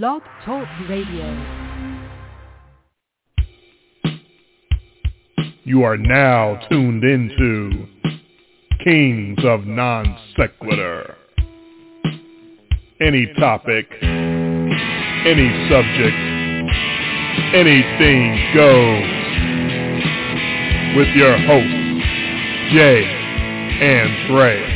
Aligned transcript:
Blog 0.00 0.22
Talk 0.46 0.66
Radio. 0.88 1.26
You 5.64 5.82
are 5.82 5.98
now 5.98 6.58
tuned 6.70 7.04
into 7.04 7.86
Kings 8.84 9.40
of 9.44 9.66
Non 9.66 10.16
Sequitur. 10.34 11.14
Any 13.02 13.26
topic, 13.38 13.86
any 14.02 15.68
subject, 15.68 16.16
anything 17.54 18.54
goes. 18.54 19.04
With 20.96 21.08
your 21.14 21.36
hosts, 21.36 22.06
Jay 22.72 23.04
and 23.82 24.28
Dre. 24.30 24.71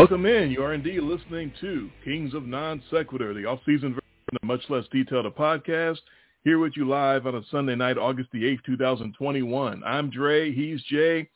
Welcome 0.00 0.24
in. 0.24 0.50
You 0.50 0.62
are 0.62 0.72
indeed 0.72 1.02
listening 1.02 1.52
to 1.60 1.90
Kings 2.02 2.32
of 2.32 2.46
Non 2.46 2.82
Sequitur, 2.90 3.34
the 3.34 3.44
off-season 3.44 3.90
version 3.90 4.38
of 4.40 4.42
much 4.42 4.62
less 4.70 4.86
detailed 4.90 5.26
a 5.26 5.30
podcast. 5.30 5.98
Here 6.42 6.58
with 6.58 6.72
you 6.74 6.88
live 6.88 7.26
on 7.26 7.34
a 7.34 7.42
Sunday 7.50 7.74
night, 7.74 7.98
August 7.98 8.30
the 8.32 8.44
8th, 8.44 8.64
2021. 8.64 9.82
I'm 9.84 10.08
Dre. 10.08 10.54
He's 10.54 10.82
Jay. 10.84 11.28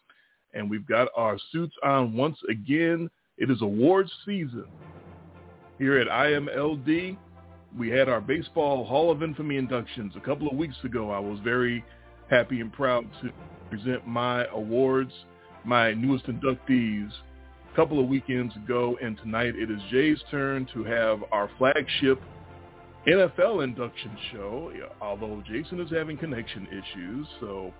And 0.55 0.71
we've 0.71 0.87
got 0.87 1.09
our 1.15 1.37
suits 1.53 1.75
on 1.85 2.17
once 2.17 2.39
again. 2.49 3.11
It 3.37 3.51
is 3.51 3.61
awards 3.61 4.11
season. 4.25 4.65
Here 5.77 5.99
at 5.99 6.09
IMLD, 6.09 7.19
we 7.77 7.91
had 7.91 8.09
our 8.09 8.23
Baseball 8.23 8.87
Hall 8.87 9.11
of 9.11 9.23
Infamy 9.23 9.59
inductions 9.59 10.15
a 10.17 10.21
couple 10.21 10.49
of 10.49 10.57
weeks 10.57 10.77
ago. 10.85 11.11
I 11.11 11.19
was 11.19 11.39
very 11.41 11.85
happy 12.31 12.63
and 12.63 12.73
proud 12.73 13.05
to 13.21 13.31
present 13.69 14.07
my 14.07 14.47
awards, 14.47 15.13
my 15.67 15.93
newest 15.93 16.25
inductees 16.29 17.11
couple 17.75 18.01
of 18.01 18.09
weekends 18.09 18.55
ago, 18.57 18.97
and 19.03 19.19
tonight 19.19 19.55
it 19.57 19.71
is 19.71 19.81
Jay's 19.91 20.19
turn 20.31 20.67
to 20.75 20.85
have 20.85 21.25
our 21.33 21.51
flagship 21.59 22.21
NFL 23.07 23.65
induction 23.65 24.17
show, 24.33 24.73
although 25.01 25.43
Jason 25.47 25.81
is 25.81 25.91
having 25.91 26.17
connection 26.17 26.67
issues, 26.69 27.27
so 27.41 27.73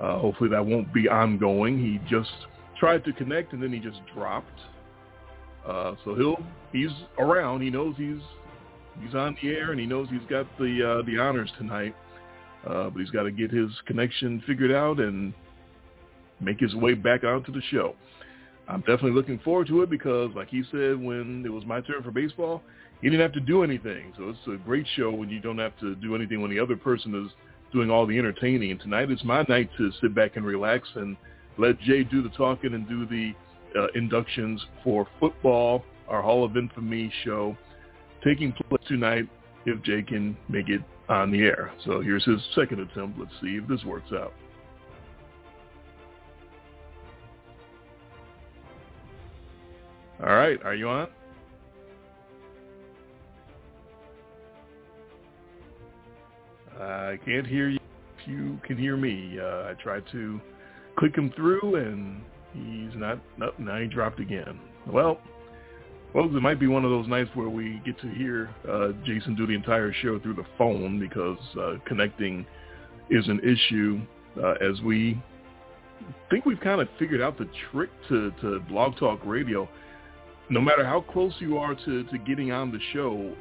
uh, 0.00 0.18
hopefully 0.18 0.48
that 0.50 0.64
won't 0.64 0.92
be 0.94 1.08
ongoing. 1.08 1.78
He 1.78 2.00
just 2.08 2.30
tried 2.78 3.04
to 3.04 3.12
connect 3.12 3.52
and 3.52 3.62
then 3.62 3.72
he 3.72 3.78
just 3.78 4.00
dropped. 4.14 4.58
Uh, 5.66 5.94
so 6.04 6.14
he'll 6.14 6.38
he's 6.72 6.90
around. 7.18 7.60
He 7.60 7.70
knows 7.70 7.94
he's 7.96 8.20
he's 9.02 9.14
on 9.14 9.36
the 9.42 9.48
air 9.48 9.72
and 9.72 9.80
he 9.80 9.86
knows 9.86 10.08
he's 10.10 10.28
got 10.30 10.46
the 10.58 11.00
uh, 11.00 11.06
the 11.06 11.18
honors 11.18 11.50
tonight. 11.58 11.94
Uh, 12.66 12.90
but 12.90 12.98
he's 12.98 13.10
got 13.10 13.22
to 13.24 13.30
get 13.30 13.50
his 13.50 13.70
connection 13.86 14.42
figured 14.46 14.72
out 14.72 14.98
and 14.98 15.32
make 16.40 16.58
his 16.58 16.74
way 16.74 16.94
back 16.94 17.24
onto 17.24 17.52
the 17.52 17.62
show. 17.70 17.94
I'm 18.68 18.80
definitely 18.80 19.12
looking 19.12 19.38
forward 19.40 19.68
to 19.68 19.82
it 19.82 19.90
because, 19.90 20.30
like 20.34 20.48
he 20.48 20.62
said, 20.70 21.00
when 21.00 21.44
it 21.46 21.50
was 21.50 21.64
my 21.64 21.80
turn 21.80 22.02
for 22.02 22.10
baseball, 22.10 22.62
he 23.00 23.08
didn't 23.08 23.22
have 23.22 23.32
to 23.32 23.40
do 23.40 23.62
anything. 23.62 24.12
So 24.16 24.30
it's 24.30 24.38
a 24.48 24.64
great 24.64 24.86
show 24.96 25.10
when 25.12 25.28
you 25.28 25.40
don't 25.40 25.58
have 25.58 25.78
to 25.80 25.94
do 25.96 26.14
anything 26.14 26.40
when 26.40 26.50
the 26.50 26.58
other 26.58 26.76
person 26.76 27.26
is 27.26 27.32
doing 27.72 27.90
all 27.90 28.06
the 28.06 28.18
entertaining. 28.18 28.70
And 28.72 28.80
tonight 28.80 29.10
is 29.10 29.22
my 29.22 29.44
night 29.48 29.70
to 29.78 29.92
sit 30.00 30.14
back 30.14 30.36
and 30.36 30.44
relax 30.44 30.88
and 30.96 31.16
let 31.58 31.78
Jay 31.80 32.02
do 32.04 32.22
the 32.22 32.28
talking 32.30 32.74
and 32.74 32.88
do 32.88 33.06
the 33.06 33.32
uh, 33.78 33.86
inductions 33.94 34.64
for 34.82 35.06
football, 35.20 35.84
our 36.08 36.22
Hall 36.22 36.44
of 36.44 36.56
Infamy 36.56 37.12
show, 37.24 37.56
taking 38.24 38.52
place 38.52 38.82
tonight 38.88 39.28
if 39.64 39.82
Jay 39.82 40.02
can 40.02 40.36
make 40.48 40.68
it 40.68 40.80
on 41.08 41.30
the 41.30 41.40
air. 41.40 41.72
So 41.84 42.00
here's 42.00 42.24
his 42.24 42.40
second 42.54 42.80
attempt. 42.80 43.18
Let's 43.18 43.32
see 43.40 43.58
if 43.62 43.68
this 43.68 43.84
works 43.84 44.10
out. 44.12 44.32
All 50.22 50.34
right, 50.34 50.58
are 50.64 50.74
you 50.74 50.88
on? 50.88 51.08
I 56.80 57.18
can't 57.24 57.46
hear 57.46 57.68
you. 57.68 57.78
If 58.18 58.28
you 58.28 58.58
can 58.64 58.78
hear 58.78 58.96
me, 58.96 59.38
uh, 59.40 59.70
I 59.70 59.74
tried 59.82 60.04
to 60.12 60.40
click 60.98 61.14
him 61.16 61.32
through, 61.36 61.76
and 61.76 62.22
he's 62.52 62.98
not. 62.98 63.18
Nope, 63.38 63.54
now 63.58 63.78
he 63.78 63.86
dropped 63.86 64.20
again. 64.20 64.58
Well, 64.86 65.20
well, 66.14 66.24
it 66.24 66.42
might 66.42 66.58
be 66.58 66.66
one 66.66 66.84
of 66.84 66.90
those 66.90 67.06
nights 67.08 67.30
where 67.34 67.50
we 67.50 67.82
get 67.84 68.00
to 68.00 68.08
hear 68.08 68.48
uh, 68.68 68.92
Jason 69.04 69.34
do 69.34 69.46
the 69.46 69.52
entire 69.52 69.92
show 69.92 70.18
through 70.18 70.34
the 70.34 70.46
phone 70.56 70.98
because 70.98 71.38
uh, 71.60 71.74
connecting 71.86 72.46
is 73.10 73.28
an 73.28 73.40
issue. 73.40 74.00
Uh, 74.42 74.52
as 74.52 74.80
we 74.82 75.22
think 76.30 76.44
we've 76.44 76.60
kind 76.60 76.80
of 76.80 76.88
figured 76.98 77.20
out 77.20 77.38
the 77.38 77.48
trick 77.70 77.90
to, 78.08 78.30
to 78.40 78.60
Blog 78.68 78.96
Talk 78.96 79.20
Radio 79.24 79.68
no 80.48 80.60
matter 80.60 80.84
how 80.84 81.00
close 81.00 81.34
you 81.38 81.58
are 81.58 81.74
to, 81.74 82.04
to 82.04 82.18
getting 82.18 82.52
on 82.52 82.70
the 82.70 82.78
show, 82.92 83.34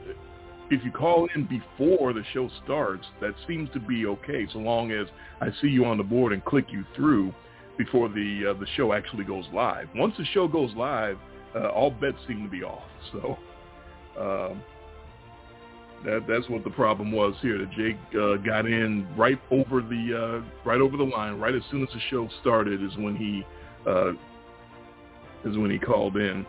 if 0.72 0.84
you 0.84 0.92
call 0.92 1.28
in 1.36 1.46
before 1.46 2.14
the 2.14 2.24
show 2.34 2.50
starts, 2.64 3.06
that 3.22 3.34
seems 3.48 3.70
to 3.74 3.80
be 3.80 4.06
okay, 4.08 4.48
so 4.52 4.60
long 4.60 4.92
as 4.92 5.08
I 5.40 5.50
see 5.62 5.68
you 5.68 5.86
on 5.86 5.98
the 5.98 6.04
board 6.04 6.34
and 6.34 6.44
click 6.44 6.66
you 6.70 6.84
through 6.96 7.34
before 7.78 8.10
the 8.10 8.52
uh, 8.52 8.60
the 8.60 8.66
show 8.76 8.94
actually 8.94 9.26
goes 9.26 9.46
live. 9.54 9.88
Once 9.96 10.16
the 10.18 10.26
show 10.34 10.48
goes 10.48 10.72
live, 10.76 11.18
uh, 11.56 11.68
all 11.70 11.92
bets 11.92 12.18
seem 12.28 12.44
to 12.44 12.50
be 12.50 12.64
off. 12.64 12.84
So 13.12 13.38
um, 14.20 14.64
that 16.04 16.26
that's 16.28 16.50
what 16.50 16.64
the 16.64 16.72
problem 16.72 17.12
was 17.12 17.36
here. 17.42 17.60
That 17.60 17.72
Jake 17.72 17.98
uh, 18.20 18.38
got 18.38 18.66
in 18.66 19.08
right 19.16 19.40
over 19.52 19.82
the 19.82 20.42
uh, 20.44 20.68
right 20.68 20.82
over 20.82 20.98
the 20.98 21.04
line, 21.04 21.40
right 21.40 21.54
as 21.54 21.62
soon 21.70 21.84
as 21.84 21.90
the 21.94 22.00
show 22.10 22.28
started, 22.42 22.82
is 22.82 22.98
when 22.98 23.16
he 23.16 23.46
uh, 23.88 24.12
is 25.44 25.56
when 25.58 25.70
he 25.70 25.78
called 25.78 26.18
in 26.18 26.48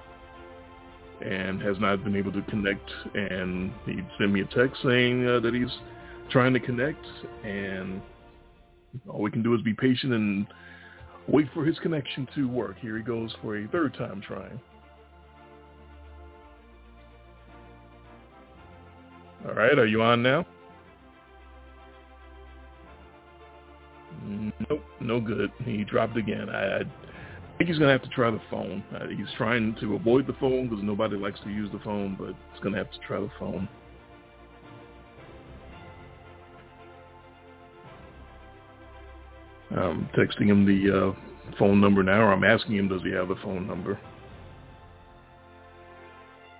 and 1.25 1.61
has 1.63 1.79
not 1.81 2.05
been 2.05 2.17
able 2.17 2.33
to 2.33 2.43
connect. 2.43 2.89
And 3.15 3.73
he 3.85 4.01
sent 4.19 4.33
me 4.33 4.41
a 4.43 4.45
text 4.47 4.83
saying 4.85 5.27
uh, 5.27 5.41
that 5.41 5.55
he's 5.55 5.71
trying 6.31 6.53
to 6.53 6.61
connect, 6.61 7.05
and 7.45 8.03
all 9.09 9.21
we 9.21 9.31
can 9.31 9.43
do 9.43 9.55
is 9.55 9.63
be 9.63 9.75
patient 9.75 10.13
and 10.13 10.47
wait 11.29 11.47
for 11.55 11.65
his 11.65 11.79
connection 11.81 12.29
to 12.35 12.49
work. 12.49 12.77
Here 12.81 12.97
he 12.97 13.03
goes 13.03 13.35
for 13.43 13.57
a 13.57 13.67
third 13.69 13.95
time 13.95 14.23
trying. 14.27 14.61
All 19.47 19.55
right, 19.55 19.79
are 19.79 19.87
you 19.87 20.03
on 20.03 20.23
now? 20.23 20.45
Nope, 24.69 24.83
no 25.01 25.21
good. 25.21 25.53
He 25.65 25.85
dropped 25.85 26.17
again. 26.17 26.49
I, 26.49 26.79
I 26.79 26.83
I 27.57 27.59
think 27.59 27.71
he's 27.71 27.79
going 27.79 27.89
to 27.89 27.93
have 27.93 28.03
to 28.03 28.15
try 28.15 28.31
the 28.31 28.41
phone. 28.51 28.85
Uh, 28.95 29.07
he's 29.09 29.35
trying 29.39 29.75
to 29.81 29.95
avoid 29.95 30.27
the 30.27 30.35
phone 30.35 30.69
because 30.69 30.85
nobody 30.85 31.17
likes 31.17 31.41
to 31.41 31.49
use 31.49 31.73
the 31.73 31.79
phone, 31.79 32.15
but 32.19 32.35
he's 32.53 32.61
going 32.63 32.75
to 32.75 32.79
have 32.79 32.91
to 32.93 32.99
try 32.99 33.19
the 33.19 33.31
phone. 33.39 33.67
I'm 39.71 40.07
texting 40.15 40.49
him 40.49 40.67
the 40.67 41.15
uh, 41.15 41.55
phone 41.59 41.81
number 41.81 42.03
now, 42.03 42.31
I'm 42.31 42.45
asking 42.45 42.77
him, 42.77 42.89
does 42.89 43.01
he 43.03 43.13
have 43.13 43.29
the 43.29 43.37
phone 43.37 43.67
number? 43.67 43.99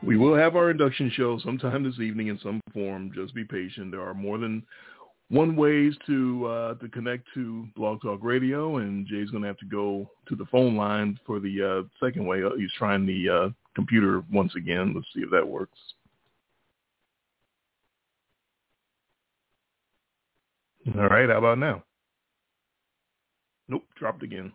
We 0.03 0.17
will 0.17 0.35
have 0.35 0.57
our 0.57 0.71
induction 0.71 1.11
show 1.15 1.39
sometime 1.41 1.85
this 1.85 2.01
evening 2.01 2.29
in 2.29 2.39
some 2.43 2.59
form. 2.73 3.13
Just 3.15 3.35
be 3.35 3.45
patient. 3.45 3.91
There 3.91 4.01
are 4.01 4.15
more 4.15 4.39
than 4.39 4.63
one 5.29 5.57
ways 5.57 5.95
to 6.07 6.47
uh, 6.47 6.75
to 6.75 6.89
connect 6.89 7.27
to 7.35 7.67
Blog 7.75 8.01
Talk 8.01 8.21
Radio, 8.23 8.77
and 8.77 9.07
Jay's 9.07 9.31
going 9.31 9.43
to 9.43 9.49
have 9.49 9.59
to 9.59 9.67
go 9.67 10.09
to 10.29 10.37
the 10.37 10.47
phone 10.47 10.77
line 10.77 11.19
for 11.27 11.41
the 11.41 11.85
uh, 11.85 12.05
second 12.05 12.27
way. 12.27 12.43
He's 12.57 12.73
trying 12.79 13.07
the 13.07 13.29
uh, 13.29 13.49
computer 13.75 14.23
once 14.33 14.55
again. 14.57 14.93
Let's 14.95 15.09
see 15.15 15.23
if 15.23 15.31
that 15.31 15.47
works. 15.47 15.79
All 20.97 21.09
right, 21.09 21.29
how 21.29 21.39
about 21.39 21.59
now? 21.59 21.83
Nope, 23.69 23.83
dropped 23.97 24.23
again. 24.23 24.53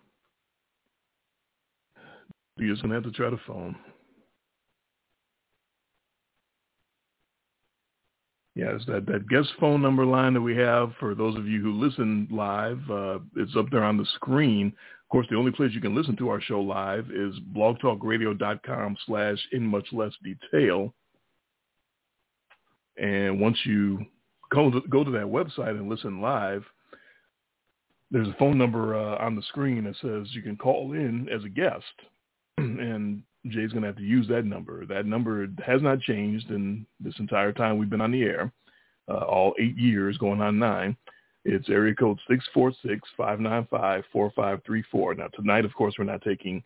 You're 2.57 2.73
just 2.73 2.81
going 2.81 2.89
to 2.91 2.95
have 2.95 3.03
to 3.03 3.11
try 3.11 3.29
the 3.29 3.39
phone. 3.45 3.75
Yes, 8.61 8.81
that, 8.85 9.07
that 9.07 9.27
guest 9.27 9.49
phone 9.59 9.81
number 9.81 10.05
line 10.05 10.35
that 10.35 10.41
we 10.41 10.55
have 10.55 10.91
for 10.99 11.15
those 11.15 11.35
of 11.35 11.47
you 11.47 11.63
who 11.63 11.73
listen 11.73 12.27
live, 12.29 12.79
uh, 12.91 13.17
it's 13.35 13.55
up 13.57 13.71
there 13.71 13.83
on 13.83 13.97
the 13.97 14.05
screen. 14.13 14.67
Of 14.67 15.09
course, 15.09 15.25
the 15.31 15.35
only 15.35 15.51
place 15.51 15.71
you 15.73 15.81
can 15.81 15.95
listen 15.95 16.15
to 16.17 16.29
our 16.29 16.39
show 16.39 16.61
live 16.61 17.07
is 17.09 17.33
blogtalkradio.com 17.55 18.97
slash 19.07 19.39
in 19.51 19.65
much 19.65 19.87
less 19.91 20.11
detail. 20.23 20.93
And 22.97 23.41
once 23.41 23.57
you 23.63 24.05
go 24.53 24.69
to, 24.69 24.81
go 24.89 25.03
to 25.03 25.09
that 25.09 25.25
website 25.25 25.71
and 25.71 25.89
listen 25.89 26.21
live, 26.21 26.63
there's 28.11 28.27
a 28.27 28.35
phone 28.37 28.59
number 28.59 28.95
uh, 28.95 29.17
on 29.25 29.35
the 29.35 29.41
screen 29.41 29.85
that 29.85 29.95
says 30.03 30.35
you 30.35 30.43
can 30.43 30.55
call 30.55 30.93
in 30.93 31.27
as 31.29 31.43
a 31.43 31.49
guest. 31.49 31.85
and 32.59 33.23
Jay's 33.47 33.71
going 33.71 33.81
to 33.81 33.87
have 33.87 33.97
to 33.97 34.03
use 34.03 34.27
that 34.27 34.45
number. 34.45 34.85
That 34.85 35.05
number 35.05 35.47
has 35.65 35.81
not 35.81 35.99
changed 36.01 36.51
in 36.51 36.85
this 36.99 37.15
entire 37.19 37.51
time 37.51 37.77
we've 37.77 37.89
been 37.89 38.01
on 38.01 38.11
the 38.11 38.23
air. 38.23 38.51
uh, 39.09 39.25
all 39.25 39.53
eight 39.59 39.77
years, 39.77 40.17
going 40.17 40.41
on 40.41 40.59
nine. 40.59 40.95
It's 41.43 41.69
area 41.69 41.95
code 41.95 42.19
six 42.29 42.45
four 42.53 42.71
six 42.85 43.01
five 43.17 43.39
nine 43.39 43.67
five 43.69 44.03
four 44.11 44.31
five 44.35 44.59
three 44.65 44.83
four. 44.91 45.15
Now 45.15 45.27
tonight, 45.27 45.65
of 45.65 45.73
course, 45.73 45.95
we're 45.97 46.05
not 46.05 46.21
taking 46.21 46.63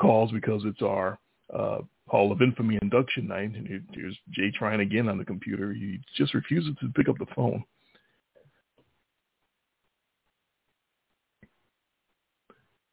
calls 0.00 0.32
because 0.32 0.62
it's 0.64 0.82
our 0.82 1.18
uh, 1.54 1.78
Hall 2.08 2.32
of 2.32 2.42
Infamy 2.42 2.78
induction 2.82 3.28
night. 3.28 3.54
And 3.54 3.84
here's 3.92 4.16
Jay 4.30 4.50
trying 4.50 4.80
again 4.80 5.08
on 5.08 5.18
the 5.18 5.24
computer. 5.24 5.72
He 5.72 6.00
just 6.16 6.34
refuses 6.34 6.74
to 6.80 6.88
pick 6.88 7.08
up 7.08 7.18
the 7.18 7.26
phone. 7.36 7.64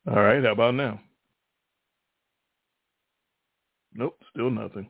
All 0.07 0.21
right, 0.21 0.43
how 0.43 0.51
about 0.51 0.75
now? 0.75 0.99
Nope, 3.95 4.17
still 4.31 4.49
nothing. 4.49 4.89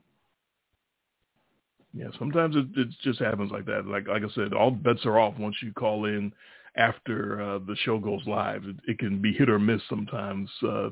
Yeah, 1.94 2.08
sometimes 2.18 2.56
it, 2.56 2.66
it 2.76 2.88
just 3.04 3.20
happens 3.20 3.52
like 3.52 3.66
that. 3.66 3.86
Like 3.86 4.08
like 4.08 4.24
I 4.24 4.34
said, 4.34 4.54
all 4.54 4.72
bets 4.72 5.06
are 5.06 5.20
off 5.20 5.38
once 5.38 5.56
you 5.62 5.72
call 5.74 6.06
in 6.06 6.34
after 6.76 7.42
uh, 7.42 7.60
the 7.60 7.76
show 7.84 8.00
goes 8.00 8.22
live. 8.26 8.64
It, 8.66 8.76
it, 8.88 9.00
can 9.00 9.22
be 9.22 9.34
hit 9.34 9.50
or 9.50 9.60
miss 9.60 9.82
sometimes 9.90 10.50
uh, 10.68 10.90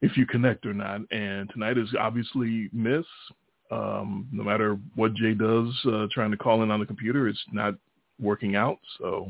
if 0.00 0.16
you 0.16 0.26
connect 0.26 0.64
or 0.64 0.74
not. 0.74 1.00
And 1.10 1.50
tonight 1.50 1.78
is 1.78 1.88
obviously 1.98 2.70
miss. 2.72 3.04
Um, 3.68 4.28
no 4.30 4.44
matter 4.44 4.78
what 4.94 5.14
Jay 5.14 5.34
does, 5.34 5.68
uh, 5.86 6.06
trying 6.12 6.30
to 6.30 6.36
call 6.36 6.62
in 6.62 6.70
on 6.70 6.78
the 6.78 6.86
computer, 6.86 7.26
it's 7.26 7.42
not 7.52 7.74
working 8.20 8.54
out. 8.54 8.78
So 9.00 9.28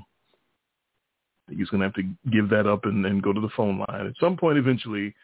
he's 1.49 1.71
going 1.71 1.81
to 1.81 1.87
have 1.87 1.95
to 1.95 2.31
give 2.31 2.51
that 2.51 2.67
up 2.67 2.85
and, 2.85 3.07
and 3.07 3.23
go 3.23 3.33
to 3.33 3.41
the 3.41 3.49
phone 3.57 3.79
line 3.79 4.07
at 4.07 4.13
some 4.21 4.37
point. 4.37 4.59
Eventually, 4.59 5.15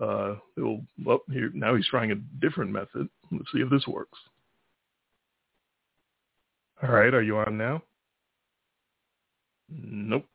uh, 0.00 0.36
it'll. 0.56 0.82
Well, 1.04 1.20
here 1.30 1.50
now 1.54 1.74
he's 1.74 1.88
trying 1.88 2.12
a 2.12 2.16
different 2.40 2.70
method. 2.70 3.08
Let's 3.30 3.50
see 3.52 3.60
if 3.60 3.70
this 3.70 3.86
works. 3.86 4.18
All 6.82 6.90
right, 6.90 7.14
are 7.14 7.22
you 7.22 7.38
on 7.38 7.56
now? 7.56 7.82
Nope. 9.68 10.26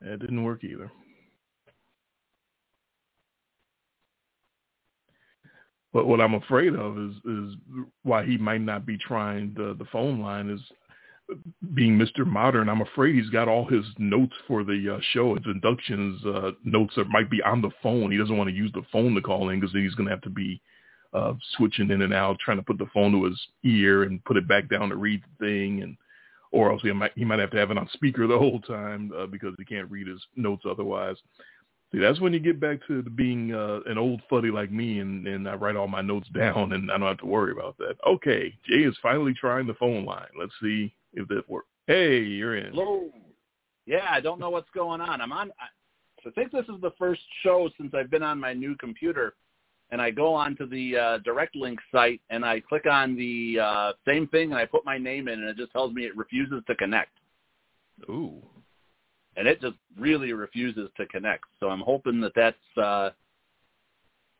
That 0.00 0.18
didn't 0.18 0.42
work 0.42 0.64
either. 0.64 0.90
But 5.92 6.06
what 6.06 6.20
I'm 6.20 6.34
afraid 6.34 6.74
of 6.74 6.98
is 6.98 7.14
is 7.24 7.54
why 8.02 8.24
he 8.24 8.38
might 8.38 8.62
not 8.62 8.86
be 8.86 8.96
trying 8.98 9.54
the 9.54 9.76
the 9.78 9.84
phone 9.92 10.20
line 10.20 10.50
is 10.50 10.60
being 11.74 11.98
Mr. 11.98 12.26
Modern. 12.26 12.68
I'm 12.68 12.82
afraid 12.82 13.14
he's 13.14 13.30
got 13.30 13.48
all 13.48 13.66
his 13.66 13.84
notes 13.98 14.34
for 14.46 14.64
the 14.64 14.96
uh, 14.96 15.00
show, 15.12 15.34
his 15.34 15.44
inductions 15.46 16.24
uh, 16.26 16.52
notes 16.64 16.94
that 16.96 17.08
might 17.08 17.30
be 17.30 17.42
on 17.42 17.62
the 17.62 17.70
phone. 17.82 18.10
He 18.10 18.18
doesn't 18.18 18.36
want 18.36 18.50
to 18.50 18.56
use 18.56 18.72
the 18.72 18.82
phone 18.92 19.14
to 19.14 19.20
call 19.20 19.48
in 19.48 19.60
because 19.60 19.74
he's 19.74 19.94
going 19.94 20.06
to 20.06 20.14
have 20.14 20.22
to 20.22 20.30
be 20.30 20.60
uh, 21.12 21.34
switching 21.56 21.90
in 21.90 22.02
and 22.02 22.14
out, 22.14 22.38
trying 22.38 22.58
to 22.58 22.62
put 22.62 22.78
the 22.78 22.88
phone 22.92 23.12
to 23.12 23.24
his 23.24 23.40
ear 23.64 24.04
and 24.04 24.24
put 24.24 24.36
it 24.36 24.48
back 24.48 24.68
down 24.68 24.88
to 24.88 24.96
read 24.96 25.22
the 25.22 25.46
thing, 25.46 25.82
and 25.82 25.96
or 26.50 26.70
else 26.70 26.82
he 26.82 26.92
might 26.92 27.12
he 27.14 27.24
might 27.24 27.38
have 27.38 27.50
to 27.50 27.58
have 27.58 27.70
it 27.70 27.78
on 27.78 27.88
speaker 27.92 28.26
the 28.26 28.38
whole 28.38 28.60
time 28.60 29.12
uh, 29.16 29.26
because 29.26 29.54
he 29.58 29.64
can't 29.64 29.90
read 29.90 30.06
his 30.06 30.22
notes 30.36 30.64
otherwise. 30.68 31.16
See, 31.92 31.98
that's 31.98 32.20
when 32.20 32.32
you 32.32 32.40
get 32.40 32.58
back 32.58 32.78
to 32.88 33.02
being 33.02 33.54
uh, 33.54 33.80
an 33.84 33.98
old 33.98 34.22
fuddy 34.30 34.50
like 34.50 34.72
me, 34.72 35.00
and, 35.00 35.26
and 35.26 35.46
I 35.46 35.54
write 35.54 35.76
all 35.76 35.88
my 35.88 36.00
notes 36.00 36.28
down, 36.34 36.72
and 36.72 36.90
I 36.90 36.96
don't 36.96 37.08
have 37.08 37.18
to 37.18 37.26
worry 37.26 37.52
about 37.52 37.76
that. 37.78 37.96
Okay, 38.06 38.54
Jay 38.66 38.84
is 38.84 38.96
finally 39.02 39.34
trying 39.34 39.66
the 39.66 39.74
phone 39.74 40.06
line. 40.06 40.28
Let's 40.38 40.54
see 40.62 40.94
if 41.14 41.28
that 41.28 41.48
works. 41.48 41.68
Hey, 41.86 42.20
you're 42.20 42.56
in. 42.56 42.72
Hello. 42.72 43.10
Yeah, 43.86 44.06
I 44.10 44.20
don't 44.20 44.38
know 44.38 44.50
what's 44.50 44.70
going 44.74 45.00
on. 45.00 45.20
I'm 45.20 45.32
on. 45.32 45.50
I 45.60 46.30
think 46.30 46.52
this 46.52 46.66
is 46.68 46.80
the 46.80 46.92
first 46.98 47.22
show 47.42 47.68
since 47.76 47.92
I've 47.94 48.10
been 48.10 48.22
on 48.22 48.38
my 48.38 48.52
new 48.52 48.76
computer 48.76 49.34
and 49.90 50.00
I 50.00 50.10
go 50.10 50.32
onto 50.34 50.66
the 50.66 50.96
uh, 50.96 51.18
direct 51.18 51.54
link 51.54 51.78
site 51.92 52.20
and 52.30 52.44
I 52.44 52.60
click 52.60 52.86
on 52.86 53.14
the 53.14 53.58
uh, 53.60 53.92
same 54.06 54.26
thing 54.28 54.52
and 54.52 54.58
I 54.58 54.64
put 54.64 54.84
my 54.84 54.98
name 54.98 55.28
in 55.28 55.40
and 55.40 55.48
it 55.48 55.56
just 55.56 55.72
tells 55.72 55.92
me 55.92 56.04
it 56.04 56.16
refuses 56.16 56.62
to 56.66 56.74
connect. 56.76 57.10
Ooh. 58.08 58.42
And 59.36 59.46
it 59.46 59.60
just 59.60 59.76
really 59.98 60.32
refuses 60.32 60.88
to 60.96 61.06
connect. 61.06 61.44
So 61.60 61.68
I'm 61.68 61.80
hoping 61.80 62.20
that 62.22 62.32
that's 62.34 62.78
uh, 62.82 63.10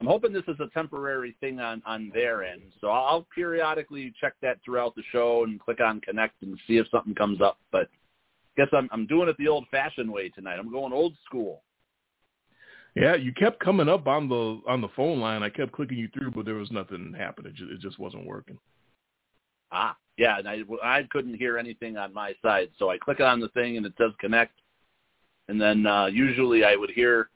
I'm 0.02 0.08
hoping 0.08 0.32
this 0.32 0.42
is 0.48 0.58
a 0.58 0.66
temporary 0.74 1.36
thing 1.38 1.60
on 1.60 1.80
on 1.86 2.10
their 2.12 2.42
end. 2.42 2.62
So 2.80 2.88
I'll 2.88 3.24
periodically 3.32 4.12
check 4.20 4.34
that 4.42 4.58
throughout 4.64 4.96
the 4.96 5.02
show 5.12 5.44
and 5.44 5.60
click 5.60 5.78
on 5.80 6.00
connect 6.00 6.42
and 6.42 6.58
see 6.66 6.78
if 6.78 6.88
something 6.90 7.14
comes 7.14 7.40
up. 7.40 7.58
But 7.70 7.82
I 7.82 8.62
guess 8.62 8.66
I'm 8.72 8.88
I'm 8.90 9.06
doing 9.06 9.28
it 9.28 9.36
the 9.38 9.46
old-fashioned 9.46 10.10
way 10.10 10.28
tonight. 10.30 10.58
I'm 10.58 10.72
going 10.72 10.92
old 10.92 11.14
school. 11.24 11.62
Yeah, 12.96 13.14
you 13.14 13.32
kept 13.32 13.60
coming 13.60 13.88
up 13.88 14.08
on 14.08 14.28
the 14.28 14.60
on 14.66 14.80
the 14.80 14.88
phone 14.96 15.20
line. 15.20 15.44
I 15.44 15.48
kept 15.50 15.70
clicking 15.70 15.98
you 15.98 16.08
through, 16.12 16.32
but 16.32 16.46
there 16.46 16.56
was 16.56 16.72
nothing 16.72 17.14
happening. 17.16 17.52
It 17.52 17.56
just, 17.56 17.70
it 17.70 17.80
just 17.80 18.00
wasn't 18.00 18.26
working. 18.26 18.58
Ah, 19.70 19.96
yeah, 20.18 20.36
and 20.40 20.48
I 20.48 20.62
I 20.82 21.06
couldn't 21.12 21.34
hear 21.34 21.58
anything 21.58 21.96
on 21.96 22.12
my 22.12 22.34
side, 22.42 22.70
so 22.76 22.90
I 22.90 22.98
click 22.98 23.20
on 23.20 23.38
the 23.38 23.50
thing 23.50 23.76
and 23.76 23.86
it 23.86 23.92
says 23.96 24.10
connect, 24.18 24.58
and 25.46 25.60
then 25.60 25.86
uh, 25.86 26.06
usually 26.06 26.64
I 26.64 26.74
would 26.74 26.90
hear, 26.90 27.30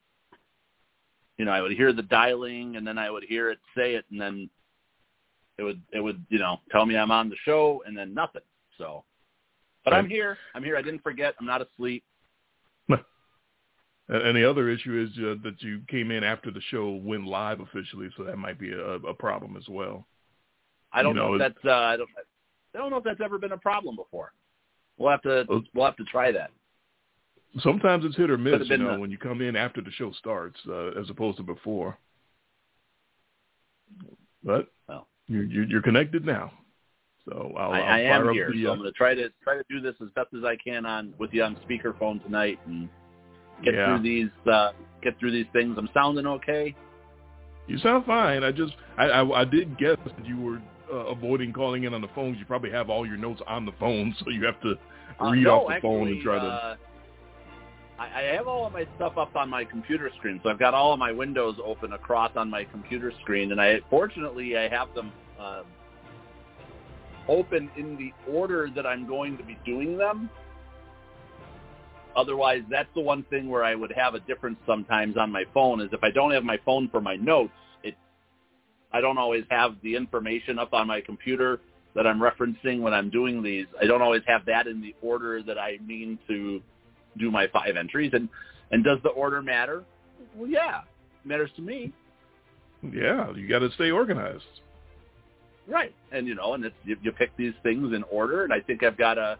you 1.38 1.44
know, 1.44 1.52
I 1.52 1.60
would 1.60 1.72
hear 1.72 1.92
the 1.92 2.02
dialing, 2.02 2.76
and 2.76 2.86
then 2.86 2.98
I 2.98 3.10
would 3.10 3.24
hear 3.24 3.50
it 3.50 3.58
say 3.76 3.94
it, 3.94 4.04
and 4.10 4.20
then 4.20 4.48
it 5.58 5.62
would 5.62 5.80
it 5.92 6.00
would 6.00 6.24
you 6.28 6.38
know 6.38 6.58
tell 6.70 6.86
me 6.86 6.96
I'm 6.96 7.10
on 7.10 7.28
the 7.28 7.36
show, 7.44 7.82
and 7.86 7.96
then 7.96 8.14
nothing. 8.14 8.42
So, 8.78 9.04
but 9.84 9.92
right. 9.92 9.98
I'm 9.98 10.08
here. 10.08 10.38
I'm 10.54 10.64
here. 10.64 10.76
I 10.76 10.82
didn't 10.82 11.02
forget. 11.02 11.34
I'm 11.40 11.46
not 11.46 11.62
asleep. 11.62 12.04
And 14.08 14.36
the 14.36 14.48
other 14.48 14.70
issue 14.70 15.04
is 15.04 15.18
uh, 15.18 15.34
that 15.42 15.60
you 15.60 15.80
came 15.88 16.12
in 16.12 16.22
after 16.22 16.52
the 16.52 16.60
show 16.70 16.90
went 16.90 17.26
live 17.26 17.58
officially, 17.58 18.08
so 18.16 18.22
that 18.22 18.36
might 18.36 18.58
be 18.58 18.70
a, 18.70 18.78
a 18.78 19.14
problem 19.14 19.56
as 19.56 19.68
well. 19.68 20.06
I 20.92 21.02
don't 21.02 21.16
you 21.16 21.20
know, 21.20 21.28
know 21.30 21.34
if 21.34 21.38
that's 21.40 21.64
uh, 21.64 21.72
I 21.72 21.96
don't 21.96 22.08
I 22.74 22.78
don't 22.78 22.90
know 22.90 22.98
if 22.98 23.04
that's 23.04 23.20
ever 23.20 23.38
been 23.38 23.52
a 23.52 23.58
problem 23.58 23.96
before. 23.96 24.32
We'll 24.96 25.10
have 25.10 25.22
to 25.22 25.44
we'll 25.74 25.84
have 25.84 25.96
to 25.96 26.04
try 26.04 26.30
that. 26.30 26.50
Sometimes 27.60 28.04
it's 28.04 28.16
hit 28.16 28.30
or 28.30 28.36
miss, 28.36 28.68
you 28.68 28.76
know, 28.76 28.90
a, 28.90 28.98
when 28.98 29.10
you 29.10 29.18
come 29.18 29.40
in 29.40 29.56
after 29.56 29.80
the 29.80 29.90
show 29.92 30.12
starts, 30.12 30.58
uh, 30.68 30.88
as 31.00 31.08
opposed 31.08 31.38
to 31.38 31.42
before. 31.42 31.98
But 34.44 34.68
well, 34.88 35.08
you're, 35.26 35.44
you're 35.44 35.82
connected 35.82 36.24
now, 36.24 36.52
so 37.28 37.52
I'll, 37.58 37.72
I, 37.72 37.78
I'll 37.78 37.92
I 37.92 38.00
am 38.00 38.32
here. 38.32 38.50
The, 38.52 38.64
so 38.64 38.72
I'm 38.72 38.78
going 38.78 38.92
to 38.92 38.96
try 38.96 39.14
to 39.14 39.30
try 39.42 39.56
to 39.56 39.64
do 39.70 39.80
this 39.80 39.94
as 40.02 40.08
best 40.14 40.28
as 40.36 40.44
I 40.44 40.56
can 40.56 40.86
on 40.86 41.14
with 41.18 41.32
you 41.32 41.42
on 41.42 41.56
speakerphone 41.68 42.22
tonight, 42.22 42.58
and 42.66 42.88
get 43.64 43.74
yeah. 43.74 43.86
through 43.86 44.02
these 44.02 44.52
uh, 44.52 44.72
get 45.02 45.18
through 45.18 45.32
these 45.32 45.46
things. 45.52 45.76
I'm 45.78 45.88
sounding 45.94 46.26
okay. 46.26 46.74
You 47.66 47.78
sound 47.78 48.04
fine. 48.04 48.44
I 48.44 48.52
just 48.52 48.74
I 48.98 49.04
I, 49.06 49.40
I 49.40 49.44
did 49.44 49.78
guess 49.78 49.96
that 50.04 50.26
you 50.26 50.38
were 50.38 50.62
uh, 50.92 51.06
avoiding 51.06 51.52
calling 51.52 51.84
in 51.84 51.94
on 51.94 52.00
the 52.00 52.08
phones. 52.14 52.38
You 52.38 52.44
probably 52.44 52.70
have 52.70 52.90
all 52.90 53.06
your 53.06 53.16
notes 53.16 53.40
on 53.46 53.66
the 53.66 53.72
phone, 53.80 54.14
so 54.24 54.30
you 54.30 54.44
have 54.44 54.60
to 54.60 54.74
uh, 55.20 55.30
read 55.30 55.46
uh, 55.46 55.50
no, 55.50 55.60
off 55.60 55.68
the 55.68 55.74
actually, 55.74 55.88
phone 55.88 56.08
and 56.08 56.22
try 56.22 56.38
to. 56.38 56.78
Uh, 57.98 58.02
I 58.14 58.22
have 58.34 58.46
all 58.46 58.66
of 58.66 58.72
my 58.72 58.86
stuff 58.96 59.16
up 59.16 59.36
on 59.36 59.48
my 59.48 59.64
computer 59.64 60.10
screen, 60.18 60.40
so 60.42 60.50
I've 60.50 60.58
got 60.58 60.74
all 60.74 60.92
of 60.92 60.98
my 60.98 61.12
windows 61.12 61.56
open 61.64 61.92
across 61.92 62.32
on 62.36 62.50
my 62.50 62.64
computer 62.64 63.12
screen, 63.22 63.52
and 63.52 63.60
I 63.60 63.80
fortunately 63.88 64.56
I 64.56 64.68
have 64.68 64.92
them 64.94 65.12
uh, 65.38 65.62
open 67.28 67.70
in 67.76 67.96
the 67.96 68.12
order 68.30 68.68
that 68.74 68.86
I'm 68.86 69.06
going 69.06 69.36
to 69.38 69.44
be 69.44 69.58
doing 69.64 69.96
them. 69.96 70.30
Otherwise, 72.14 72.62
that's 72.70 72.88
the 72.94 73.00
one 73.00 73.22
thing 73.24 73.48
where 73.48 73.62
I 73.62 73.74
would 73.74 73.92
have 73.92 74.14
a 74.14 74.20
difference 74.20 74.58
sometimes 74.66 75.16
on 75.16 75.30
my 75.30 75.44
phone 75.52 75.80
is 75.80 75.88
if 75.92 76.02
I 76.02 76.10
don't 76.10 76.32
have 76.32 76.44
my 76.44 76.58
phone 76.64 76.88
for 76.88 77.00
my 77.00 77.16
notes, 77.16 77.52
it 77.82 77.94
I 78.92 79.00
don't 79.00 79.18
always 79.18 79.44
have 79.50 79.76
the 79.82 79.96
information 79.96 80.58
up 80.58 80.72
on 80.72 80.86
my 80.86 81.00
computer 81.00 81.60
that 81.94 82.06
I'm 82.06 82.18
referencing 82.18 82.80
when 82.80 82.94
I'm 82.94 83.10
doing 83.10 83.42
these. 83.42 83.66
I 83.80 83.86
don't 83.86 84.02
always 84.02 84.22
have 84.26 84.46
that 84.46 84.66
in 84.66 84.80
the 84.80 84.94
order 85.02 85.42
that 85.42 85.58
I 85.58 85.78
mean 85.86 86.18
to 86.28 86.62
do 87.18 87.30
my 87.30 87.46
five 87.48 87.76
entries. 87.76 88.12
And 88.14 88.28
and 88.70 88.84
does 88.84 88.98
the 89.02 89.10
order 89.10 89.42
matter? 89.42 89.84
Well, 90.34 90.48
yeah, 90.48 90.80
it 90.80 91.28
matters 91.28 91.50
to 91.56 91.62
me. 91.62 91.92
Yeah, 92.82 93.32
you 93.34 93.48
got 93.48 93.60
to 93.60 93.70
stay 93.72 93.90
organized. 93.90 94.44
Right, 95.68 95.94
and 96.12 96.26
you 96.26 96.34
know, 96.34 96.54
and 96.54 96.64
it's, 96.64 96.76
you, 96.84 96.96
you 97.02 97.10
pick 97.10 97.36
these 97.36 97.54
things 97.62 97.92
in 97.92 98.04
order, 98.04 98.44
and 98.44 98.52
I 98.52 98.60
think 98.60 98.84
I've 98.84 98.96
got 98.96 99.18
a 99.18 99.38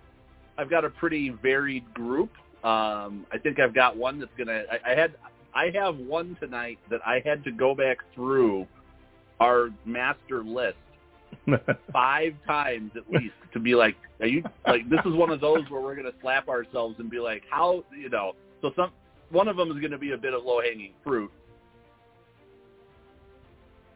I've 0.58 0.70
got 0.70 0.84
a 0.84 0.90
pretty 0.90 1.30
varied 1.30 1.92
group 1.94 2.30
um, 2.66 3.26
I 3.30 3.38
think 3.38 3.60
I've 3.60 3.74
got 3.74 3.96
one 3.96 4.18
that's 4.18 4.32
gonna. 4.36 4.64
I, 4.70 4.92
I 4.92 4.94
had 4.96 5.14
I 5.54 5.70
have 5.74 5.98
one 5.98 6.36
tonight 6.40 6.80
that 6.90 7.00
I 7.06 7.22
had 7.24 7.44
to 7.44 7.52
go 7.52 7.76
back 7.76 7.98
through 8.12 8.66
our 9.38 9.68
master 9.84 10.42
list 10.42 10.78
five 11.92 12.34
times 12.46 12.90
at 12.96 13.10
least 13.10 13.34
to 13.52 13.60
be 13.60 13.74
like, 13.74 13.96
are 14.20 14.26
you 14.26 14.42
like 14.66 14.88
this 14.88 15.00
is 15.04 15.14
one 15.14 15.30
of 15.30 15.40
those 15.40 15.68
where 15.68 15.80
we're 15.80 15.94
gonna 15.94 16.10
slap 16.20 16.48
ourselves 16.48 16.96
and 16.98 17.10
be 17.10 17.18
like, 17.18 17.42
how 17.50 17.84
you 17.96 18.08
know? 18.08 18.32
So 18.62 18.72
some 18.76 18.90
one 19.30 19.48
of 19.48 19.56
them 19.56 19.70
is 19.70 19.80
gonna 19.80 19.98
be 19.98 20.12
a 20.12 20.16
bit 20.16 20.34
of 20.34 20.44
low 20.44 20.60
hanging 20.60 20.92
fruit, 21.04 21.30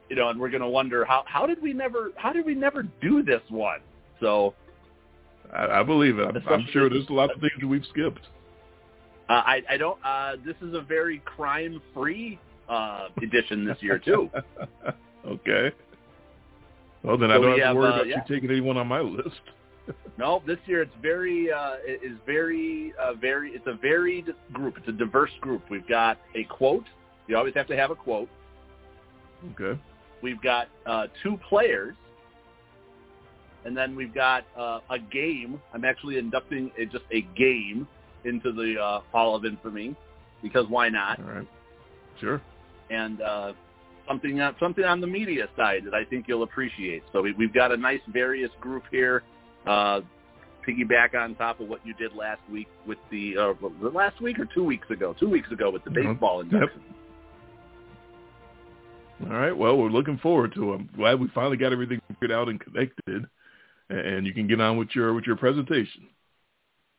you 0.08 0.16
know, 0.16 0.28
and 0.28 0.38
we're 0.40 0.50
gonna 0.50 0.68
wonder 0.68 1.04
how 1.04 1.24
how 1.26 1.46
did 1.46 1.60
we 1.62 1.72
never 1.72 2.12
how 2.16 2.32
did 2.32 2.44
we 2.44 2.54
never 2.54 2.82
do 3.00 3.22
this 3.22 3.42
one? 3.48 3.80
So 4.20 4.54
I, 5.52 5.80
I 5.80 5.82
believe 5.82 6.18
it. 6.18 6.26
I'm, 6.26 6.42
I'm 6.48 6.66
sure 6.72 6.88
there's 6.88 7.08
a 7.08 7.12
lot 7.12 7.34
of 7.34 7.40
things 7.40 7.52
that 7.60 7.66
we've 7.66 7.84
skipped. 7.90 8.26
Uh, 9.28 9.42
I, 9.46 9.62
I 9.70 9.76
don't. 9.76 9.98
Uh, 10.04 10.36
this 10.44 10.56
is 10.60 10.74
a 10.74 10.80
very 10.80 11.18
crime-free 11.24 12.38
uh, 12.68 13.08
edition 13.22 13.64
this 13.64 13.76
year 13.80 13.98
too. 13.98 14.28
okay. 15.26 15.70
Well, 17.02 17.16
then 17.16 17.30
so 17.30 17.34
I 17.34 17.38
don't 17.38 17.58
have 17.58 17.74
to 17.74 17.74
worry 17.74 17.88
uh, 17.88 17.94
about 17.94 18.06
yeah. 18.08 18.16
you 18.16 18.34
taking 18.34 18.50
anyone 18.50 18.76
on 18.76 18.86
my 18.86 19.00
list. 19.00 19.40
no, 20.18 20.42
this 20.46 20.58
year 20.66 20.82
it's 20.82 20.94
very 21.00 21.50
uh, 21.50 21.76
it 21.82 22.00
is 22.04 22.18
very 22.26 22.92
uh, 23.00 23.14
very 23.14 23.50
it's 23.52 23.66
a 23.66 23.74
varied 23.74 24.26
group. 24.52 24.76
It's 24.78 24.88
a 24.88 24.92
diverse 24.92 25.30
group. 25.40 25.62
We've 25.70 25.86
got 25.88 26.18
a 26.34 26.44
quote. 26.44 26.84
You 27.26 27.36
always 27.36 27.54
have 27.54 27.66
to 27.68 27.76
have 27.76 27.90
a 27.90 27.94
quote. 27.94 28.28
Okay. 29.52 29.80
We've 30.22 30.40
got 30.42 30.68
uh, 30.84 31.06
two 31.22 31.38
players, 31.48 31.94
and 33.64 33.74
then 33.76 33.96
we've 33.96 34.14
got 34.14 34.44
uh, 34.56 34.80
a 34.90 34.98
game. 34.98 35.60
I'm 35.72 35.84
actually 35.84 36.18
inducting 36.18 36.70
a, 36.78 36.84
just 36.84 37.04
a 37.10 37.22
game 37.36 37.88
into 38.24 38.52
the 38.52 38.78
uh, 38.78 39.00
Hall 39.12 39.34
of 39.34 39.46
Infamy 39.46 39.96
because 40.42 40.66
why 40.68 40.90
not? 40.90 41.18
All 41.20 41.24
right. 41.26 41.48
Sure. 42.20 42.42
And 42.90 43.22
uh, 43.22 43.52
something 44.10 44.40
on, 44.40 44.56
something 44.58 44.84
on 44.84 45.00
the 45.00 45.06
media 45.06 45.48
side 45.56 45.82
that 45.84 45.94
I 45.94 46.04
think 46.04 46.26
you'll 46.26 46.42
appreciate. 46.42 47.02
So 47.12 47.22
we, 47.22 47.32
we've 47.32 47.54
got 47.54 47.70
a 47.72 47.76
nice 47.76 48.00
various 48.12 48.50
group 48.60 48.82
here. 48.90 49.22
Uh, 49.66 50.00
piggyback 50.66 51.14
on 51.14 51.34
top 51.36 51.60
of 51.60 51.68
what 51.68 51.84
you 51.86 51.94
did 51.94 52.14
last 52.14 52.40
week 52.50 52.68
with 52.86 52.98
the 53.10 53.36
uh, 53.36 53.52
was 53.60 53.72
it 53.82 53.94
last 53.94 54.20
week 54.20 54.38
or 54.38 54.46
two 54.46 54.64
weeks 54.64 54.90
ago? 54.90 55.14
Two 55.18 55.28
weeks 55.28 55.50
ago 55.50 55.70
with 55.70 55.84
the 55.84 55.90
Mhm. 55.90 56.12
baseball 56.12 56.40
induction. 56.40 56.82
All 59.22 59.36
right. 59.36 59.56
Well, 59.56 59.76
we're 59.76 59.90
looking 59.90 60.18
forward 60.18 60.52
to 60.54 60.72
them. 60.72 60.88
Glad 60.96 61.20
we 61.20 61.28
finally 61.28 61.56
got 61.56 61.72
everything 61.72 62.00
figured 62.08 62.32
out 62.32 62.48
and 62.48 62.58
connected, 62.58 63.26
and 63.90 64.26
you 64.26 64.32
can 64.32 64.46
get 64.46 64.60
on 64.60 64.76
with 64.76 64.94
your 64.94 65.14
with 65.14 65.26
your 65.26 65.36
presentation. 65.36 66.08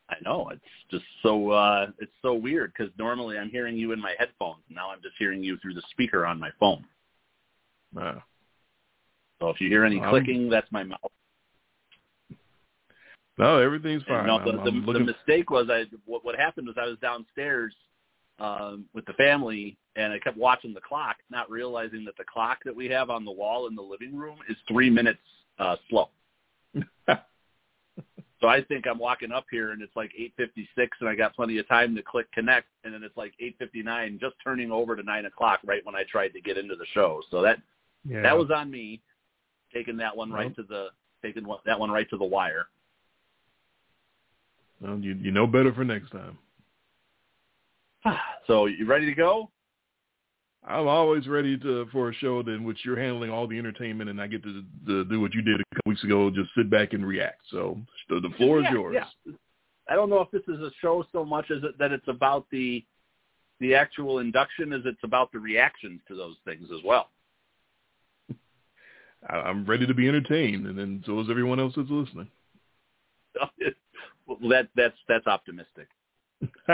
I 0.09 0.15
know 0.23 0.49
it's 0.49 0.61
just 0.89 1.05
so 1.23 1.51
uh, 1.51 1.87
it's 1.99 2.11
so 2.21 2.33
weird 2.33 2.73
because 2.75 2.91
normally 2.97 3.37
I'm 3.37 3.49
hearing 3.49 3.77
you 3.77 3.91
in 3.91 3.99
my 3.99 4.13
headphones. 4.17 4.63
Now 4.69 4.91
I'm 4.91 5.01
just 5.01 5.15
hearing 5.17 5.43
you 5.43 5.57
through 5.57 5.73
the 5.75 5.83
speaker 5.91 6.25
on 6.25 6.39
my 6.39 6.49
phone. 6.59 6.83
Uh, 7.99 8.15
So 9.39 9.49
if 9.49 9.59
you 9.59 9.69
hear 9.69 9.85
any 9.85 9.99
clicking, 9.99 10.49
that's 10.49 10.71
my 10.71 10.83
mouth. 10.83 10.99
no, 13.37 13.57
everything's 13.57 14.03
fine. 14.03 14.19
And 14.19 14.27
no, 14.27 14.35
I'm- 14.37 14.45
the, 14.45 14.51
I'm 14.51 14.63
the, 14.65 14.71
looking- 14.71 15.05
the 15.05 15.13
mistake 15.13 15.49
was 15.49 15.69
I 15.69 15.85
what, 16.05 16.23
what 16.23 16.35
happened 16.35 16.67
was 16.67 16.77
I 16.79 16.85
was 16.85 16.97
downstairs 16.99 17.73
um, 18.39 18.85
with 18.93 19.05
the 19.05 19.13
family 19.13 19.77
and 19.95 20.13
I 20.13 20.19
kept 20.19 20.37
watching 20.37 20.73
the 20.73 20.81
clock, 20.81 21.17
not 21.29 21.49
realizing 21.49 22.05
that 22.05 22.17
the 22.17 22.23
clock 22.23 22.59
that 22.65 22.75
we 22.75 22.87
have 22.89 23.09
on 23.09 23.25
the 23.25 23.31
wall 23.31 23.67
in 23.67 23.75
the 23.75 23.81
living 23.81 24.15
room 24.15 24.37
is 24.49 24.55
three 24.67 24.89
minutes 24.89 25.19
uh, 25.59 25.75
slow. 25.89 26.09
So 28.41 28.47
I 28.47 28.63
think 28.63 28.87
I'm 28.87 28.97
walking 28.97 29.31
up 29.31 29.45
here 29.51 29.71
and 29.71 29.83
it's 29.83 29.95
like 29.95 30.11
8:56 30.39 30.65
and 30.99 31.07
I 31.07 31.13
got 31.15 31.35
plenty 31.35 31.59
of 31.59 31.67
time 31.67 31.95
to 31.95 32.01
click 32.01 32.29
connect 32.31 32.67
and 32.83 32.91
then 32.91 33.03
it's 33.03 33.15
like 33.15 33.33
8:59, 33.39 34.19
just 34.19 34.35
turning 34.43 34.71
over 34.71 34.95
to 34.95 35.03
nine 35.03 35.25
o'clock 35.25 35.59
right 35.63 35.85
when 35.85 35.95
I 35.95 36.03
tried 36.11 36.29
to 36.29 36.41
get 36.41 36.57
into 36.57 36.75
the 36.75 36.87
show. 36.91 37.21
So 37.29 37.43
that 37.43 37.59
yeah. 38.07 38.21
that 38.21 38.37
was 38.37 38.49
on 38.53 38.69
me, 38.69 39.01
taking 39.73 39.97
that 39.97 40.15
one 40.15 40.31
right 40.31 40.47
Well. 40.47 40.55
to 40.55 40.63
the 40.63 40.87
taking 41.23 41.45
one, 41.45 41.59
that 41.65 41.79
one 41.79 41.91
right 41.91 42.09
to 42.09 42.17
the 42.17 42.25
wire. 42.25 42.65
Well, 44.79 44.97
you 44.99 45.13
you 45.13 45.31
know 45.31 45.47
better 45.47 45.73
for 45.73 45.83
next 45.83 46.11
time. 46.11 46.37
So 48.47 48.65
you 48.65 48.85
ready 48.85 49.05
to 49.05 49.13
go? 49.13 49.51
I'm 50.67 50.87
always 50.87 51.27
ready 51.27 51.57
to 51.59 51.87
for 51.91 52.09
a 52.09 52.13
show 52.15 52.39
in 52.41 52.63
which 52.63 52.79
you're 52.83 52.99
handling 52.99 53.31
all 53.31 53.47
the 53.47 53.57
entertainment, 53.57 54.09
and 54.09 54.19
I 54.19 54.27
get 54.27 54.43
to, 54.43 54.63
to 54.87 55.05
do 55.05 55.21
what 55.21 55.33
you 55.33 55.41
did 55.41 55.61
a 55.61 55.63
couple 55.75 55.89
weeks 55.91 56.03
ago, 56.03 56.29
just 56.29 56.49
sit 56.55 56.69
back 56.69 56.93
and 56.93 57.05
react. 57.05 57.41
So 57.49 57.79
the, 58.09 58.29
floor 58.37 58.59
is 58.59 58.65
yours. 58.71 58.95
yeah. 58.95 59.33
I 59.89 59.95
don't 59.95 60.09
know 60.09 60.21
if 60.21 60.31
this 60.31 60.43
is 60.47 60.59
a 60.59 60.71
show 60.81 61.05
so 61.11 61.25
much 61.25 61.49
as 61.51 61.63
it, 61.63 61.77
that 61.79 61.91
it's 61.91 62.07
about 62.07 62.45
the 62.51 62.83
the 63.59 63.75
actual 63.75 64.19
induction 64.19 64.73
as 64.73 64.81
it's 64.85 65.03
about 65.03 65.31
the 65.31 65.39
reactions 65.39 66.01
to 66.07 66.15
those 66.15 66.35
things 66.45 66.67
as 66.73 66.83
well. 66.83 67.09
I'm 69.29 69.65
ready 69.65 69.85
to 69.85 69.93
be 69.93 70.07
entertained, 70.07 70.65
and 70.65 70.77
then 70.77 71.03
so 71.05 71.19
is 71.19 71.27
everyone 71.29 71.59
else 71.59 71.73
that's 71.75 71.89
listening. 71.89 72.27
well, 74.27 74.37
that 74.49 74.69
that's 74.75 74.97
that's 75.07 75.27
optimistic. 75.27 75.87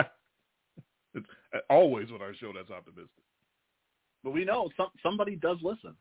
it's 1.13 1.27
always 1.69 2.09
on 2.11 2.21
our 2.21 2.33
show 2.33 2.53
that's 2.55 2.71
optimistic. 2.71 3.09
But 4.23 4.31
we 4.31 4.45
know 4.45 4.69
some 4.77 4.89
somebody 5.03 5.35
does 5.35 5.57
listen. 5.61 5.95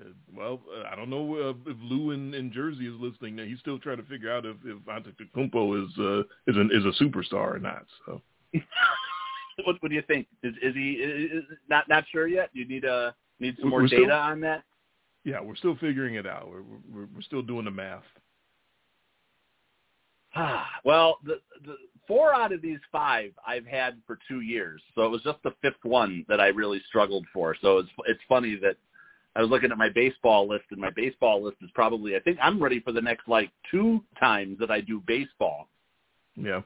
Uh, 0.00 0.10
well, 0.32 0.60
uh, 0.76 0.88
I 0.92 0.96
don't 0.96 1.10
know 1.10 1.34
uh, 1.34 1.70
if 1.70 1.76
Lou 1.82 2.10
in, 2.12 2.34
in 2.34 2.52
Jersey 2.52 2.86
is 2.86 2.94
listening. 3.00 3.36
Now. 3.36 3.44
He's 3.44 3.58
still 3.60 3.78
trying 3.78 3.96
to 3.98 4.04
figure 4.04 4.32
out 4.32 4.44
if 4.44 4.56
if 4.64 4.78
Antetokounmpo 4.78 5.84
is 5.84 5.90
uh, 5.98 6.20
is 6.50 6.56
an 6.56 6.70
is 6.72 6.84
a 6.84 7.02
superstar 7.02 7.54
or 7.54 7.58
not. 7.58 7.86
So 8.06 8.20
what, 9.64 9.76
what 9.80 9.88
do 9.88 9.94
you 9.94 10.02
think? 10.02 10.26
Is, 10.42 10.54
is 10.62 10.74
he 10.74 10.92
is, 10.92 11.44
not 11.68 11.88
not 11.88 12.04
sure 12.10 12.26
yet? 12.26 12.50
You 12.52 12.66
need 12.66 12.84
uh 12.84 13.12
need 13.40 13.56
some 13.60 13.70
We're 13.70 13.80
more 13.80 13.88
still- 13.88 14.00
data 14.00 14.14
on 14.14 14.40
that. 14.40 14.64
Yeah, 15.24 15.40
we're 15.40 15.56
still 15.56 15.76
figuring 15.76 16.14
it 16.14 16.26
out. 16.26 16.48
We're 16.50 16.62
we're, 16.62 17.08
we're 17.14 17.22
still 17.22 17.42
doing 17.42 17.64
the 17.64 17.70
math. 17.70 18.04
well, 20.84 21.18
the, 21.24 21.40
the 21.64 21.76
four 22.06 22.34
out 22.34 22.52
of 22.52 22.62
these 22.62 22.78
five 22.92 23.32
I've 23.46 23.66
had 23.66 23.98
for 24.06 24.18
two 24.28 24.40
years, 24.40 24.80
so 24.94 25.02
it 25.02 25.08
was 25.10 25.22
just 25.22 25.42
the 25.42 25.52
fifth 25.62 25.82
one 25.84 26.24
that 26.28 26.40
I 26.40 26.48
really 26.48 26.80
struggled 26.88 27.26
for. 27.32 27.56
So 27.60 27.78
it's 27.78 27.88
it's 28.06 28.20
funny 28.28 28.56
that 28.62 28.76
I 29.36 29.40
was 29.40 29.50
looking 29.50 29.70
at 29.70 29.78
my 29.78 29.88
baseball 29.94 30.48
list, 30.48 30.64
and 30.70 30.80
my 30.80 30.90
baseball 30.90 31.42
list 31.42 31.58
is 31.62 31.70
probably 31.74 32.16
I 32.16 32.20
think 32.20 32.38
I'm 32.42 32.62
ready 32.62 32.80
for 32.80 32.92
the 32.92 33.00
next 33.00 33.28
like 33.28 33.50
two 33.70 34.02
times 34.20 34.58
that 34.60 34.70
I 34.70 34.80
do 34.80 35.02
baseball 35.06 35.68
Yeah. 36.36 36.62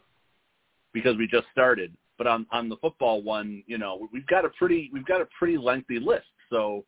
because 0.92 1.16
we 1.16 1.26
just 1.26 1.46
started. 1.52 1.96
But 2.18 2.26
on 2.26 2.46
on 2.52 2.68
the 2.68 2.76
football 2.76 3.22
one, 3.22 3.62
you 3.66 3.78
know, 3.78 4.08
we've 4.12 4.26
got 4.26 4.44
a 4.44 4.50
pretty 4.50 4.90
we've 4.92 5.06
got 5.06 5.20
a 5.20 5.28
pretty 5.38 5.56
lengthy 5.56 5.98
list. 5.98 6.26
So 6.50 6.84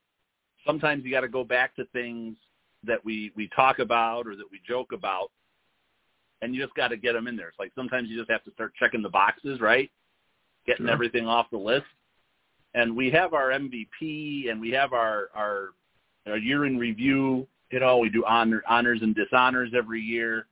sometimes 0.66 1.04
you 1.04 1.10
got 1.10 1.20
to 1.20 1.28
go 1.28 1.44
back 1.44 1.74
to 1.76 1.84
things 1.86 2.36
that 2.84 3.04
we 3.04 3.32
we 3.36 3.48
talk 3.54 3.78
about 3.78 4.26
or 4.26 4.36
that 4.36 4.50
we 4.50 4.60
joke 4.66 4.92
about, 4.92 5.30
and 6.42 6.54
you 6.54 6.62
just 6.62 6.74
got 6.74 6.88
to 6.88 6.96
get 6.96 7.12
them 7.14 7.26
in 7.26 7.36
there. 7.36 7.48
It's 7.48 7.58
like 7.58 7.72
sometimes 7.74 8.08
you 8.08 8.18
just 8.18 8.30
have 8.30 8.44
to 8.44 8.50
start 8.52 8.72
checking 8.78 9.02
the 9.02 9.08
boxes, 9.08 9.60
right? 9.60 9.90
Getting 10.66 10.86
Sure. 10.86 10.92
everything 10.92 11.26
off 11.26 11.50
the 11.50 11.58
list. 11.58 11.86
And 12.74 12.96
we 12.96 13.10
have 13.10 13.34
our 13.34 13.50
MVP 13.50 14.50
and 14.50 14.60
we 14.60 14.70
have 14.72 14.92
our 14.92 15.28
our, 15.34 15.70
our 16.26 16.36
year 16.38 16.66
in 16.66 16.78
review. 16.78 17.46
You 17.70 17.80
know, 17.80 17.98
we 17.98 18.08
do 18.08 18.24
honor, 18.24 18.62
honors 18.68 19.00
and 19.02 19.14
dishonors 19.14 19.72
every 19.76 20.00
year, 20.00 20.46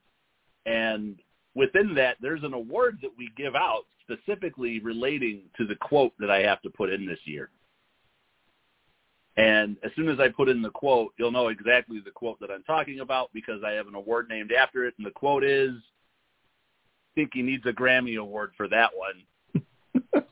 and 0.66 1.16
within 1.54 1.94
that, 1.94 2.16
there's 2.20 2.42
an 2.42 2.54
award 2.54 2.98
that 3.02 3.10
we 3.16 3.30
give 3.36 3.54
out 3.54 3.82
specifically 4.00 4.80
relating 4.80 5.42
to 5.56 5.66
the 5.66 5.76
quote 5.76 6.12
that 6.18 6.30
I 6.30 6.42
have 6.42 6.60
to 6.62 6.70
put 6.70 6.90
in 6.90 7.06
this 7.06 7.20
year. 7.24 7.50
And 9.36 9.78
as 9.82 9.90
soon 9.96 10.08
as 10.08 10.20
I 10.20 10.28
put 10.28 10.48
in 10.48 10.60
the 10.60 10.70
quote, 10.70 11.12
you'll 11.18 11.32
know 11.32 11.48
exactly 11.48 12.00
the 12.04 12.10
quote 12.10 12.38
that 12.40 12.50
I'm 12.50 12.64
talking 12.64 13.00
about 13.00 13.30
because 13.32 13.62
I 13.64 13.70
have 13.72 13.88
an 13.88 13.94
award 13.94 14.28
named 14.28 14.52
after 14.52 14.84
it. 14.86 14.94
And 14.98 15.06
the 15.06 15.10
quote 15.10 15.42
is, 15.42 15.70
I 15.70 17.14
think 17.14 17.30
he 17.32 17.42
needs 17.42 17.64
a 17.66 17.72
Grammy 17.72 18.18
award 18.18 18.52
for 18.56 18.68
that 18.68 18.90
one. 18.94 19.24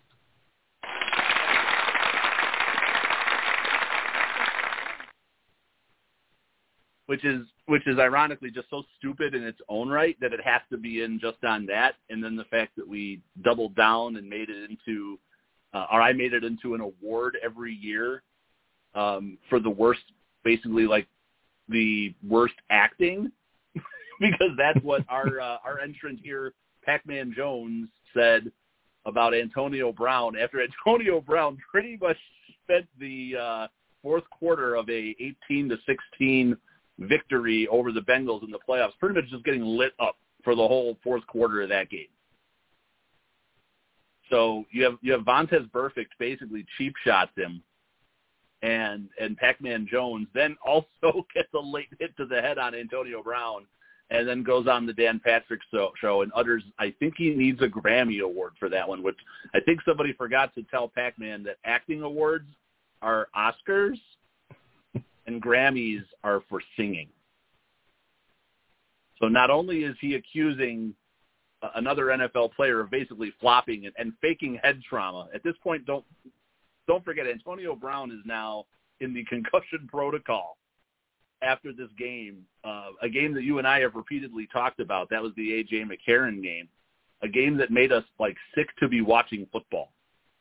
which 7.06 7.24
is 7.24 7.46
which 7.66 7.86
is 7.86 7.98
ironically 7.98 8.50
just 8.50 8.70
so 8.70 8.84
stupid 8.98 9.34
in 9.34 9.42
its 9.42 9.58
own 9.68 9.88
right 9.88 10.16
that 10.20 10.32
it 10.32 10.40
has 10.44 10.60
to 10.70 10.76
be 10.76 11.02
in 11.02 11.18
just 11.18 11.42
on 11.44 11.66
that, 11.66 11.94
and 12.08 12.22
then 12.22 12.36
the 12.36 12.44
fact 12.44 12.76
that 12.76 12.86
we 12.86 13.20
doubled 13.42 13.74
down 13.74 14.16
and 14.16 14.28
made 14.28 14.48
it 14.48 14.70
into, 14.70 15.18
uh, 15.72 15.86
or 15.92 16.00
I 16.02 16.12
made 16.12 16.34
it 16.34 16.44
into 16.44 16.74
an 16.74 16.80
award 16.80 17.36
every 17.42 17.74
year 17.74 18.22
um, 18.94 19.38
for 19.48 19.60
the 19.60 19.70
worst, 19.70 20.02
basically 20.44 20.86
like 20.86 21.06
the 21.68 22.14
worst 22.26 22.54
acting, 22.70 23.30
because 24.20 24.50
that's 24.58 24.82
what 24.84 25.02
our 25.08 25.40
uh, 25.40 25.58
our 25.64 25.80
entrant 25.80 26.20
here, 26.22 26.52
Pac-Man 26.84 27.32
Jones, 27.36 27.88
said 28.14 28.50
about 29.06 29.34
Antonio 29.34 29.92
Brown 29.92 30.36
after 30.36 30.60
Antonio 30.62 31.20
Brown 31.20 31.58
pretty 31.70 31.98
much 32.00 32.18
spent 32.64 32.86
the 32.98 33.34
uh, 33.40 33.66
fourth 34.02 34.24
quarter 34.30 34.74
of 34.74 34.88
a 34.88 35.14
18 35.48 35.68
to 35.70 35.76
16 35.86 36.56
victory 36.98 37.66
over 37.68 37.92
the 37.92 38.00
Bengals 38.00 38.44
in 38.44 38.50
the 38.50 38.58
playoffs, 38.68 38.92
pretty 38.98 39.14
much 39.14 39.30
just 39.30 39.44
getting 39.44 39.64
lit 39.64 39.92
up 39.98 40.16
for 40.44 40.54
the 40.54 40.66
whole 40.66 40.96
fourth 41.02 41.26
quarter 41.26 41.62
of 41.62 41.68
that 41.70 41.90
game. 41.90 42.08
So 44.30 44.64
you 44.70 44.84
have 44.84 44.94
you 45.02 45.12
have 45.12 45.22
Vontaze 45.22 45.70
Burfict 45.70 46.06
basically 46.18 46.64
cheap 46.78 46.94
shots 47.04 47.32
him, 47.36 47.62
and 48.62 49.08
and 49.20 49.36
Pac-Man 49.36 49.86
Jones 49.90 50.28
then 50.34 50.56
also 50.64 51.26
gets 51.34 51.48
a 51.54 51.58
late 51.58 51.88
hit 51.98 52.16
to 52.16 52.26
the 52.26 52.40
head 52.40 52.58
on 52.58 52.74
Antonio 52.74 53.22
Brown, 53.22 53.66
and 54.10 54.28
then 54.28 54.42
goes 54.42 54.66
on 54.66 54.86
the 54.86 54.92
Dan 54.92 55.20
Patrick 55.22 55.60
show, 55.70 55.92
show 56.00 56.22
and 56.22 56.32
utters, 56.34 56.62
I 56.78 56.94
think 56.98 57.14
he 57.16 57.30
needs 57.30 57.60
a 57.62 57.68
Grammy 57.68 58.22
award 58.22 58.52
for 58.58 58.68
that 58.68 58.88
one, 58.88 59.02
which 59.02 59.18
I 59.54 59.60
think 59.60 59.80
somebody 59.82 60.12
forgot 60.12 60.54
to 60.56 60.62
tell 60.64 60.88
Pac-Man 60.88 61.42
that 61.44 61.56
acting 61.64 62.02
awards 62.02 62.48
are 63.02 63.28
Oscars 63.36 63.98
and 65.26 65.42
Grammys 65.42 66.04
are 66.24 66.42
for 66.48 66.60
singing. 66.76 67.08
So 69.20 69.28
not 69.28 69.50
only 69.50 69.84
is 69.84 69.96
he 70.00 70.14
accusing 70.14 70.94
another 71.74 72.06
NFL 72.06 72.54
player 72.54 72.80
of 72.80 72.90
basically 72.90 73.32
flopping 73.38 73.84
and, 73.84 73.94
and 73.98 74.12
faking 74.20 74.58
head 74.62 74.80
trauma, 74.88 75.28
at 75.34 75.42
this 75.44 75.54
point, 75.62 75.84
don't 75.86 76.04
don't 76.90 77.04
forget 77.04 77.28
Antonio 77.28 77.76
Brown 77.76 78.10
is 78.10 78.18
now 78.24 78.64
in 78.98 79.14
the 79.14 79.22
concussion 79.26 79.86
protocol 79.86 80.56
after 81.40 81.72
this 81.72 81.86
game, 81.96 82.38
uh, 82.64 82.88
a 83.00 83.08
game 83.08 83.32
that 83.34 83.44
you 83.44 83.58
and 83.58 83.66
I 83.66 83.78
have 83.78 83.94
repeatedly 83.94 84.48
talked 84.52 84.80
about. 84.80 85.08
That 85.08 85.22
was 85.22 85.30
the 85.36 85.50
AJ 85.50 85.84
McCarron 85.88 86.42
game, 86.42 86.68
a 87.22 87.28
game 87.28 87.56
that 87.58 87.70
made 87.70 87.92
us 87.92 88.02
like 88.18 88.36
sick 88.56 88.66
to 88.80 88.88
be 88.88 89.02
watching 89.02 89.46
football 89.52 89.92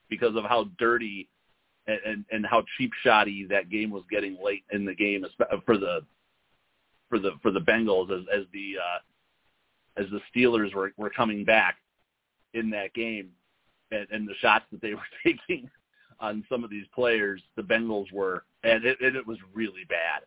because 0.09 0.35
of 0.35 0.43
how 0.43 0.71
dirty 0.79 1.29
and, 1.85 1.99
and, 2.03 2.25
and 2.31 2.45
how 2.47 2.63
cheap 2.79 2.93
shoddy 3.03 3.45
that 3.45 3.69
game 3.69 3.91
was 3.91 4.03
getting 4.09 4.35
late 4.43 4.63
in 4.71 4.85
the 4.85 4.95
game 4.95 5.23
for 5.67 5.77
the 5.77 5.99
for 7.09 7.19
the 7.19 7.33
for 7.43 7.51
the 7.51 7.61
Bengals 7.61 8.09
as 8.09 8.25
as 8.35 8.45
the 8.53 8.73
uh, 8.83 10.01
as 10.01 10.07
the 10.09 10.19
Steelers 10.33 10.73
were 10.73 10.93
were 10.97 11.11
coming 11.11 11.45
back 11.45 11.75
in 12.55 12.71
that 12.71 12.95
game 12.95 13.29
and, 13.91 14.07
and 14.11 14.27
the 14.27 14.33
shots 14.41 14.65
that 14.71 14.81
they 14.81 14.93
were 14.95 15.01
taking 15.23 15.69
on 16.19 16.43
some 16.49 16.63
of 16.63 16.69
these 16.69 16.85
players, 16.93 17.41
the 17.55 17.61
Bengals 17.61 18.11
were, 18.11 18.43
and 18.63 18.83
it, 18.85 18.97
it, 18.99 19.15
it 19.15 19.25
was 19.25 19.37
really 19.53 19.85
bad. 19.87 20.23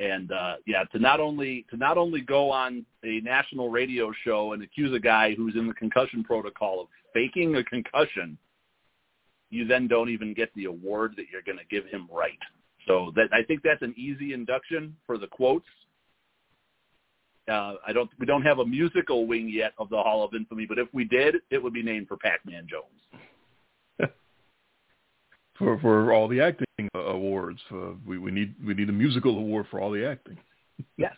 And 0.00 0.30
uh, 0.30 0.56
yeah, 0.66 0.84
to 0.92 0.98
not 0.98 1.18
only 1.18 1.66
to 1.70 1.76
not 1.76 1.98
only 1.98 2.20
go 2.20 2.50
on 2.50 2.86
a 3.04 3.20
national 3.20 3.68
radio 3.68 4.12
show 4.24 4.52
and 4.52 4.62
accuse 4.62 4.94
a 4.94 5.00
guy 5.00 5.34
who's 5.34 5.56
in 5.56 5.66
the 5.66 5.74
concussion 5.74 6.22
protocol 6.22 6.80
of 6.80 6.86
faking 7.12 7.56
a 7.56 7.64
concussion, 7.64 8.38
you 9.50 9.66
then 9.66 9.88
don't 9.88 10.08
even 10.08 10.34
get 10.34 10.50
the 10.54 10.66
award 10.66 11.14
that 11.16 11.26
you're 11.32 11.42
going 11.42 11.58
to 11.58 11.64
give 11.64 11.84
him 11.86 12.08
right. 12.12 12.38
So 12.86 13.12
that 13.16 13.28
I 13.32 13.42
think 13.42 13.62
that's 13.64 13.82
an 13.82 13.94
easy 13.96 14.34
induction 14.34 14.96
for 15.04 15.18
the 15.18 15.26
quotes. 15.26 15.66
Uh, 17.50 17.74
I 17.84 17.92
don't. 17.92 18.10
We 18.20 18.26
don't 18.26 18.42
have 18.42 18.60
a 18.60 18.64
musical 18.64 19.26
wing 19.26 19.50
yet 19.52 19.72
of 19.78 19.88
the 19.88 19.96
Hall 19.96 20.22
of 20.22 20.32
Infamy, 20.32 20.66
but 20.66 20.78
if 20.78 20.86
we 20.92 21.04
did, 21.04 21.36
it 21.50 21.60
would 21.60 21.72
be 21.72 21.82
named 21.82 22.06
for 22.06 22.16
Pac-Man 22.18 22.68
Jones 22.70 23.22
for 25.58 25.78
for 25.80 26.12
all 26.12 26.28
the 26.28 26.40
acting 26.40 26.66
awards. 26.94 27.60
Uh, 27.72 27.92
we 28.06 28.18
we 28.18 28.30
need 28.30 28.54
we 28.64 28.74
need 28.74 28.88
a 28.88 28.92
musical 28.92 29.36
award 29.38 29.66
for 29.70 29.80
all 29.80 29.90
the 29.90 30.06
acting. 30.06 30.38
yes, 30.96 31.14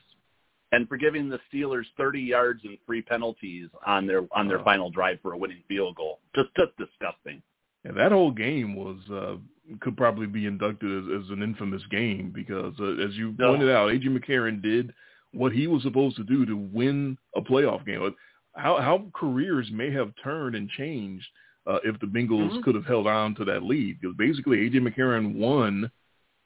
and 0.72 0.88
for 0.88 0.96
giving 0.96 1.28
the 1.28 1.40
Steelers 1.52 1.84
30 1.96 2.20
yards 2.20 2.60
and 2.64 2.78
three 2.86 3.02
penalties 3.02 3.68
on 3.86 4.06
their 4.06 4.22
on 4.32 4.48
their 4.48 4.60
uh, 4.60 4.64
final 4.64 4.90
drive 4.90 5.18
for 5.22 5.32
a 5.32 5.38
winning 5.38 5.62
field 5.68 5.96
goal. 5.96 6.20
Just 6.34 6.48
just 6.56 6.76
disgusting. 6.78 7.42
Yeah, 7.84 7.92
that 7.92 8.12
whole 8.12 8.30
game 8.30 8.76
was 8.76 8.98
uh, 9.10 9.36
could 9.80 9.96
probably 9.96 10.26
be 10.26 10.46
inducted 10.46 10.90
as, 10.90 11.24
as 11.24 11.30
an 11.30 11.42
infamous 11.42 11.82
game 11.90 12.32
because, 12.34 12.74
uh, 12.80 13.02
as 13.04 13.14
you 13.14 13.34
pointed 13.38 13.70
out, 13.70 13.90
AJ 13.90 14.08
McCarron 14.08 14.62
did 14.62 14.92
what 15.32 15.52
he 15.52 15.66
was 15.66 15.82
supposed 15.82 16.16
to 16.16 16.24
do 16.24 16.44
to 16.44 16.56
win 16.56 17.16
a 17.36 17.40
playoff 17.40 17.84
game. 17.86 18.14
How 18.54 18.78
how 18.78 19.06
careers 19.14 19.68
may 19.72 19.90
have 19.92 20.12
turned 20.22 20.56
and 20.56 20.68
changed 20.70 21.26
uh, 21.70 21.78
if 21.84 21.98
the 22.00 22.06
Bengals 22.06 22.50
mm-hmm. 22.50 22.62
could 22.62 22.74
have 22.74 22.86
held 22.86 23.06
on 23.06 23.34
to 23.36 23.44
that 23.44 23.62
lead. 23.62 24.00
Because 24.00 24.16
basically, 24.16 24.58
AJ 24.58 24.76
McCarron 24.76 25.34
won 25.34 25.90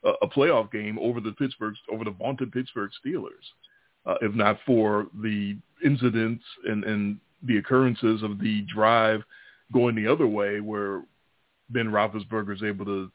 a, 0.05 0.11
a 0.23 0.29
playoff 0.29 0.71
game 0.71 0.99
over 0.99 1.21
the 1.21 1.33
Pittsburgh 1.33 1.75
over 1.91 2.05
the 2.05 2.11
vaunted 2.11 2.53
Pittsburgh 2.53 2.91
Steelers. 3.05 3.45
Uh, 4.07 4.17
if 4.21 4.35
not 4.35 4.59
for 4.67 5.07
the 5.23 5.57
incidents 5.83 6.45
and, 6.67 6.85
and 6.85 7.19
the 7.43 7.57
occurrences 7.57 8.23
of 8.23 8.39
the 8.39 8.61
drive 8.63 9.23
going 9.73 9.95
the 9.95 10.07
other 10.07 10.27
way, 10.27 10.61
where 10.61 11.03
Ben 11.71 11.87
Roethlisberger 11.87 12.55
is 12.55 12.63
able 12.63 12.85
to 12.85 13.11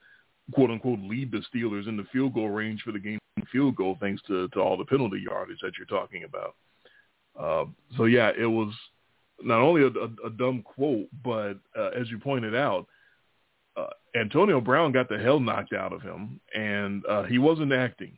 quote 0.53 0.71
unquote 0.71 0.99
lead 1.01 1.31
the 1.31 1.43
Steelers 1.53 1.87
in 1.87 1.95
the 1.95 2.07
field 2.11 2.33
goal 2.33 2.49
range 2.49 2.81
for 2.81 2.91
the 2.91 2.99
game 2.99 3.19
field 3.51 3.75
goal, 3.75 3.97
thanks 3.99 4.21
to, 4.27 4.47
to 4.49 4.59
all 4.59 4.77
the 4.77 4.85
penalty 4.85 5.19
yardage 5.19 5.59
that 5.61 5.73
you're 5.77 5.85
talking 5.85 6.23
about. 6.23 6.55
Uh, 7.39 7.65
so 7.97 8.05
yeah, 8.05 8.31
it 8.37 8.45
was 8.45 8.73
not 9.43 9.61
only 9.61 9.83
a, 9.83 9.87
a, 9.87 10.27
a 10.27 10.29
dumb 10.31 10.63
quote, 10.63 11.07
but 11.23 11.57
uh, 11.77 11.89
as 11.99 12.09
you 12.09 12.19
pointed 12.19 12.55
out, 12.55 12.87
uh, 13.77 13.87
Antonio 14.19 14.59
Brown 14.59 14.91
got 14.91 15.09
the 15.09 15.17
hell 15.17 15.39
knocked 15.39 15.73
out 15.73 15.93
of 15.93 16.01
him, 16.01 16.39
and 16.55 17.05
uh, 17.05 17.23
he 17.23 17.37
wasn't 17.37 17.73
acting. 17.73 18.17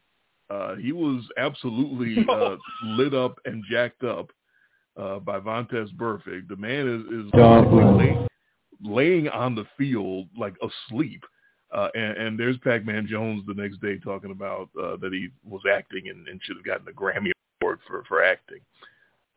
Uh, 0.49 0.75
he 0.75 0.91
was 0.91 1.23
absolutely 1.37 2.25
uh, 2.29 2.55
lit 2.83 3.13
up 3.13 3.39
and 3.45 3.63
jacked 3.69 4.03
up 4.03 4.29
uh, 4.97 5.19
by 5.19 5.39
Vontaze 5.39 5.93
Burfict. 5.95 6.47
The 6.49 6.55
man 6.55 6.87
is, 6.87 7.25
is 7.25 7.31
lay, 7.33 8.27
laying 8.83 9.29
on 9.29 9.55
the 9.55 9.65
field 9.77 10.27
like 10.37 10.55
asleep. 10.61 11.23
Uh, 11.73 11.87
and, 11.95 12.17
and 12.17 12.39
there's 12.39 12.57
Pac-Man 12.57 13.07
Jones 13.09 13.43
the 13.47 13.53
next 13.53 13.79
day 13.79 13.97
talking 13.97 14.31
about 14.31 14.69
uh, 14.77 14.97
that 14.97 15.13
he 15.13 15.29
was 15.45 15.61
acting 15.73 16.09
and, 16.09 16.27
and 16.27 16.41
should 16.43 16.57
have 16.57 16.65
gotten 16.65 16.87
a 16.89 16.91
Grammy 16.91 17.31
award 17.61 17.79
for 17.87 18.03
for 18.09 18.21
acting. 18.21 18.59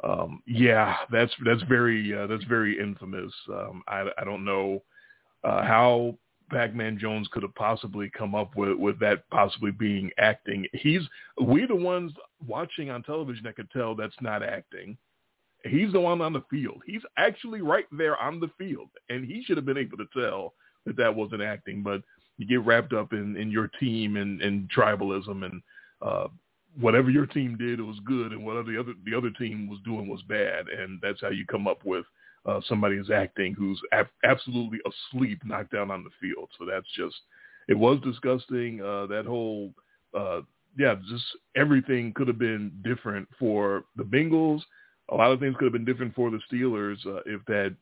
Um, 0.02 0.42
yeah, 0.46 0.96
that's 1.10 1.32
that's 1.44 1.62
very 1.62 2.14
uh, 2.14 2.26
that's 2.26 2.44
very 2.44 2.78
infamous. 2.78 3.32
Um, 3.48 3.82
I, 3.86 4.08
I 4.18 4.24
don't 4.24 4.44
know 4.44 4.82
uh, 5.44 5.62
how 5.62 6.18
Pac-Man 6.50 6.98
Jones 6.98 7.28
could 7.32 7.42
have 7.42 7.54
possibly 7.54 8.10
come 8.16 8.34
up 8.34 8.56
with 8.56 8.76
with 8.76 8.98
that 9.00 9.28
possibly 9.30 9.70
being 9.70 10.10
acting. 10.18 10.66
He's 10.72 11.02
we 11.40 11.66
the 11.66 11.76
ones 11.76 12.12
watching 12.46 12.90
on 12.90 13.02
television 13.02 13.44
that 13.44 13.56
could 13.56 13.70
tell 13.70 13.94
that's 13.94 14.14
not 14.20 14.42
acting. 14.42 14.96
He's 15.64 15.92
the 15.92 16.00
one 16.00 16.20
on 16.20 16.34
the 16.34 16.44
field. 16.50 16.82
He's 16.84 17.00
actually 17.16 17.62
right 17.62 17.86
there 17.90 18.20
on 18.20 18.40
the 18.40 18.50
field, 18.58 18.90
and 19.08 19.24
he 19.24 19.42
should 19.44 19.56
have 19.56 19.64
been 19.64 19.78
able 19.78 19.96
to 19.96 20.06
tell 20.14 20.52
that 20.84 20.96
that 20.96 21.14
wasn't 21.14 21.42
acting. 21.42 21.82
But 21.82 22.02
you 22.36 22.46
get 22.46 22.66
wrapped 22.66 22.92
up 22.92 23.12
in 23.12 23.36
in 23.36 23.50
your 23.50 23.68
team 23.80 24.16
and, 24.16 24.42
and 24.42 24.70
tribalism 24.70 25.44
and 25.44 25.62
uh, 26.02 26.28
whatever 26.80 27.10
your 27.10 27.26
team 27.26 27.56
did, 27.56 27.78
it 27.78 27.84
was 27.84 27.98
good, 28.04 28.32
and 28.32 28.44
whatever 28.44 28.70
the 28.70 28.78
other 28.78 28.94
the 29.04 29.16
other 29.16 29.30
team 29.30 29.68
was 29.68 29.78
doing 29.84 30.08
was 30.08 30.22
bad, 30.22 30.68
and 30.68 31.00
that's 31.02 31.20
how 31.20 31.30
you 31.30 31.46
come 31.46 31.66
up 31.66 31.84
with 31.84 32.04
uh, 32.46 32.60
somebody 32.68 32.96
who's 32.96 33.10
acting 33.10 33.54
who's 33.54 33.80
ab- 33.92 34.08
absolutely 34.24 34.78
asleep, 34.86 35.40
knocked 35.44 35.72
down 35.72 35.90
on 35.90 36.04
the 36.04 36.10
field. 36.20 36.48
So 36.58 36.64
that's 36.64 36.86
just 36.96 37.16
it 37.68 37.78
was 37.78 38.00
disgusting. 38.02 38.80
Uh, 38.80 39.06
that 39.06 39.24
whole 39.26 39.72
uh, 40.16 40.40
yeah, 40.78 40.96
just 41.08 41.24
everything 41.56 42.12
could 42.14 42.28
have 42.28 42.38
been 42.38 42.72
different 42.82 43.28
for 43.38 43.84
the 43.96 44.02
Bengals. 44.02 44.60
A 45.10 45.14
lot 45.14 45.32
of 45.32 45.40
things 45.40 45.54
could 45.58 45.64
have 45.64 45.72
been 45.72 45.84
different 45.84 46.14
for 46.14 46.30
the 46.30 46.40
Steelers 46.50 47.04
uh, 47.06 47.20
if 47.26 47.44
that 47.46 47.74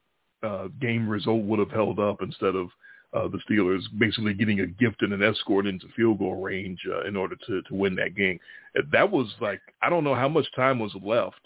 uh, 0.42 0.68
game 0.80 1.08
result 1.08 1.42
would 1.44 1.58
have 1.58 1.70
held 1.70 1.98
up 2.00 2.20
instead 2.20 2.56
of 2.56 2.68
uh, 3.14 3.28
the 3.28 3.38
Steelers 3.48 3.82
basically 3.98 4.34
getting 4.34 4.60
a 4.60 4.66
gift 4.66 5.02
and 5.02 5.12
an 5.12 5.22
escort 5.22 5.66
into 5.66 5.86
field 5.94 6.18
goal 6.18 6.36
range 6.36 6.80
uh, 6.90 7.02
in 7.02 7.16
order 7.16 7.36
to 7.46 7.62
to 7.62 7.74
win 7.74 7.94
that 7.96 8.14
game. 8.14 8.38
That 8.90 9.10
was 9.10 9.28
like 9.40 9.60
I 9.82 9.90
don't 9.90 10.04
know 10.04 10.14
how 10.14 10.28
much 10.28 10.46
time 10.56 10.78
was 10.78 10.94
left 11.02 11.40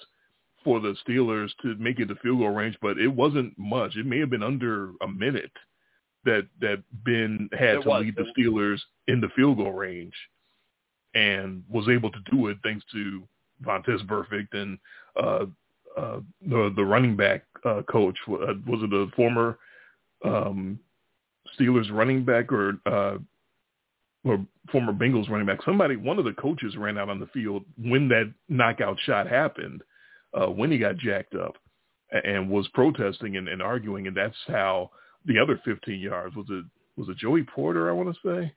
for 0.63 0.81
the 0.81 0.97
Steelers 1.07 1.51
to 1.63 1.75
make 1.77 2.01
it 2.01 2.07
to 2.07 2.17
field 2.17 2.39
goal 2.39 2.51
range, 2.51 2.77
but 2.81 2.99
it 2.99 3.09
wasn't 3.09 3.57
much. 3.59 3.97
It 3.97 4.07
may 4.07 4.19
have 4.21 4.31
been 4.31 4.43
under 4.43 4.93
a 5.01 5.09
minute 5.09 5.53
that 6.25 6.47
that 6.61 6.83
Ben 7.05 7.49
had 7.53 7.77
it 7.77 7.83
to 7.83 7.89
was. 7.89 8.05
lead 8.05 8.17
the 8.17 8.31
Steelers 8.37 8.81
in 9.09 9.21
the 9.21 9.29
field 9.35 9.57
goal 9.57 9.73
range, 9.73 10.15
and 11.15 11.65
was 11.69 11.89
able 11.89 12.11
to 12.11 12.19
do 12.31 12.49
it 12.49 12.59
thanks 12.63 12.85
to 12.93 13.23
Vontaze 13.65 14.07
Burfict 14.07 14.53
and 14.53 14.79
uh, 15.21 15.47
uh, 15.97 16.21
the 16.47 16.73
the 16.77 16.85
running 16.85 17.17
back 17.17 17.43
uh, 17.65 17.83
coach. 17.91 18.17
Uh, 18.29 18.55
was 18.67 18.83
it 18.83 18.93
a 18.93 19.07
former 19.17 19.59
um, 20.25 20.79
Steelers 21.59 21.91
running 21.91 22.25
back 22.25 22.53
or 22.53 22.75
uh, 22.87 23.19
or 24.25 24.45
former 24.73 24.93
Bengals 24.93 25.31
running 25.31 25.47
back. 25.47 25.61
Somebody, 25.65 25.97
one 25.97 26.19
of 26.19 26.25
the 26.25 26.33
coaches 26.33 26.77
ran 26.77 26.99
out 26.99 27.09
on 27.09 27.21
the 27.21 27.29
field 27.29 27.65
when 27.79 28.09
that 28.09 28.33
knockout 28.49 28.99
shot 29.05 29.29
happened, 29.29 29.83
uh, 30.35 30.47
when 30.47 30.71
he 30.71 30.79
got 30.79 30.97
jacked 30.97 31.35
up, 31.35 31.55
and 32.11 32.51
was 32.51 32.67
protesting 32.75 33.37
and, 33.37 33.49
and 33.49 33.63
arguing, 33.63 34.07
and 34.09 34.17
that's 34.17 34.37
how 34.49 34.91
the 35.27 35.39
other 35.39 35.61
15 35.65 36.01
yards 36.01 36.35
was 36.35 36.47
it 36.51 36.65
was 36.97 37.09
it 37.09 37.19
Joey 37.19 37.45
Porter? 37.45 37.89
I 37.89 37.93
want 37.93 38.15
to 38.15 38.21
say. 38.25 38.53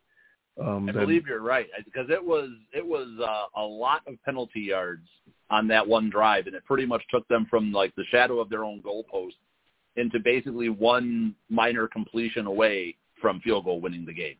Um, 0.59 0.89
I 0.89 0.91
that, 0.91 0.99
believe 0.99 1.25
you're 1.27 1.41
right 1.41 1.67
because 1.85 2.09
it 2.09 2.23
was 2.23 2.49
it 2.73 2.85
was 2.85 3.07
uh, 3.21 3.61
a 3.61 3.63
lot 3.63 4.01
of 4.07 4.15
penalty 4.23 4.61
yards 4.61 5.07
on 5.49 5.67
that 5.67 5.87
one 5.87 6.09
drive, 6.09 6.47
and 6.47 6.55
it 6.55 6.65
pretty 6.65 6.85
much 6.85 7.03
took 7.11 7.27
them 7.27 7.47
from 7.49 7.71
like 7.71 7.93
the 7.95 8.03
shadow 8.11 8.39
of 8.39 8.49
their 8.49 8.63
own 8.63 8.81
goalpost 8.81 9.35
into 9.99 10.19
basically 10.19 10.69
one 10.69 11.35
minor 11.49 11.87
completion 11.87 12.45
away 12.45 12.95
from 13.21 13.39
field 13.41 13.65
goal 13.65 13.81
winning 13.81 14.05
the 14.05 14.13
game. 14.13 14.37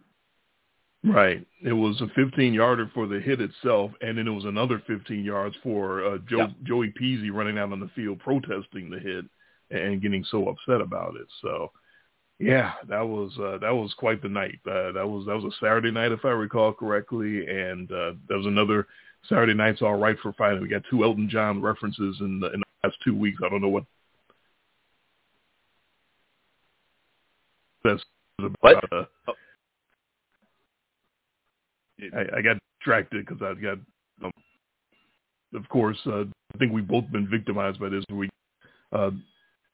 Right. 1.03 1.45
It 1.63 1.73
was 1.73 2.01
a 2.01 2.07
15 2.15 2.53
yarder 2.53 2.91
for 2.93 3.07
the 3.07 3.19
hit 3.19 3.39
itself, 3.39 3.91
and 4.01 4.17
then 4.17 4.27
it 4.27 4.31
was 4.31 4.45
another 4.45 4.81
15 4.85 5.23
yards 5.23 5.55
for 5.63 6.03
uh, 6.05 6.17
Joe, 6.29 6.39
yep. 6.39 6.49
Joey 6.63 6.93
Peasy 6.99 7.31
running 7.31 7.57
out 7.57 7.71
on 7.71 7.79
the 7.79 7.89
field 7.95 8.19
protesting 8.19 8.89
the 8.89 8.99
hit 8.99 9.25
and 9.71 10.01
getting 10.01 10.25
so 10.25 10.49
upset 10.49 10.81
about 10.81 11.15
it. 11.15 11.27
So, 11.41 11.71
yeah, 12.37 12.73
that 12.89 13.07
was 13.07 13.31
uh, 13.39 13.57
that 13.59 13.73
was 13.73 13.93
quite 13.97 14.21
the 14.21 14.29
night. 14.29 14.59
Uh, 14.65 14.91
that 14.93 15.07
was 15.07 15.25
that 15.25 15.35
was 15.35 15.45
a 15.45 15.65
Saturday 15.65 15.91
night, 15.91 16.11
if 16.11 16.25
I 16.25 16.29
recall 16.29 16.73
correctly, 16.73 17.47
and 17.47 17.89
uh, 17.91 18.13
that 18.27 18.37
was 18.37 18.45
another 18.45 18.87
Saturday 19.27 19.53
night's 19.53 19.81
all 19.81 19.97
right 19.97 20.17
for 20.21 20.33
fighting. 20.33 20.61
We 20.61 20.69
got 20.69 20.83
two 20.89 21.03
Elton 21.03 21.29
John 21.29 21.61
references 21.61 22.17
in 22.21 22.39
the, 22.39 22.47
in 22.47 22.59
the 22.61 22.87
last 22.87 22.97
two 23.03 23.15
weeks. 23.15 23.39
I 23.45 23.49
don't 23.49 23.61
know 23.61 23.69
what 23.69 23.85
that's 27.83 28.03
about. 28.39 28.83
Uh, 28.91 29.05
oh. 29.27 29.33
I, 32.13 32.37
I 32.37 32.41
got 32.41 32.57
distracted 32.79 33.25
because 33.25 33.41
I 33.41 33.59
got, 33.59 33.77
um, 34.23 34.31
of 35.53 35.67
course, 35.69 35.97
uh, 36.05 36.23
I 36.53 36.57
think 36.57 36.71
we've 36.71 36.87
both 36.87 37.09
been 37.11 37.27
victimized 37.29 37.79
by 37.79 37.89
this. 37.89 38.03
We 38.11 38.29
uh, 38.91 39.11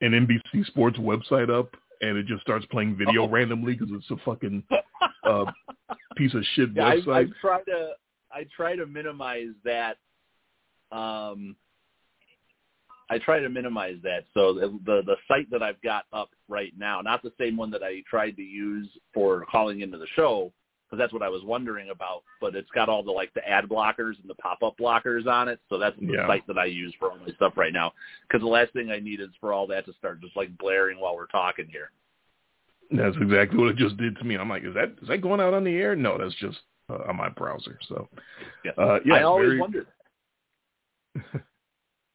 an 0.02 0.12
NBC 0.12 0.66
Sports 0.66 0.98
website 0.98 1.50
up, 1.50 1.70
and 2.02 2.18
it 2.18 2.26
just 2.26 2.42
starts 2.42 2.66
playing 2.68 2.98
video 2.98 3.24
oh. 3.24 3.30
randomly 3.30 3.74
because 3.74 3.90
it's 3.92 4.10
a 4.12 4.18
fucking 4.26 4.64
uh, 5.24 5.46
piece 6.16 6.34
of 6.34 6.44
shit 6.56 6.70
yeah, 6.76 6.96
website. 6.96 7.16
I, 7.16 7.20
I 7.20 7.26
tried 7.42 7.64
to 7.66 7.92
I 8.32 8.46
try 8.56 8.76
to 8.76 8.86
minimize 8.86 9.54
that. 9.64 9.98
Um, 10.92 11.56
I 13.10 13.20
try 13.20 13.40
to 13.40 13.50
minimize 13.50 13.98
that. 14.04 14.26
So 14.34 14.54
the, 14.54 14.80
the 14.86 15.02
the 15.06 15.16
site 15.28 15.50
that 15.52 15.62
I've 15.62 15.82
got 15.82 16.06
up 16.12 16.30
right 16.48 16.74
now, 16.78 17.02
not 17.02 17.22
the 17.22 17.34
same 17.40 17.56
one 17.56 17.70
that 17.72 17.84
I 17.84 18.02
tried 18.10 18.36
to 18.38 18.42
use 18.42 18.88
for 19.14 19.46
calling 19.52 19.82
into 19.82 19.98
the 19.98 20.08
show, 20.16 20.52
because 20.86 20.98
that's 21.02 21.14
what 21.14 21.22
I 21.22 21.30
was 21.30 21.44
wondering 21.44 21.92
about. 21.92 22.24
But 22.42 22.56
it's 22.56 22.70
got 22.72 22.90
all 22.90 23.04
the 23.04 23.12
like 23.12 23.34
the 23.34 23.48
ad 23.48 23.66
blockers 23.66 24.20
and 24.20 24.28
the 24.28 24.36
pop 24.36 24.64
up 24.64 24.78
blockers 24.78 25.28
on 25.28 25.48
it. 25.50 25.60
So 25.70 25.78
that's 25.78 25.98
the 26.00 26.14
Yeah. 26.14 26.28
site 26.28 26.48
that 26.48 26.58
I 26.58 26.66
use 26.66 26.94
for 26.98 27.12
all 27.12 27.18
my 27.18 27.32
stuff 27.34 27.54
right 27.58 27.74
now. 27.74 27.94
Because 28.28 28.42
the 28.42 28.50
last 28.50 28.74
thing 28.74 28.90
I 28.90 29.00
need 29.00 29.20
is 29.20 29.30
for 29.40 29.54
all 29.54 29.68
that 29.68 29.86
to 29.86 29.94
start 29.94 30.22
just 30.22 30.36
like 30.36 30.58
blaring 30.58 31.00
while 31.00 31.16
we're 31.16 31.28
talking 31.28 31.68
here. 31.68 31.92
That's 32.92 33.16
exactly 33.18 33.58
what 33.58 33.70
it 33.70 33.78
just 33.78 33.98
did 33.98 34.16
to 34.18 34.24
me. 34.24 34.36
I'm 34.36 34.50
like, 34.50 34.64
is 34.64 34.74
that 34.76 34.96
is 35.02 35.08
that 35.08 35.22
going 35.22 35.42
out 35.42 35.54
on 35.54 35.64
the 35.64 35.76
air? 35.76 35.96
No, 35.96 36.18
that's 36.18 36.36
just 36.36 36.58
uh, 36.90 37.00
on 37.08 37.18
my 37.18 37.30
browser. 37.30 37.78
So, 37.88 38.10
Yeah. 38.64 38.72
uh, 38.78 39.00
yeah, 39.06 39.16
I 39.16 39.24
always 39.24 39.48
very, 39.48 39.60
wondered. 39.60 39.88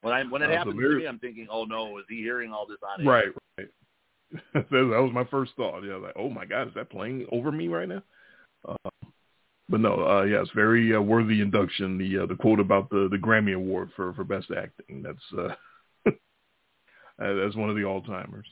when 0.02 0.12
I 0.14 0.24
when 0.24 0.42
it 0.42 0.50
Uh, 0.50 0.56
happens 0.56 0.80
to 0.80 0.98
me, 0.98 1.06
I'm 1.06 1.18
thinking, 1.18 1.48
oh 1.50 1.64
no, 1.64 1.98
is 1.98 2.04
he 2.08 2.16
hearing 2.16 2.52
all 2.52 2.66
this 2.66 2.78
on 2.82 3.00
air? 3.00 3.06
right, 3.06 3.32
right. 3.58 3.68
that 4.54 4.70
was 4.70 5.12
my 5.12 5.24
first 5.24 5.52
thought. 5.56 5.82
Yeah, 5.82 5.96
like, 5.96 6.14
oh 6.16 6.28
my 6.28 6.44
God, 6.44 6.68
is 6.68 6.74
that 6.74 6.90
playing 6.90 7.26
over 7.32 7.50
me 7.50 7.68
right 7.68 7.88
now? 7.88 8.02
Uh, 8.66 8.90
but 9.68 9.80
no, 9.80 10.06
uh, 10.06 10.22
yeah, 10.24 10.40
it's 10.40 10.50
very 10.52 10.94
uh, 10.94 11.00
worthy 11.00 11.40
induction. 11.40 11.98
The 11.98 12.24
uh, 12.24 12.26
the 12.26 12.34
quote 12.34 12.60
about 12.60 12.90
the 12.90 13.08
the 13.10 13.16
Grammy 13.16 13.54
Award 13.54 13.90
for 13.94 14.12
for 14.14 14.24
best 14.24 14.50
acting. 14.50 15.02
That's 15.02 15.18
uh, 15.38 15.54
that's 17.18 17.56
one 17.56 17.70
of 17.70 17.76
the 17.76 17.84
all 17.84 18.02
timers. 18.02 18.46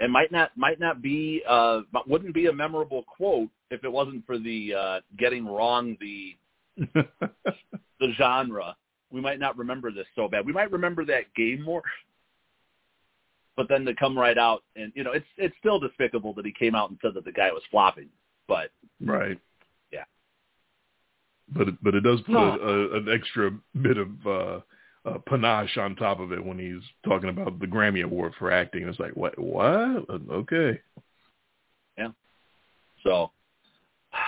It 0.00 0.10
might 0.10 0.30
not 0.30 0.50
might 0.56 0.78
not 0.78 1.02
be 1.02 1.42
uh 1.48 1.80
wouldn't 2.06 2.34
be 2.34 2.46
a 2.46 2.52
memorable 2.52 3.02
quote 3.02 3.50
if 3.70 3.82
it 3.82 3.90
wasn't 3.90 4.24
for 4.26 4.38
the 4.38 4.74
uh 4.74 5.00
getting 5.18 5.44
wrong 5.46 5.96
the 6.00 6.36
the 6.94 8.12
genre. 8.16 8.76
We 9.10 9.20
might 9.20 9.38
not 9.38 9.56
remember 9.56 9.90
this 9.90 10.06
so 10.14 10.28
bad. 10.28 10.44
We 10.46 10.52
might 10.52 10.70
remember 10.70 11.04
that 11.06 11.32
game 11.34 11.62
more. 11.62 11.82
But 13.56 13.68
then 13.68 13.84
to 13.86 13.94
come 13.94 14.16
right 14.16 14.38
out 14.38 14.62
and 14.76 14.92
you 14.94 15.02
know, 15.02 15.12
it's 15.12 15.26
it's 15.36 15.54
still 15.58 15.80
despicable 15.80 16.32
that 16.34 16.46
he 16.46 16.52
came 16.52 16.74
out 16.74 16.90
and 16.90 16.98
said 17.02 17.14
that 17.14 17.24
the 17.24 17.32
guy 17.32 17.50
was 17.50 17.62
flopping. 17.70 18.08
But 18.46 18.70
right. 19.04 19.38
Yeah. 19.90 20.04
But 21.48 21.68
it, 21.68 21.74
but 21.82 21.94
it 21.94 22.02
does 22.02 22.20
put 22.20 22.32
No. 22.32 22.58
a, 22.60 22.96
an 22.98 23.08
extra 23.12 23.50
bit 23.80 23.96
of 23.96 24.08
uh, 24.26 24.60
uh, 25.04 25.18
panache 25.26 25.76
on 25.76 25.96
top 25.96 26.20
of 26.20 26.32
it 26.32 26.44
when 26.44 26.58
he's 26.58 26.82
talking 27.04 27.30
about 27.30 27.58
the 27.58 27.66
Grammy 27.66 28.04
Award 28.04 28.34
for 28.38 28.52
acting. 28.52 28.86
It's 28.86 29.00
like 29.00 29.16
what 29.16 29.38
what? 29.38 30.06
Okay. 30.30 30.80
Yeah. 31.96 32.10
So, 33.02 33.32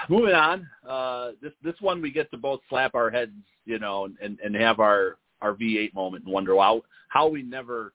moving 0.09 0.35
on. 0.35 0.69
Uh, 0.89 1.33
this 1.43 1.53
this 1.63 1.75
one 1.81 2.03
we 2.03 2.11
get 2.11 2.31
to 2.31 2.37
both 2.37 2.61
slap 2.69 2.95
our 2.95 3.11
heads, 3.11 3.33
you 3.65 3.79
know, 3.79 4.09
and 4.21 4.39
and 4.41 4.55
have 4.55 4.81
our 4.81 5.19
our 5.41 5.55
V8 5.55 5.95
moment 5.95 6.25
and 6.25 6.33
wonder 6.33 6.57
how 6.57 6.83
how 7.09 7.29
we 7.29 7.43
never 7.43 7.93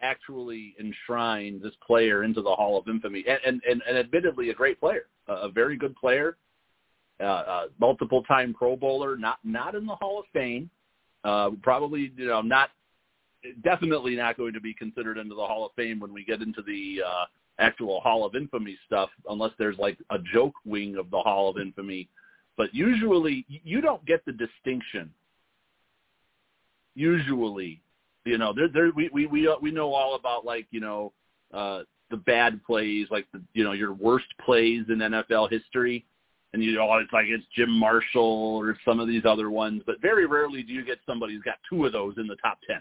actually 0.00 0.74
enshrined 0.78 1.62
this 1.62 1.74
player 1.86 2.24
into 2.24 2.42
the 2.42 2.54
Hall 2.54 2.78
of 2.78 2.88
Infamy, 2.88 3.24
and 3.26 3.40
and 3.46 3.62
and, 3.68 3.82
and 3.88 3.98
admittedly 3.98 4.50
a 4.50 4.54
great 4.54 4.78
player, 4.78 5.06
a, 5.28 5.48
very 5.48 5.76
good 5.76 5.96
player, 5.96 6.36
uh, 7.20 7.24
uh, 7.24 7.64
multiple 7.80 8.22
time 8.24 8.54
Pro 8.54 8.76
Bowler, 8.76 9.16
not 9.16 9.38
not 9.44 9.74
in 9.74 9.86
the 9.86 9.96
Hall 9.96 10.18
of 10.18 10.26
Fame, 10.32 10.70
uh, 11.24 11.50
probably 11.62 12.12
you 12.16 12.26
know 12.26 12.42
not 12.42 12.70
definitely 13.62 14.16
not 14.16 14.36
going 14.36 14.52
to 14.52 14.60
be 14.60 14.74
considered 14.74 15.18
into 15.18 15.34
the 15.34 15.44
Hall 15.44 15.66
of 15.66 15.72
Fame 15.74 16.00
when 16.00 16.12
we 16.12 16.24
get 16.24 16.42
into 16.42 16.62
the 16.62 17.02
uh, 17.06 17.24
actual 17.58 18.00
Hall 18.00 18.24
of 18.24 18.34
Infamy 18.34 18.76
stuff, 18.86 19.10
unless 19.28 19.52
there's 19.58 19.78
like 19.78 19.98
a 20.10 20.18
joke 20.32 20.54
wing 20.64 20.96
of 20.96 21.10
the 21.10 21.18
Hall 21.18 21.48
of 21.48 21.58
Infamy. 21.58 22.08
But 22.56 22.74
usually, 22.74 23.44
you 23.48 23.80
don't 23.80 24.04
get 24.04 24.24
the 24.24 24.32
distinction. 24.32 25.10
Usually, 26.94 27.80
you 28.24 28.38
know, 28.38 28.52
there, 28.52 28.68
there, 28.68 28.90
we 28.94 29.10
we 29.12 29.26
we 29.26 29.56
we 29.60 29.70
know 29.70 29.92
all 29.92 30.14
about 30.14 30.44
like 30.44 30.66
you 30.70 30.80
know 30.80 31.12
uh, 31.52 31.82
the 32.10 32.16
bad 32.16 32.62
plays, 32.64 33.08
like 33.10 33.26
the 33.32 33.42
you 33.54 33.64
know 33.64 33.72
your 33.72 33.92
worst 33.92 34.26
plays 34.44 34.84
in 34.88 34.98
NFL 34.98 35.50
history, 35.50 36.04
and 36.52 36.62
you 36.62 36.72
know 36.72 36.92
it's 36.98 37.12
like 37.12 37.26
it's 37.28 37.44
Jim 37.56 37.70
Marshall 37.70 38.56
or 38.56 38.78
some 38.84 39.00
of 39.00 39.08
these 39.08 39.24
other 39.24 39.50
ones. 39.50 39.82
But 39.84 40.00
very 40.00 40.26
rarely 40.26 40.62
do 40.62 40.72
you 40.72 40.84
get 40.84 40.98
somebody 41.06 41.34
who's 41.34 41.42
got 41.42 41.56
two 41.68 41.84
of 41.86 41.92
those 41.92 42.14
in 42.18 42.26
the 42.28 42.36
top 42.36 42.58
ten 42.68 42.80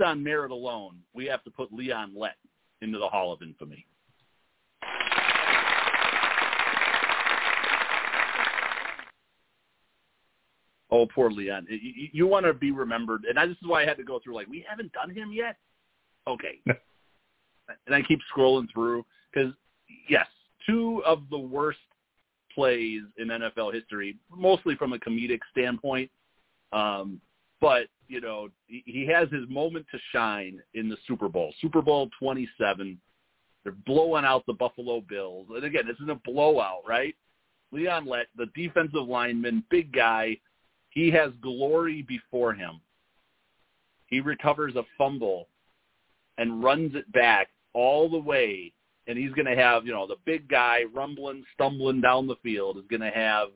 on 0.00 0.22
merit 0.22 0.50
alone, 0.50 0.96
we 1.14 1.26
have 1.26 1.42
to 1.44 1.50
put 1.50 1.72
Leon 1.72 2.12
Lett 2.16 2.36
into 2.80 2.98
the 2.98 3.08
Hall 3.08 3.32
of 3.32 3.42
Infamy. 3.42 3.86
Oh, 10.90 11.06
poor 11.06 11.30
Leon. 11.30 11.66
You, 11.70 12.08
you- 12.12 12.26
want 12.26 12.44
to 12.44 12.52
be 12.52 12.70
remembered, 12.70 13.24
and 13.24 13.38
I, 13.38 13.46
this 13.46 13.56
is 13.62 13.66
why 13.66 13.82
I 13.82 13.86
had 13.86 13.96
to 13.96 14.04
go 14.04 14.20
through. 14.22 14.34
Like, 14.34 14.46
we 14.46 14.64
haven't 14.68 14.92
done 14.92 15.10
him 15.10 15.32
yet. 15.32 15.56
Okay, 16.28 16.60
and 16.66 17.94
I 17.94 18.02
keep 18.02 18.20
scrolling 18.34 18.66
through 18.72 19.04
because 19.32 19.52
yes, 20.08 20.26
two 20.66 21.02
of 21.04 21.22
the 21.30 21.38
worst 21.38 21.78
plays 22.54 23.00
in 23.16 23.28
NFL 23.28 23.72
history, 23.72 24.16
mostly 24.30 24.76
from 24.76 24.92
a 24.92 24.98
comedic 24.98 25.40
standpoint. 25.50 26.10
Um, 26.72 27.20
but 27.60 27.86
you 28.12 28.20
know 28.20 28.48
he 28.66 28.82
he 28.84 29.06
has 29.06 29.28
his 29.30 29.48
moment 29.48 29.86
to 29.90 29.98
shine 30.12 30.60
in 30.74 30.88
the 30.88 30.98
Super 31.08 31.28
Bowl, 31.28 31.54
Super 31.60 31.80
Bowl 31.80 32.10
27. 32.18 32.98
They're 33.64 33.72
blowing 33.86 34.24
out 34.24 34.44
the 34.46 34.52
Buffalo 34.52 35.00
Bills, 35.00 35.46
and 35.50 35.64
again, 35.64 35.86
this 35.86 35.96
is 35.98 36.08
a 36.08 36.20
blowout, 36.24 36.82
right? 36.86 37.14
Leon 37.70 38.06
Lett, 38.06 38.26
the 38.36 38.46
defensive 38.54 39.08
lineman, 39.08 39.64
big 39.70 39.92
guy, 39.92 40.36
he 40.90 41.10
has 41.10 41.30
glory 41.40 42.02
before 42.02 42.52
him. 42.52 42.80
He 44.06 44.20
recovers 44.20 44.76
a 44.76 44.82
fumble 44.98 45.48
and 46.36 46.62
runs 46.62 46.94
it 46.94 47.10
back 47.12 47.48
all 47.72 48.10
the 48.10 48.18
way, 48.18 48.72
and 49.06 49.16
he's 49.16 49.32
going 49.32 49.46
to 49.46 49.56
have, 49.56 49.86
you 49.86 49.92
know, 49.92 50.06
the 50.06 50.16
big 50.26 50.48
guy 50.48 50.80
rumbling, 50.94 51.44
stumbling 51.54 52.02
down 52.02 52.26
the 52.26 52.36
field 52.42 52.76
is 52.76 52.84
going 52.90 53.00
to 53.00 53.16
have 53.16 53.48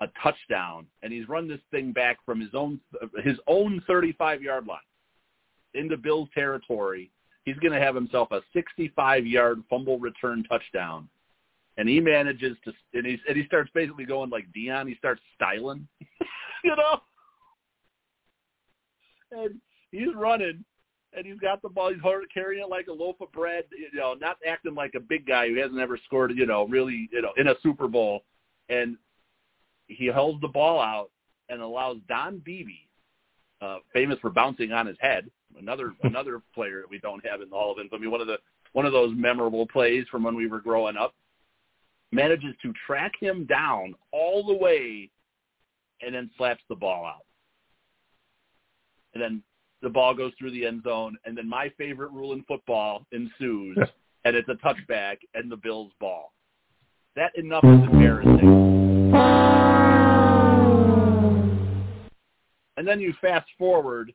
a 0.00 0.08
touchdown, 0.22 0.86
and 1.02 1.12
he's 1.12 1.28
run 1.28 1.48
this 1.48 1.60
thing 1.70 1.92
back 1.92 2.18
from 2.24 2.40
his 2.40 2.54
own 2.54 2.80
his 3.24 3.36
own 3.46 3.82
35 3.86 4.42
yard 4.42 4.66
line 4.66 4.78
into 5.74 5.96
Bills 5.96 6.28
territory. 6.34 7.10
He's 7.44 7.56
going 7.56 7.72
to 7.72 7.80
have 7.80 7.94
himself 7.94 8.30
a 8.32 8.40
65 8.52 9.26
yard 9.26 9.62
fumble 9.70 9.98
return 9.98 10.44
touchdown, 10.44 11.08
and 11.76 11.88
he 11.88 12.00
manages 12.00 12.56
to 12.64 12.72
and 12.94 13.06
he 13.06 13.18
and 13.28 13.36
he 13.36 13.46
starts 13.46 13.70
basically 13.74 14.04
going 14.04 14.30
like 14.30 14.46
Deion. 14.56 14.88
He 14.88 14.96
starts 14.96 15.22
styling, 15.34 15.86
you 16.64 16.76
know, 16.76 17.00
and 19.32 19.60
he's 19.90 20.14
running. 20.14 20.64
And 21.16 21.24
he's 21.24 21.38
got 21.38 21.62
the 21.62 21.70
ball. 21.70 21.90
He's 21.94 22.02
carrying 22.34 22.62
it 22.62 22.68
like 22.68 22.88
a 22.88 22.92
loaf 22.92 23.16
of 23.22 23.32
bread. 23.32 23.64
You 23.70 23.98
know, 23.98 24.12
not 24.20 24.36
acting 24.46 24.74
like 24.74 24.92
a 24.94 25.00
big 25.00 25.26
guy 25.26 25.48
who 25.48 25.54
hasn't 25.54 25.80
ever 25.80 25.98
scored. 26.04 26.36
You 26.36 26.44
know, 26.44 26.66
really, 26.66 27.08
you 27.10 27.22
know, 27.22 27.32
in 27.38 27.48
a 27.48 27.54
Super 27.62 27.88
Bowl. 27.88 28.24
And 28.68 28.98
he 29.88 30.08
holds 30.08 30.40
the 30.40 30.48
ball 30.48 30.80
out 30.80 31.10
and 31.48 31.60
allows 31.60 31.98
Don 32.08 32.38
Beebe, 32.38 32.72
uh, 33.60 33.78
famous 33.92 34.18
for 34.20 34.30
bouncing 34.30 34.72
on 34.72 34.86
his 34.86 34.96
head, 35.00 35.30
another 35.58 35.94
another 36.02 36.42
player 36.54 36.80
that 36.80 36.90
we 36.90 36.98
don't 36.98 37.24
have 37.26 37.40
in 37.40 37.50
the 37.50 37.56
Hall 37.56 37.72
of 37.72 37.78
Infamy, 37.78 38.06
one 38.06 38.20
of 38.20 38.26
the 38.26 38.38
one 38.72 38.86
of 38.86 38.92
those 38.92 39.14
memorable 39.16 39.66
plays 39.66 40.04
from 40.10 40.22
when 40.22 40.34
we 40.34 40.46
were 40.46 40.60
growing 40.60 40.96
up, 40.96 41.14
manages 42.12 42.54
to 42.62 42.72
track 42.86 43.12
him 43.18 43.46
down 43.46 43.94
all 44.12 44.44
the 44.44 44.54
way 44.54 45.10
and 46.02 46.14
then 46.14 46.30
slaps 46.36 46.62
the 46.68 46.74
ball 46.74 47.06
out. 47.06 47.24
And 49.14 49.22
then 49.22 49.42
the 49.80 49.88
ball 49.88 50.14
goes 50.14 50.32
through 50.38 50.50
the 50.50 50.66
end 50.66 50.82
zone, 50.82 51.16
and 51.24 51.36
then 51.36 51.48
my 51.48 51.70
favorite 51.78 52.10
rule 52.10 52.32
in 52.32 52.42
football 52.42 53.06
ensues, 53.12 53.78
and 54.24 54.36
it's 54.36 54.48
a 54.48 54.54
touchback 54.54 55.18
and 55.34 55.50
the 55.50 55.56
Bills' 55.56 55.92
ball. 56.00 56.32
That 57.14 57.36
enough 57.36 57.64
is 57.64 57.80
embarrassing. 57.90 59.12
And 62.76 62.86
then 62.86 63.00
you 63.00 63.14
fast 63.20 63.48
forward 63.58 64.12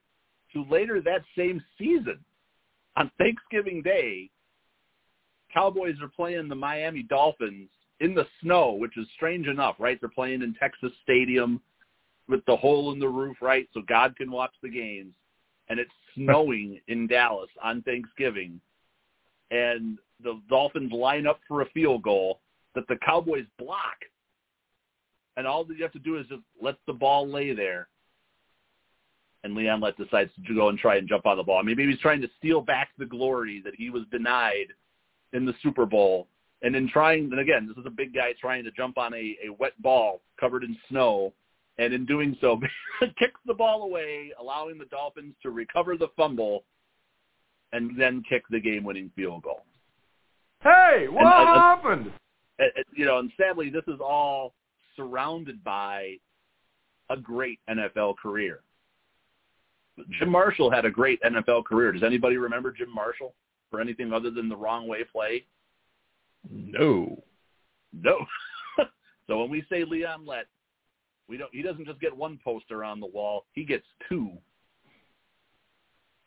to 0.53 0.65
later 0.69 1.01
that 1.01 1.23
same 1.37 1.63
season 1.77 2.19
on 2.97 3.11
Thanksgiving 3.17 3.81
Day, 3.81 4.29
Cowboys 5.53 5.95
are 6.01 6.09
playing 6.09 6.47
the 6.47 6.55
Miami 6.55 7.03
Dolphins 7.03 7.69
in 7.99 8.13
the 8.13 8.25
snow, 8.41 8.73
which 8.73 8.97
is 8.97 9.07
strange 9.15 9.47
enough, 9.47 9.75
right? 9.79 9.99
They're 9.99 10.09
playing 10.09 10.41
in 10.41 10.55
Texas 10.55 10.91
Stadium 11.03 11.61
with 12.27 12.43
the 12.45 12.55
hole 12.55 12.91
in 12.91 12.99
the 12.99 13.07
roof, 13.07 13.37
right? 13.41 13.67
So 13.73 13.81
God 13.87 14.15
can 14.15 14.31
watch 14.31 14.53
the 14.61 14.69
games. 14.69 15.13
And 15.69 15.79
it's 15.79 15.91
snowing 16.15 16.79
in 16.87 17.07
Dallas 17.07 17.49
on 17.63 17.81
Thanksgiving. 17.83 18.59
And 19.51 19.97
the 20.23 20.41
Dolphins 20.49 20.91
line 20.91 21.27
up 21.27 21.39
for 21.47 21.61
a 21.61 21.69
field 21.69 22.03
goal 22.03 22.39
that 22.75 22.87
the 22.87 22.97
Cowboys 23.05 23.45
block. 23.57 23.97
And 25.37 25.47
all 25.47 25.63
that 25.63 25.77
you 25.77 25.83
have 25.83 25.93
to 25.93 25.99
do 25.99 26.17
is 26.17 26.27
just 26.27 26.41
let 26.61 26.75
the 26.87 26.93
ball 26.93 27.27
lay 27.27 27.53
there 27.53 27.87
and 29.43 29.55
Leon 29.55 29.81
Lett 29.81 29.97
decides 29.97 30.31
to 30.47 30.55
go 30.55 30.69
and 30.69 30.77
try 30.77 30.97
and 30.97 31.07
jump 31.07 31.25
on 31.25 31.37
the 31.37 31.43
ball. 31.43 31.59
I 31.59 31.63
mean, 31.63 31.75
maybe 31.75 31.91
he's 31.91 32.01
trying 32.01 32.21
to 32.21 32.29
steal 32.37 32.61
back 32.61 32.89
the 32.97 33.05
glory 33.05 33.61
that 33.65 33.73
he 33.75 33.89
was 33.89 34.03
denied 34.11 34.67
in 35.33 35.45
the 35.45 35.53
Super 35.63 35.85
Bowl 35.85 36.27
And 36.61 36.75
in 36.75 36.87
trying, 36.89 37.31
and 37.31 37.39
again, 37.39 37.67
this 37.67 37.77
is 37.77 37.85
a 37.87 37.91
big 37.91 38.13
guy 38.13 38.33
trying 38.39 38.63
to 38.65 38.71
jump 38.71 38.97
on 38.97 39.13
a, 39.13 39.37
a 39.45 39.49
wet 39.59 39.73
ball 39.81 40.21
covered 40.39 40.63
in 40.63 40.77
snow, 40.89 41.33
and 41.77 41.93
in 41.93 42.05
doing 42.05 42.37
so, 42.39 42.59
kicks 43.17 43.39
the 43.47 43.53
ball 43.53 43.83
away, 43.83 44.31
allowing 44.39 44.77
the 44.77 44.85
Dolphins 44.85 45.33
to 45.41 45.49
recover 45.49 45.97
the 45.97 46.09
fumble, 46.15 46.63
and 47.73 47.99
then 47.99 48.21
kick 48.29 48.43
the 48.49 48.59
game-winning 48.59 49.09
field 49.15 49.43
goal. 49.43 49.65
Hey, 50.61 51.07
what 51.09 51.25
and, 51.25 51.49
uh, 51.49 51.53
happened? 51.55 52.11
Uh, 52.59 52.65
you 52.93 53.05
know, 53.05 53.17
and 53.17 53.31
sadly, 53.37 53.71
this 53.71 53.83
is 53.87 53.99
all 53.99 54.53
surrounded 54.95 55.63
by 55.63 56.17
a 57.09 57.17
great 57.17 57.59
NFL 57.69 58.17
career. 58.21 58.59
Jim 60.09 60.29
Marshall 60.29 60.71
had 60.71 60.85
a 60.85 60.91
great 60.91 61.21
NFL 61.21 61.65
career. 61.65 61.91
Does 61.91 62.03
anybody 62.03 62.37
remember 62.37 62.71
Jim 62.71 62.93
Marshall 62.93 63.33
for 63.69 63.79
anything 63.79 64.13
other 64.13 64.31
than 64.31 64.49
the 64.49 64.55
wrong 64.55 64.87
way 64.87 65.03
play? 65.03 65.45
No. 66.49 67.23
No. 67.93 68.17
so 69.27 69.39
when 69.39 69.49
we 69.49 69.63
say 69.69 69.83
Leon 69.83 70.25
Lett, 70.25 70.47
we 71.27 71.37
don't 71.37 71.53
he 71.53 71.61
doesn't 71.61 71.85
just 71.85 72.01
get 72.01 72.15
one 72.15 72.39
poster 72.43 72.83
on 72.83 72.99
the 72.99 73.05
wall, 73.05 73.45
he 73.53 73.63
gets 73.63 73.85
two. 74.09 74.31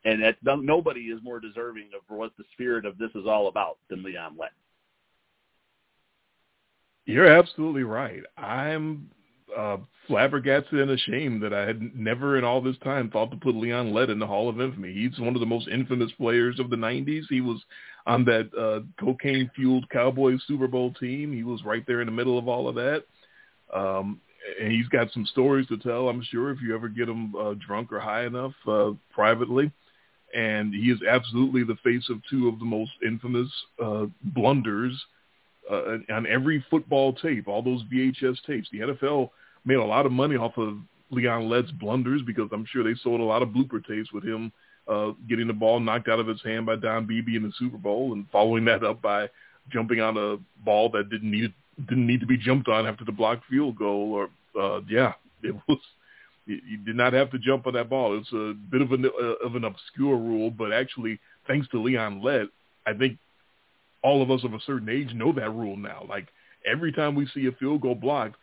And 0.07 0.23
that 0.23 0.37
nobody 0.43 1.03
is 1.03 1.21
more 1.23 1.41
deserving 1.41 1.89
of 1.97 2.03
what 2.15 2.33
the 2.37 2.45
spirit 2.53 2.85
of 2.85 2.99
this 2.99 3.11
is 3.15 3.27
all 3.27 3.49
about 3.49 3.79
than 3.89 4.03
Leon 4.03 4.37
Lett. 4.39 4.53
You're 7.07 7.27
absolutely 7.27 7.85
right. 7.85 8.23
I'm 8.37 9.11
uh, 9.57 9.77
flabbergasted 10.07 10.79
and 10.79 10.91
ashamed 10.91 11.43
that 11.43 11.55
I 11.55 11.67
had 11.67 11.97
never 11.97 12.37
in 12.37 12.45
all 12.45 12.61
this 12.61 12.77
time 12.85 13.11
thought 13.11 13.31
to 13.31 13.37
put 13.37 13.55
Leon 13.55 13.93
Lett 13.93 14.11
in 14.11 14.19
the 14.19 14.27
Hall 14.27 14.49
of 14.49 14.61
Infamy. 14.61 14.93
He's 14.93 15.19
one 15.19 15.35
of 15.35 15.41
the 15.41 15.47
most 15.47 15.69
infamous 15.69 16.13
players 16.13 16.61
of 16.61 16.71
the 16.71 16.77
90s. 16.77 17.25
He 17.29 17.41
was 17.41 17.63
on 18.07 18.25
that 18.27 18.51
uh, 18.59 18.81
cocaine-fueled 19.03 19.89
Cowboys 19.91 20.41
Super 20.47 20.67
Bowl 20.67 20.93
team. 20.95 21.33
He 21.33 21.43
was 21.43 21.65
right 21.65 21.85
there 21.87 22.01
in 22.01 22.07
the 22.07 22.13
middle 22.13 22.39
of 22.39 22.49
all 22.49 22.69
of 22.69 22.75
that. 22.75 23.05
Um, 23.73 24.21
and 24.61 24.73
he's 24.73 24.89
got 24.89 25.11
some 25.13 25.27
stories 25.27 25.67
to 25.69 25.79
tell, 25.79 26.09
I'm 26.09 26.23
sure, 26.31 26.51
if 26.51 26.61
you 26.61 26.75
ever 26.75 26.89
get 26.89 27.09
him 27.09 27.35
uh, 27.35 27.55
drunk 27.67 27.93
or 27.93 28.01
high 28.01 28.27
enough 28.27 28.53
uh, 28.69 28.91
privately. 29.13 29.73
And 30.35 30.75
he 30.75 30.91
is 30.91 30.99
absolutely 31.09 31.65
the 31.65 31.79
face 31.83 32.09
of 32.11 32.21
two 32.29 32.49
of 32.49 32.59
the 32.59 32.65
most 32.65 32.91
infamous 33.07 33.49
uh, 33.83 34.07
blunders 34.23 34.93
uh, 35.71 35.97
on 36.13 36.27
every 36.27 36.65
football 36.69 37.15
tape, 37.15 37.49
all 37.49 37.63
those 37.63 37.83
VHS 37.85 38.37
tapes. 38.47 38.69
The 38.71 38.81
NFL 38.81 39.31
made 39.65 39.77
a 39.77 39.85
lot 39.85 40.07
of 40.07 40.13
money 40.13 40.37
off 40.37 40.57
of 40.57 40.79
Leon 41.11 41.49
Lett's 41.49 41.71
blunders 41.71 42.23
because 42.23 42.49
I'm 42.53 42.67
sure 42.67 42.83
they 42.83 42.99
sold 43.03 43.21
a 43.21 43.25
lot 43.25 43.43
of 43.43 43.51
blooper 43.51 43.85
tapes 43.87 44.13
with 44.13 44.25
him 44.25 44.53
uh, 44.89 45.13
getting 45.29 45.47
the 45.47 45.53
ball 45.53 45.81
knocked 45.81 46.09
out 46.09 46.21
of 46.21 46.27
his 46.27 46.43
hand 46.43 46.67
by 46.67 46.77
Don 46.77 47.07
Beebe 47.07 47.37
in 47.37 47.43
the 47.43 47.53
Super 47.59 47.79
Bowl 47.79 48.13
and 48.13 48.27
following 48.31 48.65
that 48.67 48.85
up 48.85 49.01
by 49.01 49.29
jumping 49.73 50.01
on 50.01 50.17
a 50.17 50.37
ball 50.65 50.91
that 50.91 51.11
didn't 51.11 51.31
need 51.31 51.53
didn't 51.89 52.07
need 52.07 52.21
to 52.21 52.27
be 52.27 52.37
jumped 52.37 52.69
on 52.69 52.87
after 52.87 53.05
the 53.05 53.13
blocked 53.13 53.45
field 53.51 53.77
goal. 53.77 54.13
Or 54.13 54.29
uh, 54.61 54.81
yeah, 54.89 55.15
it 55.43 55.55
was 55.67 55.79
you 56.47 56.77
did 56.85 56.97
not 56.97 57.15
have 57.15 57.31
to 57.31 57.39
jump 57.39 57.67
on 57.67 57.73
that 57.75 57.89
ball. 57.89 58.19
It's 58.19 58.33
a 58.33 58.53
bit 58.53 58.83
of 58.83 58.93
an 58.93 59.07
uh, 59.07 59.47
of 59.47 59.55
an 59.57 59.65
obscure 59.65 60.17
rule, 60.17 60.51
but 60.51 60.73
actually, 60.73 61.19
thanks 61.47 61.67
to 61.69 61.83
Leon 61.83 62.23
Lett, 62.23 62.49
I 62.87 62.93
think 62.93 63.19
all 64.03 64.23
of 64.23 64.31
us 64.31 64.45
of 64.45 64.53
a 64.53 64.61
certain 64.61 64.91
age 64.91 65.15
know 65.15 65.33
that 65.33 65.51
rule 65.51 65.77
now. 65.77 66.05
Like 66.07 66.29
every 66.71 66.93
time 66.93 67.15
we 67.15 67.27
see 67.33 67.47
a 67.47 67.53
field 67.53 67.81
goal 67.81 67.95
blocked, 67.95 68.37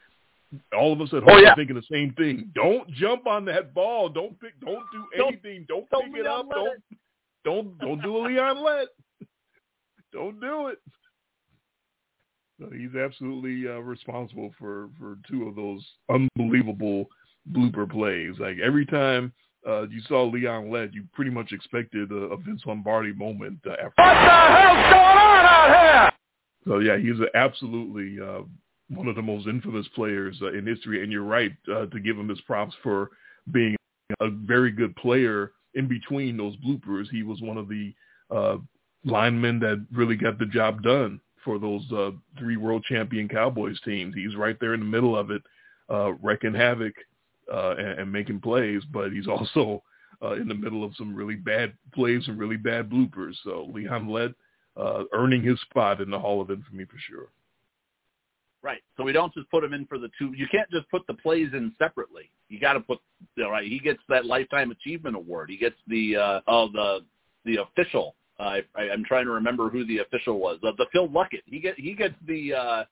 all 0.78 0.94
of 0.94 1.02
us 1.02 1.10
at 1.14 1.24
home 1.24 1.30
oh, 1.30 1.38
yeah. 1.38 1.52
are 1.52 1.56
thinking 1.56 1.76
the 1.76 1.84
same 1.92 2.14
thing. 2.14 2.52
Don't 2.56 2.90
jump 2.92 3.28
on 3.28 3.46
that 3.46 3.74
ball. 3.74 4.10
Don't 4.10 4.40
pick. 4.40 4.60
Don't 4.60 4.86
do 4.92 5.26
anything. 5.26 5.66
Don't, 5.68 5.90
don't 5.90 6.12
pick 6.12 6.22
it 6.22 6.28
up. 6.28 6.50
Don't 6.50 6.82
don't 7.44 7.78
don't 7.80 8.02
do 8.02 8.18
a 8.18 8.20
Leon 8.28 8.64
Lett. 8.64 8.88
don't 10.14 10.40
do 10.40 10.68
it. 10.68 10.80
So 12.60 12.70
he's 12.70 12.96
absolutely 12.96 13.68
uh, 13.68 13.80
responsible 13.80 14.54
for 14.60 14.90
for 15.00 15.18
two 15.30 15.48
of 15.48 15.56
those 15.56 15.86
unbelievable 16.10 17.08
blooper 17.52 17.90
plays. 17.90 18.36
Like 18.40 18.58
every 18.64 18.86
time 18.86 19.34
uh, 19.68 19.88
you 19.88 20.02
saw 20.08 20.24
Leon 20.24 20.70
Lett, 20.70 20.94
you 20.94 21.04
pretty 21.14 21.32
much 21.32 21.52
expected 21.52 22.12
a, 22.12 22.16
a 22.16 22.38
Vince 22.38 22.62
Lombardi 22.66 23.14
moment. 23.14 23.60
Uh, 23.66 23.72
after. 23.72 23.94
What 23.98 24.14
the 24.14 24.20
hell's 24.20 24.94
going 24.94 25.18
on 25.18 25.46
out 25.46 25.70
here? 25.70 26.12
So 26.68 26.80
yeah, 26.80 26.98
he's 26.98 27.16
absolutely 27.34 28.20
uh, 28.22 28.44
one 28.94 29.08
of 29.08 29.16
the 29.16 29.22
most 29.22 29.48
infamous 29.48 29.88
players 29.96 30.38
uh, 30.42 30.52
in 30.52 30.66
history. 30.66 31.04
And 31.04 31.12
you're 31.12 31.24
right 31.24 31.52
uh, 31.74 31.86
to 31.88 32.00
give 32.00 32.18
him 32.18 32.30
his 32.30 32.42
props 32.42 32.76
for 32.84 33.10
being 33.52 33.76
a 34.20 34.30
very 34.30 34.72
good 34.72 34.96
player 34.96 35.52
in 35.74 35.88
between 35.88 36.38
those 36.38 36.56
bloopers. 36.58 37.10
He 37.10 37.24
was 37.24 37.42
one 37.42 37.58
of 37.58 37.68
the 37.68 37.94
uh, 38.30 38.58
linemen 39.06 39.60
that 39.60 39.86
really 39.92 40.16
got 40.16 40.38
the 40.38 40.46
job 40.46 40.84
done 40.84 41.20
for 41.44 41.58
those 41.58 41.82
uh, 41.92 42.12
three 42.38 42.58
world 42.58 42.84
champion 42.84 43.28
Cowboys 43.28 43.80
teams. 43.82 44.14
He's 44.14 44.36
right 44.36 44.58
there 44.60 44.74
in 44.74 44.80
the 44.80 44.86
middle 44.86 45.18
of 45.18 45.32
it, 45.32 45.42
uh, 45.90 46.14
wrecking 46.14 46.54
havoc 46.54 46.94
uh, 47.52 47.76
and, 47.78 48.00
and 48.00 48.12
making 48.12 48.42
plays, 48.42 48.84
but 48.92 49.12
he's 49.12 49.28
also 49.28 49.82
uh, 50.22 50.34
in 50.34 50.48
the 50.48 50.54
middle 50.54 50.84
of 50.84 50.96
some 50.96 51.16
really 51.16 51.36
bad 51.36 51.74
plays 51.94 52.28
and 52.28 52.38
really 52.38 52.58
bad 52.58 52.90
bloopers. 52.90 53.34
So 53.44 53.70
Leon 53.74 54.08
Lett 54.08 54.32
uh, 54.78 55.04
earning 55.14 55.42
his 55.42 55.60
spot 55.62 56.02
in 56.02 56.10
the 56.10 56.20
Hall 56.20 56.42
of 56.42 56.52
Infamy 56.52 56.86
for 56.86 56.98
sure. 57.10 57.28
Right. 58.64 58.82
So 58.96 59.04
we 59.04 59.12
don't 59.12 59.34
just 59.34 59.50
put 59.50 59.64
him 59.64 59.74
in 59.74 59.88
for 59.88 59.98
the 59.98 60.10
two. 60.20 60.34
You 60.36 60.48
can't 60.52 60.70
just 60.70 60.90
put 60.92 61.06
the 61.08 61.16
plays 61.16 61.50
in 61.54 61.74
separately. 61.80 62.30
You 62.48 62.60
got 62.60 62.74
to 62.74 62.80
put. 62.80 63.00
You 63.36 63.44
know, 63.44 63.50
right. 63.50 63.68
He 63.68 63.80
gets 63.80 64.00
that 64.08 64.26
lifetime 64.26 64.72
achievement 64.72 65.16
award. 65.16 65.50
He 65.50 65.58
gets 65.58 65.78
the 65.88 66.16
uh, 66.16 66.40
oh 66.48 66.70
the 66.72 67.00
the 67.46 67.58
official. 67.62 68.16
Uh, 68.40 68.58
I, 68.76 68.82
I'm 68.92 69.04
trying 69.04 69.26
to 69.26 69.32
remember 69.32 69.70
who 69.70 69.86
the 69.86 70.00
official 70.00 70.40
was. 70.40 70.60
The, 70.62 70.74
the 70.78 70.86
Phil 70.92 71.08
Luckett. 71.10 71.42
He 71.46 71.60
get 71.60 71.80
he 71.80 71.96
gets 71.96 72.14
the 72.28 72.54
uh, 72.54 72.84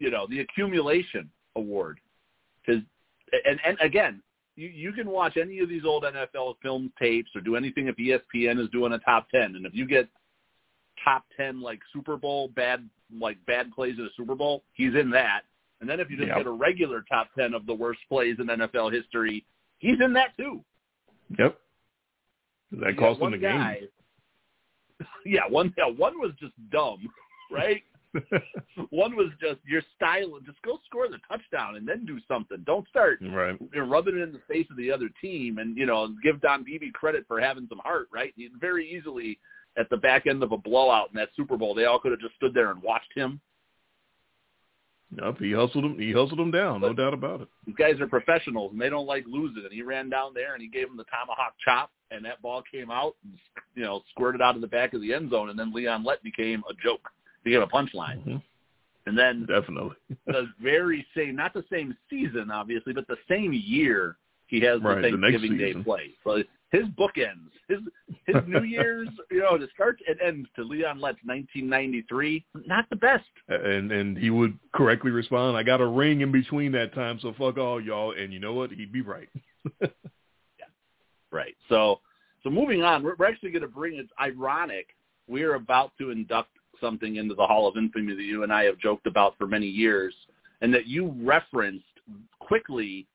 you 0.00 0.10
know 0.10 0.26
the 0.28 0.40
accumulation 0.40 1.30
award 1.56 2.00
because 2.64 2.82
and 3.44 3.60
and 3.64 3.78
again 3.80 4.22
you 4.56 4.68
you 4.68 4.92
can 4.92 5.08
watch 5.08 5.36
any 5.36 5.60
of 5.60 5.68
these 5.68 5.84
old 5.84 6.04
NFL 6.04 6.56
film 6.62 6.92
tapes 7.00 7.30
or 7.34 7.40
do 7.40 7.56
anything 7.56 7.88
if 7.88 7.96
ESPN 7.96 8.60
is 8.60 8.68
doing 8.70 8.92
a 8.92 8.98
top 8.98 9.28
ten 9.30 9.56
and 9.56 9.66
if 9.66 9.74
you 9.74 9.86
get 9.86 10.08
top 11.02 11.24
ten 11.36 11.60
like 11.60 11.80
Super 11.92 12.16
Bowl 12.16 12.48
bad 12.48 12.88
like 13.12 13.38
bad 13.46 13.72
plays 13.72 13.96
in 13.98 14.04
a 14.04 14.08
Super 14.16 14.34
Bowl, 14.34 14.64
he's 14.72 14.94
in 14.94 15.10
that. 15.10 15.42
And 15.80 15.88
then 15.88 16.00
if 16.00 16.10
you 16.10 16.16
just 16.16 16.28
yep. 16.28 16.38
get 16.38 16.46
a 16.46 16.50
regular 16.50 17.04
top 17.08 17.28
ten 17.38 17.54
of 17.54 17.66
the 17.66 17.74
worst 17.74 18.00
plays 18.08 18.36
in 18.38 18.46
NFL 18.46 18.92
history, 18.92 19.44
he's 19.78 20.00
in 20.02 20.12
that 20.14 20.36
too. 20.36 20.64
Yep. 21.38 21.58
That 22.72 22.96
cost 22.98 23.20
him 23.20 23.32
the 23.32 23.38
guy, 23.38 23.74
game. 23.80 23.88
Yeah, 25.26 25.42
one 25.48 25.74
yeah, 25.76 25.86
one 25.86 26.18
was 26.18 26.32
just 26.40 26.52
dumb, 26.70 27.08
right? 27.50 27.82
one 28.90 29.16
was 29.16 29.30
just 29.40 29.58
your 29.66 29.82
style. 29.96 30.38
Just 30.46 30.62
go 30.62 30.78
score 30.86 31.08
the 31.08 31.18
touchdown 31.28 31.76
and 31.76 31.86
then 31.86 32.06
do 32.06 32.18
something. 32.28 32.58
Don't 32.64 32.86
start 32.88 33.18
right. 33.20 33.56
you 33.60 33.80
know, 33.80 33.86
rubbing 33.86 34.16
it 34.16 34.22
in 34.22 34.32
the 34.32 34.40
face 34.48 34.66
of 34.70 34.76
the 34.76 34.90
other 34.90 35.08
team 35.20 35.58
and 35.58 35.76
you 35.76 35.86
know 35.86 36.14
give 36.22 36.40
Don 36.40 36.64
Beebe 36.64 36.90
credit 36.92 37.24
for 37.26 37.40
having 37.40 37.66
some 37.68 37.80
heart. 37.80 38.08
Right? 38.12 38.32
He 38.36 38.48
very 38.60 38.88
easily 38.88 39.38
at 39.76 39.88
the 39.90 39.96
back 39.96 40.26
end 40.26 40.42
of 40.42 40.52
a 40.52 40.58
blowout 40.58 41.10
in 41.10 41.16
that 41.16 41.30
Super 41.36 41.56
Bowl. 41.56 41.74
They 41.74 41.84
all 41.84 41.98
could 41.98 42.12
have 42.12 42.20
just 42.20 42.36
stood 42.36 42.54
there 42.54 42.70
and 42.70 42.82
watched 42.82 43.12
him. 43.14 43.40
Nope, 45.10 45.36
he 45.38 45.52
hustled 45.52 45.84
him. 45.84 45.98
He 45.98 46.12
hustled 46.12 46.40
him 46.40 46.50
down, 46.50 46.80
but 46.80 46.88
no 46.88 46.92
doubt 46.92 47.14
about 47.14 47.40
it. 47.40 47.48
These 47.66 47.76
guys 47.76 48.00
are 48.00 48.06
professionals, 48.06 48.72
and 48.72 48.80
they 48.80 48.90
don't 48.90 49.06
like 49.06 49.24
losing. 49.28 49.62
And 49.62 49.72
he 49.72 49.82
ran 49.82 50.08
down 50.10 50.32
there 50.34 50.54
and 50.54 50.62
he 50.62 50.68
gave 50.68 50.88
him 50.88 50.96
the 50.96 51.04
tomahawk 51.04 51.54
chop, 51.64 51.90
and 52.10 52.24
that 52.24 52.42
ball 52.42 52.62
came 52.70 52.90
out, 52.90 53.14
and, 53.22 53.38
you 53.76 53.84
know, 53.84 54.02
squirted 54.10 54.42
out 54.42 54.56
of 54.56 54.60
the 54.60 54.66
back 54.66 54.92
of 54.92 55.00
the 55.00 55.14
end 55.14 55.30
zone. 55.30 55.50
And 55.50 55.58
then 55.58 55.72
Leon 55.72 56.04
Lett 56.04 56.22
became 56.22 56.64
a 56.68 56.74
joke, 56.82 57.08
became 57.44 57.62
a 57.62 57.66
punchline. 57.66 58.18
Mm-hmm. 58.20 58.36
And 59.06 59.18
then 59.18 59.46
definitely 59.46 59.96
the 60.26 60.46
very 60.60 61.06
same, 61.16 61.36
not 61.36 61.52
the 61.52 61.64
same 61.70 61.96
season, 62.10 62.50
obviously, 62.50 62.92
but 62.92 63.06
the 63.06 63.18
same 63.28 63.52
year 63.52 64.16
he 64.46 64.60
has 64.60 64.80
right, 64.82 65.02
the 65.02 65.10
Thanksgiving 65.10 65.56
the 65.56 65.58
Day 65.58 65.74
play. 65.74 66.10
So 66.24 66.42
his 66.74 66.88
bookends, 66.88 67.50
his 67.68 67.78
his 68.26 68.36
New 68.46 68.64
Year's, 68.64 69.08
you 69.30 69.40
know, 69.40 69.56
to 69.56 69.66
start 69.74 69.98
and 70.08 70.20
end 70.20 70.48
to 70.56 70.64
Leon 70.64 71.00
Lett's 71.00 71.18
1993, 71.24 72.44
not 72.66 72.84
the 72.90 72.96
best. 72.96 73.24
And 73.48 73.92
and 73.92 74.18
he 74.18 74.30
would 74.30 74.58
correctly 74.74 75.10
respond, 75.10 75.56
"I 75.56 75.62
got 75.62 75.80
a 75.80 75.86
ring 75.86 76.20
in 76.20 76.32
between 76.32 76.72
that 76.72 76.94
time, 76.94 77.18
so 77.22 77.32
fuck 77.38 77.58
all 77.58 77.80
y'all." 77.80 78.12
And 78.12 78.32
you 78.32 78.40
know 78.40 78.54
what? 78.54 78.70
He'd 78.70 78.92
be 78.92 79.02
right. 79.02 79.28
yeah, 79.80 79.88
right. 81.30 81.54
So 81.68 82.00
so 82.42 82.50
moving 82.50 82.82
on, 82.82 83.02
we're, 83.02 83.14
we're 83.18 83.26
actually 83.26 83.52
going 83.52 83.62
to 83.62 83.68
bring. 83.68 83.96
It's 83.96 84.12
ironic. 84.20 84.88
We're 85.28 85.54
about 85.54 85.92
to 85.98 86.10
induct 86.10 86.50
something 86.80 87.16
into 87.16 87.34
the 87.34 87.46
Hall 87.46 87.68
of 87.68 87.76
Infamy 87.76 88.14
that 88.14 88.22
you 88.22 88.42
and 88.42 88.52
I 88.52 88.64
have 88.64 88.78
joked 88.78 89.06
about 89.06 89.38
for 89.38 89.46
many 89.46 89.66
years, 89.66 90.14
and 90.60 90.74
that 90.74 90.86
you 90.86 91.14
referenced 91.22 91.84
quickly 92.40 93.06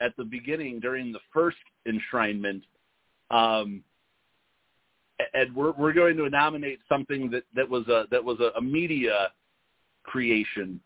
at 0.00 0.16
the 0.16 0.24
beginning 0.24 0.78
during 0.78 1.10
the 1.10 1.18
first 1.32 1.56
enshrinement 1.88 2.62
um, 3.30 3.82
and 5.34 5.54
we're 5.54 5.72
we're 5.72 5.92
going 5.92 6.16
to 6.16 6.28
nominate 6.28 6.80
something 6.88 7.30
that 7.30 7.44
that 7.54 7.68
was 7.68 7.86
a 7.88 8.04
that 8.10 8.22
was 8.22 8.38
a, 8.40 8.56
a 8.58 8.62
media 8.62 9.28
creation 10.04 10.80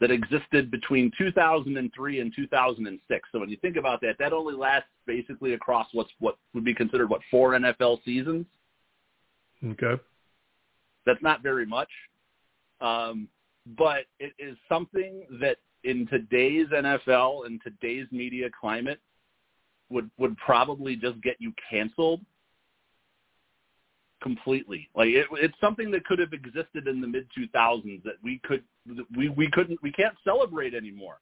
that 0.00 0.10
existed 0.10 0.70
between 0.70 1.10
2003 1.16 2.20
and 2.20 2.32
2006. 2.34 3.28
So 3.32 3.38
when 3.38 3.48
you 3.48 3.56
think 3.58 3.76
about 3.76 4.00
that, 4.02 4.16
that 4.18 4.32
only 4.32 4.54
lasts 4.54 4.88
basically 5.06 5.54
across 5.54 5.86
what's 5.92 6.10
what 6.18 6.36
would 6.52 6.64
be 6.64 6.74
considered 6.74 7.08
what 7.08 7.20
four 7.30 7.52
NFL 7.52 8.04
seasons. 8.04 8.46
Okay. 9.64 10.00
That's 11.06 11.22
not 11.22 11.42
very 11.42 11.66
much, 11.66 11.88
um, 12.80 13.28
but 13.78 14.04
it 14.18 14.32
is 14.38 14.56
something 14.68 15.26
that 15.40 15.58
in 15.84 16.06
today's 16.06 16.66
NFL 16.68 17.46
and 17.46 17.60
today's 17.62 18.06
media 18.10 18.48
climate 18.58 19.00
would 19.90 20.10
would 20.18 20.36
probably 20.36 20.96
just 20.96 21.20
get 21.22 21.36
you 21.38 21.52
canceled 21.70 22.20
completely. 24.22 24.88
Like 24.94 25.08
it, 25.08 25.26
it's 25.32 25.58
something 25.60 25.90
that 25.90 26.04
could 26.06 26.18
have 26.18 26.32
existed 26.32 26.88
in 26.88 27.00
the 27.00 27.06
mid 27.06 27.26
2000s 27.38 28.02
that 28.04 28.14
we 28.22 28.40
could 28.44 28.62
we 29.16 29.28
we 29.28 29.50
couldn't 29.50 29.80
we 29.82 29.92
can't 29.92 30.14
celebrate 30.24 30.74
anymore. 30.74 31.18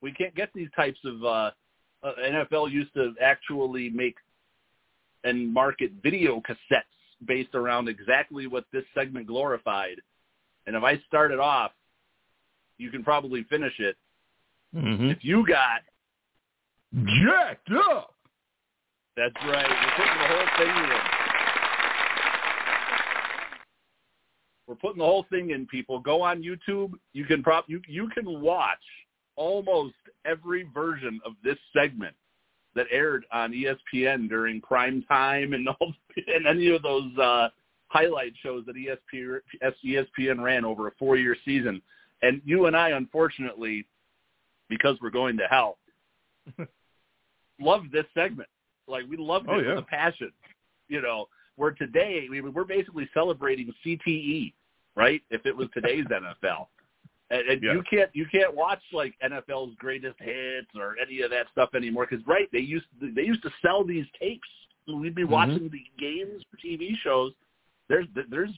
We 0.00 0.12
can't 0.12 0.34
get 0.34 0.50
these 0.54 0.68
types 0.76 1.00
of 1.04 1.24
uh, 1.24 1.50
uh 2.02 2.12
NFL 2.22 2.70
used 2.70 2.94
to 2.94 3.14
actually 3.20 3.90
make 3.90 4.16
and 5.24 5.52
market 5.52 5.90
video 6.02 6.40
cassettes 6.40 6.84
based 7.26 7.54
around 7.54 7.88
exactly 7.88 8.46
what 8.46 8.64
this 8.72 8.84
segment 8.94 9.26
glorified. 9.26 9.96
And 10.66 10.76
if 10.76 10.82
I 10.82 10.98
start 11.06 11.32
it 11.32 11.40
off, 11.40 11.72
you 12.78 12.90
can 12.90 13.02
probably 13.02 13.42
finish 13.44 13.72
it. 13.78 13.96
Mm-hmm. 14.74 15.10
If 15.10 15.18
you 15.22 15.46
got 15.46 15.80
jacked 16.94 17.70
up, 17.72 18.14
that's 19.16 19.34
right. 19.46 19.66
We're 19.68 19.96
putting 19.96 20.18
the 20.18 20.28
whole 20.28 20.48
thing 20.58 20.68
in. 20.84 20.90
We're 24.66 24.74
putting 24.74 24.98
the 24.98 25.04
whole 25.04 25.26
thing 25.30 25.50
in. 25.50 25.66
People 25.66 26.00
go 26.00 26.22
on 26.22 26.42
YouTube. 26.42 26.92
You 27.12 27.24
can 27.24 27.42
prop. 27.42 27.64
You 27.68 27.80
you 27.88 28.08
can 28.10 28.40
watch 28.40 28.78
almost 29.36 29.94
every 30.24 30.68
version 30.74 31.20
of 31.24 31.32
this 31.44 31.58
segment 31.72 32.14
that 32.74 32.86
aired 32.90 33.24
on 33.32 33.52
ESPN 33.52 34.28
during 34.28 34.60
prime 34.60 35.02
time 35.08 35.54
and 35.54 35.68
all, 35.68 35.94
and 36.26 36.46
any 36.46 36.68
of 36.68 36.82
those 36.82 37.16
uh, 37.18 37.48
highlight 37.88 38.32
shows 38.42 38.64
that 38.66 38.76
ESPN, 38.76 39.40
ESPN 39.84 40.42
ran 40.42 40.64
over 40.64 40.88
a 40.88 40.92
four-year 40.98 41.36
season. 41.44 41.80
And 42.22 42.40
you 42.44 42.66
and 42.66 42.76
I, 42.76 42.90
unfortunately, 42.90 43.86
because 44.68 44.96
we're 45.00 45.10
going 45.10 45.36
to 45.38 45.44
hell, 45.48 45.78
love 47.60 47.84
this 47.92 48.04
segment. 48.14 48.48
Like 48.88 49.04
we 49.08 49.16
loved 49.16 49.46
it 49.48 49.52
Oh, 49.52 49.58
yeah. 49.58 49.68
with 49.74 49.78
a 49.78 49.82
passion. 49.86 50.30
You 50.88 51.02
know, 51.02 51.26
where 51.56 51.72
today 51.72 52.26
we, 52.30 52.40
we're 52.40 52.64
basically 52.64 53.08
celebrating 53.12 53.72
CTE, 53.84 54.52
right? 54.94 55.22
If 55.30 55.44
it 55.46 55.56
was 55.56 55.68
today's 55.74 56.04
NFL. 56.10 56.66
And, 57.30 57.48
and 57.48 57.62
Yeah. 57.62 57.72
you 57.72 57.82
can't 57.90 58.10
you 58.14 58.26
can't 58.30 58.54
watch 58.54 58.80
like 58.92 59.14
NFL's 59.24 59.74
greatest 59.78 60.16
hits 60.20 60.68
or 60.76 60.94
any 61.02 61.22
of 61.22 61.30
that 61.30 61.46
stuff 61.50 61.70
anymore 61.74 62.06
because 62.08 62.24
right 62.26 62.48
they 62.52 62.60
used 62.60 62.86
to, 63.00 63.12
they 63.12 63.22
used 63.22 63.42
to 63.42 63.50
sell 63.62 63.82
these 63.84 64.06
tapes. 64.20 64.48
We'd 64.86 65.16
be 65.16 65.24
Mhm. 65.24 65.28
watching 65.30 65.68
the 65.68 65.82
games 65.98 66.44
TV 66.64 66.96
shows. 67.02 67.32
There's 67.88 68.06
there's 68.30 68.50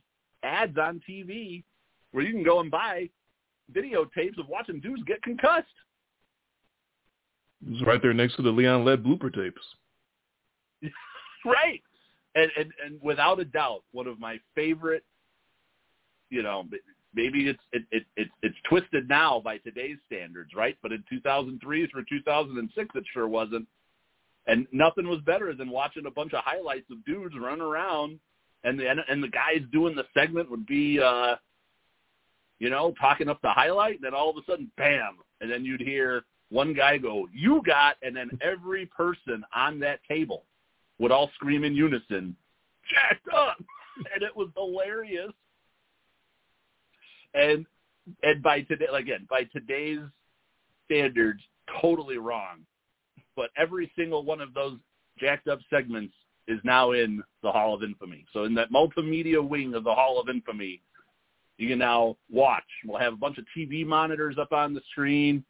ads 0.43 0.77
on 0.77 1.01
TV 1.09 1.65
where 2.13 2.23
you 2.25 2.33
can 2.33 2.43
go 2.43 2.61
and 2.61 2.71
buy 2.71 3.09
videotapes 3.73 4.39
of 4.39 4.49
watching 4.49 4.81
dudes 4.81 5.03
get 5.05 5.23
concussed. 5.23 5.67
It's 7.67 7.85
right 7.87 8.01
there 8.01 8.15
next 8.15 8.37
to 8.37 8.43
the 8.43 8.51
Leon 8.51 8.85
Lett 8.85 9.03
blooper 9.03 9.35
tapes. 9.35 9.63
right. 11.45 11.83
And, 12.35 12.51
and 12.57 12.73
and 12.85 13.03
without 13.03 13.41
a 13.41 13.45
doubt, 13.45 13.83
one 13.93 14.07
of 14.07 14.21
my 14.21 14.39
favorite, 14.55 15.03
you 16.31 16.43
know, 16.43 16.65
maybe 17.15 17.49
it's 17.49 17.63
it, 17.73 17.83
it 17.91 18.05
it's 18.17 18.31
it's 18.43 18.57
twisted 18.69 19.09
now 19.09 19.41
by 19.41 19.59
today's 19.59 19.97
standards, 20.07 20.51
right? 20.55 20.77
But 20.83 20.93
in 20.93 21.03
2003 21.11 21.87
through 21.89 22.05
2006, 22.09 22.89
it 22.95 23.05
sure 23.13 23.29
wasn't. 23.29 23.67
And 24.47 24.67
nothing 24.73 25.09
was 25.09 25.21
better 25.27 25.53
than 25.55 25.69
watching 25.69 26.07
a 26.07 26.11
bunch 26.11 26.33
of 26.33 26.45
highlights 26.45 26.91
of 26.91 27.05
dudes 27.05 27.35
run 27.39 27.61
around, 27.61 28.21
and 28.65 28.79
the 28.79 28.89
and 28.89 29.23
the 29.23 29.29
guys 29.29 29.63
doing 29.73 29.97
the 29.97 30.05
segment 30.15 30.51
would 30.51 30.67
be, 30.67 31.01
uh, 31.01 31.37
you 32.59 32.71
know, 32.71 32.95
talking 33.01 33.29
up 33.29 33.41
the 33.43 33.51
highlight, 33.51 33.97
and 33.97 34.05
then 34.05 34.15
all 34.15 34.31
of 34.31 34.37
a 34.37 34.51
sudden, 34.51 34.71
bam, 34.77 35.19
and 35.41 35.51
then 35.51 35.65
you'd 35.65 35.81
hear 35.81 36.25
one 36.51 36.73
guy 36.75 36.99
go, 36.99 37.29
"You 37.33 37.63
got," 37.65 37.97
and 38.03 38.17
then 38.17 38.31
every 38.41 38.87
person 38.87 39.45
on 39.55 39.79
that 39.81 40.01
table 40.09 40.45
would 40.99 41.13
all 41.13 41.31
scream 41.35 41.65
in 41.65 41.75
unison, 41.75 42.37
jacked 42.89 43.29
up. 43.35 43.57
And 44.15 44.23
it 44.23 44.37
was 44.37 44.49
hilarious. 44.57 45.33
And 47.35 47.67
and 48.23 48.41
by 48.41 48.61
today 48.61 48.87
again, 48.95 49.27
by 49.29 49.43
today's 49.53 49.99
standards, 50.85 51.43
totally 51.81 52.19
wrong. 52.19 52.61
But 53.35 53.51
every 53.57 53.91
single 53.97 54.23
one 54.25 54.41
of 54.41 54.55
those 54.55 54.79
jacked 55.19 55.49
up 55.49 55.59
segments 55.69 56.15
is 56.47 56.61
now 56.63 56.93
in 56.93 57.23
the 57.43 57.51
Hall 57.51 57.75
of 57.75 57.83
Infamy. 57.83 58.25
So 58.33 58.45
in 58.45 58.55
that 58.55 58.71
multimedia 58.71 59.47
wing 59.47 59.75
of 59.75 59.83
the 59.83 59.95
Hall 59.95 60.21
of 60.21 60.29
Infamy, 60.29 60.81
you 61.59 61.69
can 61.69 61.81
now 61.81 62.17
watch. 62.31 62.63
We'll 62.85 63.01
have 63.01 63.13
a 63.13 63.17
bunch 63.17 63.39
of 63.39 63.45
TV 63.57 63.85
monitors 63.85 64.37
up 64.39 64.53
on 64.53 64.75
the 64.75 64.81
screen 64.93 65.45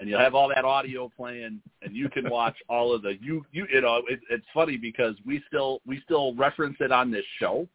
and 0.00 0.08
you'll 0.08 0.20
have 0.20 0.34
all 0.34 0.48
that 0.48 0.64
audio 0.64 1.10
playing, 1.16 1.60
and 1.82 1.96
you 1.96 2.08
can 2.08 2.28
watch 2.30 2.56
all 2.68 2.94
of 2.94 3.02
the 3.02 3.14
you 3.20 3.44
you 3.52 3.66
you 3.72 3.80
know 3.80 4.02
it, 4.08 4.20
it's 4.30 4.46
funny 4.54 4.76
because 4.76 5.14
we 5.26 5.42
still 5.46 5.80
we 5.86 6.00
still 6.04 6.34
reference 6.34 6.76
it 6.80 6.92
on 6.92 7.10
this 7.10 7.24
show. 7.38 7.68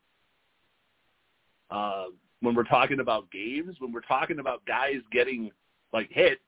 Uh, 1.70 2.06
when 2.42 2.54
we're 2.54 2.64
talking 2.64 3.00
about 3.00 3.32
games 3.32 3.76
when 3.80 3.92
we're 3.92 4.02
talking 4.02 4.40
about 4.40 4.64
guys 4.66 4.98
getting 5.12 5.50
like 5.92 6.10
hit 6.12 6.40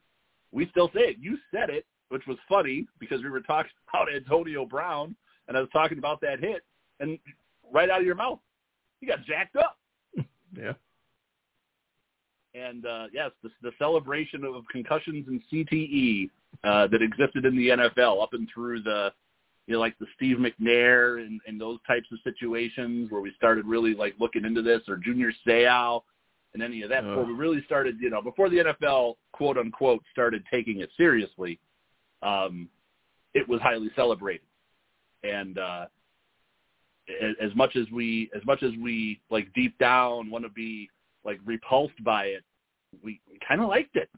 we 0.52 0.68
still 0.70 0.90
say 0.94 1.02
it. 1.02 1.18
You 1.20 1.38
said 1.52 1.70
it 1.70 1.86
which 2.10 2.28
was 2.28 2.38
funny 2.48 2.86
because 3.00 3.24
we 3.24 3.30
were 3.30 3.42
talking 3.42 3.72
about 3.94 4.14
Antonio 4.14 4.66
Brown 4.66 5.16
and 5.48 5.58
I 5.58 5.62
was 5.62 5.70
talking 5.74 5.98
about 5.98 6.22
that 6.22 6.40
hit 6.40 6.64
and 7.00 7.18
right 7.74 7.90
out 7.90 8.02
of 8.02 8.06
your 8.06 8.16
mouth 8.16 8.40
he 9.00 9.08
got 9.08 9.24
jacked 9.26 9.56
up. 9.56 9.78
Yeah. 10.56 10.72
And 12.56 12.86
uh, 12.86 13.06
yes, 13.14 13.32
the, 13.44 13.50
the 13.62 13.72
celebration 13.78 14.44
of 14.46 14.64
concussions 14.72 15.28
and 15.28 15.42
CTE 15.52 16.30
uh, 16.64 16.88
that 16.88 17.02
existed 17.02 17.46
in 17.46 17.56
the 17.56 17.70
NFL 17.70 18.22
up 18.24 18.34
and 18.34 18.48
through 18.54 18.82
the, 18.82 19.12
you 19.68 19.74
know, 19.74 19.80
like 19.80 19.98
the 20.00 20.06
Steve 20.16 20.38
McNair 20.38 21.20
and, 21.26 21.42
and 21.48 21.60
those 21.60 21.80
types 21.86 22.08
of 22.12 22.20
situations 22.24 23.12
where 23.12 23.22
we 23.22 23.34
started 23.36 23.66
really 23.66 23.94
like 23.94 24.14
looking 24.20 24.46
into 24.46 24.62
this, 24.62 24.82
or 24.88 24.98
Junior 24.98 25.32
Seau 25.46 26.02
and 26.54 26.64
any 26.64 26.82
of 26.84 26.90
that. 26.90 27.04
Uh. 27.04 27.10
Before 27.10 27.26
we 27.26 27.34
really 27.34 27.64
started, 27.66 27.98
you 28.00 28.10
know, 28.10 28.22
before 28.22 28.50
the 28.50 28.58
NFL 28.58 29.16
quote 29.34 29.58
unquote 29.58 30.04
started 30.12 30.44
taking 30.52 30.80
it 30.80 30.90
seriously, 30.96 31.60
um, 32.22 32.70
it 33.34 33.48
was 33.50 33.60
highly 33.62 33.90
celebrated, 33.96 34.48
and 35.24 35.58
uh, 35.58 35.86
a- 37.10 37.44
as 37.44 37.54
much 37.56 37.76
as 37.76 37.86
we, 37.92 38.30
as 38.34 38.46
much 38.46 38.64
as 38.64 38.72
we 38.82 39.20
like 39.30 39.52
deep 39.54 39.78
down 39.78 40.30
want 40.32 40.46
to 40.46 40.50
be 40.50 40.90
like 41.26 41.40
repulsed 41.46 42.02
by 42.04 42.26
it, 42.26 42.44
we, 43.04 43.20
we 43.30 43.40
kind 43.46 43.62
of 43.62 43.68
liked 43.68 43.96
it. 43.96 44.10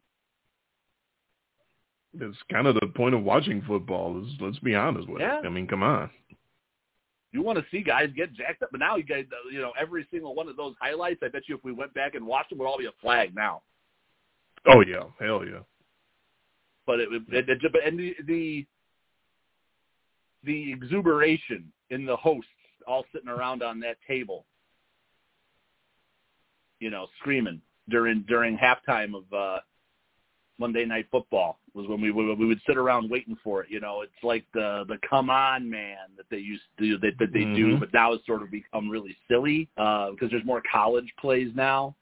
It's 2.19 2.37
kind 2.51 2.67
of 2.67 2.75
the 2.75 2.87
point 2.87 3.15
of 3.15 3.23
watching 3.23 3.61
football. 3.61 4.21
Is 4.23 4.31
let's 4.39 4.59
be 4.59 4.75
honest 4.75 5.07
with 5.07 5.21
Yeah. 5.21 5.39
it. 5.39 5.45
I 5.45 5.49
mean, 5.49 5.67
come 5.67 5.83
on. 5.83 6.09
You 7.31 7.41
want 7.41 7.59
to 7.59 7.65
see 7.69 7.83
guys 7.83 8.09
get 8.15 8.33
jacked 8.33 8.63
up, 8.63 8.69
but 8.71 8.79
now 8.79 8.95
you 8.95 9.03
guys, 9.03 9.25
you 9.51 9.59
know, 9.59 9.73
every 9.79 10.07
single 10.11 10.33
one 10.33 10.47
of 10.47 10.55
those 10.55 10.73
highlights. 10.81 11.19
I 11.23 11.27
bet 11.27 11.43
you 11.47 11.55
if 11.55 11.63
we 11.63 11.71
went 11.73 11.93
back 11.93 12.15
and 12.15 12.25
watched 12.25 12.49
them, 12.49 12.59
would 12.59 12.65
all 12.65 12.77
be 12.77 12.85
a 12.85 12.91
flag 13.01 13.35
now. 13.35 13.61
Oh 14.65 14.81
yeah, 14.81 15.03
hell 15.19 15.45
yeah. 15.45 15.59
But 16.85 16.99
it, 17.01 17.09
it, 17.11 17.49
it 17.49 17.85
and 17.85 17.99
the 17.99 18.15
the 18.25 18.65
the 20.43 20.71
exuberation 20.73 21.71
in 21.89 22.05
the 22.05 22.15
hosts 22.15 22.49
all 22.87 23.05
sitting 23.13 23.29
around 23.29 23.61
on 23.61 23.79
that 23.81 23.97
table, 24.07 24.45
you 26.79 26.89
know, 26.89 27.07
screaming 27.19 27.61
during 27.89 28.23
during 28.27 28.57
halftime 28.57 29.15
of 29.15 29.23
uh 29.33 29.59
Monday 30.59 30.85
Night 30.85 31.05
Football 31.11 31.59
was 31.73 31.87
when 31.87 32.01
we 32.01 32.11
would 32.11 32.37
we 32.39 32.45
would 32.45 32.61
sit 32.65 32.77
around 32.77 33.09
waiting 33.09 33.37
for 33.43 33.61
it. 33.61 33.69
You 33.69 33.79
know, 33.79 34.01
it's 34.01 34.23
like 34.23 34.45
the 34.53 34.85
the 34.87 34.97
come 35.07 35.29
on 35.29 35.69
man 35.69 35.97
that 36.17 36.25
they 36.31 36.37
used 36.37 36.63
to 36.79 36.97
that, 36.97 37.17
that 37.19 37.31
they 37.33 37.43
do, 37.43 37.75
Mhm. 37.75 37.79
but 37.79 37.93
now 37.93 38.13
it's 38.13 38.25
sort 38.25 38.41
of 38.41 38.49
become 38.49 38.89
really 38.89 39.15
silly 39.27 39.69
uh, 39.77 40.11
because 40.11 40.31
there's 40.31 40.45
more 40.45 40.61
college 40.71 41.13
plays 41.19 41.51
now 41.55 41.95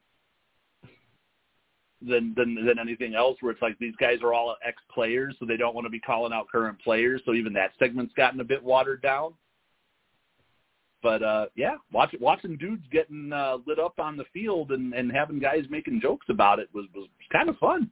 than 2.02 2.34
than 2.36 2.56
than 2.66 2.80
anything 2.80 3.16
else. 3.16 3.38
Where 3.42 3.52
it's 3.52 3.62
like 3.62 3.78
these 3.80 3.96
guys 3.98 4.22
are 4.22 4.34
all 4.34 4.56
ex 4.64 4.82
players, 4.94 5.36
so 5.40 5.46
they 5.46 5.58
don't 5.58 5.76
want 5.76 5.86
to 5.86 5.92
be 5.92 6.00
calling 6.00 6.32
out 6.32 6.48
current 6.50 6.80
players. 6.80 7.22
So 7.26 7.34
even 7.34 7.52
that 7.54 7.72
segment's 7.78 8.14
gotten 8.14 8.40
a 8.40 8.44
bit 8.44 8.64
watered 8.64 9.02
down. 9.02 9.34
But 11.06 11.22
uh 11.22 11.46
yeah, 11.56 11.76
watch, 11.92 12.16
watching 12.20 12.58
dudes 12.58 12.82
getting 12.92 13.32
uh, 13.32 13.58
lit 13.68 13.78
up 13.78 14.00
on 14.00 14.18
the 14.18 14.24
field 14.34 14.72
and, 14.72 14.92
and 14.96 15.12
having 15.12 15.38
guys 15.38 15.66
making 15.70 16.02
jokes 16.02 16.26
about 16.30 16.58
it 16.58 16.68
was 16.74 16.86
was 16.96 17.08
kind 17.32 17.48
of 17.48 17.56
fun. 17.60 17.92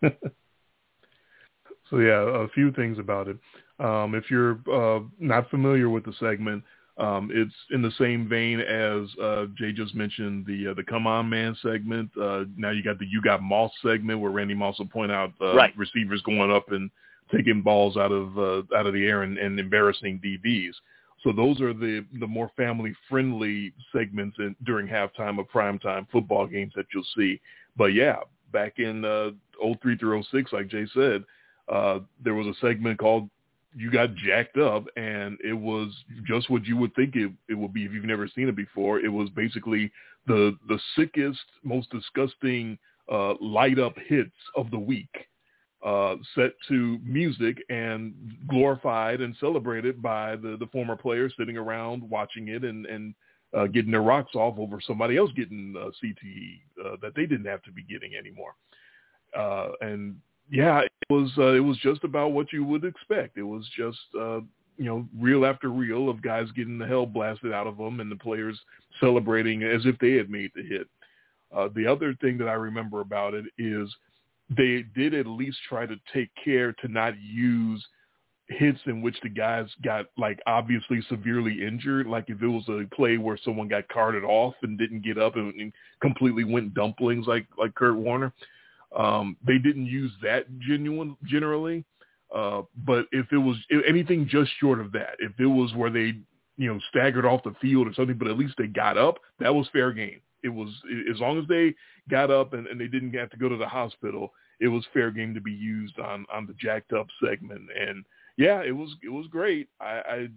so 1.90 1.98
yeah, 1.98 2.44
a 2.44 2.46
few 2.50 2.70
things 2.70 3.00
about 3.00 3.26
it. 3.26 3.38
Um, 3.80 4.14
if 4.14 4.30
you're 4.30 4.60
uh, 4.72 5.00
not 5.18 5.50
familiar 5.50 5.90
with 5.90 6.04
the 6.04 6.12
segment, 6.20 6.62
um, 6.96 7.30
it's 7.32 7.52
in 7.72 7.82
the 7.82 7.90
same 7.98 8.28
vein 8.28 8.60
as 8.60 9.08
uh, 9.20 9.46
Jay 9.58 9.72
just 9.72 9.96
mentioned 9.96 10.46
the 10.46 10.68
uh, 10.68 10.74
the 10.74 10.84
Come 10.84 11.08
On 11.08 11.28
Man 11.28 11.56
segment. 11.60 12.08
Uh, 12.16 12.44
now 12.56 12.70
you 12.70 12.84
got 12.84 13.00
the 13.00 13.06
You 13.06 13.20
Got 13.20 13.42
Moss 13.42 13.72
segment 13.84 14.20
where 14.20 14.30
Randy 14.30 14.54
Moss 14.54 14.78
will 14.78 14.86
point 14.86 15.10
out 15.10 15.32
uh, 15.40 15.56
Right. 15.56 15.76
receivers 15.76 16.22
going 16.22 16.52
up 16.52 16.70
and 16.70 16.88
taking 17.34 17.62
balls 17.62 17.96
out 17.96 18.12
of 18.12 18.38
uh, 18.38 18.62
out 18.76 18.86
of 18.86 18.94
the 18.94 19.04
air 19.04 19.22
and, 19.22 19.38
and 19.38 19.58
embarrassing 19.58 20.20
DBs. 20.24 20.74
So 21.24 21.32
those 21.32 21.60
are 21.62 21.72
the 21.72 22.04
the 22.20 22.26
more 22.26 22.50
family 22.54 22.94
friendly 23.08 23.72
segments 23.92 24.36
in, 24.38 24.54
during 24.64 24.86
halftime 24.86 25.40
of 25.40 25.48
primetime 25.48 26.06
football 26.12 26.46
games 26.46 26.74
that 26.76 26.86
you'll 26.94 27.06
see. 27.16 27.40
But 27.76 27.94
yeah, 27.94 28.18
back 28.52 28.74
in 28.78 29.04
uh, 29.04 29.30
03 29.80 29.96
through 29.96 30.22
06, 30.30 30.52
like 30.52 30.68
Jay 30.68 30.86
said, 30.92 31.24
uh, 31.72 32.00
there 32.22 32.34
was 32.34 32.46
a 32.46 32.60
segment 32.60 32.98
called 32.98 33.30
"You 33.74 33.90
Got 33.90 34.14
Jacked 34.16 34.58
Up," 34.58 34.84
and 34.96 35.38
it 35.42 35.54
was 35.54 35.94
just 36.26 36.50
what 36.50 36.66
you 36.66 36.76
would 36.76 36.94
think 36.94 37.16
it 37.16 37.32
it 37.48 37.54
would 37.54 37.72
be 37.72 37.86
if 37.86 37.92
you've 37.92 38.04
never 38.04 38.28
seen 38.28 38.48
it 38.48 38.56
before. 38.56 39.00
It 39.00 39.12
was 39.12 39.30
basically 39.30 39.90
the 40.26 40.58
the 40.68 40.78
sickest, 40.94 41.40
most 41.62 41.90
disgusting 41.90 42.78
uh, 43.10 43.34
light 43.40 43.78
up 43.78 43.94
hits 44.08 44.36
of 44.56 44.70
the 44.70 44.78
week 44.78 45.08
uh, 45.84 46.16
set 46.34 46.52
to 46.66 46.98
music 47.04 47.58
and 47.68 48.14
glorified 48.48 49.20
and 49.20 49.36
celebrated 49.38 50.00
by 50.00 50.34
the, 50.34 50.56
the 50.58 50.66
former 50.72 50.96
players 50.96 51.32
sitting 51.38 51.58
around 51.58 52.02
watching 52.08 52.48
it 52.48 52.64
and, 52.64 52.86
and 52.86 53.14
uh, 53.54 53.66
getting 53.66 53.90
their 53.90 54.02
rocks 54.02 54.34
off 54.34 54.58
over 54.58 54.80
somebody 54.80 55.18
else 55.18 55.30
getting 55.36 55.74
uh, 55.76 55.90
CTE 56.02 56.60
uh, 56.84 56.96
that 57.02 57.14
they 57.14 57.26
didn't 57.26 57.44
have 57.44 57.62
to 57.62 57.70
be 57.70 57.82
getting 57.82 58.14
anymore. 58.16 58.54
Uh, 59.38 59.68
and 59.82 60.16
yeah, 60.50 60.80
it 60.80 60.90
was 61.10 61.30
it 61.36 61.62
was 61.62 61.76
just 61.78 62.02
about 62.02 62.32
what 62.32 62.52
you 62.52 62.64
would 62.64 62.84
expect. 62.84 63.36
It 63.36 63.42
was 63.42 63.68
just 63.76 63.98
you 64.14 64.84
know 64.84 65.06
reel 65.20 65.44
after 65.44 65.68
reel 65.68 66.08
of 66.08 66.22
guys 66.22 66.46
getting 66.56 66.78
the 66.78 66.86
hell 66.86 67.06
blasted 67.06 67.52
out 67.52 67.66
of 67.66 67.76
them 67.76 68.00
and 68.00 68.10
the 68.10 68.16
players 68.16 68.58
celebrating 69.00 69.62
as 69.62 69.82
if 69.84 69.98
they 69.98 70.12
had 70.12 70.30
made 70.30 70.50
the 70.54 70.62
hit. 70.62 70.88
The 71.74 71.86
other 71.86 72.14
thing 72.20 72.38
that 72.38 72.48
I 72.48 72.54
remember 72.54 73.00
about 73.00 73.34
it 73.34 73.44
is 73.58 73.94
they 74.50 74.84
did 74.94 75.14
at 75.14 75.26
least 75.26 75.58
try 75.68 75.86
to 75.86 75.96
take 76.12 76.30
care 76.42 76.72
to 76.72 76.88
not 76.88 77.14
use 77.20 77.84
hits 78.48 78.78
in 78.86 79.00
which 79.00 79.16
the 79.22 79.28
guys 79.28 79.66
got 79.82 80.06
like 80.18 80.38
obviously 80.46 81.00
severely 81.08 81.64
injured. 81.64 82.06
Like 82.06 82.24
if 82.28 82.42
it 82.42 82.46
was 82.46 82.68
a 82.68 82.84
play 82.94 83.16
where 83.16 83.38
someone 83.42 83.68
got 83.68 83.88
carted 83.88 84.24
off 84.24 84.54
and 84.62 84.78
didn't 84.78 85.04
get 85.04 85.18
up 85.18 85.36
and, 85.36 85.54
and 85.54 85.72
completely 86.00 86.44
went 86.44 86.74
dumplings 86.74 87.26
like 87.26 87.46
like 87.58 87.74
Kurt 87.74 87.96
Warner, 87.96 88.32
um, 88.96 89.36
they 89.46 89.58
didn't 89.58 89.86
use 89.86 90.12
that 90.22 90.46
genuine 90.60 91.16
generally. 91.24 91.84
Uh, 92.34 92.62
but 92.84 93.06
if 93.12 93.26
it 93.32 93.38
was 93.38 93.56
if 93.70 93.82
anything 93.88 94.28
just 94.28 94.50
short 94.60 94.80
of 94.80 94.92
that, 94.92 95.16
if 95.20 95.32
it 95.38 95.46
was 95.46 95.72
where 95.74 95.90
they 95.90 96.12
you 96.56 96.72
know 96.72 96.78
staggered 96.90 97.24
off 97.24 97.42
the 97.44 97.54
field 97.62 97.86
or 97.86 97.94
something, 97.94 98.18
but 98.18 98.28
at 98.28 98.38
least 98.38 98.54
they 98.58 98.66
got 98.66 98.98
up, 98.98 99.18
that 99.38 99.54
was 99.54 99.68
fair 99.72 99.92
game. 99.92 100.20
It 100.44 100.50
was 100.50 100.68
as 101.10 101.18
long 101.18 101.38
as 101.38 101.48
they 101.48 101.74
got 102.10 102.30
up 102.30 102.52
and, 102.52 102.66
and 102.66 102.80
they 102.80 102.86
didn't 102.86 103.14
have 103.14 103.30
to 103.30 103.36
go 103.36 103.48
to 103.48 103.56
the 103.56 103.66
hospital. 103.66 104.32
It 104.60 104.68
was 104.68 104.84
fair 104.92 105.10
game 105.10 105.34
to 105.34 105.40
be 105.40 105.52
used 105.52 105.98
on 105.98 106.26
on 106.32 106.46
the 106.46 106.54
jacked 106.54 106.92
up 106.92 107.06
segment, 107.24 107.62
and 107.76 108.04
yeah, 108.36 108.62
it 108.62 108.72
was 108.72 108.94
it 109.02 109.10
was 109.10 109.26
great. 109.28 109.68
I, 109.80 110.28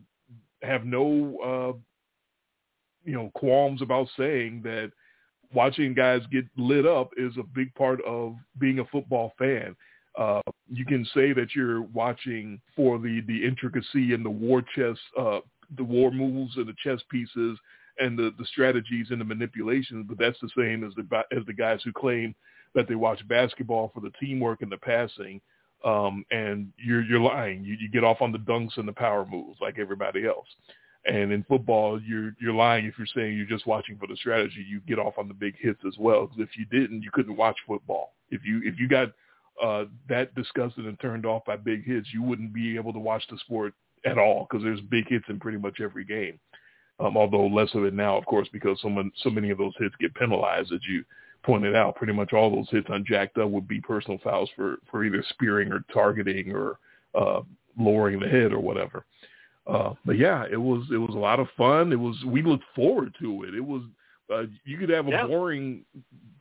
I 0.64 0.66
have 0.66 0.86
no 0.86 1.38
uh, 1.44 1.78
you 3.04 3.14
know 3.14 3.32
qualms 3.36 3.82
about 3.82 4.08
saying 4.18 4.62
that 4.64 4.92
watching 5.54 5.94
guys 5.94 6.22
get 6.32 6.46
lit 6.58 6.86
up 6.86 7.12
is 7.18 7.34
a 7.38 7.44
big 7.44 7.74
part 7.76 8.04
of 8.06 8.36
being 8.60 8.80
a 8.80 8.86
football 8.86 9.34
fan. 9.38 9.76
Uh, 10.18 10.42
you 10.68 10.84
can 10.84 11.06
say 11.14 11.32
that 11.32 11.56
you're 11.56 11.82
watching 11.82 12.60
for 12.76 12.98
the 12.98 13.22
the 13.28 13.46
intricacy 13.46 14.14
and 14.14 14.26
the 14.26 14.30
war 14.30 14.64
chess, 14.76 14.98
uh, 15.20 15.40
the 15.76 15.84
war 15.84 16.12
moves 16.12 16.58
and 16.58 16.68
the 16.68 16.76
chess 16.84 17.00
pieces 17.12 17.58
and 18.00 18.18
the, 18.18 18.34
the 18.38 18.46
strategies 18.46 19.08
and 19.10 19.20
the 19.20 19.26
manipulations, 19.26 20.06
but 20.08 20.18
that's 20.18 20.40
the 20.42 20.50
same 20.58 20.84
as 20.84 20.94
the 20.96 21.24
as 21.36 21.46
the 21.46 21.54
guys 21.54 21.80
who 21.84 21.92
claim 21.92 22.36
that 22.76 22.88
they 22.88 22.96
watch 22.96 23.28
basketball 23.28 23.92
for 23.94 24.02
the 24.02 24.12
teamwork 24.20 24.62
and 24.62 24.72
the 24.72 24.78
passing. 24.78 25.42
Um, 25.86 26.26
and 26.32 26.72
you're 26.78 27.04
you're 27.04 27.20
lying. 27.20 27.64
You, 27.64 27.76
you 27.80 27.90
get 27.90 28.04
off 28.04 28.22
on 28.22 28.32
the 28.32 28.40
dunks 28.40 28.78
and 28.78 28.88
the 28.88 28.94
power 28.94 29.26
moves 29.26 29.60
like 29.62 29.78
everybody 29.80 30.26
else. 30.26 30.48
And 31.06 31.32
in 31.32 31.44
football, 31.44 32.02
you're 32.02 32.36
you're 32.42 32.54
lying 32.54 32.86
if 32.86 32.96
you're 32.98 33.08
saying 33.16 33.38
you're 33.38 33.46
just 33.46 33.68
watching 33.68 33.98
for 33.98 34.08
the 34.08 34.16
strategy. 34.18 34.66
You 34.68 34.82
get 34.82 35.00
off 35.00 35.18
on 35.18 35.28
the 35.28 35.34
big 35.34 35.56
hits 35.60 35.80
as 35.88 35.94
well. 35.98 36.28
Because 36.28 36.42
if 36.42 36.58
you 36.58 36.66
didn't, 36.66 37.04
you 37.04 37.12
couldn't 37.12 37.38
watch 37.38 37.58
football. 37.68 38.14
If 38.30 38.42
you 38.44 38.62
if 38.64 38.80
you 38.80 38.88
got 38.88 39.10
uh, 39.64 39.86
that 40.10 40.34
disgusted 40.36 40.86
and 40.86 41.00
turned 41.00 41.26
off 41.26 41.46
by 41.46 41.56
big 41.56 41.86
hits, 41.86 42.08
you 42.14 42.24
wouldn't 42.24 42.54
be 42.54 42.76
able 42.76 42.94
to 42.94 43.00
watch 43.00 43.24
the 43.30 43.38
sport 43.40 43.74
at 44.06 44.18
all 44.18 44.48
because 44.50 44.64
there's 44.64 44.82
big 44.82 45.08
hits 45.08 45.26
in 45.30 45.40
pretty 45.40 45.58
much 45.58 45.80
every 45.82 46.06
game 46.06 46.40
um, 47.00 47.18
although 47.18 47.48
less 47.48 47.70
of 47.74 47.84
it 47.84 47.94
now, 47.94 48.18
of 48.18 48.26
course, 48.26 48.48
because 48.52 48.80
so, 48.82 48.90
many, 48.90 49.12
so 49.24 49.30
many 49.30 49.50
of 49.50 49.58
those 49.58 49.74
hits 49.78 49.96
get 50.00 50.16
penalized, 50.16 50.72
as 50.72 50.80
you 50.90 51.04
pointed 51.44 51.76
out. 51.76 51.96
Pretty 51.96 52.14
much 52.14 52.34
all 52.34 52.50
those 52.50 52.70
hits 52.70 52.88
on 52.90 53.06
Jacked 53.08 53.38
Up 53.38 53.50
would 53.50 53.68
be 53.68 53.80
personal 53.80 54.20
fouls 54.24 54.50
for, 54.56 54.78
for 54.90 55.04
either 55.04 55.24
spearing 55.30 55.72
or 55.72 55.84
targeting 55.94 56.52
or 56.52 56.80
uh, 57.16 57.42
lowering 57.80 58.20
the 58.20 58.28
head 58.28 58.52
or 58.52 58.60
whatever. 58.60 59.06
Uh, 59.68 59.94
but 60.06 60.18
yeah, 60.18 60.46
it 60.50 60.58
was 60.58 60.86
it 60.94 60.98
was 60.98 61.14
a 61.14 61.20
lot 61.20 61.40
of 61.40 61.48
fun. 61.58 61.92
It 61.92 62.00
was 62.00 62.16
we 62.26 62.42
looked 62.42 62.64
forward 62.76 63.14
to 63.20 63.44
it. 63.44 63.54
It 63.54 63.64
was 63.64 63.82
uh, 64.34 64.44
you 64.66 64.78
could 64.78 64.90
have 64.90 65.08
a 65.08 65.12
yeah. 65.12 65.28
boring 65.28 65.84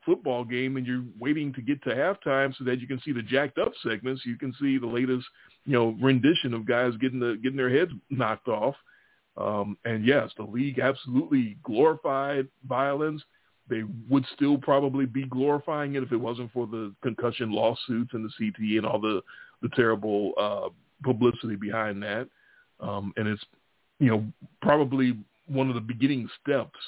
football 0.04 0.44
game 0.44 0.76
and 0.76 0.86
you're 0.86 1.04
waiting 1.18 1.52
to 1.52 1.60
get 1.60 1.82
to 1.82 1.90
halftime 1.90 2.56
so 2.56 2.62
that 2.64 2.80
you 2.80 2.86
can 2.86 3.00
see 3.00 3.10
the 3.10 3.22
jacked 3.22 3.58
up 3.58 3.72
segments. 3.82 4.24
You 4.24 4.36
can 4.36 4.54
see 4.60 4.78
the 4.78 4.86
latest 4.86 5.26
you 5.64 5.72
know 5.72 5.96
rendition 6.00 6.54
of 6.54 6.66
guys 6.66 6.92
getting 7.00 7.18
the 7.18 7.38
getting 7.42 7.56
their 7.56 7.70
heads 7.70 7.90
knocked 8.10 8.48
off. 8.48 8.76
Um, 9.36 9.76
and 9.84 10.04
yes, 10.04 10.30
the 10.36 10.44
league 10.44 10.78
absolutely 10.78 11.56
glorified 11.62 12.48
violence. 12.66 13.22
They 13.68 13.82
would 14.08 14.24
still 14.34 14.56
probably 14.58 15.06
be 15.06 15.26
glorifying 15.26 15.94
it 15.94 16.02
if 16.02 16.12
it 16.12 16.16
wasn't 16.16 16.52
for 16.52 16.66
the 16.66 16.94
concussion 17.02 17.52
lawsuits 17.52 18.12
and 18.12 18.24
the 18.24 18.30
CTE 18.40 18.78
and 18.78 18.86
all 18.86 19.00
the 19.00 19.22
the 19.62 19.68
terrible 19.70 20.32
uh, 20.38 20.68
publicity 21.02 21.56
behind 21.56 22.02
that. 22.02 22.28
Um, 22.80 23.12
and 23.16 23.26
it's 23.26 23.42
you 23.98 24.08
know 24.08 24.24
probably 24.62 25.18
one 25.48 25.68
of 25.68 25.74
the 25.74 25.80
beginning 25.80 26.28
steps 26.42 26.78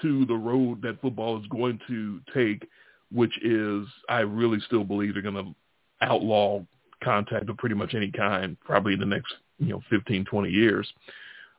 to 0.00 0.24
the 0.26 0.34
road 0.34 0.82
that 0.82 1.00
football 1.00 1.38
is 1.38 1.46
going 1.48 1.78
to 1.88 2.20
take, 2.34 2.66
which 3.12 3.32
is 3.42 3.86
I 4.08 4.20
really 4.20 4.58
still 4.66 4.84
believe 4.84 5.14
they're 5.14 5.22
going 5.22 5.34
to 5.34 5.54
outlaw 6.04 6.62
contact 7.04 7.48
of 7.48 7.56
pretty 7.56 7.74
much 7.74 7.94
any 7.94 8.10
kind 8.10 8.56
probably 8.64 8.94
in 8.94 9.00
the 9.00 9.06
next 9.06 9.34
you 9.58 9.68
know 9.68 9.82
15 9.90 10.24
20 10.24 10.50
years 10.50 10.88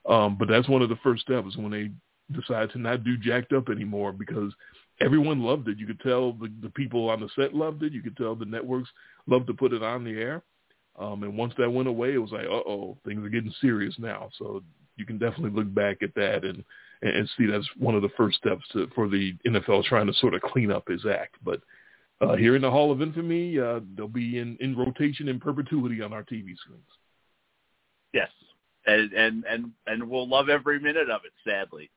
um, 0.07 0.37
but 0.37 0.47
that's 0.47 0.69
one 0.69 0.81
of 0.81 0.89
the 0.89 0.99
first 1.03 1.23
steps 1.23 1.55
when 1.55 1.71
they 1.71 1.91
decide 2.31 2.71
to 2.71 2.79
not 2.79 3.03
do 3.03 3.17
jacked 3.17 3.53
up 3.53 3.69
anymore 3.69 4.11
because 4.11 4.53
everyone 5.01 5.41
loved 5.41 5.67
it. 5.67 5.77
You 5.77 5.87
could 5.87 5.99
tell 6.01 6.33
the, 6.33 6.51
the 6.61 6.69
people 6.69 7.09
on 7.09 7.19
the 7.19 7.29
set 7.35 7.53
loved 7.53 7.83
it. 7.83 7.93
You 7.93 8.01
could 8.01 8.17
tell 8.17 8.35
the 8.35 8.45
networks 8.45 8.89
loved 9.27 9.47
to 9.47 9.53
put 9.53 9.73
it 9.73 9.83
on 9.83 10.03
the 10.03 10.11
air. 10.11 10.43
Um, 10.97 11.23
and 11.23 11.37
once 11.37 11.53
that 11.57 11.71
went 11.71 11.87
away, 11.87 12.13
it 12.13 12.19
was 12.19 12.31
like, 12.31 12.45
uh-oh, 12.45 12.97
things 13.05 13.25
are 13.25 13.29
getting 13.29 13.53
serious 13.61 13.95
now. 13.97 14.29
So 14.37 14.61
you 14.95 15.05
can 15.05 15.17
definitely 15.17 15.51
look 15.51 15.73
back 15.73 16.03
at 16.03 16.13
that 16.15 16.43
and, 16.43 16.63
and 17.01 17.29
see 17.37 17.47
that's 17.47 17.67
one 17.77 17.95
of 17.95 18.03
the 18.03 18.11
first 18.15 18.37
steps 18.37 18.63
to, 18.73 18.87
for 18.93 19.09
the 19.09 19.33
NFL 19.47 19.85
trying 19.85 20.07
to 20.07 20.13
sort 20.13 20.35
of 20.35 20.41
clean 20.41 20.71
up 20.71 20.87
his 20.87 21.05
act. 21.05 21.35
But 21.43 21.61
uh, 22.21 22.35
here 22.35 22.55
in 22.55 22.61
the 22.61 22.69
Hall 22.69 22.91
of 22.91 23.01
Infamy, 23.01 23.59
uh, 23.59 23.79
they'll 23.95 24.07
be 24.07 24.37
in, 24.37 24.55
in 24.59 24.77
rotation 24.77 25.27
in 25.27 25.39
perpetuity 25.39 26.01
on 26.01 26.13
our 26.13 26.23
TV 26.23 26.55
screens. 26.57 26.83
Yes, 28.13 28.29
and 28.85 29.13
and 29.13 29.43
and 29.45 29.71
and 29.87 30.09
we'll 30.09 30.27
love 30.27 30.49
every 30.49 30.79
minute 30.79 31.09
of 31.09 31.21
it. 31.25 31.31
Sadly, 31.47 31.89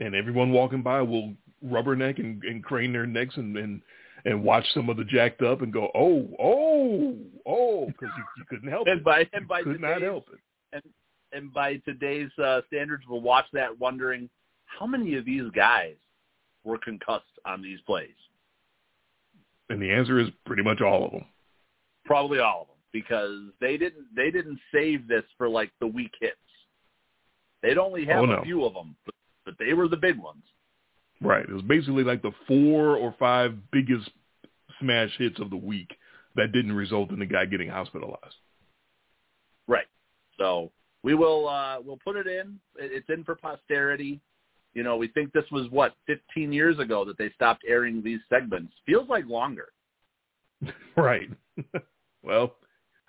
and 0.00 0.14
everyone 0.14 0.52
walking 0.52 0.82
by 0.82 1.02
will 1.02 1.34
rubberneck 1.64 2.18
and, 2.18 2.42
and 2.44 2.64
crane 2.64 2.92
their 2.92 3.06
necks 3.06 3.36
and, 3.36 3.56
and 3.56 3.82
and 4.24 4.42
watch 4.42 4.64
some 4.74 4.88
of 4.90 4.96
the 4.96 5.04
jacked 5.04 5.42
up 5.42 5.62
and 5.62 5.72
go, 5.72 5.90
oh, 5.94 6.28
oh, 6.38 7.16
oh, 7.46 7.86
because 7.86 8.10
you, 8.16 8.24
you 8.36 8.44
couldn't 8.48 8.68
help 8.68 8.86
and 8.86 8.98
it. 8.98 9.04
By, 9.04 9.26
and 9.32 9.48
by 9.48 9.60
you 9.60 9.64
could 9.64 9.80
not 9.80 10.02
help 10.02 10.28
it. 10.32 10.40
And 10.72 10.82
and 11.32 11.52
by 11.52 11.76
today's 11.84 12.30
uh, 12.42 12.60
standards, 12.66 13.04
we'll 13.08 13.20
watch 13.20 13.46
that 13.52 13.78
wondering 13.78 14.28
how 14.66 14.86
many 14.86 15.16
of 15.16 15.24
these 15.24 15.50
guys 15.54 15.94
were 16.64 16.78
concussed 16.78 17.24
on 17.46 17.62
these 17.62 17.80
plays. 17.86 18.08
And 19.68 19.80
the 19.80 19.90
answer 19.90 20.18
is 20.18 20.28
pretty 20.44 20.64
much 20.64 20.80
all 20.80 21.06
of 21.06 21.12
them. 21.12 21.24
Probably 22.04 22.40
all 22.40 22.62
of 22.62 22.66
them 22.68 22.76
because 22.92 23.38
they 23.60 23.76
didn't 23.76 24.06
they 24.14 24.30
didn't 24.30 24.58
save 24.72 25.06
this 25.08 25.24
for 25.38 25.48
like 25.48 25.70
the 25.80 25.86
weak 25.86 26.12
hits. 26.20 26.36
They'd 27.62 27.78
only 27.78 28.04
have 28.06 28.22
oh, 28.22 28.26
no. 28.26 28.36
a 28.36 28.42
few 28.42 28.64
of 28.64 28.74
them, 28.74 28.96
but, 29.04 29.14
but 29.44 29.54
they 29.58 29.74
were 29.74 29.88
the 29.88 29.96
big 29.96 30.18
ones. 30.18 30.42
Right. 31.20 31.44
It 31.46 31.52
was 31.52 31.62
basically 31.62 32.04
like 32.04 32.22
the 32.22 32.32
four 32.48 32.96
or 32.96 33.14
five 33.18 33.54
biggest 33.70 34.10
smash 34.80 35.10
hits 35.18 35.38
of 35.38 35.50
the 35.50 35.56
week 35.56 35.94
that 36.36 36.52
didn't 36.52 36.72
result 36.72 37.10
in 37.10 37.18
the 37.18 37.26
guy 37.26 37.44
getting 37.44 37.68
hospitalized. 37.68 38.36
Right. 39.68 39.86
So 40.38 40.70
we 41.02 41.14
will 41.14 41.48
uh 41.48 41.80
we'll 41.84 41.98
put 42.02 42.16
it 42.16 42.26
in. 42.26 42.58
It's 42.76 43.08
in 43.08 43.24
for 43.24 43.34
posterity. 43.34 44.20
You 44.72 44.84
know, 44.84 44.96
we 44.96 45.08
think 45.08 45.32
this 45.32 45.44
was 45.50 45.66
what 45.70 45.94
15 46.06 46.52
years 46.52 46.78
ago 46.78 47.04
that 47.04 47.18
they 47.18 47.30
stopped 47.34 47.64
airing 47.68 48.02
these 48.02 48.20
segments. 48.28 48.72
Feels 48.86 49.08
like 49.08 49.26
longer. 49.26 49.68
right. 50.96 51.28
well, 52.22 52.54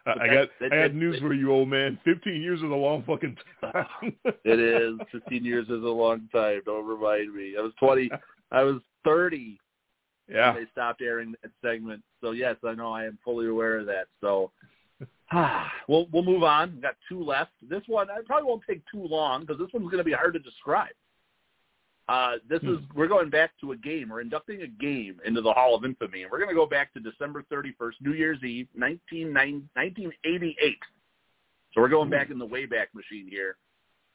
I 0.05 0.27
got 0.27 0.71
I 0.71 0.75
had 0.75 0.95
news 0.95 1.19
for 1.19 1.33
you, 1.33 1.51
old 1.51 1.69
man. 1.69 1.99
Fifteen 2.03 2.41
years 2.41 2.59
is 2.59 2.65
a 2.65 2.67
long 2.67 3.03
fucking 3.03 3.37
time. 3.61 3.85
it 4.25 4.59
is. 4.59 4.99
Fifteen 5.11 5.45
years 5.45 5.65
is 5.65 5.83
a 5.83 5.87
long 5.87 6.27
time. 6.31 6.61
Don't 6.65 6.87
remind 6.87 7.33
me. 7.33 7.55
I 7.57 7.61
was 7.61 7.73
twenty. 7.79 8.09
I 8.51 8.63
was 8.63 8.81
thirty. 9.03 9.59
Yeah. 10.29 10.53
they 10.53 10.65
stopped 10.71 11.01
airing 11.01 11.35
that 11.41 11.51
segment. 11.61 12.01
So 12.21 12.31
yes, 12.31 12.55
I 12.65 12.73
know 12.73 12.91
I 12.91 13.05
am 13.05 13.19
fully 13.23 13.47
aware 13.47 13.79
of 13.79 13.85
that. 13.87 14.05
So 14.21 14.51
we'll 15.87 16.07
we'll 16.11 16.23
move 16.23 16.43
on. 16.43 16.73
We've 16.73 16.81
got 16.81 16.95
two 17.07 17.23
left. 17.23 17.51
This 17.69 17.81
one 17.87 18.09
I 18.09 18.19
probably 18.25 18.47
won't 18.47 18.63
take 18.67 18.81
too 18.91 19.05
long 19.05 19.41
because 19.41 19.59
this 19.59 19.69
one's 19.73 19.85
going 19.85 19.97
to 19.97 20.03
be 20.03 20.13
hard 20.13 20.33
to 20.33 20.39
describe. 20.39 20.93
Uh, 22.09 22.33
this 22.49 22.61
is 22.63 22.79
we're 22.95 23.07
going 23.07 23.29
back 23.29 23.51
to 23.61 23.71
a 23.71 23.77
game. 23.77 24.09
We're 24.09 24.21
inducting 24.21 24.63
a 24.63 24.67
game 24.67 25.19
into 25.25 25.41
the 25.41 25.53
Hall 25.53 25.75
of 25.75 25.85
Infamy, 25.85 26.23
and 26.23 26.31
we're 26.31 26.39
going 26.39 26.49
to 26.49 26.55
go 26.55 26.65
back 26.65 26.91
to 26.93 26.99
December 26.99 27.45
31st, 27.51 27.93
New 28.01 28.13
Year's 28.13 28.43
Eve, 28.43 28.67
1988. 28.75 30.77
So 31.73 31.79
we're 31.79 31.89
going 31.89 32.09
back 32.09 32.29
in 32.29 32.37
the 32.37 32.45
Wayback 32.45 32.87
Machine 32.93 33.29
here, 33.29 33.55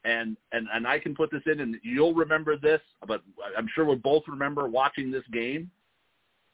and 0.05 0.37
and 0.51 0.67
and 0.73 0.85
I 0.85 0.99
can 0.99 1.15
put 1.15 1.31
this 1.31 1.41
in, 1.47 1.61
and 1.61 1.77
you'll 1.81 2.13
remember 2.13 2.55
this, 2.55 2.81
but 3.07 3.23
I'm 3.57 3.67
sure 3.73 3.85
we'll 3.85 3.95
both 3.95 4.23
remember 4.27 4.67
watching 4.67 5.09
this 5.09 5.23
game 5.33 5.71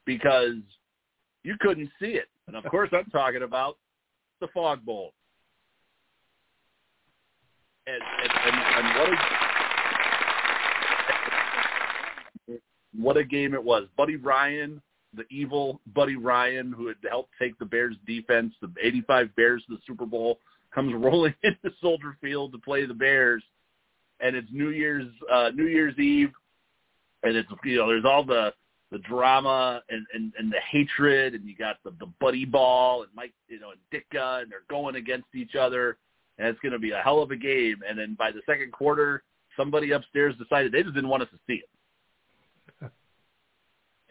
because 0.05 0.55
you 1.43 1.57
couldn't 1.59 1.89
see 1.99 2.11
it, 2.11 2.29
and 2.47 2.55
of 2.55 2.63
course 2.65 2.89
I'm 2.93 3.09
talking 3.11 3.43
about 3.43 3.77
the 4.39 4.47
Fog 4.53 4.85
Bowl. 4.85 5.11
And 7.85 8.01
and, 8.01 8.31
and, 8.45 8.55
and 8.55 8.99
what 8.99 9.09
a 9.09 9.52
what 12.97 13.17
a 13.17 13.23
game 13.23 13.53
it 13.53 13.63
was. 13.63 13.87
Buddy 13.97 14.15
Ryan, 14.15 14.81
the 15.15 15.25
evil 15.29 15.79
Buddy 15.93 16.15
Ryan, 16.15 16.71
who 16.71 16.87
had 16.87 16.97
helped 17.09 17.31
take 17.39 17.57
the 17.59 17.65
Bears 17.65 17.95
defense, 18.07 18.53
the 18.61 18.71
85 18.81 19.35
Bears 19.35 19.63
to 19.67 19.75
the 19.75 19.81
Super 19.85 20.05
Bowl, 20.05 20.39
comes 20.73 20.93
rolling 20.97 21.33
into 21.43 21.71
Soldier 21.81 22.17
Field 22.21 22.51
to 22.53 22.57
play 22.59 22.85
the 22.85 22.93
Bears, 22.93 23.43
and 24.19 24.35
it's 24.35 24.47
New 24.51 24.69
Year's 24.69 25.07
uh, 25.31 25.49
New 25.53 25.67
Year's 25.67 25.97
Eve, 25.97 26.31
and 27.23 27.35
it's 27.35 27.49
you 27.63 27.77
know 27.77 27.87
there's 27.87 28.05
all 28.05 28.23
the 28.23 28.53
the 28.93 28.99
drama 28.99 29.81
and, 29.89 30.05
and, 30.13 30.31
and 30.37 30.51
the 30.51 30.59
hatred, 30.71 31.33
and 31.33 31.43
you 31.45 31.55
got 31.55 31.77
the, 31.83 31.91
the 31.99 32.05
buddy 32.21 32.45
ball 32.45 33.01
and 33.01 33.11
Mike, 33.15 33.33
you 33.47 33.59
know, 33.59 33.71
and 33.71 33.79
Ditka, 33.91 34.43
and 34.43 34.51
they're 34.51 34.61
going 34.69 34.95
against 34.95 35.25
each 35.33 35.55
other, 35.55 35.97
and 36.37 36.47
it's 36.47 36.59
to 36.61 36.79
be 36.79 36.91
a 36.91 37.01
hell 37.01 37.21
of 37.21 37.31
a 37.31 37.35
game. 37.35 37.77
And 37.89 37.97
then 37.97 38.15
by 38.17 38.31
the 38.31 38.41
second 38.45 38.71
quarter, 38.71 39.23
somebody 39.57 39.91
upstairs 39.91 40.35
decided 40.37 40.71
they 40.71 40.83
just 40.83 40.93
didn't 40.93 41.09
want 41.09 41.23
us 41.23 41.29
to 41.31 41.39
see 41.47 41.55
it, 41.55 41.69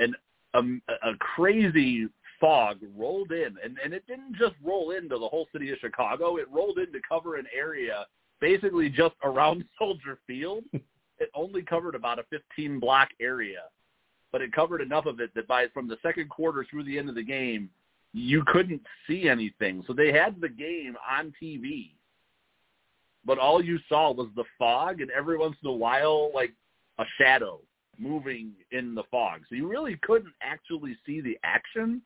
and 0.03 0.17
a, 0.55 1.09
a 1.09 1.17
crazy 1.19 2.09
fog 2.41 2.79
rolled 2.97 3.33
in, 3.33 3.57
and, 3.63 3.79
and 3.83 3.95
it 3.95 4.07
didn't 4.07 4.37
just 4.37 4.55
roll 4.63 4.91
into 4.91 5.19
the 5.19 5.29
whole 5.29 5.47
city 5.53 5.71
of 5.71 5.79
Chicago. 5.79 6.37
It 6.37 6.51
rolled 6.51 6.79
in 6.79 6.93
to 6.93 7.01
cover 7.09 7.37
an 7.37 7.47
area 7.57 8.07
basically 8.41 8.89
just 8.89 9.15
around 9.23 9.65
Soldier 9.79 10.19
Field. 10.27 10.65
it 10.73 11.31
only 11.35 11.63
covered 11.63 11.95
about 11.95 12.19
a 12.19 12.25
15 12.31 12.81
block 12.81 13.09
area 13.21 13.61
but 14.33 14.41
it 14.41 14.53
covered 14.53 14.81
enough 14.81 15.07
of 15.07 15.21
it 15.21 15.31
that 15.35 15.47
by 15.47 15.67
from 15.69 15.87
the 15.87 15.99
second 16.03 16.31
quarter 16.31 16.67
through 16.69 16.85
the 16.85 16.99
end 16.99 17.09
of 17.09 17.15
the 17.15 17.23
game, 17.23 17.69
you 18.15 18.43
couldn't 18.47 18.83
see 19.07 19.29
anything. 19.29 19.85
So 19.87 19.93
they 19.93 20.11
had 20.11 20.41
the 20.41 20.49
game 20.49 20.97
on 21.09 21.33
TV, 21.41 21.91
but 23.25 23.39
all 23.39 23.63
you 23.63 23.79
saw 23.89 24.11
was 24.13 24.29
the 24.35 24.45
fog, 24.59 25.01
and 25.01 25.11
every 25.11 25.37
once 25.37 25.57
in 25.63 25.69
a 25.69 25.73
while, 25.73 26.33
like 26.35 26.53
a 26.99 27.05
shadow 27.19 27.61
moving 27.99 28.53
in 28.70 28.95
the 28.95 29.05
fog. 29.11 29.40
So 29.49 29.55
you 29.55 29.68
really 29.68 29.99
couldn't 30.03 30.34
actually 30.43 30.97
see 31.07 31.20
the 31.20 31.38
action. 31.45 32.03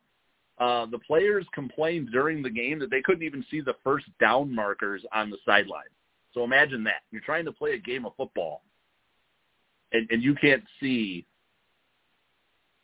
Uh, 0.57 0.85
the 0.87 0.99
players 0.99 1.45
complained 1.53 2.09
during 2.11 2.41
the 2.41 2.49
game 2.49 2.79
that 2.79 2.89
they 2.89 3.01
couldn't 3.01 3.23
even 3.23 3.45
see 3.49 3.61
the 3.61 3.75
first 3.83 4.05
down 4.19 4.53
markers 4.53 5.03
on 5.13 5.29
the 5.29 5.37
sideline. 5.45 5.83
So 6.33 6.43
imagine 6.43 6.83
that. 6.85 7.01
You're 7.11 7.21
trying 7.21 7.45
to 7.45 7.51
play 7.51 7.73
a 7.73 7.79
game 7.79 8.05
of 8.05 8.13
football, 8.15 8.61
and, 9.91 10.07
and 10.11 10.21
you 10.21 10.35
can't 10.35 10.63
see 10.79 11.25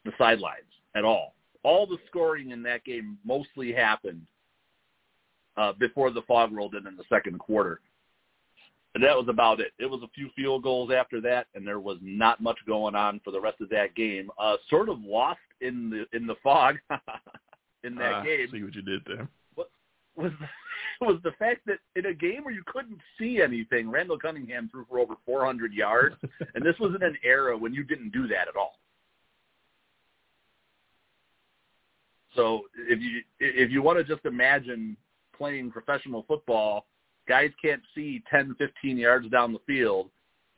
the 0.06 0.12
sidelines 0.18 0.62
at 0.96 1.04
all. 1.04 1.36
All 1.64 1.86
the 1.88 1.98
scoring 2.08 2.52
in 2.52 2.64
that 2.64 2.84
game 2.84 3.18
mostly 3.24 3.72
happened 3.72 4.26
uh, 5.56 5.74
before 5.80 6.12
the 6.12 6.24
fog 6.24 6.52
rolled 6.52 6.76
in 6.76 6.88
in 6.88 6.96
the 6.96 7.04
second 7.10 7.40
quarter. 7.40 7.80
And 8.96 9.04
that 9.04 9.18
was 9.18 9.26
about 9.28 9.60
it. 9.60 9.72
It 9.80 9.88
was 9.88 10.02
a 10.04 10.08
few 10.10 10.30
field 10.36 10.62
goals 10.64 10.92
after 10.96 11.20
that, 11.22 11.48
and 11.56 11.66
there 11.66 11.80
was 11.80 11.98
not 12.02 12.42
much 12.42 12.60
going 12.68 12.94
on 12.94 13.20
for 13.24 13.32
the 13.32 13.42
rest 13.42 13.60
of 13.60 13.70
that 13.70 13.96
game. 13.96 14.30
Uh, 14.38 14.58
sort 14.70 14.88
of 14.88 15.02
lost 15.02 15.40
in 15.62 15.90
the 15.90 16.06
in 16.16 16.28
the 16.28 16.36
fog 16.44 16.76
in 17.84 17.96
that 17.96 18.14
uh, 18.14 18.24
game. 18.24 18.48
See 18.52 18.64
what 18.64 18.76
you 18.76 18.84
did 18.84 19.02
there. 19.06 19.28
Was 20.16 20.32
was 21.02 21.20
the 21.24 21.32
fact 21.40 21.62
that 21.66 21.80
in 21.96 22.06
a 22.06 22.14
game 22.14 22.44
where 22.44 22.54
you 22.54 22.64
couldn't 22.68 23.00
see 23.20 23.42
anything, 23.42 23.90
Randall 23.90 24.20
Cunningham 24.20 24.70
threw 24.70 24.86
for 24.90 25.00
over 25.00 25.16
400 25.26 25.74
yards, 25.74 26.16
and 26.56 26.64
this 26.64 26.78
was 26.80 26.94
in 26.96 27.04
an 27.04 27.18
era 27.24 27.58
when 27.58 27.74
you 27.74 27.84
didn't 27.84 28.12
do 28.12 28.28
that 28.28 28.48
at 28.48 28.56
all. 28.56 28.80
So 32.36 32.64
if 32.76 33.00
you 33.00 33.22
if 33.40 33.72
you 33.72 33.82
want 33.82 34.00
to 34.00 34.04
just 34.04 34.26
imagine 34.26 34.98
playing 35.36 35.72
professional 35.72 36.26
football, 36.28 36.86
guys 37.28 37.52
can't 37.62 37.82
see 37.96 38.22
10, 38.30 38.56
15 38.58 38.98
yards 38.98 39.30
down 39.30 39.54
the 39.54 39.60
field, 39.66 40.10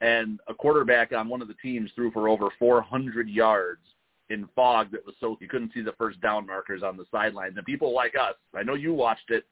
and 0.01 0.39
a 0.47 0.53
quarterback 0.53 1.11
on 1.13 1.29
one 1.29 1.41
of 1.41 1.47
the 1.47 1.55
teams 1.55 1.91
threw 1.95 2.11
for 2.11 2.29
over 2.29 2.49
400 2.59 3.29
yards 3.29 3.81
in 4.29 4.47
fog 4.55 4.91
that 4.91 5.05
was 5.05 5.15
so 5.19 5.37
you 5.39 5.47
couldn't 5.47 5.71
see 5.73 5.81
the 5.81 5.93
first 5.93 6.19
down 6.21 6.47
markers 6.47 6.83
on 6.83 6.97
the 6.97 7.05
sidelines. 7.11 7.55
And 7.57 7.65
people 7.65 7.93
like 7.93 8.15
us, 8.19 8.35
I 8.55 8.63
know 8.63 8.73
you 8.73 8.93
watched 8.93 9.29
it, 9.29 9.45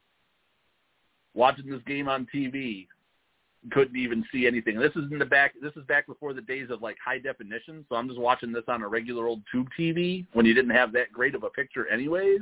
watching 1.34 1.70
this 1.70 1.82
game 1.86 2.08
on 2.08 2.28
TV, 2.34 2.88
couldn't 3.72 3.96
even 3.96 4.26
see 4.32 4.46
anything. 4.46 4.78
This 4.78 4.92
is 4.96 5.12
in 5.12 5.20
the 5.20 5.26
back. 5.26 5.54
This 5.62 5.72
is 5.78 5.86
back 5.86 6.06
before 6.06 6.34
the 6.34 6.42
days 6.42 6.70
of 6.70 6.82
like 6.82 6.98
high 7.04 7.20
definition. 7.20 7.86
So 7.88 7.96
I'm 7.96 8.08
just 8.08 8.20
watching 8.20 8.52
this 8.52 8.64
on 8.68 8.82
a 8.82 8.88
regular 8.88 9.28
old 9.28 9.42
tube 9.52 9.68
TV 9.80 10.26
when 10.34 10.46
you 10.46 10.54
didn't 10.54 10.72
have 10.72 10.92
that 10.94 11.14
great 11.14 11.36
of 11.36 11.44
a 11.44 11.50
picture, 11.50 11.88
anyways. 11.88 12.42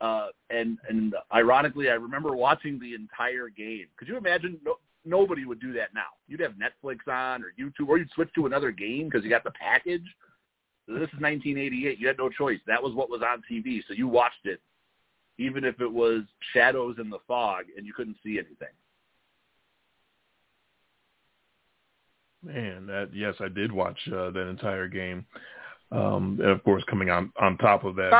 Uh, 0.00 0.28
and 0.50 0.78
and 0.88 1.14
ironically, 1.32 1.90
I 1.90 1.94
remember 1.94 2.36
watching 2.36 2.78
the 2.78 2.94
entire 2.94 3.48
game. 3.48 3.86
Could 3.96 4.08
you 4.08 4.16
imagine? 4.16 4.58
No, 4.64 4.76
nobody 5.04 5.44
would 5.44 5.60
do 5.60 5.72
that 5.74 5.94
now. 5.94 6.02
You'd 6.28 6.40
have 6.40 6.52
Netflix 6.52 7.06
on 7.08 7.42
or 7.42 7.52
YouTube, 7.58 7.88
or 7.88 7.98
you'd 7.98 8.10
switch 8.14 8.30
to 8.34 8.46
another 8.46 8.70
game 8.70 9.08
because 9.08 9.24
you 9.24 9.30
got 9.30 9.44
the 9.44 9.52
package. 9.52 10.04
This 10.86 10.96
is 10.96 11.20
1988. 11.20 11.98
You 11.98 12.08
had 12.08 12.18
no 12.18 12.28
choice. 12.28 12.60
That 12.66 12.82
was 12.82 12.94
what 12.94 13.08
was 13.08 13.22
on 13.22 13.42
TV, 13.50 13.80
so 13.88 13.94
you 13.94 14.06
watched 14.06 14.44
it, 14.44 14.60
even 15.38 15.64
if 15.64 15.80
it 15.80 15.90
was 15.90 16.22
shadows 16.52 16.96
in 16.98 17.08
the 17.08 17.20
fog 17.26 17.64
and 17.76 17.86
you 17.86 17.94
couldn't 17.94 18.16
see 18.22 18.38
anything. 18.38 18.68
Man, 22.42 22.86
that 22.86 23.08
yes, 23.14 23.34
I 23.40 23.48
did 23.48 23.72
watch 23.72 23.98
uh, 24.08 24.30
that 24.30 24.48
entire 24.48 24.86
game. 24.86 25.24
Um, 25.90 26.38
and 26.42 26.50
of 26.50 26.62
course, 26.64 26.82
coming 26.90 27.08
on 27.08 27.32
on 27.40 27.56
top 27.56 27.84
of 27.84 27.96
that, 27.96 28.10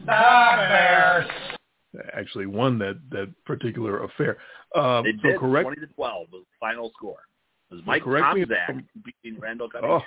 the 0.00 0.06
Bears, 0.06 1.26
uh, 1.28 1.56
the 1.92 1.98
Bears 1.98 2.10
actually 2.14 2.46
won 2.46 2.78
that 2.78 2.98
that 3.10 3.32
particular 3.44 4.04
affair. 4.04 4.38
Um, 4.74 5.04
they 5.04 5.12
so 5.22 5.28
did. 5.28 5.40
correct, 5.40 5.64
Twenty 5.66 5.80
to 5.80 5.86
twelve 5.94 6.28
was 6.32 6.42
the 6.42 6.56
final 6.60 6.90
score. 6.96 7.20
It 7.70 7.74
was 7.74 7.84
Mike 7.86 8.04
Tomczak 8.04 8.84
beating 9.04 9.40
Randall 9.40 9.68
Cunningham. 9.68 10.02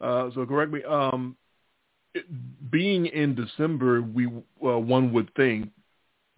Oh. 0.00 0.06
Uh, 0.06 0.30
so 0.34 0.46
correct 0.46 0.72
me. 0.72 0.82
Um, 0.84 1.36
it, 2.14 2.24
being 2.70 3.06
in 3.06 3.34
December, 3.34 4.02
we 4.02 4.26
uh, 4.26 4.78
one 4.78 5.12
would 5.12 5.32
think 5.34 5.70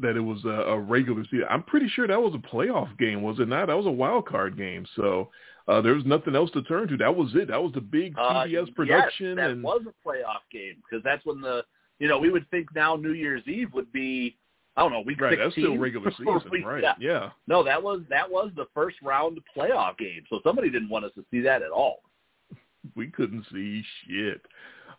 that 0.01 0.17
it 0.17 0.21
was 0.21 0.45
a, 0.45 0.49
a 0.49 0.79
regular 0.79 1.23
season. 1.25 1.47
I'm 1.49 1.63
pretty 1.63 1.89
sure 1.89 2.07
that 2.07 2.21
was 2.21 2.35
a 2.35 2.55
playoff 2.55 2.97
game, 2.99 3.23
was 3.23 3.39
it 3.39 3.49
not? 3.49 3.67
That 3.67 3.77
was 3.77 3.87
a 3.87 3.91
wild 3.91 4.27
card 4.27 4.57
game. 4.59 4.85
So 4.97 5.31
uh, 5.69 5.81
there 5.81 5.95
was 5.95 6.05
nothing 6.05 6.35
else 6.35 6.51
to 6.53 6.63
turn 6.63 6.89
to. 6.89 6.97
That 6.97 7.15
was 7.15 7.31
it. 7.35 7.49
That 7.49 7.63
was 7.63 7.73
the 7.73 7.81
big 7.81 8.15
CBS 8.17 8.69
uh, 8.69 8.73
production. 8.75 9.27
Yes, 9.27 9.37
that 9.37 9.51
and 9.51 9.63
was 9.63 9.83
a 9.87 10.09
playoff 10.09 10.43
game 10.51 10.77
because 10.83 11.03
that's 11.05 11.25
when 11.25 11.41
the 11.41 11.63
you 11.99 12.09
know 12.09 12.19
we 12.19 12.31
would 12.31 12.49
think 12.51 12.75
now 12.75 12.97
New 12.97 13.13
Year's 13.13 13.47
Eve 13.47 13.73
would 13.73 13.93
be 13.93 14.37
I 14.77 14.83
don't 14.83 14.93
know 14.93 15.03
week 15.03 15.21
right. 15.21 15.39
16. 15.39 15.45
That's 15.45 15.55
still 15.55 15.79
regular 15.79 16.11
season, 16.19 16.65
right? 16.65 16.83
Yeah. 16.83 16.95
yeah. 16.99 17.31
No, 17.47 17.63
that 17.63 17.83
was 17.83 18.01
that 18.09 18.31
was 18.31 18.51
the 18.57 18.67
first 18.75 18.97
round 19.03 19.39
playoff 19.57 19.99
game. 19.99 20.25
So 20.31 20.41
somebody 20.45 20.71
didn't 20.71 20.89
want 20.89 21.05
us 21.05 21.13
to 21.17 21.25
see 21.31 21.41
that 21.43 21.63
at 21.63 21.71
all. 21.71 22.01
We 22.97 23.09
couldn't 23.09 23.45
see 23.53 23.85
shit. 24.07 24.43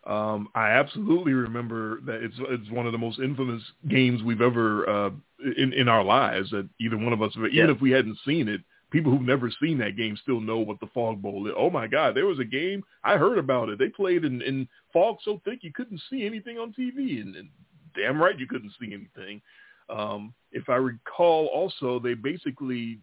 Um, 0.06 0.48
I 0.54 0.70
absolutely 0.70 1.32
remember 1.32 2.00
that 2.02 2.22
it's 2.22 2.36
it's 2.38 2.70
one 2.70 2.86
of 2.86 2.92
the 2.92 2.98
most 2.98 3.18
infamous 3.18 3.62
games 3.88 4.22
we've 4.22 4.42
ever 4.42 4.88
uh, 4.88 5.10
in 5.56 5.72
in 5.72 5.88
our 5.88 6.04
lives. 6.04 6.50
That 6.50 6.68
either 6.80 6.96
one 6.96 7.12
of 7.12 7.22
us, 7.22 7.32
even 7.36 7.70
if 7.70 7.80
we 7.80 7.90
hadn't 7.90 8.18
seen 8.24 8.48
it, 8.48 8.60
people 8.94 9.10
who've 9.10 9.20
never 9.26 9.50
seen 9.60 9.76
that 9.78 9.96
game 9.96 10.16
still 10.22 10.40
know 10.40 10.58
what 10.58 10.78
the 10.78 10.86
fog 10.94 11.20
bowl 11.20 11.46
is. 11.48 11.52
Oh 11.58 11.68
my 11.68 11.88
God, 11.88 12.14
there 12.14 12.26
was 12.26 12.38
a 12.38 12.44
game 12.44 12.84
I 13.02 13.16
heard 13.16 13.38
about 13.38 13.68
it. 13.68 13.78
They 13.78 13.88
played 13.88 14.24
in, 14.24 14.40
in 14.42 14.68
fog 14.92 15.16
so 15.24 15.40
thick 15.44 15.58
you 15.62 15.72
couldn't 15.72 16.00
see 16.08 16.24
anything 16.24 16.58
on 16.58 16.72
TV, 16.72 17.20
and, 17.20 17.34
and 17.34 17.48
damn 17.96 18.22
right 18.22 18.38
you 18.38 18.46
couldn't 18.46 18.72
see 18.80 18.94
anything. 18.94 19.42
Um, 19.90 20.32
if 20.52 20.68
I 20.68 20.76
recall, 20.76 21.46
also 21.46 21.98
they 21.98 22.14
basically 22.14 23.00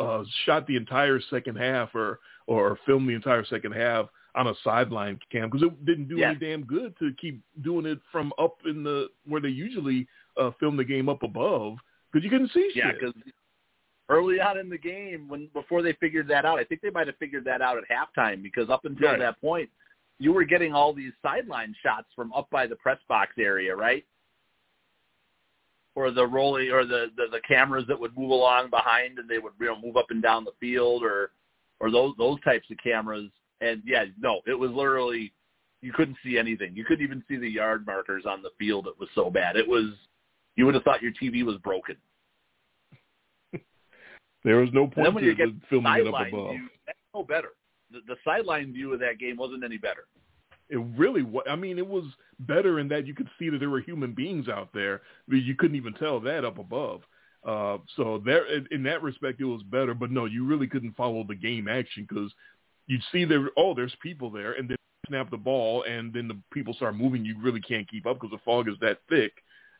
uh, 0.00 0.24
shot 0.46 0.66
the 0.66 0.76
entire 0.76 1.20
second 1.30 1.56
half 1.56 1.94
or 1.94 2.18
or 2.46 2.78
filmed 2.86 3.08
the 3.08 3.14
entire 3.14 3.44
second 3.44 3.72
half 3.72 4.06
on 4.34 4.46
a 4.48 4.54
sideline 4.64 5.18
cam 5.30 5.48
because 5.50 5.62
it 5.66 5.84
didn't 5.84 6.08
do 6.08 6.16
Yeah. 6.16 6.30
any 6.30 6.38
damn 6.38 6.64
good 6.64 6.94
to 6.98 7.12
keep 7.20 7.40
doing 7.62 7.86
it 7.86 7.98
from 8.10 8.32
up 8.38 8.56
in 8.66 8.82
the 8.82 9.08
where 9.26 9.40
they 9.42 9.48
usually 9.48 10.08
uh, 10.40 10.50
film 10.58 10.76
the 10.76 10.84
game 10.84 11.08
up 11.08 11.22
above 11.22 11.76
because 12.10 12.24
you 12.24 12.30
couldn't 12.30 12.50
see 12.52 12.72
Yeah, 12.74 12.90
shit. 12.90 13.00
because 13.00 13.14
early 14.08 14.40
on 14.40 14.58
in 14.58 14.68
the 14.68 14.78
game, 14.78 15.28
when 15.28 15.48
before 15.54 15.82
they 15.82 15.94
figured 15.94 16.28
that 16.28 16.44
out, 16.44 16.58
I 16.58 16.64
think 16.64 16.80
they 16.80 16.90
might 16.90 17.06
have 17.06 17.16
figured 17.16 17.44
that 17.44 17.62
out 17.62 17.78
at 17.78 17.84
halftime 17.88 18.42
because 18.42 18.68
up 18.70 18.84
until 18.84 19.08
Right. 19.08 19.18
that 19.18 19.40
point, 19.40 19.70
you 20.18 20.32
were 20.32 20.44
getting 20.44 20.72
all 20.72 20.92
these 20.92 21.12
sideline 21.22 21.74
shots 21.82 22.08
from 22.14 22.32
up 22.32 22.48
by 22.50 22.66
the 22.66 22.76
press 22.76 22.98
box 23.08 23.32
area, 23.38 23.74
right? 23.74 24.04
or 25.94 26.10
the 26.10 26.26
rolling 26.26 26.70
or 26.70 26.84
the, 26.84 27.06
the 27.16 27.26
the 27.30 27.40
cameras 27.46 27.84
that 27.88 27.98
would 27.98 28.16
move 28.16 28.30
along 28.30 28.70
behind 28.70 29.18
and 29.18 29.28
they 29.28 29.38
would 29.38 29.52
you 29.60 29.66
know 29.66 29.80
move 29.80 29.96
up 29.96 30.06
and 30.10 30.22
down 30.22 30.44
the 30.44 30.52
field 30.60 31.02
or 31.02 31.30
or 31.80 31.90
those 31.90 32.14
those 32.18 32.40
types 32.42 32.68
of 32.70 32.76
cameras. 32.82 33.30
And 33.60 33.82
yeah, 33.86 34.04
no, 34.18 34.40
it 34.46 34.58
was 34.58 34.70
literally 34.70 35.32
you 35.82 35.92
couldn't 35.92 36.16
see 36.24 36.38
anything. 36.38 36.74
You 36.74 36.84
couldn't 36.84 37.04
even 37.04 37.22
see 37.28 37.36
the 37.36 37.48
yard 37.48 37.86
markers 37.86 38.24
on 38.26 38.42
the 38.42 38.50
field. 38.58 38.86
It 38.86 38.98
was 38.98 39.08
so 39.14 39.30
bad. 39.30 39.56
It 39.56 39.68
was 39.68 39.92
you 40.56 40.66
would 40.66 40.74
have 40.74 40.84
thought 40.84 41.02
your 41.02 41.12
TV 41.12 41.44
was 41.44 41.56
broken. 41.58 41.96
There 44.44 44.56
was 44.56 44.68
no 44.72 44.86
point 44.86 45.14
to 45.18 45.54
filming 45.70 45.92
it 45.94 46.06
up 46.06 46.28
above. 46.28 46.50
View, 46.50 46.68
that's 46.86 46.98
no 47.14 47.22
better. 47.22 47.50
The, 47.90 48.00
the 48.06 48.16
sideline 48.24 48.72
view 48.72 48.92
of 48.92 49.00
that 49.00 49.18
game 49.18 49.36
wasn't 49.36 49.64
any 49.64 49.78
better. 49.78 50.04
It 50.68 50.80
really 50.96 51.22
was. 51.22 51.44
I 51.48 51.56
mean, 51.56 51.78
it 51.78 51.86
was 51.86 52.04
better 52.40 52.78
in 52.78 52.88
that 52.88 53.06
you 53.06 53.14
could 53.14 53.28
see 53.38 53.50
that 53.50 53.58
there 53.58 53.70
were 53.70 53.80
human 53.80 54.12
beings 54.12 54.48
out 54.48 54.70
there. 54.72 55.02
You 55.28 55.54
couldn't 55.54 55.76
even 55.76 55.94
tell 55.94 56.20
that 56.20 56.44
up 56.44 56.58
above. 56.58 57.02
Uh, 57.46 57.78
so 57.96 58.22
there, 58.24 58.46
in 58.70 58.82
that 58.84 59.02
respect, 59.02 59.40
it 59.40 59.44
was 59.44 59.62
better. 59.64 59.94
But 59.94 60.10
no, 60.10 60.24
you 60.24 60.46
really 60.46 60.66
couldn't 60.66 60.96
follow 60.96 61.24
the 61.26 61.34
game 61.34 61.68
action 61.68 62.06
because 62.08 62.32
you'd 62.86 63.02
see 63.12 63.24
there. 63.24 63.50
Oh, 63.56 63.74
there's 63.74 63.94
people 64.02 64.30
there, 64.30 64.52
and 64.52 64.68
then 64.68 64.76
snap 65.06 65.30
the 65.30 65.36
ball, 65.36 65.84
and 65.84 66.12
then 66.12 66.28
the 66.28 66.38
people 66.52 66.72
start 66.74 66.96
moving. 66.96 67.24
You 67.24 67.36
really 67.40 67.60
can't 67.60 67.88
keep 67.88 68.06
up 68.06 68.18
because 68.18 68.30
the 68.30 68.42
fog 68.44 68.68
is 68.68 68.76
that 68.80 69.00
thick, 69.08 69.32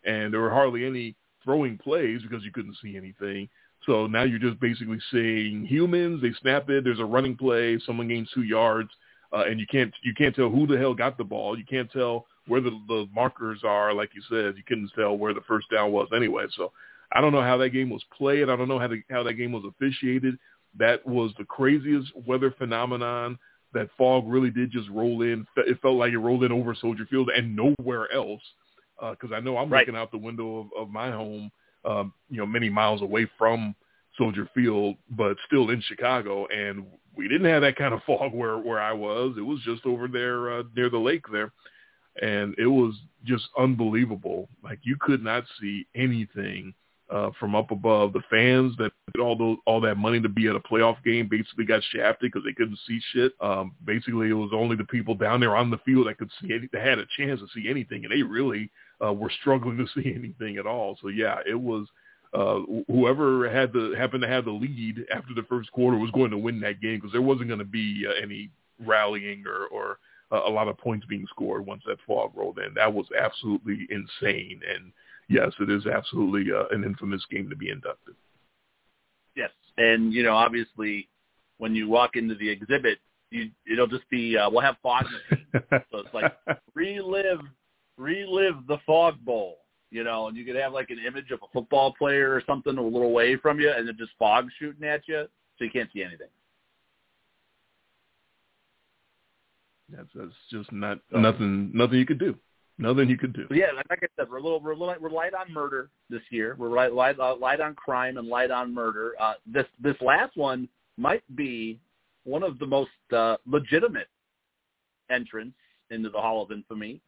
and 0.05 0.33
there 0.33 0.41
were 0.41 0.51
hardly 0.51 0.85
any 0.85 1.17
throwing 1.43 1.79
plays 1.79 2.21
because 2.23 2.45
you 2.45 2.53
couldn't 2.53 2.77
see 2.83 2.97
anything. 2.97 3.49
So 3.87 4.07
now 4.07 4.22
you're 4.22 4.39
just 4.39 4.61
basically 4.61 4.99
seeing 5.11 5.66
humans. 5.66 6.22
They 6.22 6.32
snap 6.41 6.70
it. 6.70 6.85
There's 6.85 7.01
a 7.01 7.05
running 7.05 7.37
play. 7.37 7.78
Someone 7.85 8.09
gains 8.09 8.30
two 8.35 8.45
yards 8.45 8.91
uh, 9.35 9.45
and 9.47 9.59
you 9.59 9.66
can't 9.66 9.93
you 10.03 10.14
can't 10.14 10.35
tell 10.35 10.49
who 10.49 10.66
the 10.66 10.78
hell 10.78 10.95
got 10.95 11.18
the 11.18 11.24
ball. 11.24 11.59
You 11.59 11.64
can't 11.64 11.91
tell 11.91 12.26
where 12.47 12.61
the, 12.61 12.70
the 12.89 13.07
markers 13.12 13.62
are, 13.64 13.93
like 13.93 14.11
you 14.14 14.22
said. 14.28 14.57
You 14.57 14.62
couldn't 14.66 14.93
tell 14.95 15.18
where 15.18 15.35
the 15.35 15.41
first 15.41 15.66
down 15.70 15.91
was 15.91 16.09
anyway. 16.14 16.45
So 16.57 16.72
I 17.12 17.20
don't 17.20 17.32
know 17.32 17.43
how 17.43 17.57
that 17.57 17.70
game 17.70 17.91
was 17.91 18.05
played. 18.16 18.49
I 18.49 18.57
don't 18.57 18.68
know 18.68 18.78
how 18.78 18.89
the, 18.89 19.03
how 19.11 19.24
that 19.24 19.35
game 19.35 19.53
was 19.53 19.64
officiated. 19.68 20.39
That 20.78 21.05
was 21.07 21.32
the 21.37 21.45
craziest 21.45 22.12
weather 22.26 22.55
phenomenon. 22.57 23.39
That 23.72 23.89
fog 23.99 24.24
really 24.28 24.51
did 24.51 24.70
just 24.70 24.89
roll 24.91 25.22
in. 25.22 25.47
It 25.57 25.80
felt 25.82 25.97
like 25.97 26.12
it 26.12 26.18
rolled 26.18 26.45
in 26.45 26.53
over 26.53 26.74
Soldier 26.74 27.07
Field 27.11 27.30
and 27.37 27.57
nowhere 27.57 28.12
else. 28.12 28.43
Because 29.01 29.32
uh, 29.32 29.37
I 29.37 29.41
know 29.41 29.57
I'm 29.57 29.68
right. 29.68 29.80
looking 29.80 29.99
out 29.99 30.12
the 30.12 30.18
window 30.18 30.59
of, 30.59 30.66
of 30.78 30.91
my 30.91 31.11
home, 31.11 31.51
um, 31.85 32.12
you 32.30 32.39
know, 32.39 32.47
many 32.47 32.68
miles 32.68 33.03
away 33.03 33.28
from 33.39 33.74
Soldier 34.16 34.49
Field, 34.55 34.97
but 35.11 35.37
still 35.47 35.70
in 35.70 35.80
Chicago, 35.82 36.47
and 36.47 36.87
we 37.16 37.28
didn't 37.28 37.51
have 37.51 37.62
that 37.62 37.76
kind 37.76 37.95
of 37.95 38.03
fog 38.07 38.32
where 38.32 38.59
where 38.59 38.80
I 38.80 38.93
was. 38.93 39.35
It 39.37 39.43
was 39.43 39.61
just 39.64 39.87
over 39.87 40.09
there 40.09 40.59
uh, 40.59 40.62
near 40.76 40.91
the 40.91 40.99
lake 40.99 41.24
there, 41.30 41.53
and 42.20 42.55
it 42.59 42.66
was 42.66 42.95
just 43.24 43.49
unbelievable. 43.59 44.49
Like 44.62 44.80
you 44.82 44.97
could 45.01 45.22
not 45.22 45.45
see 45.61 45.87
anything 45.95 46.74
uh, 47.11 47.30
from 47.39 47.55
up 47.55 47.70
above. 47.70 48.12
The 48.12 48.22
fans 48.30 48.74
that 48.78 48.93
all 49.20 49.37
those 49.37 49.59
all 49.66 49.80
that 49.82 49.97
money 49.97 50.20
to 50.20 50.28
be 50.28 50.49
at 50.49 50.57
a 50.57 50.61
playoff 50.61 51.03
game 51.05 51.28
basically 51.30 51.64
got 51.64 51.82
shafted 51.91 52.32
because 52.32 52.45
they 52.45 52.55
couldn't 52.55 52.78
see 52.87 53.01
shit. 53.12 53.32
Um, 53.41 53.74
basically, 53.85 54.30
it 54.30 54.35
was 54.35 54.51
only 54.55 54.76
the 54.76 54.85
people 54.85 55.14
down 55.14 55.41
there 55.41 55.57
on 55.57 55.70
the 55.70 55.78
field 55.78 56.07
that 56.07 56.18
could 56.18 56.30
see 56.41 56.53
any, 56.55 56.68
that 56.72 56.82
had 56.82 56.99
a 56.99 57.07
chance 57.16 57.41
to 57.41 57.47
see 57.55 57.68
anything, 57.68 58.05
and 58.05 58.12
they 58.12 58.22
really 58.22 58.70
uh, 59.05 59.13
were 59.13 59.33
struggling 59.41 59.77
to 59.79 59.87
see 59.95 60.13
anything 60.15 60.59
at 60.59 60.67
all. 60.67 60.99
So 61.01 61.09
yeah, 61.09 61.37
it 61.49 61.59
was 61.59 61.87
uh, 62.33 62.61
whoever 62.89 63.49
had 63.49 63.73
the 63.73 63.95
happened 63.97 64.23
to 64.23 64.29
have 64.29 64.45
the 64.45 64.51
lead 64.51 65.05
after 65.15 65.35
the 65.35 65.45
first 65.49 65.71
quarter 65.73 65.97
was 65.97 66.11
going 66.11 66.33
to 66.33 66.39
win 66.39 66.61
that 66.61 66.81
game 66.81 66.97
because 66.97 67.13
there 67.13 67.23
wasn't 67.23 67.49
going 67.49 67.61
to 67.61 67.65
be 67.65 68.05
uh, 68.09 68.13
any 68.21 68.51
rallying 68.85 69.45
or, 69.47 69.67
or 69.67 69.99
uh, 70.33 70.49
a 70.49 70.51
lot 70.51 70.67
of 70.67 70.77
points 70.79 71.07
being 71.07 71.27
scored 71.31 71.65
once 71.65 71.83
that 71.87 71.99
fog 72.07 72.33
rolled 72.35 72.59
in. 72.59 72.75
That 72.75 72.93
was 72.93 73.07
absolutely 73.19 73.87
insane. 73.91 74.61
And 74.75 74.93
yes, 75.29 75.53
it 75.61 75.71
is 75.71 75.87
absolutely 75.87 76.53
uh, 76.53 76.65
an 76.75 76.83
infamous 76.83 77.25
game 77.31 77.49
to 77.51 77.57
be 77.57 77.71
inducted. 77.71 78.17
Yes, 79.37 79.51
and 79.77 80.13
you 80.13 80.23
know, 80.23 80.35
obviously, 80.35 81.09
when 81.59 81.75
you 81.75 81.89
walk 81.89 82.17
into 82.17 82.35
the 82.35 82.49
exhibit, 82.49 82.99
you 83.31 83.51
it'll 83.71 83.87
just 83.87 84.09
be 84.11 84.37
uh, 84.37 84.49
we'll 84.51 84.61
have 84.61 84.77
fog 84.83 85.05
so 85.53 85.99
it's 85.99 86.15
like 86.15 86.33
relive 86.75 87.41
relive 87.97 88.67
the 88.67 88.79
fog 88.87 89.17
bowl 89.25 89.59
you 89.95 90.03
know, 90.03 90.27
and 90.27 90.37
you 90.37 90.45
could 90.45 90.57
have 90.57 90.73
like 90.73 90.91
an 90.91 90.99
image 91.07 91.31
of 91.31 91.39
a 91.45 91.47
football 91.53 91.95
player 91.97 92.35
or 92.35 92.43
something 92.49 92.77
a 92.77 92.83
little 92.83 93.05
away 93.05 93.37
from 93.37 93.61
you, 93.61 93.71
and 93.71 93.87
then 93.87 93.97
just 93.97 94.11
fog 94.19 94.49
shooting 94.59 94.83
at 94.89 95.03
you, 95.07 95.25
so 95.57 95.65
you 95.65 95.71
can't 95.71 95.89
see 95.93 96.03
anything. 96.03 96.27
That's 99.89 100.09
that's 100.17 100.33
just 100.51 100.73
not 100.73 100.99
so, 101.13 101.19
nothing. 101.21 101.71
Nothing 101.73 101.99
you 101.99 102.07
could 102.07 102.19
do. 102.19 102.35
Nothing 102.77 103.09
you 103.09 103.17
could 103.17 103.35
do. 103.35 103.47
Yeah, 103.53 103.67
like 103.77 103.87
I 104.03 104.07
said, 104.17 104.29
we're 104.29 104.39
a 104.39 104.43
little 104.43 104.59
we're 104.59 104.75
light, 104.75 105.01
we're 105.01 105.11
light 105.11 105.33
on 105.33 105.53
murder 105.53 105.91
this 106.11 106.23
year. 106.31 106.57
We're 106.59 106.71
light 106.71 106.93
light, 106.93 107.21
uh, 107.21 107.37
light 107.37 107.61
on 107.61 107.77
crime 107.77 108.17
and 108.17 108.27
light 108.27 108.51
on 108.51 108.75
murder. 108.75 109.13
Uh, 109.21 109.35
this 109.47 109.67
this 109.81 109.95
last 110.01 110.37
one 110.37 110.69
might 110.97 111.23
be 111.37 111.79
one 112.25 112.43
of 112.43 112.59
the 112.59 112.67
most 112.67 112.91
uh, 113.15 113.37
legitimate 113.47 114.09
entrants 115.09 115.57
into 115.91 116.11
the 116.11 116.21
Hall 116.21 116.43
of 116.43 116.51
Infamy. 116.51 117.01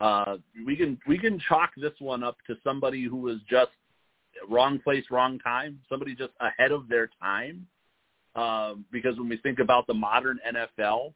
Uh, 0.00 0.36
we 0.66 0.76
can 0.76 0.98
we 1.06 1.18
can 1.18 1.38
chalk 1.48 1.70
this 1.76 1.92
one 1.98 2.24
up 2.24 2.38
to 2.46 2.56
somebody 2.64 3.04
who 3.04 3.16
was 3.16 3.36
just 3.48 3.70
wrong 4.48 4.78
place, 4.78 5.04
wrong 5.10 5.38
time. 5.38 5.78
Somebody 5.88 6.14
just 6.14 6.32
ahead 6.40 6.72
of 6.72 6.88
their 6.88 7.10
time. 7.20 7.66
Um, 8.34 8.84
because 8.92 9.18
when 9.18 9.28
we 9.28 9.36
think 9.38 9.58
about 9.58 9.86
the 9.86 9.94
modern 9.94 10.38
NFL 10.48 11.12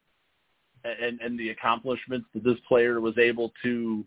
and, 0.84 1.20
and 1.20 1.38
the 1.38 1.50
accomplishments 1.50 2.26
that 2.34 2.42
this 2.42 2.58
player 2.66 3.00
was 3.00 3.16
able 3.18 3.52
to, 3.62 4.04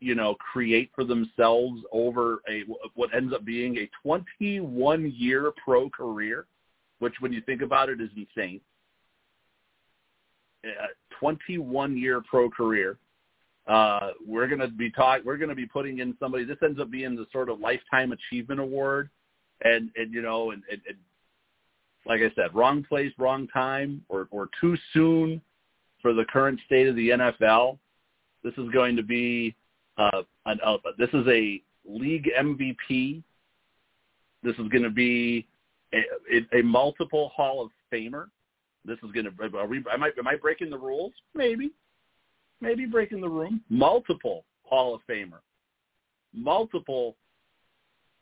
you 0.00 0.14
know, 0.14 0.34
create 0.34 0.90
for 0.94 1.04
themselves 1.04 1.80
over 1.92 2.42
a 2.48 2.64
what 2.94 3.14
ends 3.14 3.32
up 3.32 3.44
being 3.44 3.78
a 3.78 3.88
21 4.02 5.14
year 5.16 5.52
pro 5.64 5.88
career, 5.88 6.46
which 6.98 7.14
when 7.20 7.32
you 7.32 7.40
think 7.40 7.62
about 7.62 7.88
it 7.88 8.00
is 8.00 8.10
insane. 8.16 8.60
A 10.64 10.88
21 11.20 11.96
year 11.96 12.20
pro 12.28 12.50
career 12.50 12.98
uh, 13.66 14.10
we're 14.26 14.46
going 14.46 14.60
to 14.60 14.68
be 14.68 14.90
talk. 14.90 15.22
We're 15.24 15.38
going 15.38 15.48
to 15.48 15.54
be 15.54 15.66
putting 15.66 16.00
in 16.00 16.16
somebody. 16.20 16.44
This 16.44 16.58
ends 16.62 16.78
up 16.78 16.90
being 16.90 17.16
the 17.16 17.26
sort 17.32 17.48
of 17.48 17.60
lifetime 17.60 18.12
achievement 18.12 18.60
award, 18.60 19.08
and 19.62 19.90
and 19.96 20.12
you 20.12 20.20
know, 20.20 20.50
and, 20.50 20.62
and, 20.70 20.80
and 20.86 20.98
like 22.06 22.20
I 22.20 22.34
said, 22.34 22.54
wrong 22.54 22.84
place, 22.84 23.12
wrong 23.18 23.48
time, 23.48 24.04
or 24.08 24.28
or 24.30 24.50
too 24.60 24.76
soon 24.92 25.40
for 26.02 26.12
the 26.12 26.24
current 26.30 26.60
state 26.66 26.88
of 26.88 26.96
the 26.96 27.10
NFL. 27.10 27.78
This 28.42 28.52
is 28.58 28.68
going 28.70 28.96
to 28.96 29.02
be 29.02 29.54
uh, 29.96 30.22
an, 30.44 30.60
uh, 30.64 30.76
this 30.98 31.08
is 31.14 31.26
a 31.26 31.62
league 31.86 32.30
MVP. 32.38 33.22
This 34.42 34.54
is 34.58 34.68
going 34.68 34.82
to 34.82 34.90
be 34.90 35.46
a, 35.94 36.02
a, 36.30 36.60
a 36.60 36.62
multiple 36.62 37.30
Hall 37.34 37.62
of 37.62 37.70
Famer. 37.90 38.26
This 38.84 38.98
is 39.02 39.10
going 39.12 39.24
to. 39.24 39.58
Are 39.58 39.66
we? 39.66 39.78
Am 39.90 40.02
I, 40.02 40.10
am 40.18 40.28
I 40.28 40.36
breaking 40.36 40.68
the 40.68 40.76
rules? 40.76 41.14
Maybe 41.34 41.72
maybe 42.64 42.86
breaking 42.86 43.20
the 43.20 43.28
room, 43.28 43.60
multiple 43.68 44.44
Hall 44.62 44.94
of 44.94 45.02
Famer, 45.08 45.40
multiple 46.32 47.16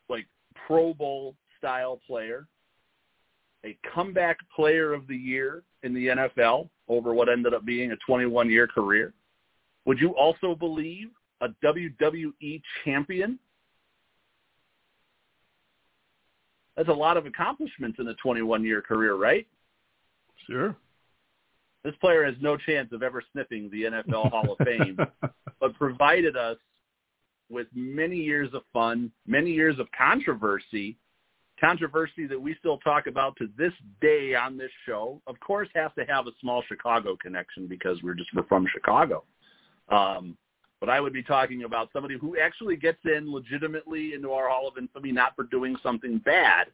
like 0.09 0.27
Pro 0.67 0.93
Bowl 0.93 1.37
style 1.59 2.01
player, 2.07 2.47
a 3.65 3.77
comeback 3.95 4.39
player 4.55 4.93
of 4.93 5.07
the 5.07 5.17
year 5.17 5.63
in 5.83 5.95
the 5.95 6.09
NFL 6.09 6.69
over 6.89 7.15
what 7.15 7.29
ended 7.29 7.55
up 7.55 7.65
being 7.65 7.93
a 7.93 7.97
21 8.07 8.51
year 8.51 8.67
career. 8.67 9.15
Would 9.85 9.99
you 9.99 10.15
also 10.17 10.55
believe 10.55 11.09
a 11.41 11.49
WWE 11.65 12.63
champion? 12.85 13.39
That's 16.77 16.89
a 16.89 16.93
lot 16.93 17.17
of 17.17 17.27
accomplishments 17.27 17.99
in 18.01 18.09
a 18.09 18.15
21 18.15 18.65
year 18.65 18.83
career, 18.83 19.15
right? 19.15 19.47
Sure. 20.49 20.75
This 21.85 21.95
player 22.01 22.25
has 22.25 22.35
no 22.41 22.57
chance 22.57 22.93
of 22.93 23.03
ever 23.03 23.23
sniffing 23.33 23.69
the 23.71 23.85
NFL 23.85 24.31
Hall 24.31 24.57
of 24.59 24.67
Fame, 24.67 24.97
but 25.61 25.75
provided 25.75 26.37
us 26.37 26.57
with 27.51 27.67
many 27.75 28.17
years 28.17 28.53
of 28.55 28.63
fun, 28.73 29.11
many 29.27 29.51
years 29.51 29.79
of 29.79 29.89
controversy, 29.97 30.97
controversy 31.61 32.27
that 32.27 32.41
we 32.41 32.55
still 32.59 32.79
talk 32.79 33.07
about 33.07 33.37
to 33.37 33.49
this 33.59 33.73
day 34.01 34.35
on 34.35 34.57
this 34.57 34.71
show. 34.87 35.21
Of 35.27 35.39
course, 35.41 35.69
has 35.75 35.91
to 35.99 36.05
have 36.07 36.27
a 36.27 36.33
small 36.41 36.63
Chicago 36.69 37.17
connection 37.21 37.67
because 37.67 38.03
we're 38.03 38.15
just 38.15 38.31
we're 38.35 38.45
from 38.45 38.67
Chicago. 38.73 39.25
Um, 39.89 40.37
but 40.81 40.89
I 40.89 41.01
would 41.01 41.13
be 41.13 41.23
talking 41.23 41.65
about 41.65 41.91
somebody 41.93 42.17
who 42.19 42.37
actually 42.39 42.77
gets 42.77 42.99
in 43.05 43.33
legitimately 43.33 44.15
into 44.15 44.33
our 44.33 44.49
Hall 44.49 44.67
of 44.67 44.79
Infamy, 44.79 45.13
not 45.13 45.37
for 45.37 45.45
doing 45.45 45.77
something 45.83 46.19
bad, 46.19 46.69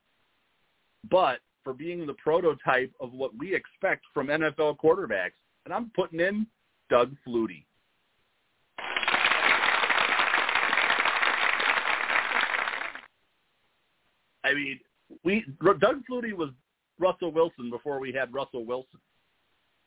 but 1.10 1.40
for 1.64 1.72
being 1.72 2.06
the 2.06 2.14
prototype 2.14 2.92
of 3.00 3.12
what 3.12 3.30
we 3.38 3.54
expect 3.54 4.04
from 4.14 4.28
NFL 4.28 4.76
quarterbacks. 4.78 5.32
And 5.64 5.74
I'm 5.74 5.90
putting 5.94 6.20
in 6.20 6.46
Doug 6.88 7.14
Flutie. 7.26 7.64
I 14.44 14.54
mean, 14.54 14.80
we 15.24 15.44
Doug 15.60 16.02
Flutie 16.10 16.32
was 16.32 16.50
Russell 16.98 17.32
Wilson 17.32 17.70
before 17.70 18.00
we 18.00 18.12
had 18.12 18.32
Russell 18.32 18.64
Wilson. 18.64 19.00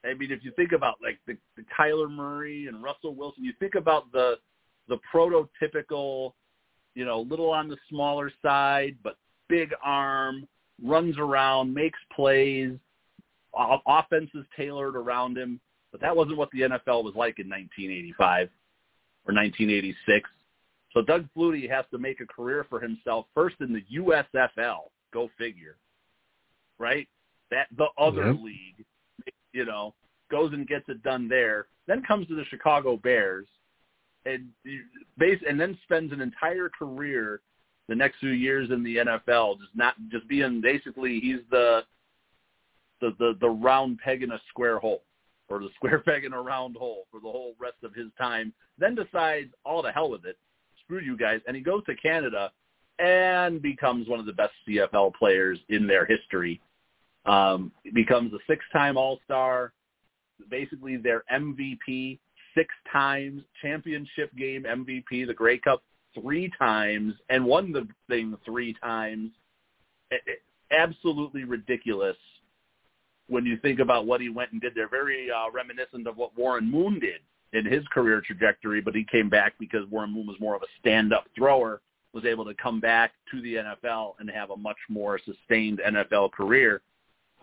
I 0.06 0.14
mean, 0.14 0.32
if 0.32 0.44
you 0.44 0.52
think 0.56 0.72
about 0.72 0.96
like 1.02 1.20
the, 1.26 1.38
the 1.58 1.64
Kyler 1.78 2.10
Murray 2.10 2.68
and 2.68 2.84
Russell 2.84 3.16
Wilson, 3.16 3.44
you 3.44 3.54
think 3.60 3.76
about 3.76 4.12
the 4.12 4.36
the 4.88 5.00
prototypical 5.14 6.34
you 6.96 7.06
know, 7.06 7.22
little 7.22 7.52
on 7.52 7.68
the 7.68 7.78
smaller 7.90 8.32
side, 8.42 8.96
but 9.04 9.18
big 9.48 9.74
arm, 9.84 10.48
runs 10.84 11.18
around, 11.18 11.74
makes 11.74 12.00
plays, 12.16 12.74
offense 13.86 14.30
is 14.34 14.46
tailored 14.56 14.96
around 14.96 15.38
him. 15.38 15.60
But 15.92 16.02
that 16.02 16.16
wasn't 16.16 16.38
what 16.38 16.50
the 16.52 16.62
NFL 16.62 17.04
was 17.04 17.16
like 17.16 17.40
in 17.40 17.50
1985 17.50 18.48
or 19.26 19.34
1986. 19.34 20.30
So 20.94 21.02
Doug 21.02 21.28
Flutie 21.36 21.70
has 21.70 21.86
to 21.92 21.98
make 21.98 22.22
a 22.22 22.26
career 22.26 22.66
for 22.70 22.80
himself 22.80 23.26
first 23.34 23.58
in 23.60 23.74
the 23.74 23.84
USFL. 23.98 24.90
Go 25.14 25.30
figure. 25.38 25.78
Right? 26.80 27.08
That 27.50 27.68
the 27.78 27.88
other 27.98 28.34
league, 28.34 28.86
you 29.52 29.66
know, 29.66 29.94
goes 30.30 30.54
and 30.54 30.68
gets 30.68 30.86
it 30.88 31.04
done 31.04 31.28
there. 31.28 31.68
Then 31.88 32.02
comes 32.04 32.28
to 32.28 32.36
the 32.36 32.46
Chicago 32.46 32.96
Bears, 32.96 33.48
and 34.26 34.48
base 35.18 35.42
and 35.48 35.60
then 35.60 35.78
spends 35.84 36.14
an 36.14 36.22
entire 36.22 36.70
career 36.70 37.42
the 37.88 37.96
next 37.96 38.20
few 38.20 38.32
years 38.32 38.70
in 38.72 38.84
the 38.84 38.98
NFL, 38.98 39.60
just 39.60 39.76
not 39.76 39.96
just 40.12 40.28
being 40.28 40.62
basically 40.62 41.20
he's 41.20 41.42
the 41.50 41.82
the 43.02 43.16
the, 43.20 43.38
the 43.42 43.50
round 43.50 44.00
peg 44.00 44.24
in 44.24 44.32
a 44.32 44.42
square 44.50 44.80
hole, 44.80 45.04
or 45.50 45.60
the 45.60 45.70
square 45.76 46.00
peg 46.00 46.26
in 46.26 46.34
a 46.34 46.42
round 46.42 46.76
hole 46.76 47.06
for 47.12 47.20
the 47.20 47.30
whole 47.32 47.54
rest 47.60 47.78
of 47.84 47.94
his 47.94 48.08
time. 48.18 48.54
Then 48.78 48.96
decides 48.96 49.50
all 49.66 49.82
the 49.82 49.92
hell 49.92 50.10
with 50.10 50.26
it, 50.26 50.38
screw 50.84 51.00
you 51.00 51.18
guys, 51.18 51.42
and 51.48 51.56
he 51.56 51.62
goes 51.62 51.84
to 51.86 51.96
Canada 51.96 52.52
and 53.00 53.62
becomes 53.62 54.08
one 54.08 54.20
of 54.20 54.26
the 54.26 54.34
best 54.34 54.54
CFL 54.68 55.14
players 55.16 55.60
in 55.70 55.88
their 55.88 56.06
history. 56.06 56.62
Um, 57.26 57.72
becomes 57.94 58.34
a 58.34 58.38
six-time 58.48 58.98
All-Star, 58.98 59.74
basically 60.50 60.98
their 60.98 61.24
MVP 61.32 62.20
six 62.56 62.74
times, 62.92 63.42
championship 63.62 64.36
game 64.38 64.64
MVP, 64.64 65.28
the 65.28 65.34
Grey 65.34 65.58
Cup 65.58 65.84
three 66.14 66.52
times, 66.58 67.14
and 67.30 67.46
won 67.46 67.72
the 67.72 67.88
thing 68.10 68.38
three 68.46 68.74
times. 68.82 69.32
A- 70.12 70.16
a- 70.16 70.42
Absolutely 70.74 71.44
ridiculous 71.44 72.16
when 73.28 73.46
you 73.46 73.58
think 73.58 73.80
about 73.80 74.06
what 74.06 74.22
he 74.22 74.30
went 74.30 74.54
and 74.54 74.62
did 74.62 74.74
there. 74.74 74.88
Very 74.88 75.30
uh, 75.30 75.52
reminiscent 75.52 76.08
of 76.08 76.16
what 76.16 76.38
Warren 76.38 76.70
Moon 76.70 76.98
did 76.98 77.20
in 77.54 77.66
his 77.66 77.86
career 77.88 78.22
trajectory, 78.26 78.80
but 78.80 78.96
he 78.96 79.04
came 79.04 79.30
back 79.30 79.54
because 79.60 79.86
Warren 79.90 80.14
Moon 80.14 80.26
was 80.26 80.40
more 80.40 80.56
of 80.56 80.62
a 80.62 80.68
stand-up 80.80 81.26
thrower, 81.36 81.82
was 82.14 82.26
able 82.26 82.46
to 82.46 82.54
come 82.54 82.80
back 82.80 83.12
to 83.32 83.42
the 83.42 83.56
NFL 83.56 84.14
and 84.20 84.30
have 84.30 84.52
a 84.52 84.58
much 84.58 84.78
more 84.90 85.20
sustained 85.20 85.82
NFL 85.86 86.32
career, 86.32 86.82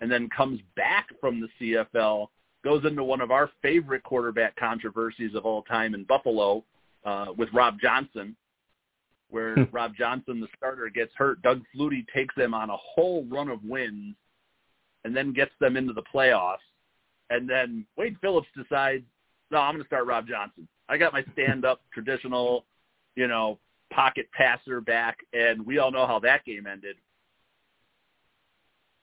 and 0.00 0.10
then 0.10 0.28
comes 0.34 0.60
back 0.76 1.08
from 1.20 1.40
the 1.40 1.48
CFL, 1.60 2.28
goes 2.64 2.84
into 2.84 3.04
one 3.04 3.20
of 3.20 3.30
our 3.30 3.50
favorite 3.62 4.02
quarterback 4.02 4.56
controversies 4.56 5.34
of 5.34 5.44
all 5.44 5.62
time 5.62 5.94
in 5.94 6.04
Buffalo 6.04 6.64
uh, 7.04 7.26
with 7.36 7.48
Rob 7.52 7.78
Johnson, 7.80 8.36
where 9.30 9.54
Rob 9.72 9.94
Johnson, 9.96 10.40
the 10.40 10.48
starter, 10.56 10.88
gets 10.88 11.12
hurt. 11.16 11.42
Doug 11.42 11.62
Flutie 11.74 12.06
takes 12.14 12.34
them 12.34 12.54
on 12.54 12.70
a 12.70 12.76
whole 12.76 13.24
run 13.26 13.48
of 13.48 13.62
wins 13.64 14.14
and 15.04 15.16
then 15.16 15.32
gets 15.32 15.52
them 15.60 15.76
into 15.76 15.92
the 15.92 16.02
playoffs. 16.14 16.56
And 17.30 17.48
then 17.48 17.86
Wade 17.96 18.16
Phillips 18.20 18.48
decides, 18.56 19.04
no, 19.50 19.58
I'm 19.58 19.74
going 19.74 19.82
to 19.82 19.86
start 19.86 20.06
Rob 20.06 20.26
Johnson. 20.26 20.66
I 20.88 20.96
got 20.96 21.12
my 21.12 21.24
stand-up 21.32 21.80
traditional, 21.92 22.64
you 23.16 23.28
know, 23.28 23.58
pocket 23.92 24.28
passer 24.32 24.80
back, 24.80 25.18
and 25.32 25.64
we 25.64 25.78
all 25.78 25.90
know 25.90 26.06
how 26.06 26.18
that 26.20 26.44
game 26.44 26.66
ended 26.66 26.96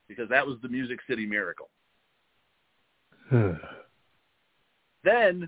because 0.08 0.30
that 0.30 0.46
was 0.46 0.58
the 0.62 0.70
Music 0.70 1.00
City 1.08 1.26
Miracle. 1.26 1.70
Then 5.04 5.48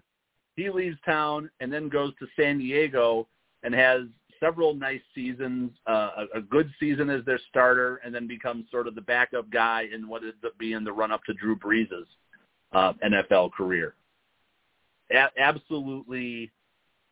he 0.56 0.70
leaves 0.70 0.98
town 1.04 1.50
and 1.60 1.74
then 1.74 1.90
goes 1.90 2.14
to 2.20 2.28
San 2.40 2.60
Diego 2.60 3.28
and 3.64 3.74
has 3.74 4.02
several 4.40 4.74
nice 4.74 5.02
seasons, 5.16 5.72
uh, 5.88 6.26
a, 6.34 6.38
a 6.40 6.42
good 6.42 6.70
season 6.80 7.10
as 7.10 7.24
their 7.26 7.40
starter, 7.50 8.00
and 8.04 8.14
then 8.14 8.28
becomes 8.28 8.66
sort 8.72 8.88
of 8.88 8.96
the 8.96 9.02
backup 9.02 9.50
guy 9.50 9.86
in 9.94 10.08
what 10.08 10.24
ends 10.24 10.36
up 10.46 10.58
being 10.58 10.84
the 10.84 10.92
run-up 10.92 11.24
to 11.26 11.34
Drew 11.34 11.56
Brees' 11.58 11.88
uh, 12.74 12.94
NFL 13.04 13.52
career. 13.54 13.96
A- 15.12 15.30
absolutely, 15.40 16.52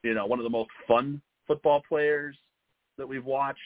you 0.03 0.13
know, 0.13 0.25
one 0.25 0.39
of 0.39 0.43
the 0.43 0.49
most 0.49 0.69
fun 0.87 1.21
football 1.47 1.81
players 1.87 2.35
that 2.97 3.07
we've 3.07 3.25
watched. 3.25 3.59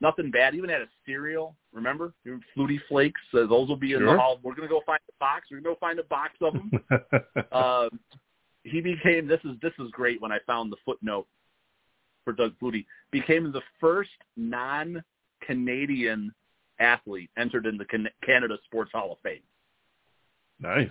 Nothing 0.00 0.30
bad. 0.30 0.54
Even 0.54 0.70
had 0.70 0.82
a 0.82 0.88
cereal. 1.06 1.56
Remember, 1.72 2.12
Flutie 2.56 2.80
Flakes. 2.88 3.20
Uh, 3.34 3.46
those 3.46 3.68
will 3.68 3.76
be 3.76 3.92
in 3.92 4.00
Sure. 4.00 4.12
the 4.12 4.18
hall. 4.18 4.38
We're 4.42 4.54
gonna 4.54 4.68
go 4.68 4.80
find 4.86 5.00
a 5.08 5.12
box. 5.18 5.48
We're 5.50 5.60
gonna 5.60 5.74
go 5.74 5.78
find 5.80 5.98
a 5.98 6.04
box 6.04 6.34
of 6.40 6.54
them 6.54 6.70
um, 7.52 8.00
he 8.64 8.80
became 8.80 9.26
this 9.26 9.40
is 9.44 9.52
this 9.62 9.72
is 9.78 9.90
great 9.92 10.20
when 10.20 10.32
I 10.32 10.38
found 10.46 10.70
the 10.72 10.76
footnote 10.84 11.26
for 12.28 12.34
Doug 12.34 12.52
Flutie 12.60 12.84
became 13.10 13.52
the 13.52 13.62
first 13.80 14.10
non-Canadian 14.36 16.30
athlete 16.78 17.30
entered 17.38 17.64
in 17.64 17.78
the 17.78 17.86
Canada 18.22 18.58
Sports 18.66 18.90
Hall 18.92 19.12
of 19.12 19.18
Fame. 19.22 19.40
nice. 20.60 20.90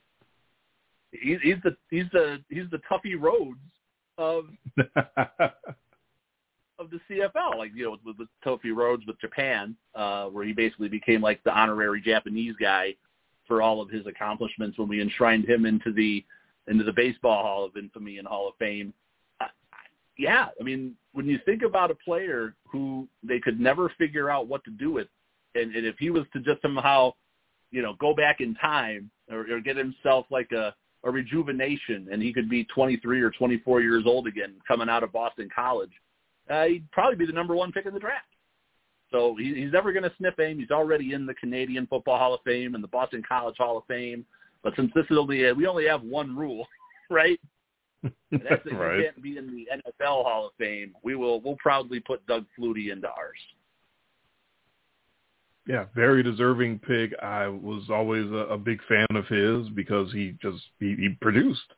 He's, 1.11 1.37
he's 1.43 1.57
the 1.63 1.77
he's 1.91 2.05
the 2.11 2.39
he's 2.49 2.69
the 2.71 2.79
Tuffy 2.91 3.15
Rhodes 3.17 3.59
of 4.17 4.45
of 6.79 6.89
the 6.89 6.99
CFL, 7.09 7.57
like 7.57 7.71
you 7.75 7.85
know 7.85 7.97
with, 8.03 8.17
with 8.17 8.27
Tuffy 8.43 8.75
Rhodes 8.75 9.05
with 9.05 9.19
Japan, 9.21 9.75
uh, 9.95 10.25
where 10.25 10.43
he 10.43 10.53
basically 10.53 10.89
became 10.89 11.21
like 11.21 11.41
the 11.43 11.57
honorary 11.57 12.01
Japanese 12.01 12.55
guy 12.59 12.95
for 13.47 13.61
all 13.61 13.79
of 13.79 13.89
his 13.89 14.05
accomplishments 14.07 14.77
when 14.77 14.89
we 14.89 15.01
enshrined 15.01 15.47
him 15.47 15.65
into 15.65 15.93
the 15.93 16.25
into 16.67 16.83
the 16.83 16.93
Baseball 16.93 17.43
Hall 17.43 17.63
of 17.63 17.77
Infamy 17.77 18.17
and 18.17 18.27
Hall 18.27 18.49
of 18.49 18.55
Fame. 18.57 18.91
Uh, 19.39 19.45
yeah, 20.17 20.47
I 20.59 20.63
mean, 20.63 20.95
when 21.17 21.25
you 21.25 21.39
think 21.45 21.63
about 21.63 21.89
a 21.89 21.95
player 21.95 22.53
who 22.71 23.07
they 23.23 23.39
could 23.39 23.59
never 23.59 23.91
figure 23.97 24.29
out 24.29 24.47
what 24.47 24.63
to 24.65 24.69
do 24.69 24.91
with, 24.91 25.07
and, 25.55 25.75
and 25.75 25.83
if 25.83 25.95
he 25.97 26.11
was 26.11 26.25
to 26.33 26.39
just 26.41 26.61
somehow, 26.61 27.11
you 27.71 27.81
know, 27.81 27.95
go 27.99 28.13
back 28.13 28.39
in 28.39 28.53
time 28.53 29.09
or, 29.31 29.39
or 29.51 29.59
get 29.59 29.75
himself 29.77 30.27
like 30.29 30.51
a 30.51 30.75
a 31.03 31.11
rejuvenation, 31.11 32.07
and 32.11 32.21
he 32.21 32.33
could 32.33 32.49
be 32.49 32.65
23 32.65 33.21
or 33.21 33.31
24 33.31 33.81
years 33.81 34.03
old 34.05 34.27
again, 34.27 34.53
coming 34.67 34.89
out 34.89 35.03
of 35.03 35.11
Boston 35.11 35.49
College, 35.53 35.91
uh, 36.49 36.65
he'd 36.65 36.89
probably 36.91 37.15
be 37.15 37.25
the 37.25 37.31
number 37.31 37.55
one 37.55 37.71
pick 37.71 37.85
in 37.85 37.93
the 37.93 37.99
draft. 37.99 38.25
So 39.11 39.35
he, 39.39 39.55
he's 39.55 39.71
never 39.71 39.93
going 39.93 40.03
to 40.03 40.11
sniff 40.17 40.33
aim. 40.39 40.59
He's 40.59 40.71
already 40.71 41.13
in 41.13 41.25
the 41.25 41.33
Canadian 41.35 41.87
Football 41.87 42.17
Hall 42.17 42.33
of 42.33 42.41
Fame 42.45 42.75
and 42.75 42.83
the 42.83 42.89
Boston 42.89 43.23
College 43.27 43.55
Hall 43.57 43.77
of 43.77 43.85
Fame. 43.87 44.25
But 44.63 44.75
since 44.75 44.91
this 44.93 45.05
is 45.09 45.17
only 45.17 45.45
a, 45.45 45.53
we 45.53 45.65
only 45.65 45.87
have 45.87 46.03
one 46.03 46.35
rule, 46.35 46.67
right? 47.09 47.39
That's 48.03 48.63
that 48.63 48.73
right. 48.73 49.03
can't 49.03 49.21
be 49.21 49.37
in 49.37 49.47
the 49.47 49.67
NFL 49.73 50.23
Hall 50.23 50.47
of 50.47 50.51
Fame. 50.57 50.93
We 51.03 51.15
will 51.15 51.41
we'll 51.41 51.57
proudly 51.57 51.99
put 51.99 52.25
Doug 52.27 52.45
Flutie 52.57 52.91
into 52.91 53.07
ours. 53.07 53.39
Yeah, 55.67 55.85
very 55.93 56.23
deserving 56.23 56.79
pick. 56.79 57.11
I 57.21 57.47
was 57.47 57.83
always 57.89 58.25
a, 58.31 58.53
a 58.53 58.57
big 58.57 58.79
fan 58.87 59.07
of 59.15 59.27
his 59.27 59.67
because 59.75 60.11
he 60.13 60.35
just 60.41 60.63
he, 60.79 60.95
he 60.95 61.09
produced 61.21 61.73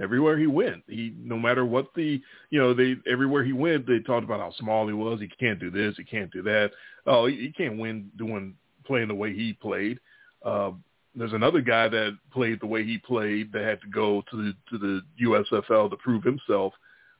everywhere 0.00 0.38
he 0.38 0.46
went. 0.46 0.82
He 0.88 1.14
no 1.18 1.38
matter 1.38 1.64
what 1.64 1.88
the 1.94 2.20
you 2.50 2.60
know 2.60 2.72
they 2.72 2.96
everywhere 3.10 3.44
he 3.44 3.52
went 3.52 3.86
they 3.86 3.98
talked 4.00 4.24
about 4.24 4.40
how 4.40 4.52
small 4.58 4.86
he 4.86 4.92
was. 4.92 5.20
He 5.20 5.28
can't 5.28 5.58
do 5.58 5.70
this. 5.70 5.94
He 5.96 6.04
can't 6.04 6.30
do 6.30 6.42
that. 6.42 6.70
Oh, 7.06 7.26
he, 7.26 7.36
he 7.36 7.52
can't 7.52 7.78
win 7.78 8.10
doing 8.16 8.54
playing 8.86 9.08
the 9.08 9.14
way 9.14 9.34
he 9.34 9.52
played. 9.54 9.98
Uh, 10.44 10.72
there's 11.14 11.32
another 11.32 11.60
guy 11.60 11.88
that 11.88 12.16
played 12.32 12.60
the 12.60 12.66
way 12.66 12.84
he 12.84 12.98
played 12.98 13.52
that 13.52 13.64
had 13.64 13.80
to 13.82 13.88
go 13.88 14.22
to 14.30 14.36
the 14.36 14.54
to 14.70 14.78
the 14.78 15.02
USFL 15.22 15.90
to 15.90 15.96
prove 15.96 16.22
himself, 16.24 16.72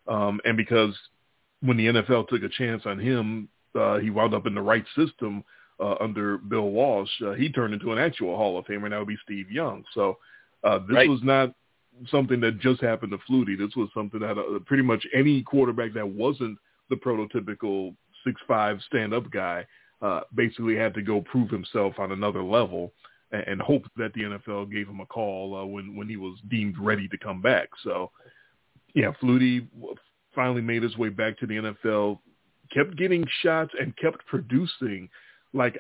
um, 0.09 0.41
and 0.45 0.57
because 0.57 0.95
when 1.61 1.77
the 1.77 1.87
NFL 1.87 2.29
took 2.29 2.43
a 2.43 2.49
chance 2.49 2.83
on 2.87 2.99
him, 2.99 3.49
uh, 3.79 3.99
he 3.99 4.11
wound 4.11 4.35
up 4.35 4.47
in 4.47 4.55
the 4.55 4.63
right 4.63 4.85
system 4.97 5.45
uh, 5.81 5.95
under 6.01 6.39
Bill 6.39 6.71
Walsh. 6.71 7.11
Uh, 7.25 7.33
he 7.33 7.49
turned 7.51 7.73
into 7.75 7.93
an 7.93 7.99
actual 7.99 8.37
Hall 8.37 8.59
of 8.59 8.65
Famer. 8.67 8.85
and 8.85 8.93
That 8.93 8.99
would 8.99 9.09
be 9.09 9.19
Steve 9.25 9.51
Young. 9.51 9.85
So 9.95 10.19
uh, 10.65 10.79
this 10.79 10.97
Right. 10.97 11.09
was 11.09 11.23
not 11.23 11.55
something 12.11 12.41
that 12.41 12.59
just 12.59 12.81
happened 12.81 13.13
to 13.13 13.19
Flutie. 13.31 13.57
This 13.59 13.77
was 13.77 13.89
something 13.95 14.21
that 14.21 14.39
uh, 14.39 14.59
pretty 14.67 14.83
much 14.83 15.07
any 15.15 15.43
quarterback 15.43 15.93
that 15.95 16.09
wasn't 16.09 16.59
the 16.91 16.97
prototypical 16.97 17.95
six 18.25 18.41
five 18.47 18.81
stand 18.87 19.13
up 19.15 19.31
guy 19.31 19.67
uh, 20.01 20.21
basically 20.35 20.77
had 20.77 20.95
to 20.95 21.03
go 21.03 21.21
prove 21.21 21.51
himself 21.51 21.95
on 21.99 22.13
another 22.13 22.43
level 22.43 22.93
and, 23.33 23.61
hoped 23.61 23.89
that 23.97 24.13
the 24.15 24.23
NFL 24.23 24.71
gave 24.71 24.89
him 24.89 25.01
a 25.01 25.07
call 25.07 25.57
uh, 25.57 25.65
when 25.65 25.97
when 25.97 26.09
he 26.09 26.17
was 26.17 26.39
deemed 26.51 26.77
ready 26.79 27.09
to 27.09 27.19
come 27.19 27.41
back. 27.41 27.69
So 27.83 28.11
yeah, 28.95 29.13
Flutie 29.23 29.67
finally 30.35 30.61
made 30.61 30.83
his 30.83 30.97
way 30.97 31.09
back 31.09 31.39
to 31.39 31.47
the 31.47 31.55
NFL, 31.55 32.19
kept 32.73 32.97
getting 32.97 33.27
shots 33.43 33.73
and 33.79 33.97
kept 33.97 34.25
producing 34.27 35.09
like 35.53 35.79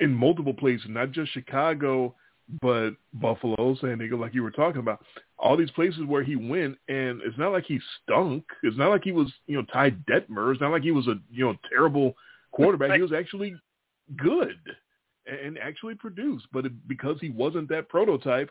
in 0.00 0.12
multiple 0.12 0.54
places, 0.54 0.86
not 0.88 1.12
just 1.12 1.32
Chicago, 1.32 2.14
but 2.60 2.90
Buffalo, 3.14 3.76
San 3.80 3.98
Diego, 3.98 4.16
like 4.16 4.34
you 4.34 4.42
were 4.42 4.50
talking 4.50 4.80
about. 4.80 5.04
All 5.38 5.56
these 5.56 5.70
places 5.72 6.02
where 6.06 6.22
he 6.22 6.36
went, 6.36 6.78
and 6.88 7.20
it's 7.22 7.36
not 7.38 7.52
like 7.52 7.64
he 7.64 7.80
stunk. 8.02 8.44
It's 8.62 8.78
not 8.78 8.90
like 8.90 9.04
he 9.04 9.12
was, 9.12 9.30
you 9.46 9.56
know, 9.56 9.64
Ty 9.72 9.90
Detmer. 10.08 10.52
It's 10.52 10.60
not 10.60 10.70
like 10.70 10.82
he 10.82 10.92
was 10.92 11.06
a, 11.08 11.14
you 11.30 11.44
know, 11.44 11.54
terrible 11.68 12.14
quarterback. 12.52 12.92
He 12.92 13.02
was 13.02 13.12
actually 13.12 13.54
good 14.16 14.56
and 15.26 15.58
actually 15.58 15.94
produced. 15.94 16.46
But 16.52 16.66
it, 16.66 16.88
because 16.88 17.16
he 17.20 17.30
wasn't 17.30 17.68
that 17.70 17.88
prototype, 17.88 18.50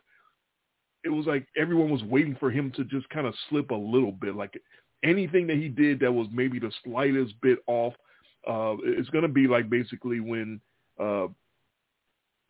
it 1.04 1.10
was 1.10 1.26
like 1.26 1.48
everyone 1.58 1.90
was 1.90 2.04
waiting 2.04 2.36
for 2.40 2.50
him 2.52 2.72
to 2.76 2.84
just 2.86 3.08
kind 3.10 3.28
of 3.28 3.34
slip 3.50 3.72
a 3.72 3.76
little 3.76 4.12
bit. 4.12 4.36
Like 4.36 4.60
anything 5.04 5.48
that 5.48 5.58
he 5.58 5.70
did 5.70 6.00
that 6.00 6.12
was 6.12 6.28
maybe 6.32 6.60
the 6.60 6.72
slightest 6.84 7.34
bit 7.42 7.60
off, 7.68 7.94
Uh, 8.48 8.76
it's 8.84 9.10
going 9.10 9.24
to 9.24 9.34
be 9.42 9.48
like 9.48 9.70
basically 9.70 10.20
when 10.20 10.62
uh, 11.00 11.28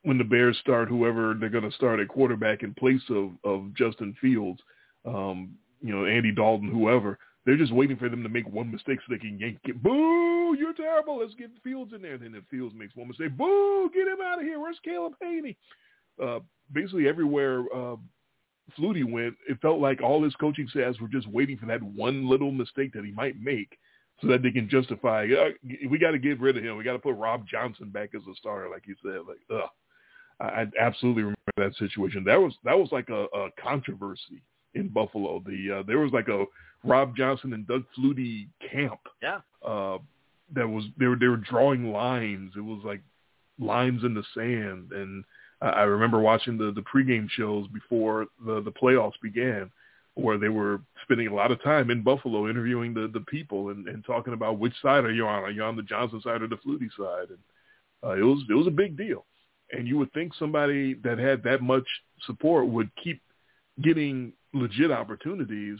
when 0.03 0.17
the 0.17 0.23
Bears 0.23 0.57
start 0.59 0.88
whoever 0.89 1.34
they're 1.34 1.49
going 1.49 1.69
to 1.69 1.76
start 1.76 1.99
at 1.99 2.07
quarterback 2.07 2.63
in 2.63 2.73
place 2.73 3.01
of 3.09 3.32
of 3.43 3.73
Justin 3.73 4.15
Fields, 4.19 4.61
um, 5.05 5.57
you 5.82 5.93
know 5.93 6.05
Andy 6.05 6.32
Dalton, 6.32 6.69
whoever. 6.69 7.17
They're 7.46 7.58
just 7.58 7.74
waiting 7.74 7.98
for 7.98 8.10
them 8.10 8.24
to 8.24 8.30
make 8.30 8.48
one 8.48 8.72
mistake 8.72 9.00
so 9.00 9.14
they 9.14 9.20
can 9.20 9.39
yank 9.39 9.60
it. 9.66 9.82
Boo! 9.82 10.56
You're 10.58 10.74
terrible. 10.74 11.20
Let's 11.20 11.36
get 11.36 11.52
Fields 11.64 11.93
in 11.93 12.02
there. 12.02 12.18
Then 12.18 12.34
if 12.34 12.43
Fields 12.50 12.74
makes 12.76 12.96
one 12.96 13.08
mistake, 13.08 13.38
boo! 13.38 13.89
Get 13.93 14.08
him 14.08 14.18
out 14.24 14.39
of 14.39 14.46
here. 14.46 14.60
Where's 14.60 14.80
Caleb 14.84 15.14
Hanie? 15.24 15.56
Uh, 16.22 16.39
basically 16.74 17.08
everywhere 17.08 17.66
uh, 17.74 17.96
Flutie 18.78 19.10
went, 19.10 19.36
it 19.48 19.62
felt 19.62 19.80
like 19.80 20.02
all 20.02 20.24
his 20.24 20.34
coaching 20.36 20.68
staffs 20.70 21.00
were 21.00 21.08
just 21.08 21.28
waiting 21.28 21.58
for 21.58 21.68
that 21.68 21.84
one 21.84 22.28
little 22.28 22.52
mistake 22.52 22.93
that 22.93 23.06
he 23.06 23.12
might 23.12 23.39
make 23.39 23.78
so 24.22 24.28
that 24.28 24.41
they 24.41 24.52
can 24.52 24.70
justify, 24.70 25.28
uh, 25.38 25.50
we 25.89 26.00
got 26.00 26.12
to 26.12 26.18
get 26.18 26.39
rid 26.39 26.58
of 26.58 26.64
him. 26.64 26.78
We 26.78 26.84
got 26.84 26.93
to 26.93 27.00
put 27.00 27.16
Rob 27.16 27.46
Johnson 27.48 27.89
back 27.89 28.12
as 28.16 28.22
a 28.22 28.36
starter, 28.36 28.70
like 28.70 28.84
you 28.88 28.96
said. 29.04 29.22
Like, 29.28 29.39
ugh. 29.54 29.70
I, 30.39 30.46
I 30.46 30.66
absolutely 30.80 31.24
remember 31.24 31.36
that 31.58 31.76
situation. 31.78 32.24
That 32.24 32.39
was 32.39 32.54
that 32.64 32.78
was 32.78 32.89
like 32.91 33.10
a, 33.10 33.26
a 33.34 33.50
controversy 33.62 34.41
in 34.74 34.89
Buffalo. 34.89 35.41
The 35.46 35.80
uh, 35.80 35.84
there 35.88 36.00
was 36.00 36.12
like 36.12 36.28
a 36.28 36.46
Rob 36.86 37.15
Johnson 37.15 37.53
and 37.53 37.67
Doug 37.67 37.83
Flutie 37.97 38.47
camp. 38.71 38.99
Yeah. 39.21 39.39
Uh, 39.65 39.97
that 40.53 40.67
was 40.67 40.86
they 40.99 41.07
were 41.07 41.15
they 41.15 41.27
were 41.27 41.38
drawing 41.38 41.91
lines. 41.91 42.53
It 42.55 42.61
was 42.61 42.81
like 42.86 43.01
lines 43.59 44.03
in 44.03 44.13
the 44.13 44.23
sand, 44.33 44.91
and 44.91 45.23
I 45.61 45.83
remember 45.83 46.19
watching 46.19 46.57
the 46.57 46.71
the 46.71 46.83
pregame 46.83 47.29
shows 47.29 47.67
before 47.67 48.27
the 48.45 48.61
the 48.61 48.71
playoffs 48.71 49.19
began, 49.21 49.71
where 50.13 50.38
they 50.38 50.49
were 50.49 50.81
spending 51.03 51.27
a 51.27 51.33
lot 51.33 51.51
of 51.51 51.61
time 51.63 51.89
in 51.89 52.03
Buffalo 52.03 52.49
interviewing 52.49 52.93
the 52.93 53.09
the 53.11 53.21
people 53.21 53.69
and, 53.69 53.88
and 53.88 54.05
talking 54.05 54.33
about 54.33 54.59
which 54.59 54.73
side 54.81 55.03
are 55.03 55.11
you 55.11 55.25
on? 55.25 55.43
Are 55.43 55.51
you 55.51 55.63
on 55.63 55.75
the 55.75 55.81
Johnson 55.81 56.21
side 56.21 56.41
or 56.41 56.47
the 56.47 56.57
Flutie 56.57 56.89
side? 56.97 57.29
And 57.29 57.39
uh, 58.03 58.13
it 58.13 58.23
was 58.23 58.43
it 58.49 58.53
was 58.53 58.67
a 58.67 58.71
big 58.71 58.97
deal. 58.97 59.25
And 59.71 59.88
you 59.88 59.97
would 59.97 60.13
think 60.13 60.33
somebody 60.36 60.93
that 61.03 61.17
had 61.17 61.41
that 61.43 61.61
much 61.61 61.88
support 62.25 62.67
would 62.67 62.89
keep 63.03 63.19
getting 63.81 64.31
legit 64.53 64.91
opportunities, 64.91 65.79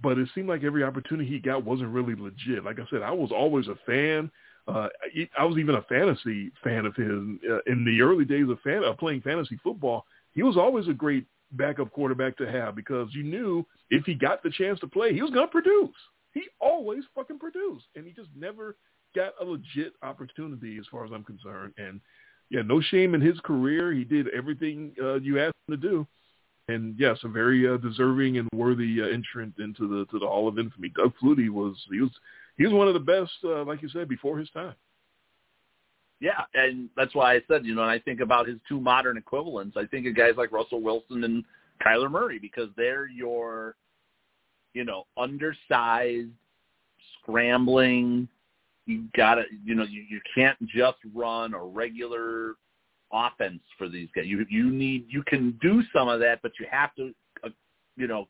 but 0.00 0.18
it 0.18 0.28
seemed 0.34 0.48
like 0.48 0.64
every 0.64 0.84
opportunity 0.84 1.28
he 1.28 1.38
got 1.38 1.64
wasn't 1.64 1.90
really 1.90 2.14
legit. 2.14 2.64
Like 2.64 2.78
I 2.78 2.86
said, 2.90 3.02
I 3.02 3.10
was 3.10 3.30
always 3.30 3.68
a 3.68 3.76
fan 3.86 4.30
uh, 4.68 4.88
I 5.36 5.44
was 5.44 5.58
even 5.58 5.74
a 5.74 5.82
fantasy 5.82 6.52
fan 6.62 6.86
of 6.86 6.94
his 6.94 7.08
uh, 7.08 7.58
in 7.66 7.84
the 7.84 8.00
early 8.00 8.24
days 8.24 8.48
of 8.48 8.60
fan 8.60 8.84
of 8.84 8.96
playing 8.96 9.22
fantasy 9.22 9.58
football. 9.62 10.06
He 10.34 10.42
was 10.42 10.56
always 10.56 10.88
a 10.88 10.92
great 10.92 11.26
backup 11.52 11.90
quarterback 11.92 12.36
to 12.36 12.50
have 12.50 12.76
because 12.76 13.08
you 13.12 13.24
knew 13.24 13.66
if 13.90 14.04
he 14.04 14.14
got 14.14 14.42
the 14.42 14.50
chance 14.50 14.78
to 14.80 14.86
play, 14.86 15.12
he 15.12 15.22
was 15.22 15.32
going 15.32 15.46
to 15.46 15.50
produce. 15.50 15.94
He 16.32 16.44
always 16.60 17.02
fucking 17.14 17.40
produced, 17.40 17.86
and 17.96 18.06
he 18.06 18.12
just 18.12 18.30
never 18.36 18.76
got 19.14 19.32
a 19.40 19.44
legit 19.44 19.92
opportunity 20.02 20.78
as 20.78 20.86
far 20.90 21.04
as 21.04 21.10
I'm 21.12 21.24
concerned. 21.24 21.74
And 21.76 22.00
yeah, 22.48 22.62
no 22.64 22.80
shame 22.80 23.14
in 23.14 23.20
his 23.20 23.38
career. 23.40 23.92
He 23.92 24.04
did 24.04 24.28
everything 24.28 24.94
uh, 25.02 25.14
you 25.14 25.40
asked 25.40 25.56
him 25.68 25.80
to 25.80 25.88
do. 25.88 26.06
And 26.68 26.94
yes, 26.98 27.18
a 27.24 27.28
very 27.28 27.68
uh, 27.68 27.76
deserving 27.76 28.38
and 28.38 28.48
worthy 28.54 29.00
uh, 29.02 29.06
entrant 29.06 29.54
into 29.58 29.88
the 29.88 30.06
to 30.10 30.18
the 30.18 30.26
Hall 30.26 30.46
of 30.46 30.58
Infamy. 30.58 30.90
Doug 30.90 31.12
Flutie 31.22 31.50
was 31.50 31.76
he 31.90 32.00
was 32.00 32.10
he 32.56 32.64
was 32.64 32.72
one 32.72 32.88
of 32.88 32.94
the 32.94 33.00
best, 33.00 33.32
uh, 33.44 33.64
like 33.64 33.82
you 33.82 33.88
said, 33.88 34.08
before 34.08 34.38
his 34.38 34.50
time. 34.50 34.74
Yeah, 36.20 36.42
and 36.54 36.88
that's 36.96 37.16
why 37.16 37.34
I 37.34 37.40
said, 37.48 37.66
you 37.66 37.74
know, 37.74 37.82
and 37.82 37.90
I 37.90 37.98
think 37.98 38.20
about 38.20 38.46
his 38.46 38.58
two 38.68 38.80
modern 38.80 39.16
equivalents. 39.16 39.76
I 39.76 39.86
think 39.86 40.06
of 40.06 40.16
guys 40.16 40.34
like 40.36 40.52
Russell 40.52 40.80
Wilson 40.80 41.24
and 41.24 41.44
Kyler 41.84 42.08
Murray 42.08 42.38
because 42.38 42.68
they're 42.76 43.08
your, 43.08 43.74
you 44.72 44.84
know, 44.84 45.04
undersized, 45.16 46.30
scrambling. 47.20 48.28
You 48.86 49.04
gotta, 49.16 49.44
you 49.64 49.74
know, 49.74 49.82
you, 49.82 50.04
you 50.08 50.20
can't 50.32 50.56
just 50.68 50.98
run 51.12 51.54
a 51.54 51.58
regular 51.58 52.54
offense 53.12 53.60
for 53.78 53.88
these 53.88 54.08
guys. 54.14 54.26
You 54.26 54.44
you 54.48 54.70
need 54.70 55.06
you 55.08 55.22
can 55.26 55.58
do 55.62 55.82
some 55.94 56.08
of 56.08 56.20
that, 56.20 56.40
but 56.42 56.52
you 56.58 56.66
have 56.70 56.94
to, 56.96 57.12
uh, 57.44 57.50
you 57.96 58.06
know, 58.06 58.28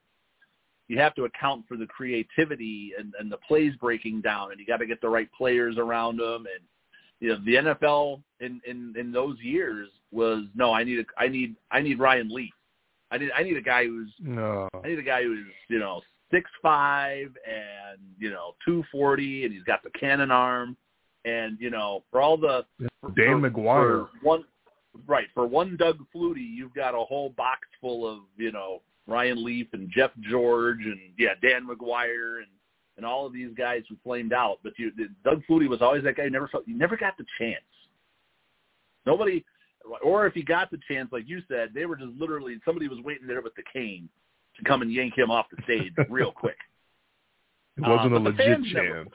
you 0.89 0.99
have 0.99 1.14
to 1.14 1.24
account 1.24 1.64
for 1.68 1.76
the 1.76 1.87
creativity 1.87 2.93
and, 2.99 3.14
and 3.18 3.30
the 3.30 3.39
plays 3.49 3.72
breaking 3.80 4.20
down, 4.20 4.51
and 4.51 4.61
you 4.61 4.66
got 4.66 4.78
to 4.78 4.87
get 4.87 5.01
the 5.01 5.09
right 5.09 5.28
players 5.37 5.76
around 5.78 6.18
them. 6.18 6.47
And 6.47 6.64
you 7.20 7.28
know, 7.28 7.39
the 7.45 7.55
NFL 7.55 8.22
in, 8.41 8.61
in 8.66 8.95
in 8.99 9.12
those 9.12 9.37
years 9.41 9.89
was 10.11 10.45
no, 10.55 10.72
I 10.72 10.85
need 10.85 11.01
a, 11.01 11.05
I 11.16 11.28
need 11.28 11.57
I 11.70 11.80
need 11.80 11.99
Ryan 11.99 12.28
Leaf. 12.28 12.53
I 13.11 13.18
need 13.18 13.30
I 13.37 13.43
need 13.43 13.57
a 13.57 13.62
guy 13.62 13.87
who's 13.87 14.11
no. 14.20 14.68
I 14.83 14.89
need 14.89 14.99
a 14.99 15.03
guy 15.03 15.22
who's 15.22 15.47
you 15.68 15.78
know 15.78 16.01
six 16.33 16.51
five 16.61 17.26
and 17.47 18.01
you 18.18 18.30
know 18.30 18.55
two 18.64 18.83
forty, 18.91 19.45
and 19.45 19.53
he's 19.53 19.62
got 19.62 19.83
the 19.83 19.91
cannon 19.91 20.30
arm, 20.30 20.76
and 21.24 21.59
you 21.61 21.70
know 21.70 22.03
for 22.11 22.20
all 22.20 22.37
the 22.37 22.64
Dan 23.16 23.41
for, 23.41 23.51
McGwire 23.51 23.83
for 23.83 24.11
one 24.22 24.45
right 25.07 25.26
for 25.34 25.47
one 25.47 25.76
Doug 25.76 25.99
Flutie, 26.14 26.49
you've 26.55 26.74
got 26.74 26.95
a 26.95 27.05
whole 27.05 27.30
box 27.30 27.61
full 27.80 28.09
of 28.09 28.20
you 28.36 28.53
know 28.53 28.82
Ryan 29.07 29.45
Leaf 29.45 29.68
and 29.72 29.90
Jeff 29.90 30.11
George 30.20 30.80
and 30.84 31.01
yeah 31.18 31.34
Dan 31.40 31.66
McGwire 31.66 32.38
and 32.38 32.47
and 32.97 33.07
all 33.07 33.26
of 33.26 33.32
these 33.32 33.51
guys 33.57 33.82
who 33.88 33.97
flamed 34.05 34.32
out. 34.32 34.59
But 34.62 34.74
you, 34.78 34.93
Doug 35.24 35.43
Flutie 35.49 35.68
was 35.68 35.80
always 35.80 36.05
that 36.05 36.16
guy 36.16 36.24
who 36.24 36.30
never 36.30 36.49
felt 36.49 36.64
you 36.66 36.76
never 36.76 36.97
got 36.97 37.16
the 37.16 37.24
chance. 37.38 37.64
Nobody, 39.07 39.45
or 40.05 40.26
if 40.26 40.34
he 40.34 40.43
got 40.43 40.70
the 40.70 40.78
chance, 40.88 41.11
like 41.11 41.28
you 41.28 41.43
said, 41.49 41.70
they 41.74 41.86
were 41.86 41.97
just 41.97 42.12
literally 42.18 42.61
somebody 42.64 42.88
was 42.88 43.01
waiting 43.01 43.26
there 43.26 43.43
with 43.43 43.55
the 43.55 43.64
cane 43.72 44.09
to 44.57 44.64
come 44.64 44.82
and 44.82 44.93
yank 44.93 45.16
him 45.16 45.30
off 45.30 45.47
the 45.55 45.62
stage 45.64 45.93
real 46.11 46.32
quick. 46.32 46.59
It 47.76 47.82
wasn't 47.82 48.14
uh, 48.14 48.18
a 48.18 48.20
legit 48.20 48.64
chance. 48.64 48.66
Never, 48.74 49.07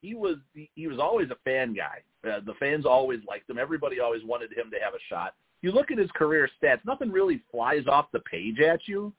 he 0.00 0.14
was 0.14 0.36
he 0.74 0.86
was 0.86 0.98
always 0.98 1.30
a 1.30 1.36
fan 1.44 1.74
guy. 1.74 2.02
Uh, 2.28 2.40
the 2.44 2.54
fans 2.60 2.86
always 2.86 3.20
liked 3.28 3.48
him. 3.48 3.58
Everybody 3.58 4.00
always 4.00 4.22
wanted 4.24 4.52
him 4.52 4.70
to 4.70 4.78
have 4.78 4.94
a 4.94 5.02
shot 5.08 5.34
you 5.62 5.72
look 5.72 5.90
at 5.90 5.98
his 5.98 6.10
career 6.12 6.48
stats, 6.62 6.84
nothing 6.84 7.10
really 7.10 7.42
flies 7.50 7.86
off 7.88 8.06
the 8.12 8.20
page 8.20 8.60
at 8.60 8.80
you. 8.86 9.12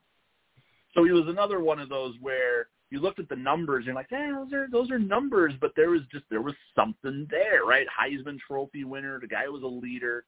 So 0.93 1.03
he 1.03 1.11
was 1.11 1.27
another 1.27 1.59
one 1.59 1.79
of 1.79 1.89
those 1.89 2.15
where 2.21 2.67
you 2.89 2.99
looked 2.99 3.19
at 3.19 3.29
the 3.29 3.35
numbers 3.35 3.79
and 3.79 3.87
you're 3.87 3.95
like, 3.95 4.07
yeah, 4.11 4.31
those 4.31 4.53
are 4.53 4.67
those 4.71 4.89
are 4.89 4.97
numbers, 4.97 5.53
but 5.61 5.71
there 5.75 5.91
was 5.91 6.01
just 6.11 6.25
there 6.29 6.41
was 6.41 6.55
something 6.75 7.27
there, 7.29 7.65
right? 7.65 7.85
Heisman 7.87 8.39
Trophy 8.39 8.83
winner, 8.83 9.19
the 9.19 9.27
guy 9.27 9.47
was 9.47 9.61
a 9.61 9.67
leader, 9.67 10.25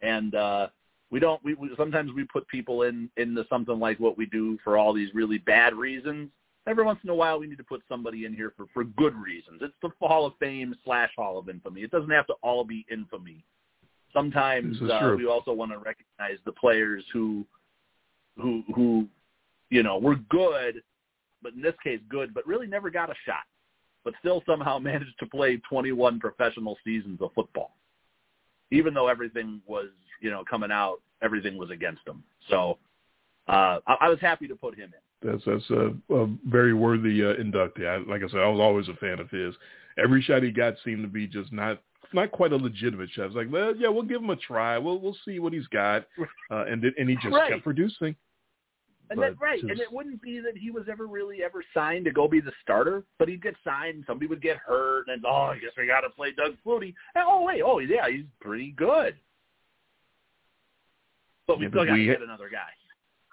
and 0.00 0.34
uh, 0.34 0.68
we 1.10 1.20
don't 1.20 1.42
we, 1.44 1.54
we 1.54 1.70
sometimes 1.76 2.10
we 2.12 2.24
put 2.24 2.48
people 2.48 2.82
in 2.82 3.08
into 3.16 3.44
something 3.48 3.78
like 3.78 4.00
what 4.00 4.18
we 4.18 4.26
do 4.26 4.58
for 4.64 4.76
all 4.76 4.92
these 4.92 5.14
really 5.14 5.38
bad 5.38 5.74
reasons. 5.74 6.30
Every 6.68 6.84
once 6.84 7.00
in 7.02 7.10
a 7.10 7.14
while, 7.14 7.40
we 7.40 7.48
need 7.48 7.58
to 7.58 7.64
put 7.64 7.82
somebody 7.88 8.24
in 8.24 8.34
here 8.34 8.52
for 8.56 8.66
for 8.72 8.84
good 8.84 9.14
reasons. 9.16 9.60
It's 9.62 9.74
the 9.82 9.90
Hall 10.06 10.26
of 10.26 10.34
Fame 10.38 10.74
slash 10.84 11.10
Hall 11.16 11.38
of 11.38 11.48
Infamy. 11.48 11.82
It 11.82 11.90
doesn't 11.90 12.10
have 12.10 12.26
to 12.28 12.34
all 12.42 12.64
be 12.64 12.86
infamy 12.90 13.44
sometimes 14.12 14.80
uh, 14.82 15.14
we 15.16 15.26
also 15.26 15.52
want 15.52 15.70
to 15.72 15.78
recognize 15.78 16.38
the 16.44 16.52
players 16.52 17.04
who 17.12 17.44
who 18.36 18.62
who 18.74 19.06
you 19.70 19.82
know 19.82 19.98
were 19.98 20.16
good, 20.16 20.82
but 21.42 21.52
in 21.54 21.62
this 21.62 21.74
case 21.82 22.00
good, 22.08 22.34
but 22.34 22.46
really 22.46 22.66
never 22.66 22.90
got 22.90 23.10
a 23.10 23.14
shot, 23.26 23.44
but 24.04 24.14
still 24.20 24.42
somehow 24.46 24.78
managed 24.78 25.18
to 25.20 25.26
play 25.26 25.60
21 25.68 26.20
professional 26.20 26.76
seasons 26.84 27.20
of 27.20 27.30
football, 27.34 27.76
even 28.70 28.94
though 28.94 29.08
everything 29.08 29.60
was 29.66 29.88
you 30.20 30.30
know 30.30 30.44
coming 30.48 30.70
out, 30.70 30.98
everything 31.22 31.56
was 31.56 31.70
against 31.70 32.04
them. 32.04 32.22
So 32.48 32.78
uh, 33.48 33.78
I, 33.86 33.96
I 34.02 34.08
was 34.08 34.18
happy 34.20 34.46
to 34.48 34.56
put 34.56 34.74
him 34.74 34.90
in. 34.94 35.00
That's 35.24 35.42
that's 35.44 35.70
a, 35.70 35.94
a 36.14 36.26
very 36.46 36.74
worthy 36.74 37.22
uh, 37.22 37.34
inductee. 37.34 37.86
I, 37.86 37.98
like 38.10 38.22
I 38.22 38.28
said, 38.28 38.40
I 38.40 38.48
was 38.48 38.60
always 38.60 38.88
a 38.88 38.94
fan 38.94 39.18
of 39.20 39.30
his. 39.30 39.54
Every 39.98 40.22
shot 40.22 40.42
he 40.42 40.50
got 40.50 40.74
seemed 40.84 41.02
to 41.02 41.08
be 41.08 41.26
just 41.26 41.52
not 41.52 41.80
not 42.12 42.32
quite 42.32 42.52
a 42.52 42.56
legitimate 42.56 43.10
shot. 43.10 43.26
It's 43.26 43.36
like, 43.36 43.50
well, 43.50 43.74
yeah, 43.76 43.88
we'll 43.88 44.02
give 44.02 44.22
him 44.22 44.30
a 44.30 44.36
try. 44.36 44.78
We'll 44.78 45.00
we'll 45.00 45.16
see 45.24 45.38
what 45.38 45.52
he's 45.52 45.66
got, 45.68 46.06
uh, 46.50 46.64
and 46.64 46.84
and 46.84 47.08
he 47.08 47.16
just 47.16 47.34
right. 47.34 47.52
kept 47.52 47.64
producing. 47.64 48.16
And 49.10 49.20
that, 49.20 49.38
right, 49.38 49.60
just, 49.60 49.70
and 49.70 49.78
it 49.78 49.92
wouldn't 49.92 50.22
be 50.22 50.40
that 50.40 50.56
he 50.56 50.70
was 50.70 50.84
ever 50.90 51.06
really 51.06 51.42
ever 51.44 51.62
signed 51.74 52.06
to 52.06 52.10
go 52.10 52.26
be 52.26 52.40
the 52.40 52.52
starter, 52.62 53.04
but 53.18 53.28
he'd 53.28 53.42
get 53.42 53.54
signed, 53.62 54.04
somebody 54.06 54.26
would 54.26 54.40
get 54.40 54.56
hurt, 54.56 55.08
and 55.08 55.22
oh, 55.26 55.50
I 55.52 55.58
guess 55.58 55.72
we 55.76 55.86
got 55.86 56.00
to 56.00 56.08
play 56.08 56.28
Doug 56.32 56.52
Flutie. 56.64 56.94
And, 57.14 57.24
oh 57.26 57.42
wait, 57.44 57.60
oh 57.62 57.78
yeah, 57.78 58.08
he's 58.08 58.24
pretty 58.40 58.70
good, 58.70 59.16
but 61.46 61.58
we 61.58 61.66
yeah, 61.66 61.70
still 61.70 61.84
got 61.84 61.96
to 61.96 62.04
get 62.06 62.22
another 62.22 62.48
guy. 62.50 62.70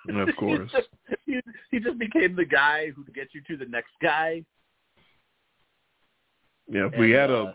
Of 0.09 0.35
course, 0.37 0.69
he, 0.71 0.77
just, 0.77 0.89
he, 1.25 1.39
he 1.71 1.79
just 1.79 1.99
became 1.99 2.35
the 2.35 2.45
guy 2.45 2.89
who 2.95 3.03
gets 3.13 3.35
you 3.35 3.41
to 3.47 3.57
the 3.57 3.69
next 3.69 3.91
guy. 4.01 4.43
Yeah, 6.67 6.87
if 6.87 6.93
and, 6.93 7.01
we 7.01 7.11
had 7.11 7.29
a 7.29 7.39
uh, 7.39 7.53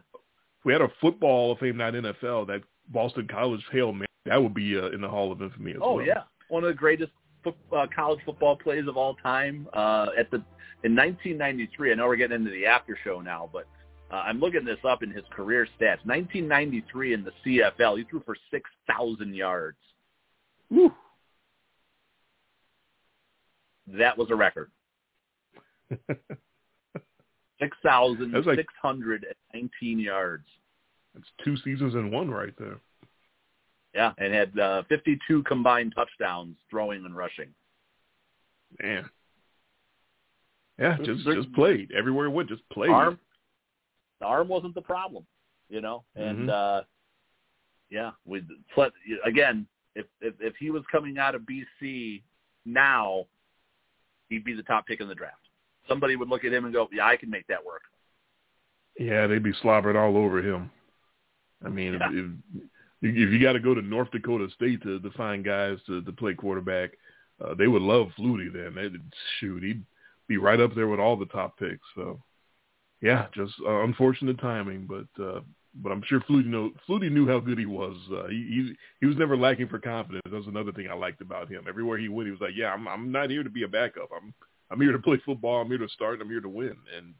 we 0.64 0.72
had 0.72 0.82
a 0.82 0.88
football 1.00 1.52
of 1.52 1.58
fame, 1.58 1.76
not 1.76 1.94
NFL, 1.94 2.46
that 2.48 2.62
Boston 2.88 3.26
College 3.30 3.62
Hail 3.72 3.92
Mary, 3.92 4.06
that 4.26 4.42
would 4.42 4.54
be 4.54 4.78
uh, 4.78 4.88
in 4.88 5.00
the 5.00 5.08
Hall 5.08 5.32
of 5.32 5.40
Infamy 5.40 5.72
as 5.72 5.78
oh, 5.80 5.94
well. 5.94 6.04
Oh 6.04 6.06
yeah, 6.06 6.22
one 6.48 6.64
of 6.64 6.68
the 6.68 6.74
greatest 6.74 7.12
fo- 7.42 7.56
uh, 7.74 7.86
college 7.94 8.20
football 8.24 8.56
plays 8.56 8.86
of 8.88 8.96
all 8.96 9.14
time. 9.16 9.66
Uh, 9.72 10.06
at 10.18 10.30
the 10.30 10.38
in 10.84 10.94
1993, 10.94 11.92
I 11.92 11.94
know 11.94 12.06
we're 12.06 12.16
getting 12.16 12.36
into 12.36 12.50
the 12.50 12.66
after 12.66 12.98
show 13.04 13.20
now, 13.20 13.48
but 13.52 13.66
uh, 14.10 14.16
I'm 14.16 14.38
looking 14.38 14.64
this 14.64 14.78
up 14.86 15.02
in 15.02 15.10
his 15.10 15.24
career 15.30 15.66
stats. 15.80 16.04
1993 16.04 17.14
in 17.14 17.24
the 17.24 17.32
CFL, 17.44 17.98
he 17.98 18.04
threw 18.04 18.22
for 18.24 18.36
6,000 18.50 19.34
yards. 19.34 19.78
Woo. 20.70 20.92
That 23.86 24.16
was 24.16 24.30
a 24.30 24.34
record. 24.34 24.70
Six 27.60 27.76
thousand 27.82 28.34
six 28.56 28.72
hundred 28.82 29.24
and 29.24 29.34
nineteen 29.62 29.98
yards. 29.98 30.46
That's 31.14 31.28
two 31.44 31.56
seasons 31.58 31.94
in 31.94 32.10
one 32.10 32.30
right 32.30 32.52
there. 32.58 32.78
Yeah, 33.94 34.12
and 34.18 34.34
had 34.34 34.58
uh, 34.58 34.82
52 34.88 35.44
combined 35.44 35.92
touchdowns, 35.94 36.56
throwing 36.68 37.04
and 37.04 37.16
rushing. 37.16 37.50
Man. 38.82 39.08
Yeah, 40.80 40.96
just 41.04 41.24
just 41.24 41.52
played 41.52 41.92
everywhere. 41.96 42.26
It 42.26 42.30
went 42.30 42.48
just 42.48 42.68
played. 42.70 42.90
Arm, 42.90 43.20
the 44.18 44.26
arm 44.26 44.48
wasn't 44.48 44.74
the 44.74 44.82
problem, 44.82 45.24
you 45.68 45.80
know. 45.80 46.02
And 46.16 46.48
Mhm. 46.48 46.50
uh 46.50 46.82
yeah, 47.90 48.10
we 48.24 48.42
again, 49.24 49.68
if, 49.94 50.06
if 50.20 50.34
if 50.40 50.56
he 50.56 50.70
was 50.70 50.82
coming 50.90 51.16
out 51.18 51.36
of 51.36 51.42
BC 51.42 52.24
now, 52.64 53.26
he'd 54.28 54.44
be 54.44 54.54
the 54.54 54.62
top 54.62 54.86
pick 54.86 55.00
in 55.00 55.08
the 55.08 55.14
draft. 55.14 55.36
Somebody 55.88 56.16
would 56.16 56.28
look 56.28 56.44
at 56.44 56.52
him 56.52 56.64
and 56.64 56.72
go, 56.74 56.88
"Yeah, 56.92 57.06
I 57.06 57.16
can 57.16 57.30
make 57.30 57.46
that 57.48 57.64
work." 57.64 57.82
Yeah, 58.98 59.26
they'd 59.26 59.42
be 59.42 59.52
slobbered 59.60 59.96
all 59.96 60.16
over 60.16 60.38
him. 60.40 60.70
I 61.64 61.68
mean, 61.68 61.94
Yeah. 61.94 62.08
if, 62.12 62.24
if 63.02 63.16
if 63.16 63.32
you 63.32 63.38
got 63.42 63.52
to 63.52 63.60
go 63.60 63.74
to 63.74 63.82
North 63.82 64.10
Dakota 64.12 64.48
State 64.54 64.82
to, 64.82 64.98
to 64.98 65.10
find 65.10 65.44
guys 65.44 65.78
to, 65.86 66.00
to 66.02 66.12
play 66.12 66.32
quarterback, 66.32 66.92
uh, 67.44 67.52
they 67.54 67.66
would 67.66 67.82
love 67.82 68.08
Flutie. 68.18 68.50
Then 68.52 68.74
they'd 68.74 68.98
shoot, 69.38 69.62
he'd 69.62 69.84
be 70.26 70.38
right 70.38 70.58
up 70.60 70.74
there 70.74 70.88
with 70.88 71.00
all 71.00 71.16
the 71.16 71.26
top 71.26 71.58
picks. 71.58 71.86
So, 71.94 72.22
yeah, 73.02 73.26
just 73.34 73.52
uh, 73.66 73.82
unfortunate 73.82 74.40
timing, 74.40 74.86
but 74.86 75.22
uh, 75.22 75.40
but 75.82 75.90
I'm 75.90 76.02
sure 76.06 76.20
Flutie 76.20 76.46
know 76.46 76.70
Flutie 76.88 77.10
knew 77.10 77.26
how 77.26 77.40
good 77.40 77.58
he 77.58 77.66
was. 77.66 77.96
Uh, 78.12 78.28
he, 78.28 78.36
he 78.36 78.74
he 79.00 79.06
was 79.06 79.16
never 79.16 79.36
lacking 79.36 79.68
for 79.68 79.78
confidence. 79.78 80.22
That's 80.30 80.46
another 80.46 80.72
thing 80.72 80.88
I 80.90 80.94
liked 80.94 81.20
about 81.20 81.50
him. 81.50 81.64
Everywhere 81.68 81.98
he 81.98 82.08
went, 82.08 82.28
he 82.28 82.30
was 82.30 82.40
like, 82.40 82.54
"Yeah, 82.54 82.72
I'm 82.72 82.86
I'm 82.86 83.10
not 83.10 83.30
here 83.30 83.42
to 83.42 83.50
be 83.50 83.64
a 83.64 83.68
backup. 83.68 84.08
I'm 84.14 84.32
I'm 84.70 84.80
here 84.80 84.92
to 84.92 84.98
play 84.98 85.20
football. 85.24 85.60
I'm 85.60 85.68
here 85.68 85.78
to 85.78 85.88
start. 85.88 86.20
I'm 86.20 86.28
here 86.28 86.40
to 86.40 86.48
win." 86.48 86.76
And 86.96 87.14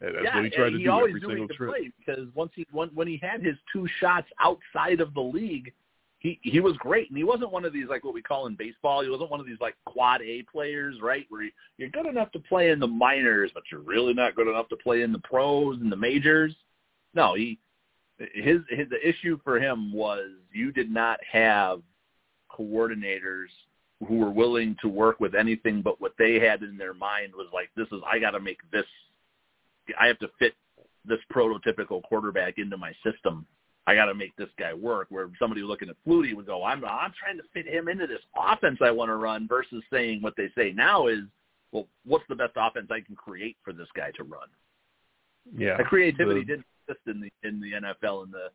and 0.00 0.14
that's 0.14 0.24
yeah, 0.24 0.36
what 0.36 0.44
he 0.44 0.50
tried 0.50 0.70
to 0.70 0.78
he 0.78 0.84
do 0.84 0.90
always 0.90 1.10
every 1.10 1.20
knew 1.20 1.28
single 1.28 1.48
he 1.48 1.56
trip. 1.56 1.70
play 1.70 1.92
because 1.98 2.26
once 2.34 2.52
he 2.54 2.66
when, 2.72 2.88
when 2.90 3.08
he 3.08 3.18
had 3.22 3.42
his 3.42 3.56
two 3.72 3.88
shots 4.00 4.26
outside 4.40 5.00
of 5.00 5.14
the 5.14 5.20
league, 5.20 5.72
he 6.18 6.38
he 6.42 6.60
was 6.60 6.76
great, 6.76 7.08
and 7.08 7.16
he 7.16 7.24
wasn't 7.24 7.52
one 7.52 7.64
of 7.64 7.72
these 7.72 7.86
like 7.88 8.04
what 8.04 8.12
we 8.12 8.22
call 8.22 8.46
in 8.46 8.54
baseball. 8.54 9.02
He 9.02 9.08
wasn't 9.08 9.30
one 9.30 9.40
of 9.40 9.46
these 9.46 9.60
like 9.60 9.76
quad 9.86 10.20
A 10.20 10.42
players, 10.52 10.96
right? 11.02 11.24
Where 11.30 11.44
you, 11.44 11.50
you're 11.78 11.88
good 11.88 12.06
enough 12.06 12.32
to 12.32 12.38
play 12.38 12.70
in 12.70 12.80
the 12.80 12.86
minors, 12.86 13.50
but 13.54 13.62
you're 13.72 13.80
really 13.80 14.12
not 14.12 14.34
good 14.34 14.48
enough 14.48 14.68
to 14.68 14.76
play 14.76 15.02
in 15.02 15.12
the 15.12 15.20
pros 15.20 15.80
and 15.80 15.90
the 15.90 15.96
majors. 15.96 16.54
No, 17.14 17.34
he 17.34 17.58
his, 18.18 18.60
his 18.68 18.88
the 18.90 19.08
issue 19.08 19.38
for 19.42 19.58
him 19.58 19.92
was 19.92 20.30
you 20.52 20.72
did 20.72 20.90
not 20.90 21.18
have 21.30 21.80
coordinators 22.50 23.48
who 24.06 24.18
were 24.18 24.30
willing 24.30 24.76
to 24.80 24.88
work 24.88 25.18
with 25.18 25.34
anything 25.34 25.82
but 25.82 26.00
what 26.00 26.12
they 26.18 26.38
had 26.38 26.62
in 26.62 26.76
their 26.76 26.94
mind 26.94 27.32
was 27.34 27.48
like 27.52 27.70
this 27.76 27.88
is 27.90 28.00
I 28.06 28.18
got 28.18 28.32
to 28.32 28.40
make 28.40 28.58
this 28.70 28.86
I 29.98 30.06
have 30.06 30.18
to 30.20 30.28
fit 30.38 30.54
this 31.04 31.18
prototypical 31.32 32.02
quarterback 32.02 32.58
into 32.58 32.76
my 32.76 32.92
system. 33.04 33.46
I 33.86 33.94
got 33.94 34.06
to 34.06 34.14
make 34.14 34.34
this 34.36 34.48
guy 34.58 34.72
work. 34.72 35.08
Where 35.10 35.28
somebody 35.38 35.62
looking 35.62 35.90
at 35.90 35.96
Flutie 36.06 36.34
would 36.34 36.46
go, 36.46 36.64
I'm 36.64 36.84
I'm 36.84 37.12
trying 37.18 37.36
to 37.36 37.42
fit 37.52 37.66
him 37.66 37.88
into 37.88 38.06
this 38.06 38.22
offense 38.38 38.78
I 38.80 38.90
want 38.90 39.10
to 39.10 39.16
run, 39.16 39.46
versus 39.46 39.82
saying 39.92 40.22
what 40.22 40.34
they 40.36 40.48
say 40.56 40.72
now 40.72 41.08
is, 41.08 41.20
well, 41.72 41.86
what's 42.06 42.24
the 42.28 42.34
best 42.34 42.52
offense 42.56 42.86
I 42.90 43.00
can 43.00 43.14
create 43.14 43.56
for 43.62 43.72
this 43.72 43.88
guy 43.94 44.10
to 44.12 44.24
run? 44.24 44.48
Yeah, 45.54 45.76
The 45.76 45.84
creativity 45.84 46.40
the- 46.40 46.46
didn't 46.46 46.66
exist 46.88 47.06
in 47.06 47.20
the 47.20 47.48
in 47.48 47.60
the 47.60 47.72
NFL 47.72 48.24
in 48.24 48.30
the 48.30 48.48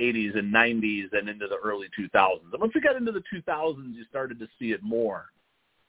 80s 0.00 0.38
and 0.38 0.54
90s 0.54 1.08
and 1.12 1.28
into 1.28 1.48
the 1.48 1.56
early 1.56 1.88
2000s. 1.98 2.52
And 2.52 2.60
once 2.60 2.72
we 2.74 2.80
got 2.80 2.96
into 2.96 3.12
the 3.12 3.22
2000s, 3.34 3.94
you 3.94 4.04
started 4.08 4.38
to 4.38 4.46
see 4.58 4.70
it 4.70 4.82
more. 4.82 5.26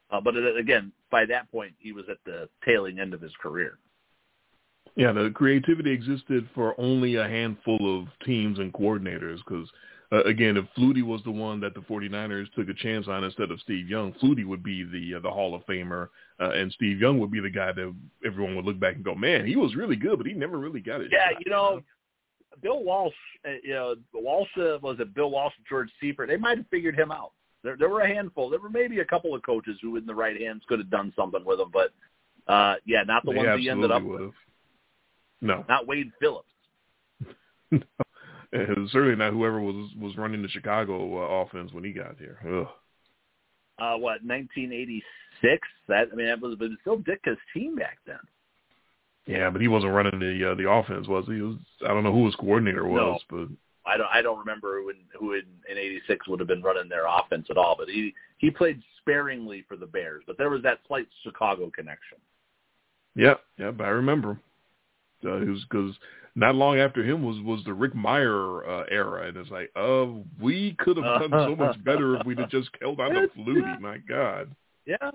Uh, 0.10 0.20
but 0.20 0.36
it, 0.36 0.58
again, 0.58 0.92
by 1.12 1.26
that 1.26 1.52
point, 1.52 1.74
he 1.78 1.92
was 1.92 2.06
at 2.10 2.18
the 2.26 2.50
tailing 2.66 3.00
end 3.00 3.14
of 3.14 3.22
his 3.22 3.32
career. 3.42 3.78
Yeah, 4.96 5.12
the 5.12 5.32
creativity 5.34 5.92
existed 5.92 6.50
for 6.56 6.80
only 6.80 7.16
a 7.16 7.28
handful 7.28 8.00
of 8.00 8.08
teams 8.26 8.58
and 8.60 8.74
coordinators 8.74 9.38
because, 9.38 9.70
uh, 10.12 10.24
again, 10.24 10.58
if 10.58 10.66
Flutie 10.78 11.04
was 11.04 11.22
the 11.24 11.32
one 11.32 11.60
that 11.60 11.76
the 11.76 11.82
49ers 11.82 12.52
took 12.54 12.68
a 12.68 12.74
chance 12.74 13.08
on 13.08 13.24
instead 13.24 13.52
of 13.52 13.60
Steve 13.62 13.88
Young, 13.88 14.14
Flutie 14.14 14.46
would 14.46 14.64
be 14.64 14.84
the 14.84 15.16
uh, 15.16 15.20
the 15.20 15.30
Hall 15.30 15.54
of 15.54 15.66
Famer, 15.68 16.10
uh, 16.40 16.52
and 16.52 16.72
Steve 16.72 17.00
Young 17.00 17.20
would 17.20 17.32
be 17.32 17.40
the 17.40 17.50
guy 17.50 17.72
that 17.72 17.96
everyone 18.26 18.56
would 18.56 18.66
look 18.66 18.80
back 18.80 18.96
and 18.96 19.06
go, 19.06 19.14
man, 19.14 19.46
he 19.46 19.56
was 19.56 19.76
really 19.76 19.96
good, 19.96 20.18
but 20.18 20.26
he 20.26 20.34
never 20.34 20.58
really 20.58 20.80
got 20.80 21.02
it. 21.02 21.10
Yeah, 21.12 21.38
you 21.46 21.52
know, 21.52 21.82
Bill 22.62 22.84
Walsh, 22.84 23.14
uh, 23.46 23.52
you 23.64 23.74
know, 23.74 23.96
Walsh 24.14 24.50
uh, 24.58 24.80
was 24.82 24.98
it 25.00 25.14
Bill 25.14 25.30
Walsh 25.30 25.54
and 25.58 25.66
George 25.68 25.90
Seifert? 26.02 26.28
They 26.28 26.38
might 26.38 26.58
have 26.58 26.68
figured 26.72 26.98
him 26.98 27.12
out. 27.12 27.32
There, 27.64 27.76
there 27.78 27.90
were 27.90 28.02
a 28.02 28.08
handful. 28.08 28.50
There 28.50 28.60
were 28.60 28.70
maybe 28.70 29.00
a 29.00 29.06
couple 29.06 29.36
of 29.36 29.44
coaches 29.44 29.78
who, 29.82 29.98
in 29.98 30.06
the 30.06 30.16
right 30.16 30.40
hands, 30.40 30.64
could 30.68 30.80
have 30.80 30.90
done 30.90 31.14
something 31.16 31.44
with 31.46 31.60
him. 31.60 31.72
But 31.72 31.92
uh, 32.52 32.76
yeah, 32.86 33.04
not 33.04 33.24
the 33.26 33.32
they 33.32 33.38
ones 33.38 33.60
he 33.60 33.70
ended 33.70 33.92
up 33.92 34.02
would 34.04 34.22
with. 34.22 34.32
No, 35.42 35.64
Not 35.70 35.88
Wade 35.88 36.12
Phillips. 36.20 36.50
And 38.52 38.90
certainly 38.90 39.16
not 39.16 39.34
whoever 39.34 39.62
was 39.62 39.92
was 40.00 40.18
running 40.18 40.42
the 40.42 40.50
Chicago 40.50 41.20
uh, 41.20 41.44
offense 41.44 41.72
when 41.72 41.84
he 41.84 41.92
got 41.92 42.18
here. 42.18 42.40
Ugh. 42.46 42.68
Uh, 43.78 43.98
what 43.98 44.24
1986? 44.24 45.68
That 45.88 46.10
I 46.12 46.16
mean, 46.16 46.28
that 46.28 46.42
was, 46.42 46.56
but 46.58 46.66
it 46.66 46.70
was 46.70 46.78
still 46.82 46.98
Ditka's 46.98 47.38
team 47.54 47.76
back 47.76 48.00
then. 48.06 48.20
Yeah, 49.26 49.52
but 49.52 49.62
he 49.62 49.68
wasn't 49.68 49.94
running 49.94 50.20
the 50.20 50.52
uh, 50.52 50.56
the 50.56 50.70
offense, 50.70 51.08
was 51.08 51.26
he? 51.28 51.42
was, 51.42 51.58
I 51.86 51.90
don't 51.90 52.04
know 52.04 52.12
who 52.12 52.26
his 52.26 52.36
coordinator 52.36 52.88
was, 52.88 53.22
but 53.30 53.48
I 53.86 53.98
don't 53.98 54.10
I 54.12 54.22
don't 54.22 54.40
remember 54.40 54.82
who 54.82 54.90
in 54.90 54.98
who 55.18 55.34
in, 55.34 55.44
in 55.70 55.78
'86 55.78 56.28
would 56.28 56.40
have 56.40 56.48
been 56.48 56.64
running 56.64 56.90
their 56.90 57.06
offense 57.06 57.48
at 57.52 57.58
all. 57.58 57.76
But 57.78 57.90
he 57.90 58.14
he 58.40 58.50
played 58.50 58.82
sparingly 59.00 59.64
for 59.68 59.78
the 59.78 59.86
Bears. 59.86 60.24
But 60.26 60.38
there 60.40 60.50
was 60.50 60.64
that 60.64 60.80
slight 60.88 61.08
Chicago 61.24 61.70
connection. 61.70 62.18
Yeah, 63.16 63.36
yeah, 63.58 63.72
but 63.72 63.86
I 63.86 63.90
remember. 63.90 64.40
Uh, 65.24 65.42
it 65.42 65.50
was 65.50 65.66
because 65.70 65.94
not 66.40 66.56
long 66.56 66.80
after 66.80 67.04
him 67.04 67.24
was 67.24 67.40
was 67.42 67.64
the 67.66 67.74
Rick 67.74 67.94
Mirer 67.94 68.68
uh, 68.68 68.86
era, 68.90 69.28
and 69.28 69.38
it's 69.38 69.52
like, 69.52 69.70
uh, 69.76 70.06
we 70.42 70.76
could 70.80 70.98
have 70.98 71.30
done 71.30 71.32
so 71.32 71.56
much 71.56 71.84
better 71.84 72.16
if 72.16 72.26
we'd 72.26 72.40
have 72.40 72.50
just 72.50 72.70
held 72.82 73.00
on 73.00 73.14
to 73.14 73.28
Flutie. 73.38 73.80
My 73.80 73.98
God. 73.98 74.56
Yeah. 74.86 75.12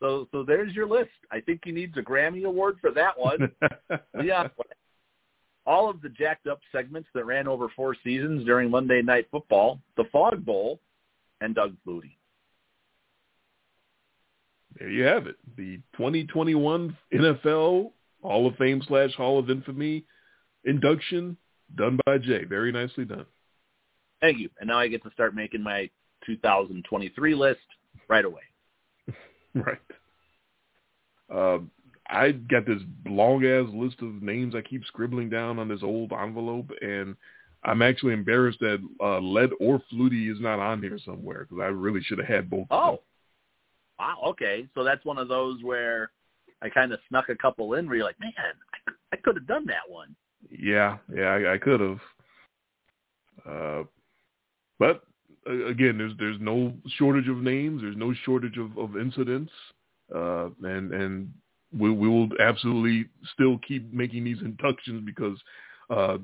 So 0.00 0.28
so 0.30 0.44
there's 0.44 0.72
your 0.74 0.86
list. 0.86 1.10
I 1.32 1.40
think 1.40 1.62
he 1.64 1.72
needs 1.72 1.96
a 1.96 2.02
Grammy 2.02 2.44
award 2.44 2.76
for 2.80 2.92
that 2.92 3.18
one. 3.18 3.50
yeah. 4.24 4.48
All 5.66 5.90
of 5.90 6.00
the 6.00 6.08
jacked 6.08 6.46
up 6.46 6.60
segments 6.72 7.08
that 7.12 7.26
ran 7.26 7.48
over 7.48 7.68
four 7.74 7.94
seasons 8.02 8.46
during 8.46 8.70
Monday 8.70 9.02
Night 9.02 9.26
Football, 9.30 9.80
the 9.96 10.04
Fog 10.10 10.44
Bowl, 10.44 10.80
and 11.40 11.54
Doug 11.54 11.76
Flutie. 11.86 12.16
there 14.78 14.88
you 14.88 15.02
have 15.02 15.26
it. 15.26 15.36
The 15.56 15.76
2021 15.96 16.96
NFL 17.12 17.90
Hall 18.22 18.46
of 18.46 18.56
Fame 18.56 18.82
slash 18.86 19.12
Hall 19.14 19.38
of 19.38 19.50
Infamy 19.50 20.04
induction 20.64 21.36
done 21.74 21.98
by 22.06 22.18
Jay. 22.18 22.44
Very 22.44 22.72
nicely 22.72 23.04
done. 23.04 23.26
Thank 24.20 24.38
you. 24.38 24.50
And 24.60 24.68
now 24.68 24.78
I 24.78 24.88
get 24.88 25.02
to 25.04 25.10
start 25.12 25.34
making 25.34 25.62
my 25.62 25.88
2023 26.26 27.34
list 27.34 27.60
right 28.08 28.24
away. 28.24 28.42
Right. 29.54 29.78
Um, 31.34 31.70
I 32.08 32.32
got 32.32 32.66
this 32.66 32.80
long 33.06 33.44
ass 33.44 33.66
list 33.74 33.96
of 34.02 34.22
names 34.22 34.54
I 34.54 34.60
keep 34.60 34.84
scribbling 34.84 35.30
down 35.30 35.58
on 35.58 35.68
this 35.68 35.82
old 35.82 36.12
envelope, 36.12 36.70
and 36.80 37.16
I'm 37.64 37.82
actually 37.82 38.12
embarrassed 38.12 38.60
that 38.60 38.78
uh, 39.02 39.20
Lett 39.20 39.50
or 39.60 39.82
Flutie 39.92 40.30
is 40.30 40.40
not 40.40 40.58
on 40.58 40.80
here 40.80 40.98
somewhere 41.04 41.46
because 41.48 41.62
I 41.62 41.66
really 41.66 42.02
should 42.02 42.18
have 42.18 42.28
had 42.28 42.48
both. 42.48 42.66
of 42.70 42.92
them. 42.92 42.98
Oh, 42.98 43.02
wow. 43.98 44.16
Okay, 44.28 44.66
so 44.74 44.84
that's 44.84 45.04
one 45.04 45.18
of 45.18 45.28
those 45.28 45.62
where 45.62 46.10
I 46.62 46.68
kind 46.68 46.92
of 46.92 47.00
snuck 47.08 47.28
a 47.28 47.36
couple 47.36 47.74
in. 47.74 47.86
Where 47.86 47.96
you're 47.96 48.06
like, 48.06 48.20
man, 48.20 48.32
I, 48.38 48.92
I 49.12 49.16
could 49.16 49.36
have 49.36 49.46
done 49.46 49.66
that 49.66 49.88
one. 49.88 50.14
Yeah, 50.50 50.98
yeah, 51.14 51.26
I, 51.26 51.54
I 51.54 51.58
could 51.58 51.80
have. 51.80 52.00
Uh, 53.48 53.84
but 54.78 55.02
again, 55.46 55.98
there's 55.98 56.12
there's 56.18 56.40
no 56.40 56.72
shortage 56.96 57.28
of 57.28 57.38
names. 57.38 57.82
There's 57.82 57.96
no 57.96 58.12
shortage 58.24 58.58
of, 58.58 58.76
of 58.78 58.96
incidents, 58.96 59.52
uh, 60.14 60.48
and 60.62 60.92
and 60.92 61.32
we 61.76 61.90
we 61.90 62.08
will 62.08 62.28
absolutely 62.40 63.08
still 63.34 63.58
keep 63.66 63.92
making 63.92 64.24
these 64.24 64.40
inductions 64.40 65.02
because 65.04 65.38
uh, 65.90 66.18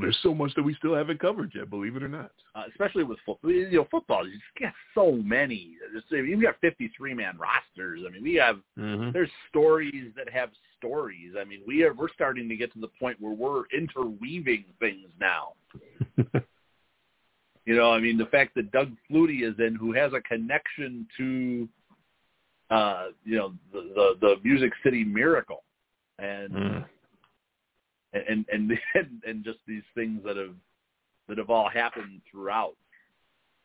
there's 0.00 0.18
so 0.22 0.34
much 0.34 0.54
that 0.54 0.62
we 0.62 0.74
still 0.74 0.94
haven't 0.94 1.20
covered 1.20 1.52
yet. 1.54 1.68
Believe 1.68 1.96
it 1.96 2.02
or 2.02 2.08
not. 2.08 2.30
Uh, 2.54 2.64
especially 2.70 3.04
with 3.04 3.18
football, 3.26 3.50
you 3.50 3.70
know, 3.72 3.86
football. 3.90 4.26
You 4.26 4.32
just 4.32 4.44
get 4.58 4.72
so 4.94 5.12
many. 5.12 5.76
Just, 5.94 6.06
you've 6.10 6.42
got 6.42 6.58
53 6.60 7.14
man 7.14 7.38
rosters. 7.38 8.00
I 8.06 8.10
mean, 8.10 8.22
we 8.22 8.34
have 8.34 8.56
Mm-hmm. 8.78 9.10
there's 9.12 9.30
stories 9.50 10.10
that 10.16 10.28
have 10.30 10.48
stories. 10.78 11.32
I 11.38 11.44
mean, 11.44 11.60
we 11.66 11.82
are 11.84 11.92
we're 11.92 12.12
starting 12.14 12.48
to 12.48 12.56
get 12.56 12.72
to 12.72 12.80
the 12.80 12.88
point 12.98 13.20
where 13.20 13.34
we're 13.34 13.64
interweaving 13.76 14.64
things 14.78 15.08
now. 15.20 15.52
You 17.66 17.76
know, 17.76 17.92
I 17.92 18.00
mean, 18.00 18.16
the 18.16 18.26
fact 18.26 18.54
that 18.56 18.72
Doug 18.72 18.90
Flutie 19.08 19.48
is 19.48 19.54
in, 19.58 19.76
who 19.76 19.92
has 19.92 20.12
a 20.12 20.20
connection 20.22 21.06
to, 21.18 21.68
uh, 22.74 23.06
you 23.24 23.36
know, 23.36 23.52
the 23.72 23.92
the, 23.94 24.14
the 24.20 24.34
Music 24.42 24.72
City 24.82 25.04
Miracle, 25.04 25.62
and 26.18 26.50
Mm. 26.52 26.84
And 28.12 28.44
and 28.52 28.72
and 28.94 29.22
and 29.26 29.44
just 29.44 29.58
these 29.66 29.82
things 29.94 30.20
that 30.24 30.36
have 30.36 30.54
that 31.28 31.38
have 31.38 31.50
all 31.50 31.68
happened 31.68 32.20
throughout, 32.30 32.76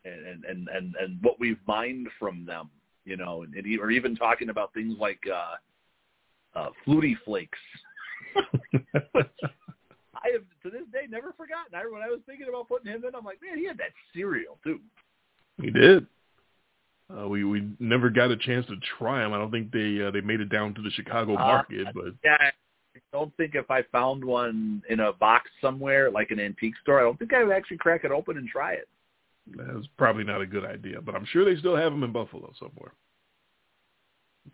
and 0.04 0.46
and 0.46 0.68
and 0.70 0.96
and, 1.00 1.18
what 1.22 1.40
we've 1.40 1.60
mined 1.68 2.08
from 2.20 2.46
them, 2.46 2.70
you 3.06 3.18
know, 3.18 3.44
and, 3.44 3.54
and 3.56 3.80
or 3.80 3.92
even 3.92 4.16
talking 4.16 4.50
about 4.50 4.74
things 4.74 4.96
like 5.00 5.20
uh, 5.32 6.60
uh, 6.60 6.70
Flutie 6.86 7.18
Flakes, 7.26 7.58
I 8.36 10.32
have 10.34 10.44
to 10.64 10.70
this 10.70 10.88
day 10.94 11.08
never 11.10 11.34
forgotten. 11.34 11.74
I 11.74 11.86
when 11.92 12.02
I 12.02 12.10
was 12.10 12.20
thinking 12.26 12.48
about 12.48 12.68
putting 12.68 12.92
him 12.92 13.04
in, 13.04 13.16
I'm 13.16 13.26
like, 13.26 13.42
man, 13.42 13.58
he 13.58 13.66
had 13.66 13.78
that 13.80 13.92
cereal 14.14 14.60
too. 14.64 14.80
He 15.62 15.72
did. 15.72 16.06
Uh, 17.16 17.28
we 17.28 17.44
we 17.44 17.68
never 17.80 18.10
got 18.10 18.32
a 18.32 18.38
chance 18.38 18.66
to 18.66 18.76
try 18.98 19.20
them. 19.20 19.34
I 19.34 19.38
don't 19.38 19.52
think 19.52 19.72
they 19.72 20.02
uh, 20.02 20.12
they 20.12 20.22
made 20.22 20.42
it 20.42 20.50
down 20.50 20.74
to 20.74 20.82
the 20.82 20.90
Chicago 20.92 21.34
market, 21.34 21.88
uh, 21.88 21.92
but 21.94 22.14
yeah, 22.24 22.52
don't 23.12 23.36
think 23.38 23.56
if 23.56 23.70
I 23.70 23.84
found 23.92 24.24
one 24.24 24.82
in 24.90 25.00
a 25.00 25.14
box 25.14 25.50
somewhere, 25.62 26.12
like 26.12 26.32
an 26.32 26.40
antique 26.40 26.76
store, 26.82 27.00
I 27.00 27.04
don't 27.04 27.18
think 27.18 27.34
I 27.34 27.44
would 27.44 27.56
actually 27.56 27.78
crack 27.78 28.04
it 28.04 28.12
open 28.12 28.38
and 28.38 28.48
try 28.48 28.74
it. 28.74 28.88
That's 29.48 29.88
probably 29.98 30.24
not 30.24 30.42
a 30.42 30.46
good 30.46 30.66
idea, 30.66 31.02
but 31.02 31.16
I'm 31.16 31.26
sure 31.26 31.46
they 31.46 31.60
still 31.60 31.76
have 31.76 31.92
them 31.92 32.04
in 32.04 32.12
Buffalo 32.12 32.52
somewhere. 32.60 32.94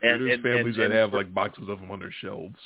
And, 0.02 0.22
there's 0.22 0.34
and, 0.34 0.44
families 0.44 0.76
and, 0.78 0.92
that 0.92 0.92
have 0.92 1.14
like 1.14 1.34
boxes 1.34 1.70
of 1.70 1.80
them 1.80 1.92
on 1.92 2.00
their 2.00 2.14
shelves. 2.22 2.60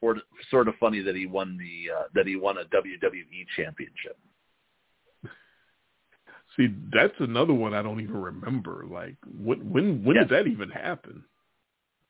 Or 0.00 0.16
sort 0.50 0.66
of 0.68 0.74
funny 0.80 1.00
that 1.02 1.14
he 1.14 1.26
won 1.26 1.56
the 1.56 1.92
uh, 1.92 2.02
that 2.14 2.26
he 2.26 2.34
won 2.34 2.58
a 2.58 2.64
WWE 2.64 3.46
championship. 3.56 4.18
See, 6.56 6.74
that's 6.92 7.14
another 7.20 7.54
one 7.54 7.72
I 7.72 7.82
don't 7.82 8.00
even 8.00 8.16
remember. 8.16 8.84
Like, 8.90 9.16
when 9.26 9.70
when 9.70 10.04
when 10.04 10.16
Yeah. 10.16 10.24
did 10.24 10.30
that 10.30 10.50
even 10.50 10.70
happen? 10.70 11.24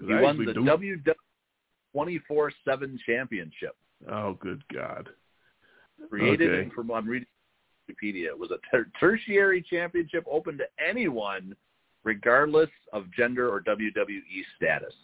He 0.01 0.13
I 0.13 0.23
won 0.23 0.39
the 0.39 0.53
WWE 0.53 1.05
twenty 1.93 2.19
four 2.27 2.53
seven 2.65 2.99
championship. 3.07 3.77
Oh, 4.11 4.35
good 4.35 4.63
God! 4.73 5.09
Created 6.09 6.51
Okay. 6.51 6.71
from 6.75 6.91
I'm 6.91 7.07
reading 7.09 7.27
Wikipedia. 7.91 8.27
It 8.27 8.39
was 8.39 8.51
a 8.51 8.59
ter- 8.71 8.91
tertiary 8.99 9.63
championship 9.63 10.25
open 10.31 10.59
to 10.59 10.65
anyone, 10.85 11.55
regardless 12.05 12.71
of 12.93 13.11
gender 13.13 13.49
or 13.49 13.61
WWE 13.61 14.45
status, 14.57 14.95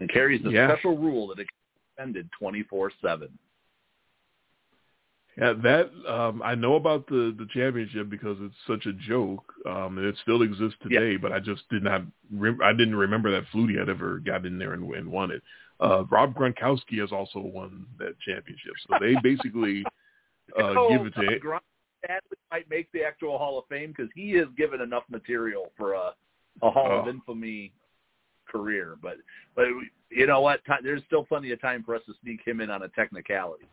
and 0.00 0.08
carries 0.12 0.42
the 0.42 0.50
Yeah. 0.50 0.68
special 0.72 0.96
rule 0.98 1.28
that 1.28 1.38
it 1.40 1.48
can 1.48 1.56
be 1.74 1.80
defended 1.96 2.30
twenty 2.38 2.62
four 2.64 2.90
seven. 3.00 3.36
Yeah, 5.38 5.54
that 5.62 5.90
um, 6.06 6.42
I 6.44 6.54
know 6.54 6.74
about 6.74 7.06
the 7.06 7.34
the 7.38 7.46
championship 7.54 8.10
because 8.10 8.36
it's 8.40 8.54
such 8.66 8.84
a 8.86 8.92
joke, 8.92 9.44
um, 9.66 9.96
and 9.96 10.06
it 10.06 10.16
still 10.20 10.42
exists 10.42 10.76
today. 10.82 11.16
But 11.16 11.32
I 11.32 11.38
just 11.40 11.62
did 11.70 11.82
not. 11.82 12.02
Rem- 12.30 12.60
I 12.62 12.72
didn't 12.72 12.96
remember 12.96 13.30
that 13.30 13.44
Flutie 13.52 13.78
had 13.78 13.88
ever 13.88 14.18
got 14.18 14.44
in 14.44 14.58
there 14.58 14.74
and, 14.74 14.94
and 14.94 15.10
won 15.10 15.30
it. 15.30 15.42
Uh, 15.80 16.04
Rob 16.10 16.34
Gronkowski 16.34 17.00
has 17.00 17.12
also 17.12 17.38
won 17.38 17.86
that 17.98 18.18
championship, 18.20 18.72
so 18.86 18.96
they 19.00 19.14
basically 19.22 19.84
uh, 20.58 20.74
Oh, 20.76 20.88
give 20.90 21.06
it 21.06 21.14
to. 21.14 21.40
Gronk 21.40 21.60
sadly 22.06 22.36
might 22.50 22.68
make 22.68 22.92
the 22.92 23.02
actual 23.02 23.38
Hall 23.38 23.58
of 23.58 23.64
Fame 23.70 23.94
because 23.96 24.10
he 24.14 24.32
has 24.32 24.48
given 24.56 24.82
enough 24.82 25.04
material 25.10 25.72
for 25.78 25.94
a 25.94 26.12
a 26.60 26.70
Hall 26.70 27.00
of 27.00 27.06
Oh. 27.06 27.10
Infamy 27.10 27.72
career. 28.46 28.96
But 29.00 29.16
but 29.56 29.64
you 30.10 30.26
know 30.26 30.42
what? 30.42 30.62
Ti- 30.66 30.82
There's 30.82 31.02
still 31.06 31.24
plenty 31.24 31.52
of 31.52 31.60
time 31.62 31.82
for 31.84 31.94
us 31.94 32.02
to 32.04 32.12
sneak 32.22 32.40
him 32.46 32.60
in 32.60 32.70
on 32.70 32.82
a 32.82 32.88
technicality. 32.88 33.64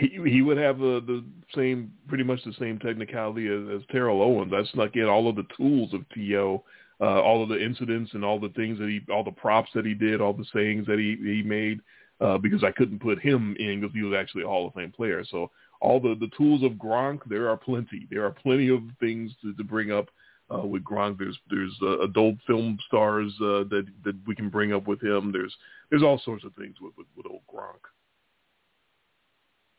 He, 0.00 0.20
he 0.30 0.42
would 0.42 0.58
have 0.58 0.76
uh, 0.76 1.00
the 1.00 1.24
same, 1.54 1.92
pretty 2.08 2.24
much 2.24 2.40
the 2.44 2.54
same 2.58 2.78
technicality 2.78 3.46
as, 3.48 3.80
as 3.80 3.86
Terrell 3.90 4.22
Owens. 4.22 4.52
I 4.54 4.64
snuck 4.72 4.96
in 4.96 5.04
all 5.04 5.28
of 5.28 5.36
the 5.36 5.46
tools 5.56 5.92
of 5.94 6.08
To, 6.10 6.60
uh, 7.00 7.20
all 7.20 7.42
of 7.42 7.48
the 7.48 7.62
incidents 7.62 8.12
and 8.14 8.24
all 8.24 8.40
the 8.40 8.48
things 8.50 8.78
that 8.78 8.88
he, 8.88 9.00
all 9.12 9.24
the 9.24 9.30
props 9.30 9.70
that 9.74 9.84
he 9.84 9.94
did, 9.94 10.20
all 10.20 10.32
the 10.32 10.46
sayings 10.54 10.86
that 10.86 10.98
he 10.98 11.16
he 11.22 11.42
made, 11.42 11.80
uh, 12.20 12.38
because 12.38 12.64
I 12.64 12.72
couldn't 12.72 13.00
put 13.00 13.20
him 13.20 13.54
in 13.58 13.80
because 13.80 13.94
he 13.94 14.02
was 14.02 14.16
actually 14.18 14.44
a 14.44 14.48
Hall 14.48 14.66
of 14.66 14.74
Fame 14.74 14.92
player. 14.92 15.24
So 15.30 15.50
all 15.80 16.00
the 16.00 16.16
the 16.18 16.30
tools 16.36 16.62
of 16.62 16.72
Gronk, 16.72 17.20
there 17.28 17.50
are 17.50 17.56
plenty. 17.56 18.06
There 18.10 18.24
are 18.24 18.30
plenty 18.30 18.68
of 18.70 18.80
things 19.00 19.32
to, 19.42 19.54
to 19.54 19.64
bring 19.64 19.92
up. 19.92 20.08
Uh, 20.48 20.64
with 20.64 20.84
Gronk, 20.84 21.18
there's 21.18 21.36
there's 21.50 21.76
uh, 21.82 21.98
adult 22.02 22.36
film 22.46 22.78
stars 22.86 23.32
uh, 23.40 23.64
that 23.68 23.84
that 24.04 24.14
we 24.28 24.34
can 24.36 24.48
bring 24.48 24.72
up 24.72 24.86
with 24.86 25.02
him. 25.02 25.32
There's 25.32 25.52
there's 25.90 26.04
all 26.04 26.20
sorts 26.24 26.44
of 26.44 26.54
things 26.54 26.76
with 26.80 26.92
with, 26.96 27.08
with 27.16 27.26
old 27.26 27.42
Gronk. 27.52 27.82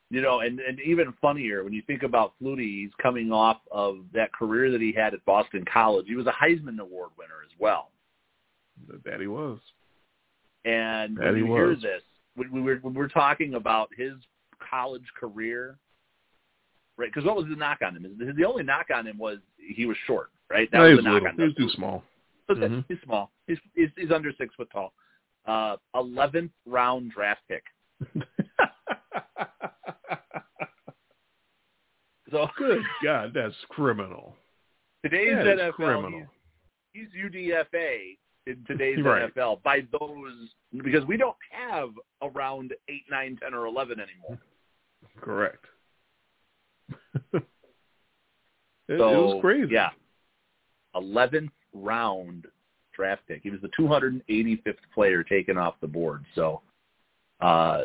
You 0.09 0.21
know, 0.21 0.39
and 0.39 0.59
and 0.61 0.79
even 0.79 1.13
funnier 1.21 1.63
when 1.65 1.73
you 1.73 1.81
think 1.85 2.03
about 2.03 2.33
Flutie, 2.41 2.81
he's 2.83 2.91
coming 3.01 3.31
off 3.31 3.57
of 3.71 4.05
that 4.13 4.31
career 4.31 4.71
that 4.71 4.79
he 4.81 4.93
had 4.93 5.13
at 5.13 5.23
Boston 5.25 5.65
College. 5.71 6.05
He 6.07 6.15
was 6.15 6.27
a 6.27 6.31
Heisman 6.31 6.79
Award 6.79 7.09
winner 7.17 7.41
as 7.45 7.51
well. 7.59 7.91
That 9.03 9.19
he 9.19 9.27
was. 9.27 9.59
And 10.65 11.17
That 11.17 11.25
when 11.25 11.35
he 11.35 11.41
you 11.41 11.47
hear 11.47 11.69
was. 11.69 11.81
this, 11.81 12.01
when 12.35 12.51
we 12.51 12.61
were 12.61 12.75
when 12.81 12.93
we're 12.93 13.09
talking 13.09 13.55
about 13.55 13.89
his 13.97 14.13
college 14.69 15.03
career, 15.19 15.77
right? 16.97 17.09
Because 17.13 17.25
what 17.25 17.35
was 17.35 17.45
the 17.49 17.55
knock 17.57 17.79
on 17.85 17.95
him? 17.97 18.03
The 18.17 18.31
the 18.33 18.45
only 18.45 18.63
knock 18.63 18.87
on 18.93 19.05
him 19.07 19.17
was 19.17 19.39
he 19.57 19.85
was 19.85 19.97
short, 20.05 20.29
right? 20.49 20.69
That 20.71 20.77
No, 20.79 20.87
he 20.87 20.93
was 20.95 21.03
the 21.03 21.09
knock 21.11 21.23
little. 21.23 21.27
on 21.29 21.35
He 21.35 21.41
him. 21.43 21.47
was 21.49 21.55
too 21.57 21.75
small. 21.75 22.03
Mhm. 22.49 22.85
He's 22.87 22.97
small. 23.03 23.31
He's, 23.45 23.57
he's 23.75 23.89
he's 23.97 24.11
under 24.11 24.31
six 24.37 24.55
foot 24.55 24.69
tall. 24.71 24.93
Uh, 25.45 25.75
eleventh 25.95 26.51
round 26.65 27.11
draft 27.11 27.41
pick. 27.49 27.63
So 32.31 32.47
Good 32.57 32.81
God, 33.03 33.31
that's 33.33 33.55
criminal. 33.69 34.35
today's 35.03 35.35
That 35.35 35.57
NFL, 35.57 35.73
criminal. 35.73 36.23
he's, 36.93 37.07
he's 37.13 37.23
UDFA 37.51 38.17
in 38.47 38.63
today's 38.67 38.99
Right. 39.03 39.33
NFL 39.35 39.61
by 39.63 39.81
those 39.99 40.49
because 40.83 41.05
we 41.05 41.17
don't 41.17 41.35
have 41.51 41.89
around 42.21 42.73
eight, 42.89 43.03
nine, 43.09 43.37
ten, 43.41 43.53
or 43.53 43.65
eleven 43.65 43.99
anymore. 43.99 44.39
Correct. 45.19 45.65
it, 47.33 47.43
it 48.87 48.99
was 48.99 49.41
crazy. 49.41 49.73
Yeah, 49.73 49.89
eleventh 50.95 51.51
round 51.73 52.45
draft 52.97 53.21
pick. 53.27 53.41
He 53.43 53.49
was 53.51 53.61
the 53.61 53.69
285th 53.79 54.75
player 54.93 55.23
taken 55.23 55.57
off 55.57 55.75
the 55.81 55.87
board. 55.87 56.25
So, 56.33 56.61
uh, 57.41 57.83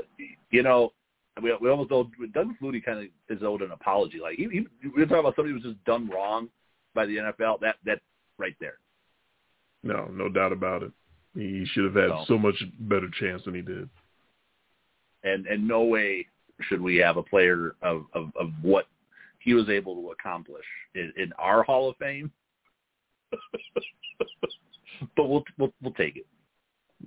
you 0.50 0.62
know, 0.62 0.92
we 1.40 1.56
we 1.60 1.70
almost 1.70 1.92
owed 1.92 2.10
Doug 2.34 2.48
Flutie 2.60 2.84
kind 2.84 2.98
of 2.98 3.36
is 3.36 3.42
owed 3.42 3.62
an 3.62 3.70
apology. 3.70 4.18
Like 4.20 4.36
he, 4.36 4.48
he, 4.50 4.66
we 4.88 5.00
were 5.00 5.06
talking 5.06 5.20
about 5.20 5.36
somebody 5.36 5.50
who 5.50 5.54
was 5.54 5.74
just 5.74 5.84
done 5.84 6.10
wrong 6.10 6.48
by 6.94 7.06
the 7.06 7.16
NFL. 7.16 7.60
That 7.60 7.76
that 7.86 8.00
right 8.38 8.56
there. 8.60 8.78
No, 9.82 10.06
no 10.12 10.28
doubt 10.28 10.52
about 10.52 10.82
it. 10.82 10.92
He 11.34 11.64
should 11.72 11.84
have 11.84 11.94
had 11.94 12.10
So- 12.10 12.24
so 12.28 12.38
much 12.38 12.62
better 12.80 13.08
chance 13.18 13.42
than 13.44 13.54
he 13.54 13.62
did. 13.62 13.88
and 15.24 15.46
and 15.46 15.66
no 15.66 15.84
way 15.84 16.26
should 16.68 16.80
we 16.80 16.96
have 16.96 17.16
a 17.16 17.22
player 17.22 17.76
of 17.82 18.04
of, 18.12 18.30
of 18.38 18.50
what 18.60 18.86
he 19.38 19.54
was 19.54 19.68
able 19.68 19.94
to 19.96 20.10
accomplish 20.10 20.64
in, 20.94 21.12
in 21.16 21.32
our 21.38 21.62
Hall 21.62 21.88
of 21.88 21.96
Fame. 21.96 22.30
but 25.16 25.28
we'll, 25.28 25.44
we'll 25.58 25.72
we'll 25.82 25.94
take 25.94 26.16
it. 26.16 26.26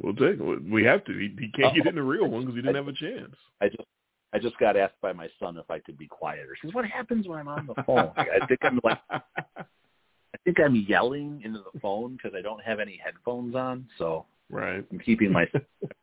We'll 0.02 0.16
take 0.16 0.40
it. 0.40 0.64
We 0.70 0.84
have 0.84 1.06
to. 1.06 1.14
He, 1.14 1.34
he 1.40 1.50
can't 1.52 1.76
get 1.76 1.86
oh. 1.86 1.90
in 1.90 1.96
the 1.96 2.04
real 2.04 2.28
one 2.28 2.42
because 2.42 2.56
he 2.56 2.62
didn't 2.62 2.76
have 2.76 2.88
a 2.88 2.94
chance. 2.94 3.36
I 3.62 3.68
just 3.70 3.88
I 4.36 4.40
just 4.40 4.58
got 4.58 4.76
asked 4.76 5.00
by 5.02 5.14
my 5.14 5.30
son 5.40 5.56
if 5.58 5.72
I 5.72 5.80
could 5.80 5.98
be 5.98 6.08
quieter. 6.08 6.58
She 6.60 6.68
says, 6.68 6.74
"What 6.74 6.86
happens 6.86 7.26
when 7.26 7.40
I'm 7.40 7.48
on 7.48 7.68
the 7.68 7.82
phone?" 7.84 8.12
I 8.18 8.46
think 8.48 8.60
I'm 8.64 8.82
like 8.84 9.00
I 9.10 10.38
think 10.44 10.60
I'm 10.60 10.76
yelling 10.76 11.42
into 11.46 11.60
the 11.60 11.80
phone 11.80 12.18
because 12.18 12.38
I 12.38 12.42
don't 12.42 12.62
have 12.62 12.82
any 12.82 13.00
headphones 13.02 13.56
on. 13.56 13.88
So 13.98 14.26
right. 14.50 14.84
I'm 14.92 15.00
keeping 15.00 15.32
my 15.32 15.46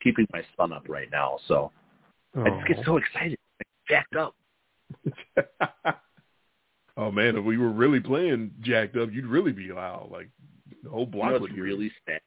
keeping 0.03 0.27
my 0.33 0.43
son 0.57 0.73
up 0.73 0.89
right 0.89 1.09
now. 1.13 1.39
So 1.47 1.71
I 2.35 2.49
just 2.49 2.67
get 2.67 2.79
so 2.87 2.97
excited, 2.97 3.39
I 3.61 3.65
get 3.91 4.07
jacked 4.11 4.17
up. 4.17 4.35
oh 6.97 7.11
man, 7.11 7.37
if 7.37 7.45
we 7.45 7.59
were 7.59 7.71
really 7.71 8.01
playing 8.01 8.53
jacked 8.61 8.97
up, 8.97 9.13
you'd 9.13 9.27
really 9.27 9.53
be 9.53 9.71
loud. 9.73 10.09
Like 10.11 10.31
the 10.83 10.89
whole 10.89 11.01
You 11.01 11.07
block 11.07 11.33
know 11.33 11.41
would 11.41 11.59
really 11.59 11.93
sad 12.07 12.23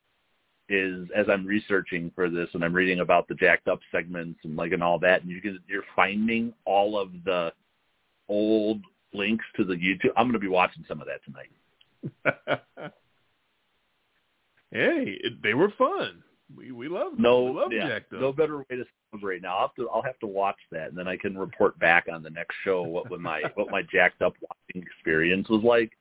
is 0.69 1.07
as 1.15 1.25
I'm 1.29 1.45
researching 1.45 2.11
for 2.15 2.29
this 2.29 2.49
and 2.53 2.63
I'm 2.63 2.73
reading 2.73 2.99
about 2.99 3.27
the 3.27 3.35
jacked 3.35 3.67
up 3.67 3.79
segments 3.91 4.39
and 4.43 4.55
like 4.55 4.71
and 4.71 4.83
all 4.83 4.99
that, 4.99 5.21
and 5.21 5.29
you 5.29 5.41
get, 5.41 5.53
you're 5.67 5.83
finding 5.95 6.53
all 6.65 6.99
of 6.99 7.09
the 7.23 7.51
old 8.27 8.81
links 9.13 9.45
to 9.57 9.63
the 9.63 9.75
YouTube. 9.75 10.11
I'm 10.17 10.25
going 10.25 10.33
to 10.33 10.39
be 10.39 10.47
watching 10.47 10.83
some 10.87 11.01
of 11.01 11.07
that 11.07 11.21
tonight. 11.23 12.61
hey, 14.71 15.17
it, 15.23 15.41
they 15.43 15.53
were 15.53 15.71
fun. 15.77 16.23
We 16.55 16.71
we 16.71 16.87
love 16.87 17.13
No, 17.17 17.43
we 17.43 17.51
love 17.51 17.71
yeah, 17.71 17.87
jacked 17.87 18.13
up. 18.13 18.21
no 18.21 18.31
better 18.31 18.59
way 18.59 18.65
to 18.69 18.85
celebrate. 19.09 19.41
Now 19.41 19.57
I'll 19.57 19.67
have 19.67 19.75
to 19.75 19.89
I'll 19.89 20.03
have 20.03 20.19
to 20.19 20.27
watch 20.27 20.59
that 20.71 20.89
and 20.89 20.97
then 20.97 21.07
I 21.07 21.17
can 21.17 21.37
report 21.37 21.77
back 21.79 22.05
on 22.11 22.21
the 22.21 22.29
next 22.29 22.55
show 22.63 22.83
what 22.83 23.09
what 23.09 23.19
my 23.19 23.41
what 23.55 23.71
my 23.71 23.81
jacked 23.91 24.21
up 24.21 24.33
watching 24.41 24.83
experience 24.83 25.49
was 25.49 25.63
like. 25.63 25.91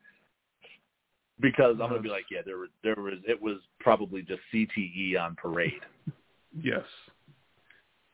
Because 1.40 1.72
I'm 1.82 1.88
going 1.88 1.94
to 1.94 2.00
be 2.00 2.08
like, 2.08 2.26
yeah, 2.30 2.40
there 2.44 2.58
was 2.58 2.68
there 2.82 2.94
was 2.96 3.14
it 3.26 3.40
was 3.40 3.56
probably 3.80 4.22
just 4.22 4.40
CTE 4.52 5.20
on 5.20 5.36
parade. 5.36 5.72
Yes. 6.56 6.84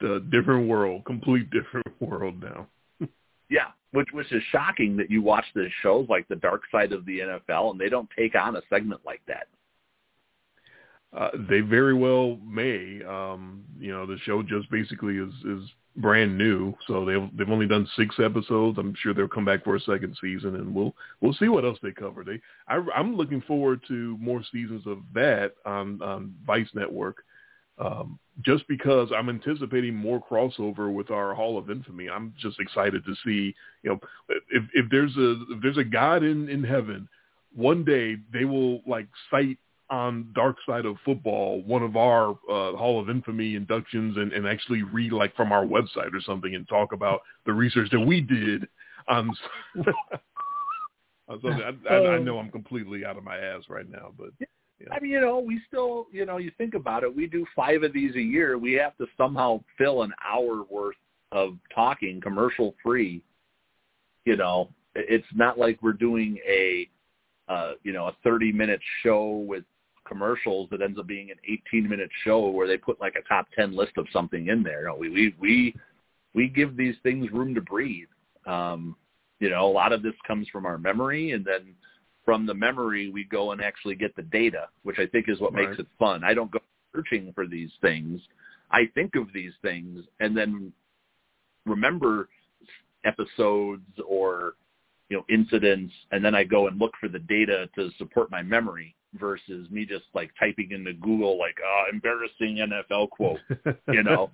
The 0.00 0.24
different 0.30 0.66
world, 0.66 1.04
complete 1.04 1.50
different 1.50 1.86
world 2.00 2.42
now. 2.42 2.66
Yeah, 3.50 3.66
which 3.92 4.08
which 4.12 4.32
is 4.32 4.42
shocking 4.50 4.96
that 4.96 5.10
you 5.10 5.20
watch 5.20 5.44
the 5.54 5.68
shows 5.82 6.06
like 6.08 6.26
the 6.28 6.36
Dark 6.36 6.62
Side 6.72 6.92
of 6.92 7.04
the 7.04 7.18
NFL 7.18 7.72
and 7.72 7.78
they 7.78 7.90
don't 7.90 8.08
take 8.16 8.34
on 8.34 8.56
a 8.56 8.62
segment 8.70 9.02
like 9.04 9.20
that. 9.26 9.48
Uh, 11.12 11.30
they 11.48 11.60
very 11.60 11.92
well 11.92 12.36
may. 12.36 13.02
Um, 13.04 13.64
you 13.78 13.90
know, 13.90 14.06
the 14.06 14.16
show 14.24 14.42
just 14.42 14.70
basically 14.70 15.16
is 15.16 15.34
is 15.44 15.68
brand 15.96 16.38
new, 16.38 16.74
so 16.86 17.04
they've 17.04 17.28
they've 17.36 17.50
only 17.50 17.66
done 17.66 17.88
six 17.96 18.16
episodes. 18.22 18.78
I'm 18.78 18.94
sure 19.02 19.12
they'll 19.12 19.28
come 19.28 19.44
back 19.44 19.64
for 19.64 19.76
a 19.76 19.80
second 19.80 20.16
season, 20.20 20.56
and 20.56 20.74
we'll 20.74 20.94
we'll 21.20 21.34
see 21.34 21.48
what 21.48 21.64
else 21.64 21.78
they 21.82 21.92
cover. 21.92 22.24
They, 22.24 22.40
I, 22.68 22.80
I'm 22.94 23.16
looking 23.16 23.42
forward 23.42 23.80
to 23.88 24.16
more 24.18 24.42
seasons 24.52 24.86
of 24.86 24.98
that 25.14 25.52
on 25.64 26.00
on 26.02 26.34
Vice 26.46 26.68
Network. 26.74 27.24
Um, 27.78 28.18
just 28.42 28.68
because 28.68 29.08
I'm 29.14 29.30
anticipating 29.30 29.94
more 29.94 30.22
crossover 30.22 30.92
with 30.92 31.10
our 31.10 31.34
Hall 31.34 31.56
of 31.56 31.70
Infamy, 31.70 32.08
I'm 32.08 32.34
just 32.38 32.60
excited 32.60 33.04
to 33.04 33.14
see. 33.24 33.54
You 33.82 33.90
know, 33.90 34.00
if 34.50 34.64
if 34.74 34.86
there's 34.90 35.16
a 35.16 35.32
if 35.50 35.62
there's 35.62 35.78
a 35.78 35.84
God 35.84 36.22
in 36.22 36.48
in 36.48 36.62
heaven, 36.62 37.08
one 37.54 37.84
day 37.84 38.16
they 38.32 38.44
will 38.44 38.80
like 38.86 39.06
cite 39.30 39.58
on 39.90 40.30
Dark 40.34 40.56
Side 40.66 40.86
of 40.86 40.96
Football 41.04 41.62
one 41.62 41.82
of 41.82 41.96
our 41.96 42.30
uh, 42.30 42.76
Hall 42.76 43.00
of 43.00 43.10
Infamy 43.10 43.56
inductions 43.56 44.16
and, 44.16 44.32
and 44.32 44.46
actually 44.46 44.82
read 44.82 45.12
like 45.12 45.34
from 45.36 45.52
our 45.52 45.64
website 45.64 46.14
or 46.14 46.20
something 46.24 46.54
and 46.54 46.66
talk 46.68 46.92
about 46.92 47.20
the 47.44 47.52
research 47.52 47.90
that 47.90 48.00
we 48.00 48.20
did 48.20 48.68
on. 49.08 49.30
on 51.28 51.40
something. 51.42 51.62
I, 51.88 51.92
I, 51.92 52.14
I 52.14 52.18
know 52.18 52.38
I'm 52.38 52.50
completely 52.50 53.04
out 53.04 53.16
of 53.16 53.24
my 53.24 53.36
ass 53.36 53.64
right 53.68 53.88
now, 53.90 54.12
but 54.16 54.30
I 54.90 55.00
mean, 55.00 55.10
you 55.10 55.20
know, 55.20 55.38
we 55.38 55.60
still, 55.66 56.06
you 56.10 56.24
know, 56.24 56.38
you 56.38 56.50
think 56.56 56.74
about 56.74 57.02
it. 57.02 57.14
We 57.14 57.26
do 57.26 57.44
five 57.54 57.82
of 57.82 57.92
these 57.92 58.14
a 58.14 58.20
year. 58.20 58.56
We 58.58 58.72
have 58.74 58.96
to 58.98 59.06
somehow 59.16 59.62
fill 59.76 60.02
an 60.02 60.12
hour 60.24 60.64
worth 60.70 60.96
of 61.32 61.56
talking 61.74 62.20
commercial 62.20 62.74
free. 62.82 63.22
You 64.24 64.36
know, 64.36 64.70
it's 64.94 65.26
not 65.34 65.58
like 65.58 65.82
we're 65.82 65.92
doing 65.92 66.38
a, 66.48 66.88
uh, 67.48 67.72
you 67.82 67.92
know, 67.92 68.06
a 68.06 68.16
30 68.24 68.52
minute 68.52 68.80
show 69.02 69.44
with 69.46 69.64
commercials 70.10 70.68
that 70.70 70.82
ends 70.82 70.98
up 70.98 71.06
being 71.06 71.30
an 71.30 71.36
18 71.70 71.88
minute 71.88 72.10
show 72.24 72.50
where 72.50 72.66
they 72.66 72.76
put 72.76 73.00
like 73.00 73.14
a 73.14 73.28
top 73.28 73.46
10 73.56 73.74
list 73.76 73.92
of 73.96 74.06
something 74.12 74.48
in 74.48 74.62
there. 74.62 74.86
No, 74.86 74.96
we, 74.96 75.08
we, 75.08 75.34
we, 75.38 75.74
we 76.34 76.48
give 76.48 76.76
these 76.76 76.96
things 77.02 77.30
room 77.30 77.54
to 77.54 77.60
breathe. 77.60 78.08
Um, 78.46 78.96
you 79.38 79.48
know, 79.48 79.66
a 79.66 79.72
lot 79.72 79.92
of 79.92 80.02
this 80.02 80.14
comes 80.26 80.48
from 80.48 80.66
our 80.66 80.78
memory 80.78 81.32
and 81.32 81.44
then, 81.44 81.74
from 82.22 82.44
the 82.44 82.54
memory, 82.54 83.08
we 83.08 83.24
go 83.24 83.52
and 83.52 83.62
actually 83.62 83.94
get 83.94 84.14
the 84.14 84.22
data, 84.22 84.68
which 84.82 84.98
I 84.98 85.06
think 85.06 85.28
is 85.28 85.40
what 85.40 85.54
right. 85.54 85.70
makes 85.70 85.80
it 85.80 85.86
fun. 85.98 86.22
I 86.22 86.34
don't 86.34 86.50
go 86.50 86.60
searching 86.94 87.32
for 87.34 87.46
these 87.46 87.70
things. 87.80 88.20
I 88.70 88.82
think 88.94 89.16
of 89.16 89.32
these 89.32 89.52
things 89.62 90.04
and 90.20 90.36
then 90.36 90.72
remember 91.64 92.28
episodes 93.04 93.82
or 94.06 94.54
you 95.08 95.16
know 95.16 95.24
incidents, 95.28 95.92
and 96.12 96.24
then 96.24 96.34
I 96.34 96.44
go 96.44 96.68
and 96.68 96.78
look 96.78 96.92
for 97.00 97.08
the 97.08 97.18
data 97.18 97.68
to 97.74 97.90
support 97.98 98.30
my 98.30 98.42
memory 98.42 98.94
versus 99.14 99.68
me 99.70 99.84
just 99.84 100.04
like 100.14 100.30
typing 100.38 100.70
into 100.72 100.92
Google 100.94 101.38
like 101.38 101.56
uh, 101.64 101.90
embarrassing 101.92 102.56
NFL 102.56 103.10
quote, 103.10 103.40
you 103.92 104.02
know. 104.02 104.30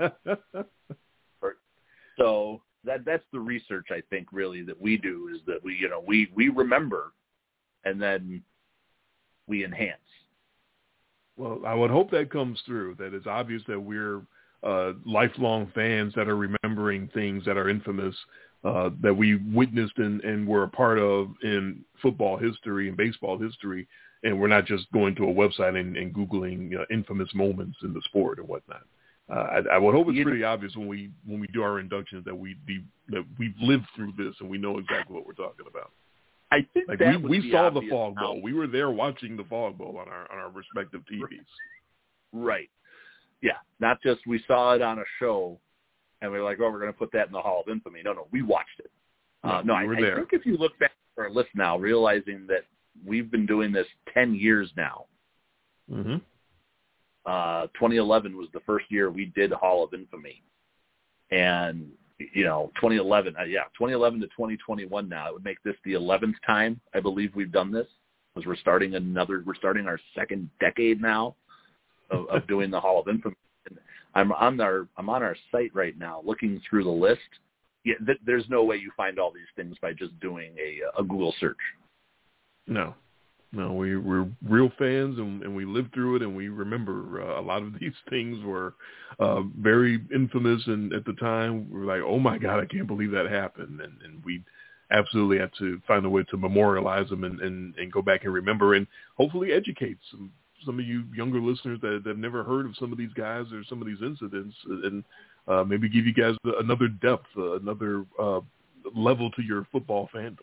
so 2.18 2.60
that 2.84 3.04
that's 3.04 3.24
the 3.32 3.40
research 3.40 3.86
I 3.90 4.02
think 4.10 4.28
really 4.32 4.62
that 4.62 4.80
we 4.80 4.96
do 4.96 5.30
is 5.34 5.40
that 5.46 5.62
we 5.62 5.74
you 5.74 5.88
know 5.88 6.02
we 6.06 6.30
we 6.34 6.48
remember 6.48 7.12
and 7.84 8.00
then 8.00 8.42
we 9.46 9.64
enhance. 9.64 9.98
Well, 11.36 11.60
I 11.66 11.74
would 11.74 11.90
hope 11.90 12.10
that 12.10 12.30
comes 12.30 12.60
through. 12.66 12.96
That 12.98 13.14
it's 13.14 13.26
obvious 13.26 13.62
that 13.68 13.80
we're 13.80 14.22
uh, 14.62 14.92
lifelong 15.04 15.70
fans 15.74 16.14
that 16.16 16.28
are 16.28 16.36
remembering 16.36 17.08
things 17.14 17.44
that 17.44 17.56
are 17.56 17.68
infamous 17.68 18.14
uh, 18.64 18.90
that 19.00 19.14
we 19.14 19.36
witnessed 19.54 19.96
and, 19.98 20.20
and 20.22 20.46
were 20.46 20.64
a 20.64 20.68
part 20.68 20.98
of 20.98 21.28
in 21.42 21.84
football 22.02 22.36
history 22.36 22.88
and 22.88 22.96
baseball 22.96 23.38
history, 23.38 23.86
and 24.22 24.38
we're 24.40 24.48
not 24.48 24.66
just 24.66 24.90
going 24.92 25.14
to 25.16 25.24
a 25.24 25.34
website 25.34 25.78
and, 25.78 25.96
and 25.96 26.14
googling 26.14 26.78
uh, 26.78 26.84
infamous 26.90 27.28
moments 27.34 27.76
in 27.82 27.92
the 27.92 28.00
sport 28.06 28.38
and 28.38 28.48
whatnot. 28.48 28.82
Uh, 29.30 29.34
I, 29.34 29.74
I 29.74 29.78
would 29.78 29.94
hope 29.94 30.06
it's 30.08 30.22
pretty 30.22 30.44
obvious 30.44 30.74
when 30.76 30.86
we 30.86 31.10
when 31.26 31.40
we 31.40 31.48
do 31.48 31.62
our 31.62 31.80
inductions 31.80 32.24
that 32.26 32.34
we 32.34 32.56
be, 32.64 32.84
that 33.08 33.24
we've 33.38 33.54
lived 33.60 33.86
through 33.96 34.12
this 34.16 34.34
and 34.40 34.48
we 34.48 34.56
know 34.56 34.78
exactly 34.78 35.14
what 35.14 35.26
we're 35.26 35.32
talking 35.32 35.66
about. 35.68 35.90
I 36.52 36.64
think 36.72 36.88
like 36.88 37.00
that 37.00 37.20
we, 37.20 37.40
we 37.40 37.50
saw 37.50 37.70
the 37.70 37.82
fog 37.90 38.14
now. 38.14 38.22
bowl. 38.22 38.42
We 38.42 38.52
were 38.52 38.68
there 38.68 38.90
watching 38.90 39.36
the 39.36 39.42
fog 39.44 39.78
bowl 39.78 39.98
on 40.00 40.08
our 40.08 40.30
on 40.30 40.38
our 40.38 40.50
respective 40.50 41.02
TVs. 41.12 41.44
Right. 42.32 42.70
Yeah. 43.42 43.58
Not 43.80 44.00
just 44.02 44.20
we 44.26 44.42
saw 44.46 44.74
it 44.74 44.82
on 44.82 45.00
a 45.00 45.04
show 45.18 45.58
and 46.22 46.32
we 46.32 46.38
are 46.38 46.44
like, 46.44 46.58
oh, 46.60 46.70
we're 46.70 46.80
going 46.80 46.92
to 46.92 46.98
put 46.98 47.12
that 47.12 47.26
in 47.26 47.32
the 47.32 47.40
Hall 47.40 47.62
of 47.66 47.70
Infamy. 47.70 48.02
No, 48.04 48.12
no, 48.12 48.26
we 48.32 48.42
watched 48.42 48.78
it. 48.78 48.90
Uh, 49.44 49.62
no, 49.64 49.74
we 49.86 50.04
I, 50.04 50.12
I 50.12 50.14
think 50.16 50.30
if 50.32 50.46
you 50.46 50.56
look 50.56 50.78
back 50.78 50.92
at 51.16 51.22
our 51.22 51.30
list 51.30 51.50
now, 51.54 51.78
realizing 51.78 52.46
that 52.48 52.64
we've 53.04 53.30
been 53.30 53.46
doing 53.46 53.72
this 53.72 53.86
10 54.14 54.34
years 54.34 54.70
now. 54.76 55.06
Mm-hmm. 55.90 56.16
Uh, 57.24 57.66
2011 57.74 58.36
was 58.36 58.48
the 58.52 58.60
first 58.60 58.86
year 58.88 59.10
we 59.10 59.26
did 59.26 59.52
Hall 59.52 59.82
of 59.82 59.94
Infamy. 59.94 60.42
And 61.30 61.88
you 62.18 62.44
know, 62.44 62.70
2011, 62.76 63.34
uh, 63.38 63.44
yeah, 63.44 63.64
2011 63.78 64.20
to 64.20 64.26
2021 64.26 65.08
now. 65.08 65.28
It 65.28 65.34
would 65.34 65.44
make 65.44 65.62
this 65.62 65.74
the 65.84 65.94
11th 65.94 66.34
time 66.46 66.80
I 66.94 67.00
believe 67.00 67.34
we've 67.34 67.52
done 67.52 67.70
this 67.70 67.86
because 68.34 68.46
we're 68.46 68.56
starting 68.56 68.94
another, 68.94 69.42
we're 69.46 69.54
starting 69.54 69.86
our 69.86 69.98
second 70.14 70.48
decade 70.60 71.00
now 71.00 71.36
of, 72.10 72.28
of 72.28 72.46
doing 72.48 72.70
the 72.70 72.80
Hall 72.80 73.00
of 73.00 73.08
Infamy. 73.08 73.36
And 73.68 73.78
I'm 74.14 74.32
on 74.32 74.60
our, 74.60 74.88
I'm 74.96 75.10
on 75.10 75.22
our 75.22 75.36
site 75.52 75.74
right 75.74 75.98
now 75.98 76.22
looking 76.24 76.60
through 76.68 76.84
the 76.84 76.90
list. 76.90 77.20
Yeah, 77.84 77.94
th- 78.04 78.18
there's 78.24 78.48
no 78.48 78.64
way 78.64 78.76
you 78.76 78.90
find 78.96 79.18
all 79.18 79.30
these 79.32 79.44
things 79.54 79.76
by 79.80 79.92
just 79.92 80.18
doing 80.20 80.52
a, 80.58 81.00
a 81.00 81.04
Google 81.04 81.34
search. 81.38 81.56
No, 82.66 82.94
no, 83.52 83.72
we 83.72 83.96
we're 83.96 84.28
real 84.42 84.70
fans 84.78 85.18
and, 85.18 85.42
and 85.42 85.54
we 85.54 85.64
lived 85.64 85.94
through 85.94 86.16
it 86.16 86.22
and 86.22 86.36
we 86.36 86.48
remember 86.48 87.22
uh, 87.22 87.40
a 87.40 87.42
lot 87.42 87.62
of 87.62 87.72
these 87.80 87.94
things 88.10 88.42
were 88.44 88.74
uh, 89.18 89.42
very 89.58 90.00
infamous 90.14 90.62
and 90.66 90.92
at 90.92 91.04
the 91.04 91.14
time 91.14 91.70
we 91.70 91.80
were 91.80 91.86
like, 91.86 92.02
oh 92.04 92.18
my 92.18 92.38
god, 92.38 92.60
I 92.60 92.66
can't 92.66 92.86
believe 92.86 93.12
that 93.12 93.30
happened 93.30 93.80
and, 93.80 94.00
and 94.02 94.24
we 94.24 94.42
absolutely 94.90 95.38
had 95.38 95.50
to 95.58 95.80
find 95.86 96.04
a 96.04 96.10
way 96.10 96.22
to 96.30 96.36
memorialize 96.36 97.08
them 97.08 97.24
and, 97.24 97.40
and, 97.40 97.74
and 97.76 97.90
go 97.92 98.02
back 98.02 98.24
and 98.24 98.32
remember 98.32 98.74
and 98.74 98.86
hopefully 99.16 99.52
educate 99.52 99.98
some 100.10 100.30
some 100.64 100.78
of 100.80 100.86
you 100.86 101.04
younger 101.14 101.40
listeners 101.40 101.78
that, 101.82 102.02
have 102.06 102.18
never 102.18 102.42
heard 102.42 102.66
of 102.66 102.74
some 102.78 102.90
of 102.90 102.98
these 102.98 103.12
guys 103.12 103.44
or 103.52 103.62
some 103.68 103.80
of 103.80 103.86
these 103.86 104.02
incidents 104.02 104.54
and 104.66 105.04
uh, 105.48 105.62
maybe 105.62 105.88
give 105.88 106.06
you 106.06 106.14
guys 106.14 106.34
another 106.58 106.88
depth, 106.88 107.26
uh, 107.36 107.56
another 107.56 108.04
uh, 108.18 108.40
level 108.94 109.30
to 109.32 109.42
your 109.42 109.66
football 109.70 110.08
fandom. 110.14 110.38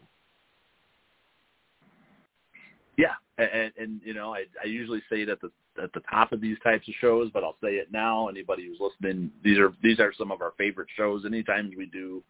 Yeah, 2.97 3.13
and, 3.37 3.71
and 3.77 4.01
you 4.03 4.13
know, 4.13 4.33
I, 4.33 4.43
I 4.63 4.67
usually 4.67 5.01
say 5.09 5.21
it 5.21 5.29
at 5.29 5.41
the 5.41 5.51
at 5.81 5.91
the 5.93 6.01
top 6.11 6.31
of 6.31 6.41
these 6.41 6.57
types 6.63 6.87
of 6.87 6.93
shows, 7.01 7.31
but 7.33 7.43
I'll 7.43 7.57
say 7.63 7.75
it 7.75 7.91
now. 7.91 8.27
Anybody 8.27 8.67
who's 8.67 8.79
listening, 8.79 9.31
these 9.43 9.57
are 9.57 9.73
these 9.81 9.99
are 9.99 10.13
some 10.17 10.31
of 10.31 10.41
our 10.41 10.53
favorite 10.57 10.89
shows. 10.95 11.25
Anytime 11.25 11.71
we 11.75 11.87
do 11.87 12.23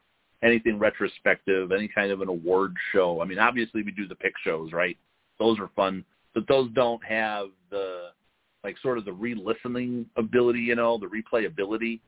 anything 0.43 0.77
retrospective, 0.77 1.71
any 1.71 1.87
kind 1.87 2.11
of 2.11 2.21
an 2.21 2.27
award 2.27 2.73
show. 2.91 3.21
I 3.21 3.25
mean, 3.25 3.39
obviously 3.39 3.81
we 3.81 3.91
do 3.91 4.07
the 4.07 4.15
pick 4.15 4.33
shows, 4.43 4.71
right? 4.73 4.97
Those 5.39 5.59
are 5.59 5.69
fun, 5.75 6.03
but 6.33 6.47
those 6.47 6.69
don't 6.73 7.03
have 7.03 7.47
the 7.69 8.09
like 8.63 8.77
sort 8.81 8.97
of 8.97 9.05
the 9.05 9.11
re-listening 9.11 10.05
ability, 10.15 10.59
you 10.59 10.75
know, 10.75 10.97
the 10.97 11.07
replayability 11.07 11.99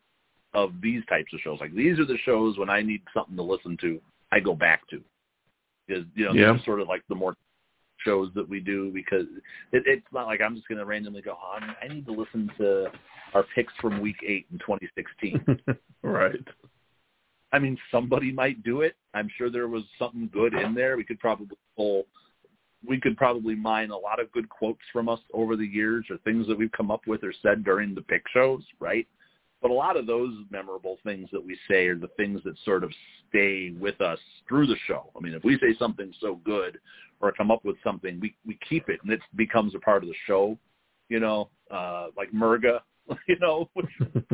of 0.53 0.73
these 0.82 1.03
types 1.07 1.34
of 1.34 1.40
shows. 1.41 1.60
Like 1.60 1.73
these 1.73 1.99
are 1.99 2.06
the 2.06 2.18
shows 2.23 2.57
when 2.57 2.69
I 2.69 2.82
need 2.82 3.02
something 3.14 3.36
to 3.36 3.44
listen 3.44 3.77
to, 3.82 3.99
I 4.32 4.40
go 4.40 4.56
back 4.56 4.88
to. 4.90 5.02
Because 5.88 6.06
you 6.15 6.26
know, 6.26 6.34
yeah. 6.34 6.53
these 6.53 6.61
are 6.61 6.65
sort 6.65 6.82
of 6.82 6.88
like 6.88 7.03
the 7.10 7.15
more 7.15 7.36
shows 8.06 8.30
that 8.36 8.48
we 8.48 8.60
do 8.60 8.91
because 8.94 9.26
it, 9.73 9.84
it's 9.86 10.06
not 10.14 10.27
like 10.27 10.41
I'm 10.41 10.56
just 10.56 10.68
going 10.68 10.77
to 10.80 10.86
randomly 10.86 11.22
go, 11.22 11.38
oh, 11.41 11.57
I 11.82 11.88
need 11.88 12.06
to 12.06 12.11
listen 12.14 12.49
to 12.60 12.88
our 13.34 13.45
picks 13.56 13.73
from 13.82 13.99
week 13.99 14.18
eight 14.26 14.45
in 14.52 14.60
2016. 14.60 15.44
right. 16.03 16.36
I 17.52 17.60
mean, 17.60 17.77
somebody 17.91 18.32
might 18.32 18.64
do 18.64 18.82
it. 18.82 18.95
I'm 19.14 19.30
sure 19.38 19.49
there 19.49 19.68
was 19.68 19.84
something 19.99 20.30
good 20.32 20.53
in 20.53 20.73
there. 20.73 20.98
We 20.98 21.03
could 21.03 21.19
probably 21.19 21.57
pull, 21.76 22.06
we 22.88 22.99
could 22.99 23.18
probably 23.18 23.56
mine 23.56 23.91
a 23.91 23.98
lot 23.98 24.19
of 24.19 24.32
good 24.32 24.49
quotes 24.49 24.82
from 24.91 25.10
us 25.10 25.19
over 25.34 25.56
the 25.56 25.65
years 25.65 26.06
or 26.10 26.18
things 26.18 26.48
that 26.48 26.57
we've 26.57 26.72
come 26.72 26.91
up 26.91 27.02
with 27.07 27.23
or 27.23 27.34
said 27.41 27.64
during 27.64 27.95
the 27.95 28.02
pick 28.02 28.23
shows, 28.34 28.64
right? 28.80 29.07
But 29.61 29.72
a 29.72 29.73
lot 29.73 29.98
of 29.98 30.06
those 30.06 30.34
memorable 30.52 30.98
things 31.03 31.30
that 31.32 31.44
we 31.44 31.57
say 31.68 31.88
are 31.88 31.98
the 31.98 32.10
things 32.18 32.41
that 32.44 32.56
sort 32.64 32.84
of 32.84 32.91
stay 33.30 33.73
with 33.80 33.99
us 34.02 34.19
through 34.48 34.68
the 34.68 34.76
show. 34.88 35.10
I 35.15 35.19
mean, 35.22 35.34
if 35.34 35.44
we 35.44 35.57
say 35.57 35.76
something 35.80 36.14
so 36.22 36.40
good 36.45 36.80
or 37.19 37.32
come 37.32 37.52
up 37.52 37.65
with 37.65 37.77
something, 37.84 38.19
we 38.19 38.36
we 38.45 38.60
keep 38.68 38.90
it 38.90 38.99
and 39.03 39.11
it 39.11 39.22
becomes 39.36 39.73
a 39.76 39.80
part 39.80 40.03
of 40.03 40.10
the 40.10 40.15
show. 40.27 40.57
You 41.10 41.19
know, 41.19 41.49
uh, 41.72 42.07
like 42.18 42.32
Murga, 42.32 42.80
you 43.27 43.38
know, 43.40 43.69
which 43.73 43.90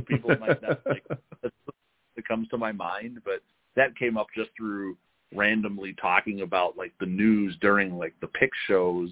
people 0.07 0.35
might 0.39 0.61
not 0.61 0.81
like. 0.85 1.03
That 2.15 2.27
comes 2.27 2.49
to 2.49 2.57
my 2.57 2.73
mind, 2.73 3.19
but 3.23 3.41
that 3.75 3.95
came 3.97 4.17
up 4.17 4.27
just 4.35 4.49
through 4.57 4.97
randomly 5.33 5.95
talking 6.01 6.41
about 6.41 6.77
like 6.77 6.91
the 6.99 7.05
news 7.05 7.55
during 7.61 7.97
like 7.97 8.13
the 8.19 8.27
pick 8.27 8.51
shows 8.67 9.09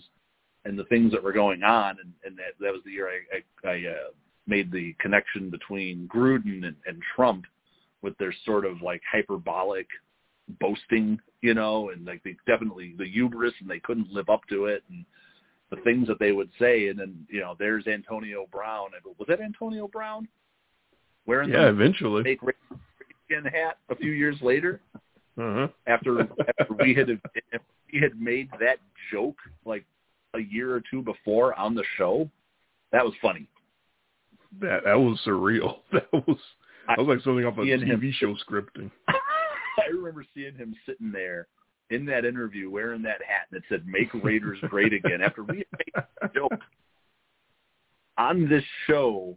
and 0.65 0.77
the 0.77 0.84
things 0.86 1.11
that 1.14 1.23
were 1.23 1.31
going 1.31 1.64
on, 1.64 1.98
and, 2.03 2.11
and 2.26 2.38
that 2.38 2.53
that 2.60 2.73
was 2.73 2.81
the 2.84 2.91
year 2.91 3.10
I 3.10 3.68
I, 3.68 3.72
I 3.72 3.76
uh, 3.90 4.10
made 4.50 4.72
the 4.72 4.96
connection 5.00 5.50
between 5.50 6.10
Gruden 6.14 6.66
and, 6.66 6.76
and 6.86 7.02
Trump 7.16 7.46
with 8.02 8.18
their 8.18 8.34
sort 8.46 8.66
of 8.66 8.82
like 8.82 9.02
hyperbolic 9.10 9.88
boasting, 10.60 11.20
you 11.42 11.54
know, 11.54 11.90
and 11.90 12.06
like 12.06 12.24
they 12.24 12.36
definitely 12.48 12.96
the 12.98 13.08
hubris 13.08 13.54
and 13.62 13.70
they 13.70 13.80
couldn't 13.80 14.12
live 14.12 14.30
up 14.30 14.42
to 14.50 14.66
it 14.66 14.84
and 14.90 15.06
the 15.70 15.78
things 15.84 16.08
that 16.08 16.20
they 16.20 16.32
would 16.32 16.50
say 16.60 16.88
and 16.88 17.00
then, 17.00 17.26
you 17.30 17.40
know, 17.40 17.56
there's 17.60 17.88
Antonio 17.88 18.48
Brown. 18.52 18.90
Was 19.06 19.28
that 19.28 19.40
Antonio 19.40 19.88
Brown? 19.88 20.28
Wearing 21.26 21.50
yeah, 21.50 21.64
the 21.64 21.68
eventually. 21.68 22.24
fake 22.24 22.40
skin 23.26 23.46
hat 23.46 23.78
a 23.90 23.96
few 23.96 24.12
years 24.12 24.38
later. 24.42 24.82
Uh-huh. 25.38 25.68
After 25.88 26.22
after 26.60 26.74
we 26.80 26.94
had 26.94 27.08
we 27.94 28.00
had 28.02 28.20
made 28.20 28.50
that 28.60 28.78
joke 29.12 29.38
like 29.66 29.86
a 30.34 30.40
year 30.40 30.74
or 30.74 30.82
two 30.90 31.02
before 31.02 31.58
on 31.58 31.76
the 31.76 31.84
show, 31.98 32.30
that 32.92 33.06
was 33.06 33.14
funny. 33.22 33.48
That 34.62 34.84
that 34.86 35.00
was 35.00 35.20
surreal. 35.26 35.78
That 35.92 36.12
was 36.14 36.38
that 36.88 36.98
was 36.98 37.08
like 37.08 37.24
something 37.24 37.46
off 37.46 37.58
a 37.58 37.62
TV 37.62 37.84
him- 37.84 38.14
show 38.20 38.36
scripting. 38.36 38.90
I 39.10 39.88
remember 39.94 40.26
seeing 40.34 40.56
him 40.56 40.76
sitting 40.86 41.12
there 41.12 41.48
in 41.92 42.06
that 42.06 42.26
interview 42.26 42.70
wearing 42.70 43.02
that 43.04 43.22
hat 43.28 43.48
that 43.52 43.62
said 43.70 43.86
"Make 43.88 44.10
Raiders 44.24 44.58
Great 44.70 44.94
Again" 44.94 45.22
after 45.22 45.44
we 45.44 45.58
had 45.58 46.02
made 46.24 46.34
joke 46.34 46.52
on 48.18 48.50
this 48.50 48.64
show 48.88 49.36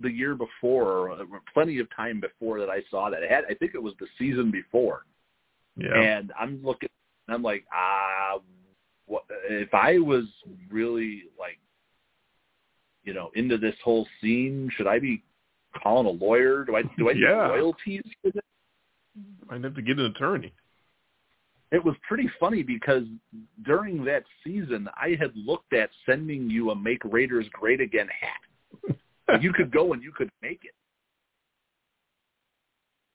the 0.00 0.10
year 0.10 0.34
before, 0.34 1.16
plenty 1.52 1.78
of 1.78 1.86
time 1.94 2.20
before 2.20 2.58
that 2.58 2.70
I 2.70 2.82
saw 2.90 3.10
that. 3.10 3.22
It 3.22 3.30
had, 3.30 3.44
I 3.48 3.54
think 3.54 3.74
it 3.74 3.82
was 3.82 3.94
the 4.00 4.06
season 4.18 4.50
before, 4.50 5.04
Yeah. 5.76 5.94
and 6.00 6.32
I'm 6.38 6.60
looking, 6.64 6.88
and 7.28 7.34
I'm 7.36 7.42
like, 7.42 7.64
ah, 7.72 8.38
what 9.06 9.24
if 9.48 9.72
I 9.74 9.98
was 9.98 10.24
really 10.70 11.24
like, 11.38 11.58
you 13.04 13.14
know, 13.14 13.30
into 13.34 13.58
this 13.58 13.74
whole 13.84 14.06
scene? 14.20 14.70
Should 14.76 14.86
I 14.86 14.98
be 14.98 15.22
calling 15.82 16.06
a 16.06 16.10
lawyer? 16.24 16.64
Do 16.64 16.76
I 16.76 16.82
do 16.98 17.10
I 17.10 17.14
need 17.14 17.22
Yeah. 17.22 17.48
royalties 17.48 18.02
for 18.22 18.30
this? 18.30 18.42
I'd 19.50 19.64
have 19.64 19.74
to 19.74 19.82
get 19.82 19.98
an 19.98 20.06
attorney. 20.06 20.52
it 21.70 21.82
was 21.84 21.94
pretty 22.06 22.28
funny 22.40 22.62
because 22.62 23.04
during 23.64 24.04
that 24.04 24.24
season, 24.44 24.88
I 24.96 25.16
had 25.18 25.32
looked 25.36 25.72
at 25.72 25.90
sending 26.06 26.48
you 26.50 26.70
a 26.70 26.74
"Make 26.76 27.02
Raiders 27.04 27.46
Great 27.52 27.80
Again" 27.80 28.08
hat. 28.08 29.42
you 29.42 29.52
could 29.52 29.70
go 29.70 29.92
and 29.92 30.02
you 30.02 30.12
could 30.12 30.30
make 30.42 30.60
it 30.64 30.74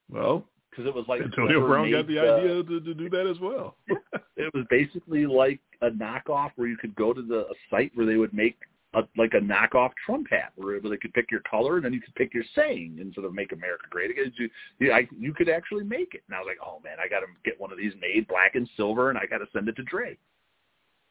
Well, 0.09 0.45
because 0.69 0.85
it 0.85 0.93
was 0.93 1.05
like 1.07 1.22
Antonio 1.22 1.65
Brown 1.68 1.91
got 1.91 2.07
made 2.07 2.15
the 2.15 2.19
uh, 2.19 2.38
idea 2.38 2.64
to, 2.64 2.80
to 2.81 2.93
do 2.93 3.09
that 3.09 3.27
as 3.27 3.39
well. 3.39 3.76
It 4.39 4.53
was 4.53 4.65
basically 4.69 5.26
like 5.26 5.59
a 5.81 5.89
knockoff 5.89 6.51
where 6.57 6.68
you 6.68 6.77
could 6.77 6.93
go 6.95 7.11
to 7.11 7.23
the 7.23 7.47
a 7.47 7.53
site 7.72 7.91
where 7.95 8.05
they 8.05 8.18
would 8.18 8.35
make 8.35 8.55
a, 8.93 9.01
like 9.18 9.34
a 9.34 9.39
knockoff 9.39 9.91
Trump 10.05 10.27
hat 10.30 10.53
where 10.55 10.80
they 10.80 10.97
could 10.97 11.14
pick 11.14 11.30
your 11.30 11.41
color 11.41 11.76
and 11.76 11.85
then 11.85 11.93
you 11.93 11.99
could 12.01 12.15
pick 12.15 12.34
your 12.34 12.43
saying 12.55 12.97
instead 13.01 13.26
of 13.26 13.34
"Make 13.34 13.51
America 13.51 13.85
Great 13.89 14.11
Again." 14.11 14.31
You, 14.38 14.49
you, 14.80 14.91
I, 14.93 15.07
you 15.18 15.34
could 15.34 15.49
actually 15.49 15.84
make 15.84 16.14
it, 16.14 16.23
and 16.27 16.35
I 16.35 16.39
was 16.39 16.47
like, 16.47 16.65
"Oh 16.65 16.80
man, 16.84 16.97
I 17.03 17.07
got 17.07 17.19
to 17.19 17.27
get 17.43 17.59
one 17.59 17.72
of 17.72 17.77
these 17.77 17.93
made 18.01 18.27
black 18.27 18.55
and 18.55 18.69
silver, 18.77 19.09
and 19.09 19.18
I 19.18 19.26
got 19.26 19.39
to 19.39 19.47
send 19.53 19.68
it 19.68 19.76
to 19.76 19.84
Dre." 19.84 20.18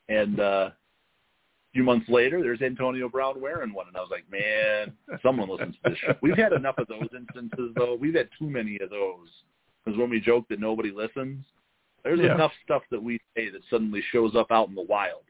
And 0.08 0.40
uh, 0.40 0.70
a 0.70 0.72
few 1.72 1.82
months 1.82 2.08
later, 2.08 2.42
there's 2.42 2.62
Antonio 2.62 3.08
Brown 3.08 3.40
wearing 3.40 3.74
one, 3.74 3.88
and 3.88 3.96
I 3.96 4.00
was 4.00 4.10
like, 4.10 4.24
"Man, 4.30 4.92
someone 5.22 5.50
listens 5.50 5.76
to 5.84 5.90
this." 5.90 5.98
Shit. 5.98 6.18
We've 6.22 6.36
had 6.36 6.52
enough 6.52 6.78
of 6.78 6.88
those 6.88 7.08
instances, 7.14 7.72
though. 7.76 7.96
We've 8.00 8.14
had 8.14 8.28
too 8.38 8.48
many 8.48 8.78
of 8.78 8.90
those 8.90 9.28
because 9.84 9.98
when 9.98 10.10
we 10.10 10.18
joke 10.20 10.46
that 10.48 10.60
nobody 10.60 10.90
listens, 10.90 11.44
there's 12.02 12.20
Yeah. 12.20 12.34
enough 12.34 12.52
stuff 12.64 12.82
that 12.90 13.02
we 13.02 13.20
say 13.36 13.50
that 13.50 13.60
suddenly 13.68 14.02
shows 14.12 14.34
up 14.34 14.50
out 14.50 14.68
in 14.68 14.74
the 14.74 14.82
wild. 14.82 15.22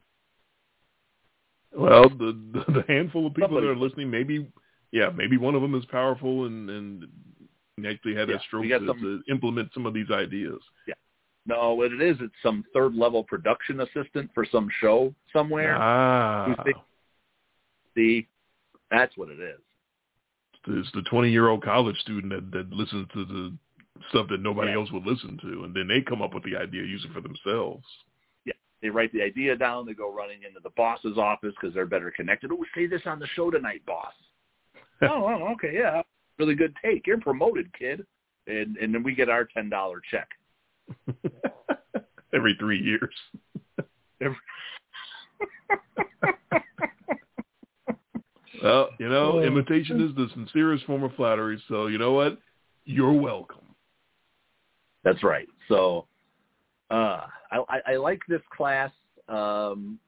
Well, 1.76 2.08
the 2.08 2.32
the 2.68 2.84
handful 2.88 3.26
of 3.26 3.34
people 3.34 3.48
Somebody- 3.48 3.66
that 3.66 3.72
are 3.72 3.76
listening, 3.76 4.10
maybe, 4.10 4.50
yeah, 4.92 5.10
maybe 5.14 5.36
one 5.36 5.54
of 5.54 5.62
them 5.62 5.74
is 5.74 5.84
powerful 5.86 6.46
and 6.46 6.70
and 6.70 7.06
actually 7.86 8.14
had 8.14 8.28
Yeah, 8.28 8.36
that 8.36 8.42
stroke 8.44 8.64
to, 8.64 8.86
some- 8.86 9.00
to 9.00 9.22
implement 9.30 9.72
some 9.74 9.84
of 9.86 9.92
these 9.94 10.10
ideas. 10.10 10.58
Yeah. 10.88 10.94
No, 11.44 11.74
what 11.74 11.92
it 11.92 12.00
is, 12.00 12.16
it's 12.20 12.34
some 12.42 12.64
third 12.72 12.94
level 12.94 13.22
production 13.22 13.80
assistant 13.80 14.30
for 14.34 14.44
some 14.44 14.68
show 14.80 15.14
somewhere. 15.32 15.76
Ah, 15.78 16.54
See, 17.94 18.26
that's 18.90 19.16
what 19.16 19.28
it 19.30 19.38
is. 19.40 19.60
it's 20.68 20.90
the 20.92 21.02
twenty 21.02 21.30
year 21.30 21.48
old 21.48 21.62
college 21.62 21.96
student 22.00 22.32
that 22.32 22.50
that 22.52 22.70
listens 22.72 23.06
to 23.12 23.24
the 23.24 23.56
stuff 24.10 24.28
that 24.28 24.40
nobody 24.40 24.70
Yeah. 24.70 24.78
else 24.78 24.90
would 24.92 25.04
listen 25.06 25.38
to, 25.38 25.64
and 25.64 25.74
then 25.74 25.86
they 25.88 26.00
come 26.02 26.20
up 26.22 26.34
with 26.34 26.42
the 26.44 26.56
idea, 26.56 26.82
use 26.82 27.04
it 27.04 27.12
for 27.12 27.20
themselves. 27.20 27.84
They 28.82 28.88
write 28.90 29.12
the 29.12 29.22
idea 29.22 29.56
down. 29.56 29.86
They 29.86 29.94
go 29.94 30.12
running 30.12 30.42
into 30.46 30.60
the 30.62 30.70
boss's 30.76 31.16
office 31.18 31.54
because 31.60 31.74
they're 31.74 31.86
better 31.86 32.10
connected. 32.10 32.50
Oh, 32.52 32.64
say 32.74 32.86
this 32.86 33.02
on 33.06 33.18
the 33.18 33.26
show 33.34 33.50
tonight, 33.50 33.82
boss. 33.86 34.12
oh, 35.02 35.08
oh, 35.26 35.52
okay, 35.54 35.72
yeah, 35.74 36.02
really 36.38 36.54
good 36.54 36.74
take. 36.84 37.06
You're 37.06 37.20
promoted, 37.20 37.72
kid. 37.78 38.04
And 38.46 38.76
and 38.76 38.94
then 38.94 39.02
we 39.02 39.14
get 39.14 39.28
our 39.28 39.44
ten 39.44 39.68
dollar 39.68 40.00
check. 40.10 40.28
Every 42.34 42.54
three 42.58 42.80
years. 42.82 43.14
every... 44.20 44.36
Well, 48.62 48.88
you 48.98 49.08
know, 49.08 49.32
Oh. 49.34 49.42
imitation 49.42 50.00
is 50.00 50.14
the 50.16 50.28
sincerest 50.34 50.84
form 50.86 51.02
of 51.02 51.14
flattery. 51.14 51.62
So 51.68 51.88
you 51.88 51.98
know 51.98 52.12
what? 52.12 52.38
You're 52.84 53.12
welcome. 53.12 53.74
That's 55.04 55.22
right. 55.22 55.46
So 55.68 56.06
uh, 56.90 57.26
I, 57.50 57.62
I, 57.68 57.80
I 57.92 57.96
like 57.96 58.20
this 58.28 58.42
class. 58.56 58.90
Um, 59.28 59.98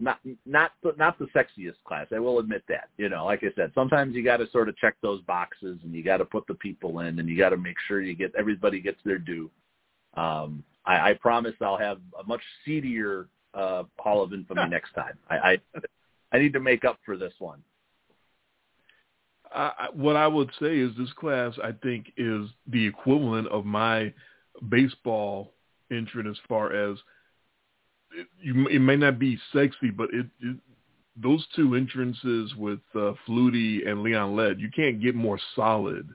not 0.00 0.18
not 0.44 0.72
the, 0.82 0.94
not 0.98 1.18
the 1.18 1.26
sexiest 1.26 1.76
class. 1.86 2.06
I 2.14 2.18
will 2.18 2.38
admit 2.40 2.64
that. 2.68 2.88
You 2.96 3.08
know, 3.08 3.24
like 3.24 3.44
I 3.44 3.52
said, 3.54 3.70
sometimes 3.74 4.14
you 4.14 4.24
got 4.24 4.38
to 4.38 4.50
sort 4.50 4.68
of 4.68 4.76
check 4.76 4.96
those 5.00 5.22
boxes, 5.22 5.78
and 5.84 5.92
you 5.94 6.02
got 6.02 6.16
to 6.18 6.24
put 6.24 6.46
the 6.46 6.54
people 6.54 7.00
in, 7.00 7.18
and 7.18 7.28
you 7.28 7.38
got 7.38 7.50
to 7.50 7.56
make 7.56 7.76
sure 7.86 8.00
you 8.00 8.14
get 8.14 8.34
everybody 8.36 8.80
gets 8.80 8.98
their 9.04 9.18
due. 9.18 9.50
Um, 10.14 10.64
I, 10.84 11.10
I 11.10 11.14
promise 11.14 11.54
I'll 11.60 11.78
have 11.78 11.98
a 12.18 12.26
much 12.26 12.42
seedier 12.64 13.28
uh, 13.54 13.84
Hall 13.98 14.22
of 14.22 14.32
Infamy 14.32 14.66
next 14.70 14.92
time. 14.94 15.16
I, 15.30 15.36
I 15.36 15.58
I 16.32 16.38
need 16.38 16.52
to 16.54 16.60
make 16.60 16.84
up 16.84 16.98
for 17.04 17.16
this 17.16 17.34
one. 17.38 17.62
I- 19.54 19.90
what 19.92 20.16
I 20.16 20.26
would 20.26 20.50
say 20.58 20.78
is 20.78 20.96
this 20.96 21.12
class, 21.12 21.52
I 21.62 21.72
think, 21.72 22.12
is 22.16 22.48
the 22.66 22.86
equivalent 22.86 23.48
of 23.48 23.66
my 23.66 24.12
baseball 24.68 25.52
entrant 25.92 26.28
as 26.28 26.38
far 26.48 26.72
as 26.72 26.98
it, 28.12 28.26
you, 28.40 28.66
it 28.68 28.80
may 28.80 28.96
not 28.96 29.18
be 29.18 29.38
sexy, 29.52 29.90
but 29.90 30.08
it, 30.12 30.26
it 30.40 30.56
those 31.16 31.46
two 31.54 31.74
entrances 31.74 32.54
with 32.56 32.80
uh, 32.94 33.12
Flutie 33.26 33.86
and 33.86 34.02
Leon 34.02 34.34
Lett, 34.34 34.58
you 34.58 34.70
can't 34.70 35.02
get 35.02 35.14
more 35.14 35.38
solid 35.54 36.08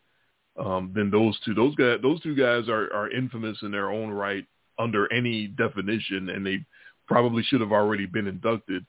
um, 0.58 0.92
than 0.96 1.12
those 1.12 1.40
two. 1.46 1.54
Those 1.54 1.76
guys, 1.76 2.00
those 2.02 2.22
two 2.22 2.36
guys 2.36 2.68
are, 2.68 2.92
are 2.94 3.12
infamous 3.12 3.60
in 3.62 3.72
their 3.72 3.92
own 3.92 4.10
right 4.10 4.46
under 4.80 5.12
any 5.14 5.48
definition, 5.48 6.30
and 6.30 6.46
they 6.46 6.66
probably 7.08 7.44
should 7.44 7.62
have 7.62 7.72
already 7.72 8.06
been 8.06 8.28
inducted. 8.28 8.86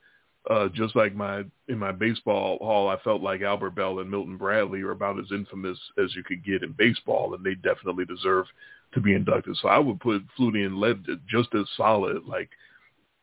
Uh, 0.49 0.69
just 0.69 0.97
like 0.97 1.15
my 1.15 1.45
in 1.69 1.79
my 1.79 1.93
baseball 1.93 2.57
hall, 2.59 2.89
I 2.89 2.97
felt 3.01 3.21
like 3.21 3.43
Albert 3.43 3.75
Belle 3.75 3.99
and 3.99 4.11
Milton 4.11 4.39
Bradley 4.39 4.81
are 4.81 4.93
about 4.93 5.19
as 5.19 5.31
infamous 5.31 5.79
as 6.03 6.15
you 6.15 6.25
could 6.25 6.45
get 6.45 6.63
in 6.63 6.73
baseball, 6.73 7.35
and 7.35 7.45
they 7.45 7.55
definitely 7.55 8.07
deserve 8.07 8.47
to 8.95 9.01
be 9.01 9.15
inducted. 9.15 9.57
So 9.61 9.69
I 9.69 9.79
would 9.79 10.01
put 10.01 10.23
Flutie 10.39 10.67
and 10.67 10.79
Lett 10.79 10.97
just 11.29 11.55
as 11.55 11.67
solid. 11.77 12.25
Like 12.27 12.51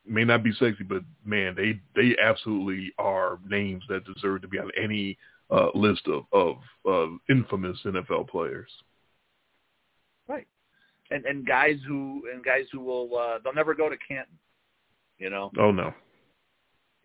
may 0.06 0.24
not 0.24 0.42
be 0.42 0.52
sexy, 0.52 0.84
but 0.84 1.02
man, 1.24 1.54
they 1.56 1.80
they 1.94 2.16
absolutely 2.20 2.92
are 2.98 3.38
names 3.48 3.82
that 3.88 4.04
deserve 4.04 4.42
to 4.42 4.48
be 4.48 4.58
on 4.58 4.70
any 4.80 5.18
uh, 5.50 5.68
list 5.74 6.06
of 6.06 6.24
of 6.32 6.56
uh, 6.88 7.14
infamous 7.28 7.78
NFL 7.84 8.28
players. 8.28 8.70
Right. 10.28 10.46
And 11.10 11.24
and 11.24 11.46
guys 11.46 11.76
who 11.86 12.22
and 12.32 12.44
guys 12.44 12.64
who 12.72 12.80
will 12.80 13.16
uh, 13.16 13.38
they'll 13.42 13.54
never 13.54 13.74
go 13.74 13.88
to 13.88 13.96
Canton. 14.08 14.38
You 15.18 15.30
know. 15.30 15.50
Oh 15.58 15.70
no, 15.70 15.94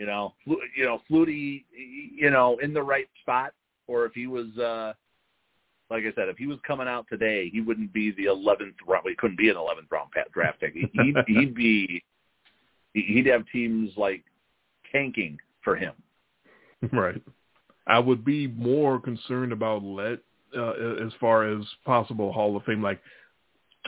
you 0.02 0.08
know, 0.08 0.34
you 0.46 0.84
know, 0.84 1.00
Flutie, 1.10 1.64
you 1.72 2.32
know, 2.32 2.58
in 2.58 2.74
the 2.74 2.82
right 2.82 3.08
spot, 3.22 3.54
or 3.86 4.06
if 4.06 4.14
he 4.14 4.26
was, 4.26 4.58
uh 4.58 4.94
like 5.92 6.04
I 6.06 6.14
said, 6.16 6.30
if 6.30 6.38
he 6.38 6.48
was 6.48 6.58
coming 6.66 6.88
out 6.88 7.06
today, 7.10 7.50
he 7.50 7.62
wouldn't 7.62 7.92
be 7.94 8.12
the 8.12 8.26
eleventh 8.26 8.76
round. 8.88 9.04
Well, 9.04 9.12
he 9.12 9.16
couldn't 9.18 9.38
be 9.38 9.50
an 9.50 9.58
eleventh 9.58 9.88
round 9.92 10.10
pa- 10.12 10.24
draft 10.34 10.60
pick. 10.62 10.74
He- 10.74 10.90
He'd, 10.94 11.16
he'd 11.28 11.54
be, 11.54 12.04
he'd 12.94 13.28
have 13.28 13.44
teams 13.52 13.92
like 13.98 14.24
tanking 14.92 15.38
for 15.64 15.76
him. 15.76 15.94
right. 16.92 17.22
I 17.88 18.00
would 18.00 18.24
be 18.24 18.48
more 18.48 19.00
concerned 19.00 19.52
about 19.52 19.84
Lett 19.84 20.20
uh, 20.58 20.72
as 21.06 21.12
far 21.20 21.48
as 21.52 21.64
possible 21.86 22.32
Hall 22.32 22.56
of 22.56 22.64
Fame, 22.64 22.82
like 22.82 23.02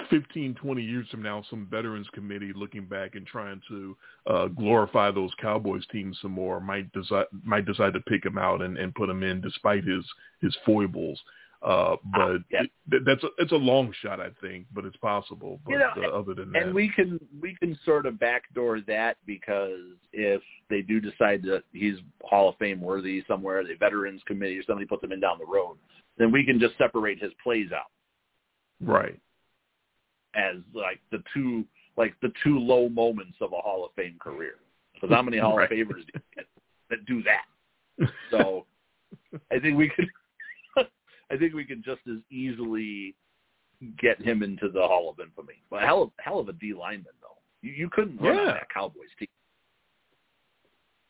15, 0.09 0.55
20 0.55 0.81
years 0.81 1.07
from 1.09 1.21
now, 1.21 1.43
some 1.49 1.67
veterans 1.69 2.07
committee 2.13 2.51
looking 2.55 2.85
back 2.85 3.15
and 3.15 3.25
trying 3.27 3.61
to 3.69 3.95
uh, 4.27 4.47
glorify 4.47 5.11
those 5.11 5.31
Cowboys 5.39 5.84
teams 5.91 6.17
some 6.21 6.31
more 6.31 6.59
might 6.59 6.91
decide 6.93 7.25
might 7.43 7.65
decide 7.65 7.93
to 7.93 7.99
pick 8.01 8.25
him 8.25 8.38
out 8.38 8.61
and, 8.61 8.77
and 8.77 8.95
put 8.95 9.09
him 9.09 9.21
in 9.23 9.39
despite 9.41 9.84
his 9.84 10.03
his 10.41 10.55
foibles. 10.65 11.19
Uh, 11.64 11.95
but 12.14 12.40
yeah. 12.52 12.64
it, 12.91 13.03
that's 13.06 13.23
a, 13.23 13.27
it's 13.38 13.53
a 13.53 13.56
long 13.56 13.94
shot, 14.02 14.19
I 14.19 14.31
think, 14.41 14.65
but 14.73 14.84
it's 14.84 14.98
possible. 14.98 15.61
But 15.64 15.72
You 15.72 15.80
know, 15.80 15.91
uh, 15.98 16.19
other 16.19 16.34
than 16.34 16.52
that, 16.52 16.64
And 16.64 16.76
we 16.76 16.90
can 16.90 17.18
we 17.41 17.56
can 17.56 17.80
sort 17.85 18.06
of 18.06 18.19
backdoor 18.19 18.81
that 18.81 19.15
because 19.26 19.80
if 20.11 20.41
they 20.69 20.81
do 20.81 20.99
decide 20.99 21.41
that 21.44 21.64
he's 21.72 21.95
Hall 22.22 22.49
of 22.49 22.57
Fame 22.57 22.81
worthy 22.81 23.23
somewhere, 23.30 23.64
the 23.64 23.76
Veterans 23.76 24.22
Committee 24.27 24.57
or 24.60 24.64
somebody 24.64 24.85
puts 24.85 25.03
him 25.03 25.14
in 25.14 25.22
down 25.22 25.38
the 25.40 25.45
road, 25.45 25.77
then 26.18 26.34
we 26.34 26.44
can 26.45 26.60
just 26.60 26.77
separate 26.77 27.22
his 27.22 27.31
plays 27.41 27.72
out. 27.72 27.91
right, 28.81 29.18
as 30.35 30.57
like 30.73 30.99
the 31.11 31.23
two 31.34 31.64
like 31.95 32.14
the 32.22 32.34
two 32.44 32.60
low 32.60 32.90
moments 32.90 33.38
of 33.40 33.53
a 33.53 33.57
Hall 33.61 33.85
of 33.85 33.91
Fame 33.95 34.18
career. 34.19 34.56
Because 34.95 35.11
how 35.15 35.22
many 35.22 35.38
Hall 35.38 35.56
Right. 35.57 35.72
of 35.72 35.77
Famers 35.77 36.03
do 36.14 36.19
that 36.90 37.06
do 37.06 37.23
that? 37.23 37.45
So 38.31 38.65
I 39.52 39.60
think 39.60 39.77
we 39.77 39.90
could 39.90 40.10
I 41.32 41.38
think 41.38 41.54
we 41.54 41.66
could 41.66 41.84
just 41.84 42.02
as 42.10 42.20
easily 42.30 43.16
get 44.00 44.22
him 44.22 44.44
into 44.44 44.70
the 44.70 44.82
Hall 44.82 45.10
of 45.10 45.20
Infamy. 45.20 45.62
But 45.70 45.84
hell 45.84 46.04
of 46.04 46.12
hell 46.20 46.40
of 46.40 46.50
a 46.50 46.54
D 46.54 46.74
lineman 46.74 47.14
though. 47.22 47.38
You, 47.62 47.74
you 47.74 47.90
couldn't 47.90 48.18
run 48.22 48.36
Yeah. 48.36 48.45
that 48.54 48.70
Cowboys 48.74 49.08
team. 49.18 49.28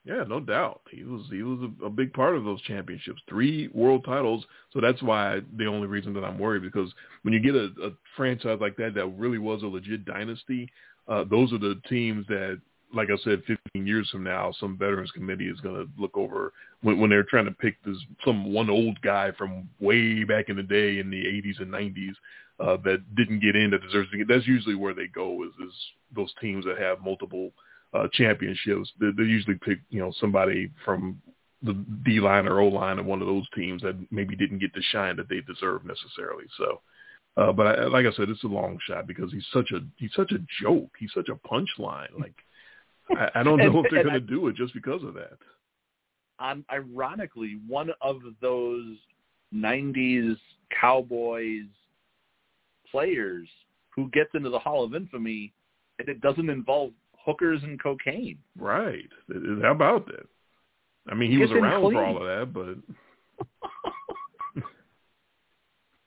Yeah, 0.05 0.25
no 0.27 0.41
doubt. 0.41 0.81
He 0.91 1.03
was 1.03 1.21
he 1.31 1.43
was 1.43 1.69
a, 1.81 1.85
a 1.85 1.89
big 1.89 2.11
part 2.13 2.35
of 2.35 2.43
those 2.43 2.61
championships, 2.63 3.21
three 3.29 3.69
world 3.73 4.03
titles. 4.05 4.43
So 4.71 4.81
that's 4.81 5.01
why 5.01 5.39
the 5.57 5.65
only 5.65 5.87
reason 5.87 6.13
that 6.15 6.25
I'm 6.25 6.37
worried 6.37 6.63
because 6.63 6.91
when 7.21 7.33
you 7.33 7.39
get 7.39 7.55
a, 7.55 7.69
a 7.81 7.91
franchise 8.17 8.57
like 8.59 8.75
that 8.77 8.95
that 8.95 9.07
really 9.17 9.37
was 9.37 9.63
a 9.63 9.67
legit 9.67 10.03
dynasty, 10.03 10.69
uh, 11.07 11.23
those 11.29 11.53
are 11.53 11.57
the 11.57 11.79
teams 11.87 12.25
that, 12.27 12.59
like 12.93 13.09
I 13.09 13.17
said, 13.23 13.41
15 13.47 13.87
years 13.87 14.09
from 14.09 14.23
now, 14.23 14.53
some 14.59 14.77
veterans 14.77 15.11
committee 15.11 15.47
is 15.47 15.59
going 15.61 15.75
to 15.75 15.89
look 16.01 16.15
over 16.15 16.53
when, 16.81 16.99
when 16.99 17.09
they're 17.09 17.23
trying 17.23 17.45
to 17.45 17.51
pick 17.51 17.83
this 17.83 17.97
some 18.23 18.53
one 18.53 18.69
old 18.69 19.01
guy 19.01 19.31
from 19.37 19.69
way 19.79 20.23
back 20.23 20.49
in 20.49 20.55
the 20.55 20.63
day 20.63 20.99
in 20.99 21.09
the 21.09 21.23
80s 21.25 21.61
and 21.61 21.71
90s 21.71 22.13
uh, 22.59 22.77
that 22.83 23.15
didn't 23.15 23.39
get 23.39 23.55
in 23.55 23.71
that 23.71 23.81
deserves 23.81 24.09
to 24.11 24.17
get. 24.17 24.27
That's 24.27 24.47
usually 24.47 24.75
where 24.75 24.93
they 24.93 25.07
go 25.07 25.43
is, 25.43 25.51
is 25.67 25.73
those 26.15 26.33
teams 26.39 26.65
that 26.65 26.77
have 26.77 27.03
multiple 27.03 27.51
uh, 27.93 28.07
championships, 28.13 28.91
they, 28.99 29.09
they 29.15 29.23
usually 29.23 29.57
pick 29.63 29.79
you 29.89 29.99
know 29.99 30.11
somebody 30.19 30.71
from 30.83 31.21
the 31.61 31.73
D 32.05 32.19
line 32.19 32.47
or 32.47 32.59
O 32.59 32.67
line 32.67 32.99
of 32.99 33.05
one 33.05 33.21
of 33.21 33.27
those 33.27 33.47
teams 33.55 33.81
that 33.81 33.95
maybe 34.11 34.35
didn't 34.35 34.59
get 34.59 34.73
the 34.73 34.81
shine 34.91 35.15
that 35.17 35.29
they 35.29 35.41
deserve 35.41 35.85
necessarily. 35.85 36.45
So, 36.57 36.81
uh, 37.37 37.51
but 37.51 37.67
I, 37.67 37.85
like 37.85 38.05
I 38.05 38.11
said, 38.13 38.29
it's 38.29 38.43
a 38.43 38.47
long 38.47 38.77
shot 38.85 39.07
because 39.07 39.31
he's 39.31 39.45
such 39.53 39.71
a 39.71 39.79
he's 39.97 40.13
such 40.15 40.31
a 40.31 40.43
joke. 40.61 40.89
He's 40.99 41.13
such 41.13 41.29
a 41.29 41.47
punchline. 41.47 42.19
Like 42.19 42.35
I, 43.11 43.29
I 43.35 43.43
don't 43.43 43.57
know 43.59 43.65
And- 43.77 43.85
if 43.85 43.91
they're 43.91 44.03
going 44.03 44.13
to 44.15 44.19
do 44.19 44.47
it 44.47 44.55
just 44.55 44.73
because 44.73 45.03
of 45.03 45.13
that. 45.15 45.37
Um, 46.39 46.65
ironically, 46.71 47.59
one 47.67 47.91
of 48.01 48.17
those 48.41 48.95
'90s 49.53 50.35
Cowboys 50.81 51.65
players 52.91 53.47
who 53.95 54.09
gets 54.09 54.29
into 54.33 54.49
the 54.49 54.59
Hall 54.59 54.83
of 54.83 54.95
Infamy, 54.95 55.53
and 55.99 56.09
it 56.09 56.21
doesn't 56.21 56.49
involve 56.49 56.91
hookers 57.17 57.61
and 57.63 57.81
cocaine. 57.81 58.37
Right? 58.57 59.07
How 59.61 59.71
about 59.71 60.07
that? 60.07 60.27
I 61.09 61.15
mean, 61.15 61.31
he 61.31 61.37
Gets 61.37 61.51
was 61.51 61.59
around 61.61 61.81
for 61.91 62.03
all 62.03 62.17
of 62.17 62.23
that, 62.23 62.53
but 62.53 63.47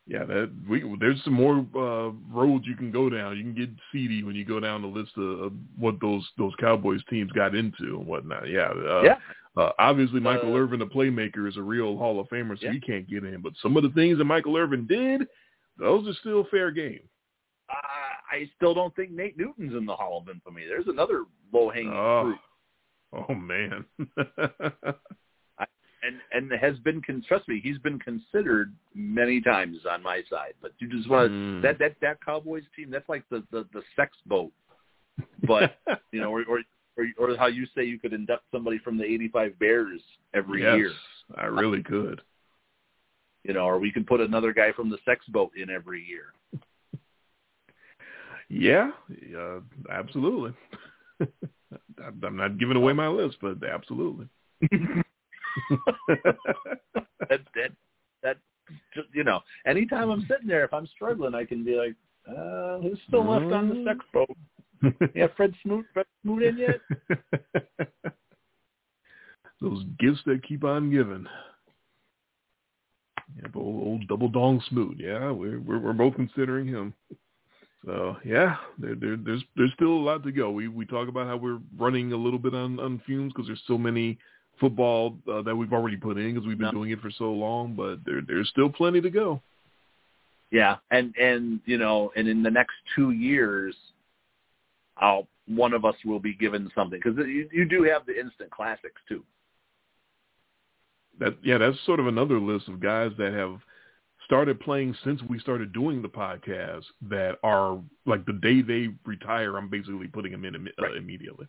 Yeah, 0.09 0.25
that 0.25 0.53
we 0.69 0.85
there's 1.01 1.23
some 1.25 1.33
more 1.33 1.67
uh, 1.75 2.11
roads 2.33 2.65
you 2.67 2.77
can 2.77 2.93
go 2.93 3.11
down. 3.11 3.37
You 3.37 3.43
can 3.43 3.55
get 3.55 3.71
seedy 3.91 4.23
when 4.23 4.37
you 4.37 4.45
go 4.45 4.61
down 4.61 4.83
the 4.83 4.89
list 4.89 5.11
of, 5.17 5.41
of 5.41 5.53
what 5.77 6.01
those 6.01 6.25
those 6.39 6.53
Cowboys 6.61 7.01
teams 7.11 7.33
got 7.33 7.57
into 7.57 7.99
and 7.99 8.07
whatnot. 8.07 8.49
Yeah, 8.49 8.69
uh, 8.69 9.03
yeah. 9.03 9.17
Uh, 9.57 9.73
obviously, 9.81 10.21
Michael 10.21 10.55
Uh, 10.55 10.59
Irvin, 10.59 10.79
the 10.79 10.87
playmaker, 10.87 11.49
is 11.49 11.57
a 11.57 11.63
real 11.63 11.97
Hall 11.97 12.21
of 12.21 12.29
Famer, 12.29 12.57
so 12.61 12.67
Yeah. 12.67 12.73
he 12.73 12.81
can't 12.81 13.09
get 13.09 13.25
in. 13.25 13.41
But 13.41 13.55
some 13.61 13.77
of 13.77 13.83
the 13.83 13.89
things 13.91 14.19
that 14.19 14.25
Michael 14.27 14.57
Irvin 14.57 14.87
did, 14.87 15.27
those 15.79 16.07
are 16.07 16.15
still 16.21 16.45
fair 16.53 16.71
game. 16.71 17.01
Uh, 17.69 17.75
I 18.31 18.49
still 18.55 18.75
don't 18.75 18.95
think 18.95 19.11
Nate 19.11 19.37
Newton's 19.37 19.75
in 19.75 19.87
the 19.87 19.97
Hall 19.97 20.19
of 20.23 20.29
Infamy. 20.29 20.67
There's 20.69 20.87
another 20.87 21.25
low 21.53 21.69
hanging 21.71 21.93
Oh, 21.93 22.35
fruit, 23.13 23.25
oh 23.29 23.35
man. 23.35 23.85
and 26.07 26.51
and 26.51 26.61
has 26.61 26.79
been 26.79 27.03
con- 27.03 27.25
trust 27.27 27.49
me, 27.49 27.61
he's 27.63 27.79
been 27.79 27.99
considered 27.99 28.73
many 28.95 29.41
times 29.41 29.79
on 29.91 30.03
my 30.03 30.23
side. 30.31 30.55
But 30.63 30.73
you 30.79 30.89
just 30.89 31.09
want 31.09 31.31
Mm. 31.33 31.63
that 31.63 31.79
that 31.79 31.97
that 32.01 32.19
Cowboys 32.25 32.65
team. 32.75 32.91
That's 32.91 33.09
like 33.09 33.25
the 33.31 33.43
the, 33.51 33.67
the 33.73 33.83
sex 33.97 34.17
boat, 34.27 34.53
but 35.47 35.79
you 36.13 36.21
know, 36.21 36.31
or, 36.31 36.45
or 36.45 36.61
or 36.97 37.07
or 37.19 37.37
how 37.37 37.47
you 37.47 37.67
say 37.75 37.85
you 37.85 37.99
could 37.99 38.13
induct 38.13 38.45
somebody 38.53 38.79
from 38.79 38.97
the 38.97 39.05
'85 39.05 39.59
Bears 39.59 40.01
every 40.35 40.63
yes, 40.63 40.77
year. 40.77 40.93
I 41.37 41.47
really 41.47 41.83
could. 41.83 42.21
You 43.45 43.55
know, 43.55 43.67
or 43.67 43.79
we 43.79 43.93
can 43.93 44.05
put 44.05 44.21
another 44.21 44.53
guy 44.53 44.73
from 44.73 44.91
the 44.91 44.99
sex 45.05 45.25
boat 45.29 45.53
in 45.57 45.71
every 45.71 46.03
year. 46.03 46.33
Yeah, 48.49 48.91
uh, 49.37 49.61
absolutely. 49.91 50.53
I'm 51.21 52.37
not 52.37 52.59
giving 52.59 52.77
away 52.77 52.93
my 52.93 53.09
list, 53.09 53.39
but 53.41 53.57
absolutely. 53.65 54.29
that 57.29 57.41
that 57.55 57.71
that 58.23 58.37
just 58.95 59.09
you 59.13 59.25
know 59.25 59.41
anytime 59.67 60.11
i'm 60.11 60.27
sitting 60.29 60.49
there 60.49 60.65
if 60.65 60.73
i'm 60.73 60.87
struggling 60.89 61.35
i 61.35 61.45
can 61.45 61.65
be 61.65 61.77
like 61.77 61.95
uh 62.29 62.79
who's 62.79 62.99
still 63.07 63.29
left 63.29 63.53
on 63.53 63.69
the 63.69 63.85
sex 63.87 64.05
boat 64.13 64.37
yeah 65.15 65.27
fred 65.37 65.55
smoot 65.63 65.85
fred 65.93 66.07
smoot 66.23 66.43
in 66.43 66.59
yet 66.59 66.81
Those 69.61 69.85
gifts 69.99 70.21
that 70.27 70.47
keep 70.47 70.65
on 70.65 70.91
giving. 70.91 71.27
Yeah, 73.37 73.49
old, 73.55 73.87
old 73.87 74.09
double 74.09 74.29
dong 74.29 74.63
smoot. 74.69 74.97
Yeah, 74.99 75.31
we're, 75.31 75.61
we're 75.61 75.79
we're 75.79 75.93
both 75.93 76.15
considering 76.15 76.67
him. 76.67 76.95
So 77.85 78.17
yeah, 78.25 78.57
there, 78.79 78.95
there 78.95 79.17
there's 79.17 79.43
there's 79.57 79.73
still 79.75 79.93
a 79.93 80.05
lot 80.05 80.23
to 80.25 80.33
go. 80.33 80.51
We 80.51 80.69
we 80.69 80.85
talk 80.85 81.09
about 81.09 81.27
how 81.27 81.37
we're 81.37 81.61
running 81.79 82.13
a 82.13 82.17
little 82.17 82.39
bit 82.39 82.55
on 82.55 82.79
on 82.79 83.01
fumes 83.07 83.33
because 83.33 83.47
there's 83.47 83.63
so 83.67 83.79
many 83.79 84.19
football 84.61 85.17
uh, 85.31 85.43
that 85.43 85.55
we've 85.57 85.73
already 85.73 85.97
put 85.97 86.17
in 86.19 86.35
because 86.35 86.47
we've 86.47 86.59
been 86.59 86.67
No. 86.67 86.73
doing 86.73 86.91
it 86.91 87.01
for 87.01 87.11
so 87.11 87.33
long. 87.33 87.75
But 87.75 88.05
there 88.05 88.21
there's 88.27 88.49
still 88.49 88.71
plenty 88.71 89.01
to 89.01 89.11
go. 89.11 89.43
yeah 90.53 90.77
and 90.91 91.15
and 91.17 91.61
you 91.67 91.77
know 91.79 92.13
and 92.17 92.29
in 92.29 92.43
the 92.43 92.51
next 92.51 92.75
two 92.95 93.11
years 93.11 93.75
i'll 94.99 95.27
one 95.49 95.73
of 95.73 95.85
us 95.85 95.97
will 96.05 96.21
be 96.21 96.35
given 96.35 96.71
something 96.75 97.01
because 97.03 97.19
you, 97.27 97.49
you 97.53 97.65
do 97.65 97.83
have 97.83 98.07
the 98.07 98.19
instant 98.19 98.51
classics 98.51 99.01
too 99.09 99.23
that 101.19 101.37
yeah, 101.43 101.59
that's 101.59 101.77
sort 101.87 101.99
of 102.01 102.07
another 102.07 102.39
list 102.39 102.69
of 102.69 102.79
guys 102.81 103.11
that 103.19 103.33
have 103.33 103.59
started 104.25 104.61
playing 104.61 104.95
since 105.05 105.21
we 105.29 105.39
started 105.39 105.73
doing 105.73 106.03
the 106.03 106.09
podcast 106.09 106.85
that 107.09 107.37
are 107.43 107.79
like 108.07 108.25
the 108.27 108.33
day 108.35 108.61
they 108.61 108.89
retire, 109.05 109.57
I'm 109.57 109.69
basically 109.71 110.09
putting 110.09 110.33
them 110.33 110.45
in 110.45 110.55
uh, 110.57 110.83
Right. 110.83 110.97
immediately. 110.97 111.47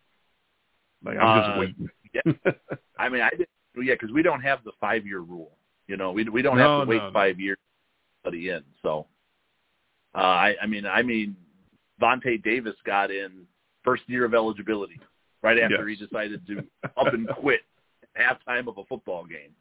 Like 1.03 1.17
I'm 1.17 1.39
just 1.39 1.55
Uh, 1.55 1.59
waiting. 1.59 1.89
Yeah. 2.13 2.51
i 2.97 3.09
mean 3.09 3.21
i 3.21 3.29
did 3.31 3.47
yeah 3.81 3.93
because 3.93 4.11
we 4.11 4.21
don't 4.23 4.41
have 4.41 4.63
the 4.63 4.71
five 4.79 5.05
year 5.05 5.19
rule 5.19 5.51
you 5.87 5.97
know 5.97 6.11
we 6.11 6.23
we 6.29 6.41
don't 6.41 6.57
No, 6.57 6.79
have 6.79 6.85
to 6.87 6.89
wait 6.89 6.97
no, 6.97 7.07
no. 7.07 7.13
five 7.13 7.39
years 7.39 7.57
to 7.57 8.29
study 8.29 8.49
in 8.49 8.63
so 8.81 9.05
uh 10.15 10.19
i 10.19 10.55
i 10.61 10.65
mean 10.65 10.85
i 10.85 11.01
mean 11.01 11.35
Vontae 12.01 12.41
Davis 12.43 12.75
got 12.85 13.09
in 13.11 13.45
first 13.83 14.03
year 14.07 14.25
of 14.25 14.33
eligibility 14.33 14.99
right 15.43 15.59
after 15.59 15.87
Yes. 15.89 15.99
he 15.99 16.05
decided 16.05 16.45
to 16.47 16.57
up 16.97 17.13
and 17.13 17.27
quit 17.29 17.61
at 18.15 18.39
halftime 18.47 18.67
of 18.67 18.77
a 18.77 18.83
football 18.85 19.25
game 19.25 19.51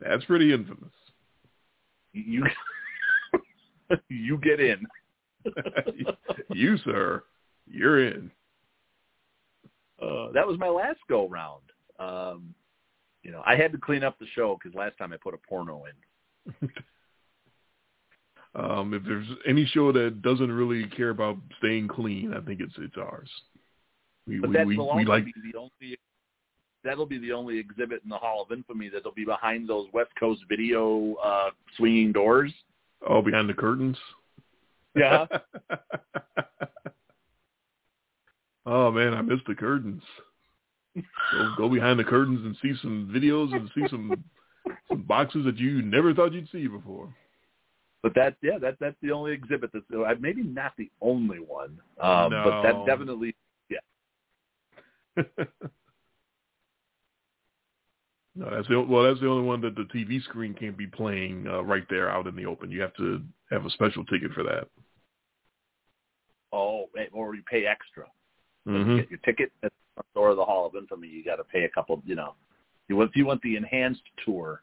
That's 0.00 0.24
pretty 0.24 0.52
infamous. 0.52 0.92
you 2.12 2.44
you 4.08 4.38
get 4.42 4.60
in 4.60 4.86
you 6.52 6.76
sir, 6.78 7.22
you're 7.70 8.04
in. 8.08 8.30
Uh, 10.02 10.32
that 10.32 10.46
was 10.46 10.58
my 10.58 10.68
last 10.68 10.98
go 11.08 11.28
round 11.28 11.62
um 11.98 12.54
you 13.22 13.30
know 13.30 13.42
i 13.46 13.56
had 13.56 13.72
to 13.72 13.78
clean 13.78 14.04
up 14.04 14.18
the 14.18 14.26
show 14.34 14.58
because 14.60 14.74
last 14.76 14.96
time 14.98 15.12
i 15.12 15.16
put 15.16 15.34
a 15.34 15.38
porno 15.48 15.84
in 15.84 16.68
Um, 18.56 18.94
if 18.94 19.04
there's 19.04 19.26
any 19.46 19.66
show 19.66 19.92
that 19.92 20.22
doesn't 20.22 20.50
really 20.50 20.86
care 20.88 21.10
about 21.10 21.36
staying 21.58 21.88
clean, 21.88 22.32
I 22.32 22.40
think 22.40 22.60
it's 22.60 22.72
it's 22.78 22.96
ours. 22.96 23.28
We 24.26 24.38
But 24.38 24.50
we, 24.50 24.56
that 24.56 24.66
we, 24.66 24.78
we 24.78 25.04
like 25.04 25.24
the 25.24 25.58
only. 25.58 25.98
That'll 26.82 27.06
be 27.06 27.18
the 27.18 27.32
only 27.32 27.58
exhibit 27.58 28.02
in 28.04 28.08
the 28.08 28.16
Hall 28.16 28.46
of 28.48 28.56
Infamy 28.56 28.88
that'll 28.88 29.12
be 29.12 29.24
behind 29.24 29.68
those 29.68 29.88
West 29.92 30.12
Coast 30.18 30.42
video 30.48 31.14
uh, 31.14 31.50
swinging 31.76 32.12
doors. 32.12 32.52
oh 33.06 33.20
behind 33.20 33.48
the 33.48 33.54
curtains. 33.54 33.96
Yeah. 34.94 35.26
oh 38.66 38.90
man, 38.90 39.14
I 39.14 39.22
missed 39.22 39.46
the 39.46 39.54
curtains. 39.54 40.02
Go, 40.94 41.54
go 41.56 41.68
behind 41.68 41.98
the 41.98 42.04
curtains 42.04 42.44
and 42.44 42.56
see 42.62 42.78
some 42.80 43.10
videos 43.14 43.54
and 43.54 43.70
see 43.74 43.86
some 43.90 44.24
some 44.88 45.02
boxes 45.02 45.44
that 45.44 45.58
you 45.58 45.82
never 45.82 46.14
thought 46.14 46.32
you'd 46.32 46.48
see 46.50 46.66
before. 46.66 47.14
But 48.02 48.14
that, 48.14 48.36
yeah, 48.42 48.58
that 48.60 48.76
that's 48.78 48.96
the 49.02 49.10
only 49.10 49.32
exhibit 49.32 49.70
that's 49.72 49.84
uh, 49.92 50.14
maybe 50.20 50.42
not 50.42 50.72
the 50.78 50.90
only 51.00 51.38
one, 51.38 51.78
um, 52.00 52.30
but 52.30 52.62
that 52.62 52.86
definitely. 52.86 53.34
Yeah. 53.68 53.78
no, 58.36 58.50
that's 58.50 58.68
the 58.68 58.80
well, 58.80 59.02
that's 59.04 59.20
the 59.20 59.28
only 59.28 59.44
one 59.44 59.60
that 59.62 59.74
the 59.74 59.88
TV 59.92 60.22
screen 60.22 60.54
can't 60.54 60.76
be 60.76 60.86
playing 60.86 61.46
uh, 61.48 61.62
right 61.62 61.84
there 61.90 62.08
out 62.08 62.26
in 62.28 62.36
the 62.36 62.46
open. 62.46 62.70
You 62.70 62.80
have 62.82 62.94
to 62.94 63.22
have 63.50 63.66
a 63.66 63.70
special 63.70 64.04
ticket 64.04 64.32
for 64.32 64.44
that. 64.44 64.68
Oh, 66.52 66.88
or 67.12 67.34
you 67.34 67.42
pay 67.50 67.66
extra. 67.66 68.04
When 68.66 68.82
hmm 68.82 68.90
you 68.90 69.00
get 69.02 69.10
your 69.10 69.20
ticket 69.20 69.52
at 69.62 69.72
the 69.96 70.02
door 70.14 70.30
of 70.30 70.36
the 70.36 70.44
Hall 70.44 70.66
of 70.66 70.74
Infamy. 70.74 71.08
You 71.08 71.24
got 71.24 71.36
to 71.36 71.44
pay 71.44 71.64
a 71.64 71.68
couple. 71.68 72.02
You 72.04 72.16
know, 72.16 72.34
you 72.88 72.96
want 72.96 73.10
if 73.10 73.16
you 73.16 73.24
want 73.26 73.40
the 73.42 73.56
enhanced 73.56 74.02
tour. 74.24 74.62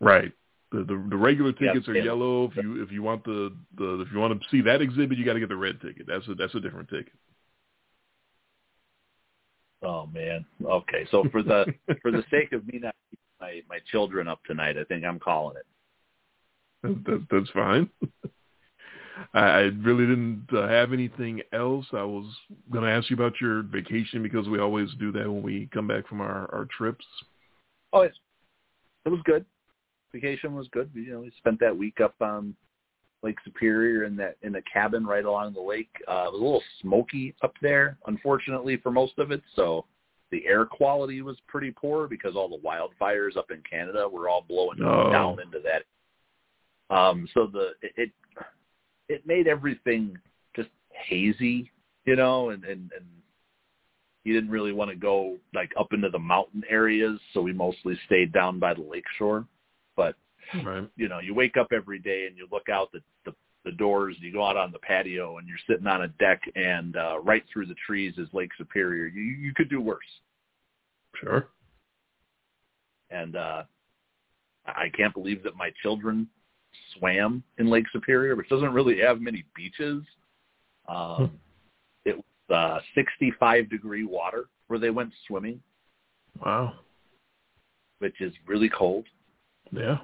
Right. 0.00 0.32
The, 0.70 0.78
the 0.84 1.06
the 1.10 1.16
regular 1.16 1.52
Yeah, 1.60 1.72
tickets 1.72 1.88
are 1.88 1.94
yeah. 1.94 2.04
yellow. 2.04 2.44
If 2.44 2.56
you 2.56 2.82
if 2.82 2.92
you 2.92 3.02
want 3.02 3.24
the, 3.24 3.54
the 3.76 4.00
if 4.00 4.12
you 4.12 4.18
want 4.18 4.40
to 4.40 4.48
see 4.50 4.60
that 4.62 4.82
exhibit, 4.82 5.18
you 5.18 5.24
got 5.24 5.34
to 5.34 5.40
get 5.40 5.48
the 5.48 5.56
red 5.56 5.80
ticket. 5.80 6.06
That's 6.06 6.26
a 6.28 6.34
that's 6.34 6.54
a 6.54 6.60
different 6.60 6.88
ticket. 6.88 7.12
Oh 9.82 10.06
man. 10.06 10.44
Okay, 10.64 11.06
so 11.10 11.24
for 11.32 11.42
the 11.42 11.66
for 12.02 12.10
the 12.10 12.24
sake 12.30 12.52
of 12.52 12.66
me 12.66 12.78
not 12.78 12.94
keeping 13.10 13.22
my 13.40 13.62
my 13.68 13.78
children 13.90 14.28
up 14.28 14.40
tonight, 14.44 14.76
I 14.78 14.84
think 14.84 15.04
I'm 15.04 15.18
calling 15.18 15.56
it. 15.56 15.66
That, 16.82 17.26
that's 17.30 17.50
fine. 17.50 17.88
I, 19.34 19.40
I 19.40 19.60
really 19.82 20.06
didn't 20.06 20.46
uh, 20.52 20.68
have 20.68 20.92
anything 20.92 21.42
else. 21.52 21.86
I 21.92 22.02
was 22.02 22.26
going 22.70 22.84
to 22.84 22.90
ask 22.90 23.10
you 23.10 23.16
about 23.16 23.40
your 23.40 23.62
vacation 23.62 24.22
because 24.22 24.48
we 24.48 24.58
always 24.58 24.88
do 24.98 25.12
that 25.12 25.30
when 25.30 25.42
we 25.42 25.68
come 25.72 25.86
back 25.86 26.08
from 26.08 26.20
our, 26.20 26.52
our 26.52 26.66
trips. 26.76 27.04
Oh, 27.92 28.00
it's, 28.00 28.18
it 29.04 29.10
was 29.10 29.20
good. 29.24 29.44
Vacation 30.12 30.54
was 30.54 30.68
good. 30.72 30.90
You 30.94 31.12
know, 31.12 31.20
we 31.20 31.32
spent 31.38 31.58
that 31.60 31.76
week 31.76 32.00
up 32.00 32.14
on 32.20 32.54
Lake 33.22 33.38
Superior 33.44 34.04
in 34.04 34.16
that 34.16 34.36
in 34.42 34.56
a 34.56 34.62
cabin 34.62 35.06
right 35.06 35.24
along 35.24 35.54
the 35.54 35.60
lake. 35.60 35.90
Uh, 36.08 36.24
it 36.26 36.32
was 36.32 36.40
a 36.40 36.44
little 36.44 36.62
smoky 36.80 37.34
up 37.42 37.54
there, 37.62 37.96
unfortunately, 38.06 38.76
for 38.78 38.90
most 38.90 39.18
of 39.18 39.30
it. 39.30 39.42
So 39.54 39.84
the 40.30 40.46
air 40.46 40.64
quality 40.64 41.22
was 41.22 41.36
pretty 41.46 41.70
poor 41.70 42.08
because 42.08 42.34
all 42.34 42.48
the 42.48 42.58
wildfires 42.66 43.36
up 43.36 43.50
in 43.50 43.62
Canada 43.68 44.08
were 44.08 44.28
all 44.28 44.44
blowing 44.48 44.78
Oh. 44.82 45.10
down 45.12 45.38
into 45.40 45.60
that. 45.60 45.84
Um, 46.94 47.28
so 47.32 47.46
the 47.46 47.72
it, 47.80 47.92
it 47.96 48.10
it 49.12 49.26
made 49.26 49.46
everything 49.46 50.16
just 50.56 50.70
hazy, 50.90 51.70
you 52.04 52.16
know, 52.16 52.50
and 52.50 52.64
and 52.64 52.90
and 52.96 53.06
you 54.24 54.32
didn't 54.32 54.50
really 54.50 54.72
want 54.72 54.90
to 54.90 54.96
go 54.96 55.36
like 55.54 55.70
up 55.78 55.92
into 55.92 56.08
the 56.08 56.18
mountain 56.18 56.62
areas, 56.68 57.18
so 57.32 57.40
we 57.40 57.52
mostly 57.52 57.98
stayed 58.06 58.32
down 58.32 58.58
by 58.58 58.74
the 58.74 58.82
lake 58.82 59.04
shore. 59.18 59.46
But 59.96 60.16
Right. 60.64 60.88
you 60.96 61.08
know, 61.08 61.20
you 61.20 61.34
wake 61.34 61.56
up 61.56 61.68
every 61.72 61.98
day 61.98 62.26
and 62.26 62.36
you 62.36 62.46
look 62.50 62.68
out 62.68 62.90
the 62.92 63.00
the, 63.24 63.34
the 63.64 63.72
doors, 63.72 64.16
and 64.16 64.24
you 64.24 64.32
go 64.32 64.44
out 64.44 64.56
on 64.56 64.72
the 64.72 64.78
patio, 64.78 65.38
and 65.38 65.46
you're 65.48 65.58
sitting 65.68 65.86
on 65.86 66.02
a 66.02 66.08
deck, 66.08 66.40
and 66.56 66.96
uh, 66.96 67.18
right 67.20 67.44
through 67.52 67.66
the 67.66 67.76
trees 67.86 68.14
is 68.18 68.28
Lake 68.32 68.50
Superior. 68.58 69.06
You 69.06 69.22
you 69.22 69.52
could 69.54 69.68
do 69.70 69.80
worse. 69.80 70.00
Sure. 71.20 71.48
And 73.10 73.36
uh, 73.36 73.64
I 74.66 74.88
can't 74.96 75.12
believe 75.12 75.42
that 75.42 75.54
my 75.54 75.70
children 75.82 76.28
swam 76.96 77.42
in 77.58 77.68
Lake 77.68 77.86
Superior, 77.92 78.36
which 78.36 78.48
doesn't 78.48 78.72
really 78.72 78.98
have 79.00 79.20
many 79.20 79.44
beaches. 79.54 80.02
Um, 80.88 81.38
it 82.04 82.16
was 82.16 82.24
uh, 82.54 82.80
65 82.94 83.70
degree 83.70 84.04
water 84.04 84.46
where 84.68 84.78
they 84.78 84.90
went 84.90 85.12
swimming, 85.26 85.60
Wow. 86.44 86.74
which 87.98 88.20
is 88.20 88.32
really 88.46 88.68
cold. 88.68 89.06
Yeah. 89.70 89.98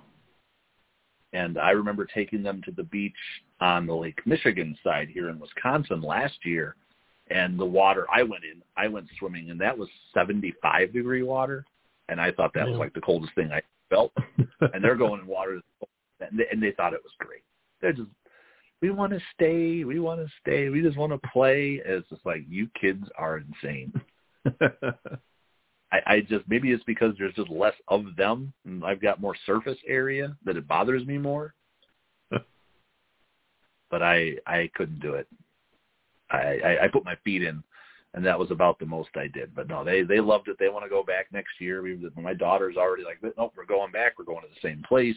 And 1.32 1.58
I 1.58 1.70
remember 1.70 2.06
taking 2.06 2.42
them 2.42 2.62
to 2.64 2.70
the 2.70 2.84
beach 2.84 3.12
on 3.60 3.86
the 3.86 3.94
Lake 3.94 4.18
Michigan 4.26 4.76
side 4.82 5.08
here 5.08 5.28
in 5.28 5.38
Wisconsin 5.38 6.00
last 6.00 6.38
year. 6.44 6.76
And 7.30 7.58
the 7.58 7.64
water 7.64 8.06
I 8.10 8.22
went 8.22 8.44
in, 8.44 8.62
I 8.78 8.88
went 8.88 9.06
swimming, 9.18 9.50
and 9.50 9.60
that 9.60 9.76
was 9.76 9.88
75 10.14 10.92
degree 10.94 11.22
water. 11.22 11.66
And 12.08 12.18
I 12.18 12.32
thought 12.32 12.54
that 12.54 12.66
was 12.66 12.78
like 12.78 12.94
the 12.94 13.02
coldest 13.02 13.34
thing 13.34 13.52
I 13.52 13.60
felt. 13.90 14.12
and 14.72 14.82
they're 14.82 14.96
going 14.96 15.20
in 15.20 15.26
water, 15.26 15.60
and 16.20 16.38
they, 16.38 16.44
and 16.50 16.62
they 16.62 16.72
thought 16.72 16.94
it 16.94 17.02
was 17.02 17.12
great. 17.18 17.42
They're 17.80 17.92
just, 17.92 18.08
we 18.80 18.90
want 18.90 19.12
to 19.12 19.20
stay, 19.34 19.84
we 19.84 20.00
want 20.00 20.20
to 20.20 20.32
stay, 20.40 20.68
we 20.68 20.82
just 20.82 20.96
want 20.96 21.12
to 21.12 21.28
play. 21.32 21.80
And 21.84 21.94
it's 21.94 22.08
just 22.08 22.24
like 22.24 22.44
you 22.48 22.68
kids 22.80 23.04
are 23.16 23.38
insane. 23.38 23.92
I, 25.90 26.00
I 26.06 26.20
just 26.20 26.44
maybe 26.48 26.70
it's 26.70 26.84
because 26.84 27.14
there's 27.18 27.34
just 27.34 27.50
less 27.50 27.74
of 27.88 28.14
them, 28.16 28.52
and 28.64 28.84
I've 28.84 29.00
got 29.00 29.20
more 29.20 29.36
surface 29.46 29.78
area 29.86 30.36
that 30.44 30.56
it 30.56 30.68
bothers 30.68 31.06
me 31.06 31.18
more. 31.18 31.54
but 33.90 34.02
I 34.02 34.34
I 34.46 34.70
couldn't 34.74 35.00
do 35.00 35.14
it. 35.14 35.26
I, 36.30 36.58
I 36.64 36.84
I 36.84 36.88
put 36.88 37.04
my 37.04 37.16
feet 37.24 37.42
in, 37.42 37.62
and 38.14 38.24
that 38.24 38.38
was 38.38 38.50
about 38.50 38.78
the 38.78 38.86
most 38.86 39.10
I 39.16 39.28
did. 39.28 39.54
But 39.54 39.68
no, 39.68 39.82
they 39.82 40.02
they 40.02 40.20
loved 40.20 40.48
it. 40.48 40.56
They 40.58 40.68
want 40.68 40.84
to 40.84 40.90
go 40.90 41.02
back 41.02 41.26
next 41.32 41.58
year. 41.58 41.80
We 41.82 41.98
my 42.16 42.34
daughter's 42.34 42.76
already 42.76 43.04
like, 43.04 43.18
nope, 43.38 43.54
we're 43.56 43.64
going 43.64 43.92
back. 43.92 44.18
We're 44.18 44.24
going 44.24 44.42
to 44.42 44.48
the 44.48 44.68
same 44.68 44.82
place. 44.86 45.16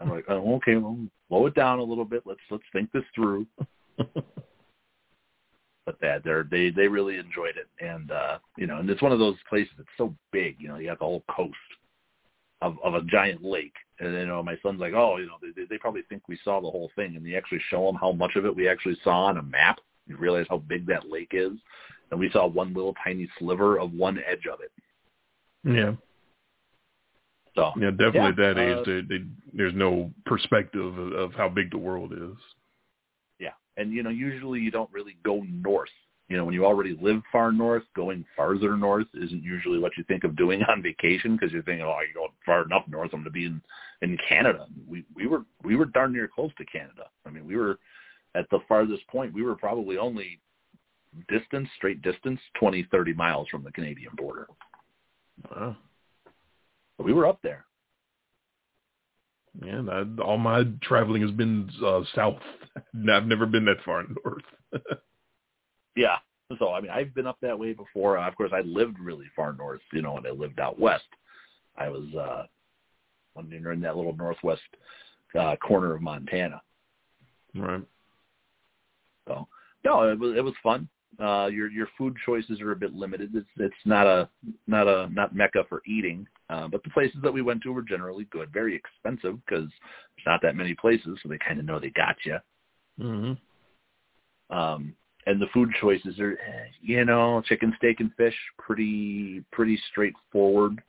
I'm 0.00 0.10
like, 0.10 0.24
oh, 0.28 0.56
okay, 0.56 0.76
well, 0.76 0.98
slow 1.28 1.46
it 1.46 1.54
down 1.54 1.78
a 1.78 1.84
little 1.84 2.04
bit. 2.04 2.22
Let's 2.24 2.40
let's 2.50 2.64
think 2.72 2.90
this 2.92 3.04
through. 3.14 3.46
but 5.86 6.00
that 6.00 6.24
they're 6.24 6.46
they 6.50 6.70
they 6.70 6.88
really 6.88 7.16
enjoyed 7.16 7.56
it, 7.56 7.68
and 7.84 8.10
uh, 8.10 8.38
you 8.56 8.66
know, 8.66 8.78
and 8.78 8.88
it's 8.88 9.02
one 9.02 9.12
of 9.12 9.18
those 9.18 9.36
places 9.48 9.72
that's 9.76 9.88
so 9.96 10.14
big. 10.32 10.56
You 10.58 10.68
know, 10.68 10.76
you 10.76 10.88
have 10.88 10.98
the 10.98 11.04
whole 11.04 11.24
coast 11.30 11.54
of 12.62 12.76
of 12.82 12.94
a 12.94 13.02
giant 13.02 13.44
lake, 13.44 13.74
and 14.00 14.12
you 14.12 14.26
know, 14.26 14.42
my 14.42 14.56
son's 14.62 14.80
like, 14.80 14.94
oh, 14.94 15.18
you 15.18 15.26
know, 15.26 15.36
they 15.56 15.64
they 15.68 15.78
probably 15.78 16.02
think 16.08 16.22
we 16.28 16.38
saw 16.44 16.60
the 16.60 16.70
whole 16.70 16.90
thing, 16.96 17.16
and 17.16 17.24
you 17.24 17.36
actually 17.36 17.60
show 17.70 17.86
them 17.86 17.96
how 17.96 18.12
much 18.12 18.36
of 18.36 18.46
it 18.46 18.56
we 18.56 18.68
actually 18.68 18.96
saw 19.04 19.26
on 19.26 19.38
a 19.38 19.42
map. 19.42 19.78
You 20.06 20.16
realize 20.16 20.46
how 20.48 20.58
big 20.58 20.86
that 20.86 21.10
lake 21.10 21.30
is, 21.32 21.52
and 22.10 22.20
we 22.20 22.30
saw 22.30 22.46
one 22.46 22.74
little 22.74 22.94
tiny 23.04 23.28
sliver 23.38 23.78
of 23.78 23.92
one 23.92 24.18
edge 24.26 24.46
of 24.52 24.60
it. 24.60 24.72
yeah. 25.64 25.92
So 27.54 27.72
Yeah, 27.76 27.90
definitely 27.90 28.20
Yeah, 28.20 28.28
at 28.28 28.36
that 28.36 28.58
age, 28.58 28.78
uh, 28.78 28.84
they, 28.84 29.00
they, 29.18 29.24
there's 29.52 29.74
no 29.74 30.10
perspective 30.26 30.98
of, 30.98 31.12
of 31.12 31.32
how 31.34 31.48
big 31.48 31.70
the 31.70 31.78
world 31.78 32.12
is. 32.12 32.36
Yeah, 33.38 33.52
and 33.76 33.92
you 33.92 34.02
know, 34.02 34.10
usually 34.10 34.60
you 34.60 34.70
don't 34.70 34.92
really 34.92 35.16
go 35.24 35.42
north. 35.48 35.90
You 36.28 36.38
know, 36.38 36.44
when 36.46 36.54
you 36.54 36.64
already 36.64 36.96
live 37.00 37.22
far 37.30 37.52
north, 37.52 37.82
going 37.94 38.24
farther 38.34 38.76
north 38.76 39.06
isn't 39.12 39.42
usually 39.42 39.78
what 39.78 39.92
you 39.98 40.04
think 40.04 40.24
of 40.24 40.36
doing 40.36 40.62
on 40.68 40.82
vacation 40.82 41.36
because 41.36 41.52
you're 41.52 41.62
thinking, 41.62 41.84
oh, 41.84 41.98
you're 42.00 42.22
going 42.22 42.32
far 42.46 42.64
enough 42.64 42.84
north, 42.88 43.10
I'm 43.12 43.20
going 43.20 43.24
to 43.24 43.30
be 43.30 43.46
in 43.46 43.60
in 44.02 44.18
Canada. 44.28 44.66
We 44.88 45.04
we 45.14 45.26
were 45.26 45.44
we 45.62 45.76
were 45.76 45.86
darn 45.86 46.12
near 46.12 46.28
close 46.28 46.50
to 46.58 46.64
Canada. 46.64 47.04
I 47.26 47.30
mean, 47.30 47.46
we 47.46 47.56
were 47.56 47.78
at 48.34 48.48
the 48.50 48.60
farthest 48.68 49.06
point. 49.08 49.32
We 49.32 49.42
were 49.42 49.54
probably 49.54 49.98
only 49.98 50.40
distance, 51.28 51.68
straight 51.76 52.02
distance, 52.02 52.40
twenty, 52.58 52.86
thirty 52.90 53.12
miles 53.12 53.48
from 53.48 53.62
the 53.62 53.72
Canadian 53.72 54.12
border. 54.16 54.48
Wow. 55.50 55.76
We 56.98 57.12
were 57.12 57.26
up 57.26 57.40
there. 57.42 57.66
Yeah, 59.64 59.82
I, 59.90 60.22
all 60.22 60.38
my 60.38 60.64
traveling 60.82 61.22
has 61.22 61.30
been 61.30 61.70
uh, 61.84 62.00
south. 62.14 62.38
I've 63.10 63.26
never 63.26 63.46
been 63.46 63.64
that 63.66 63.82
far 63.84 64.04
north. 64.24 64.84
Yeah. 65.96 66.16
So 66.58 66.72
I 66.72 66.80
mean, 66.80 66.90
I've 66.90 67.14
been 67.14 67.26
up 67.26 67.38
that 67.42 67.58
way 67.58 67.72
before. 67.72 68.18
Uh, 68.18 68.28
of 68.28 68.34
course, 68.36 68.52
I 68.52 68.60
lived 68.60 68.98
really 68.98 69.26
far 69.34 69.52
north. 69.52 69.80
You 69.92 70.02
know, 70.02 70.14
when 70.14 70.26
I 70.26 70.30
lived 70.30 70.60
out 70.60 70.78
west, 70.78 71.04
I 71.76 71.88
was 71.88 72.04
uh 72.14 72.44
when 73.34 73.48
you're 73.48 73.72
in 73.72 73.80
that 73.80 73.96
little 73.96 74.16
northwest 74.16 74.62
uh, 75.38 75.56
corner 75.56 75.94
of 75.94 76.02
Montana. 76.02 76.62
right. 77.54 77.82
So 79.26 79.48
no, 79.84 80.10
it 80.10 80.18
was 80.18 80.36
it 80.36 80.42
was 80.42 80.54
fun. 80.62 80.88
Uh, 81.20 81.46
your 81.46 81.70
your 81.70 81.88
food 81.96 82.16
choices 82.24 82.60
are 82.60 82.72
a 82.72 82.76
bit 82.76 82.94
limited. 82.94 83.34
It's 83.34 83.46
it's 83.56 83.74
not 83.84 84.06
a 84.06 84.28
not 84.66 84.88
a 84.88 85.08
not 85.12 85.34
mecca 85.34 85.64
for 85.68 85.82
eating, 85.86 86.26
uh, 86.50 86.68
but 86.68 86.82
the 86.82 86.90
places 86.90 87.18
that 87.22 87.32
we 87.32 87.42
went 87.42 87.62
to 87.62 87.72
were 87.72 87.82
generally 87.82 88.24
good. 88.30 88.52
Very 88.52 88.74
expensive 88.74 89.38
because 89.44 89.68
there's 89.68 90.26
not 90.26 90.40
that 90.42 90.56
many 90.56 90.74
places, 90.74 91.18
so 91.22 91.28
they 91.28 91.38
kind 91.38 91.60
of 91.60 91.66
know 91.66 91.78
they 91.78 91.90
got 91.90 92.16
you. 92.24 92.38
Mm-hmm. 93.00 94.56
Um, 94.56 94.94
and 95.26 95.40
the 95.40 95.46
food 95.54 95.70
choices 95.80 96.18
are, 96.18 96.38
you 96.80 97.04
know, 97.04 97.42
chicken, 97.46 97.74
steak, 97.78 98.00
and 98.00 98.12
fish, 98.16 98.34
pretty 98.58 99.42
pretty 99.52 99.78
straightforward 99.90 100.82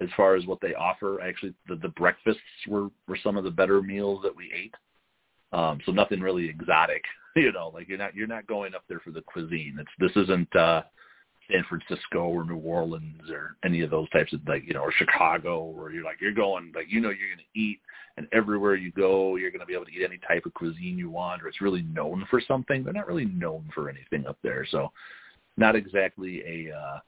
as 0.00 0.08
far 0.16 0.34
as 0.34 0.46
what 0.46 0.60
they 0.60 0.74
offer. 0.74 1.20
Actually, 1.20 1.54
the, 1.68 1.76
the 1.76 1.88
breakfasts 1.88 2.40
were 2.68 2.88
were 3.06 3.18
some 3.22 3.36
of 3.36 3.44
the 3.44 3.50
better 3.50 3.82
meals 3.82 4.20
that 4.22 4.34
we 4.34 4.50
ate. 4.54 4.74
Um, 5.54 5.78
so 5.86 5.92
nothing 5.92 6.20
really 6.20 6.48
exotic, 6.48 7.02
you 7.36 7.52
know. 7.52 7.70
Like 7.72 7.88
you're 7.88 7.98
not 7.98 8.14
you're 8.14 8.26
not 8.26 8.46
going 8.46 8.74
up 8.74 8.84
there 8.88 9.00
for 9.00 9.10
the 9.12 9.22
cuisine. 9.22 9.76
It's 9.78 9.90
this 9.98 10.24
isn't 10.24 10.54
uh, 10.56 10.82
San 11.50 11.64
Francisco 11.68 12.24
or 12.24 12.44
New 12.44 12.56
Orleans 12.56 13.30
or 13.30 13.56
any 13.64 13.82
of 13.82 13.90
those 13.90 14.08
types 14.10 14.32
of 14.32 14.40
like 14.48 14.64
you 14.66 14.74
know 14.74 14.80
or 14.80 14.92
Chicago 14.92 15.64
where 15.64 15.90
you're 15.92 16.04
like 16.04 16.20
you're 16.20 16.32
going 16.32 16.72
like 16.74 16.86
you 16.88 17.00
know 17.00 17.10
you're 17.10 17.28
going 17.28 17.38
to 17.38 17.60
eat 17.60 17.78
and 18.16 18.26
everywhere 18.32 18.74
you 18.74 18.90
go 18.92 19.36
you're 19.36 19.50
going 19.50 19.60
to 19.60 19.66
be 19.66 19.74
able 19.74 19.84
to 19.84 19.92
eat 19.92 20.04
any 20.04 20.18
type 20.26 20.46
of 20.46 20.54
cuisine 20.54 20.98
you 20.98 21.10
want 21.10 21.42
or 21.42 21.48
it's 21.48 21.60
really 21.60 21.82
known 21.82 22.26
for 22.30 22.40
something. 22.40 22.82
They're 22.82 22.92
not 22.92 23.06
really 23.06 23.26
known 23.26 23.68
for 23.74 23.88
anything 23.88 24.26
up 24.26 24.38
there, 24.42 24.66
so 24.70 24.90
not 25.56 25.76
exactly 25.76 26.42
a 26.42 26.74
uh, 26.74 26.98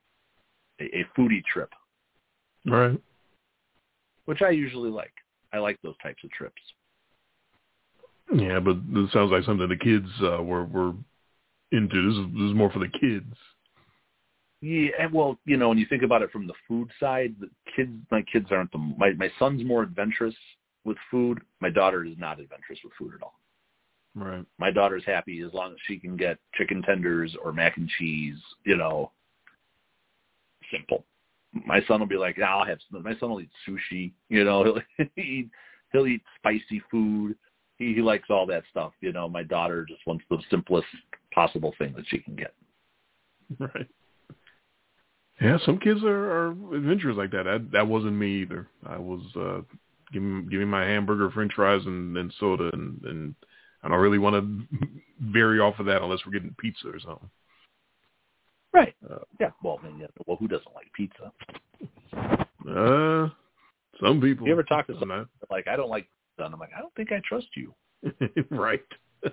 a, 0.80 0.84
a 1.00 1.06
foodie 1.18 1.44
trip, 1.44 1.70
Right. 2.66 3.00
which 4.26 4.42
I 4.42 4.50
usually 4.50 4.90
like. 4.90 5.12
I 5.52 5.58
like 5.58 5.80
those 5.82 5.96
types 6.02 6.22
of 6.22 6.30
trips. 6.30 6.60
Yeah, 8.34 8.60
but 8.60 8.76
this 8.92 9.12
sounds 9.12 9.30
like 9.30 9.44
something 9.44 9.68
the 9.68 9.76
kids 9.76 10.08
uh, 10.22 10.42
were 10.42 10.64
were 10.64 10.92
into. 11.72 12.10
This 12.10 12.18
is, 12.18 12.34
this 12.34 12.50
is 12.50 12.54
more 12.54 12.70
for 12.70 12.80
the 12.80 12.88
kids. 12.88 13.32
Yeah, 14.60 15.06
well, 15.12 15.38
you 15.44 15.56
know, 15.56 15.68
when 15.68 15.78
you 15.78 15.86
think 15.86 16.02
about 16.02 16.22
it 16.22 16.32
from 16.32 16.46
the 16.46 16.54
food 16.66 16.90
side, 16.98 17.34
the 17.38 17.50
kids, 17.76 17.92
my 18.10 18.22
kids 18.22 18.46
aren't 18.50 18.72
the 18.72 18.78
my 18.78 19.12
my 19.12 19.30
son's 19.38 19.64
more 19.64 19.82
adventurous 19.82 20.34
with 20.84 20.96
food. 21.10 21.40
My 21.60 21.70
daughter 21.70 22.04
is 22.04 22.16
not 22.18 22.40
adventurous 22.40 22.80
with 22.82 22.92
food 22.98 23.12
at 23.14 23.22
all. 23.22 23.38
Right. 24.14 24.46
My 24.58 24.70
daughter's 24.70 25.04
happy 25.04 25.42
as 25.42 25.52
long 25.52 25.72
as 25.72 25.78
she 25.86 25.98
can 25.98 26.16
get 26.16 26.38
chicken 26.54 26.82
tenders 26.82 27.36
or 27.44 27.52
mac 27.52 27.76
and 27.76 27.88
cheese. 27.98 28.38
You 28.64 28.76
know, 28.76 29.12
simple. 30.72 31.04
My 31.52 31.80
son 31.86 32.00
will 32.00 32.06
be 32.06 32.16
like, 32.16 32.36
"Ah, 32.42 32.60
I'll 32.60 32.66
have. 32.66 32.78
My 32.90 33.16
son 33.18 33.30
will 33.30 33.40
eat 33.42 33.50
sushi. 33.68 34.12
You 34.30 34.44
know, 34.44 34.80
he'll 34.96 35.06
eat 35.16 35.50
he'll 35.92 36.06
eat 36.06 36.22
spicy 36.38 36.82
food. 36.90 37.36
He 37.78 37.94
he 37.94 38.02
likes 38.02 38.30
all 38.30 38.46
that 38.46 38.64
stuff. 38.70 38.92
You 39.00 39.12
know, 39.12 39.28
my 39.28 39.42
daughter 39.42 39.84
just 39.84 40.06
wants 40.06 40.24
the 40.30 40.38
simplest 40.50 40.86
possible 41.32 41.74
thing 41.78 41.94
that 41.96 42.06
she 42.08 42.18
can 42.18 42.36
get. 42.36 42.54
Right. 43.60 43.86
Yeah, 45.40 45.58
some 45.64 45.78
kids 45.78 46.02
are, 46.02 46.30
are 46.32 46.50
adventurous 46.74 47.16
like 47.16 47.30
that. 47.30 47.44
That 47.44 47.70
that 47.72 47.86
wasn't 47.86 48.14
me 48.14 48.42
either. 48.42 48.68
I 48.86 48.98
was 48.98 49.20
uh 49.36 49.60
give 50.12 50.22
me 50.22 50.42
give 50.50 50.60
me 50.60 50.64
my 50.64 50.84
hamburger, 50.84 51.30
French 51.30 51.52
fries, 51.54 51.82
and, 51.84 52.16
and 52.16 52.32
soda, 52.40 52.70
and, 52.72 53.00
and 53.04 53.34
I 53.82 53.88
don't 53.88 54.00
really 54.00 54.18
want 54.18 54.34
to 54.34 54.88
vary 55.20 55.60
off 55.60 55.78
of 55.78 55.86
that 55.86 56.02
unless 56.02 56.20
we're 56.26 56.32
getting 56.32 56.54
pizza 56.58 56.88
or 56.88 56.98
something. 56.98 57.30
Right. 58.72 58.94
Uh, 59.08 59.18
Yeah. 59.38 59.50
Well, 59.62 59.78
I 59.82 59.86
mean, 59.86 59.98
yeah, 60.00 60.06
well, 60.26 60.36
who 60.38 60.48
doesn't 60.48 60.74
like 60.74 60.92
pizza? 60.92 61.32
Uh, 62.68 63.28
some 64.00 64.20
people. 64.20 64.46
You 64.46 64.52
ever 64.52 64.62
talk 64.62 64.86
to 64.88 64.98
someone 64.98 65.28
like, 65.50 65.68
I 65.68 65.76
don't 65.76 65.88
like 65.88 66.08
and 66.44 66.52
I'm 66.54 66.60
like, 66.60 66.70
I 66.76 66.80
don't 66.80 66.94
think 66.94 67.12
I 67.12 67.20
trust 67.26 67.48
you. 67.56 67.74
right. 68.50 68.82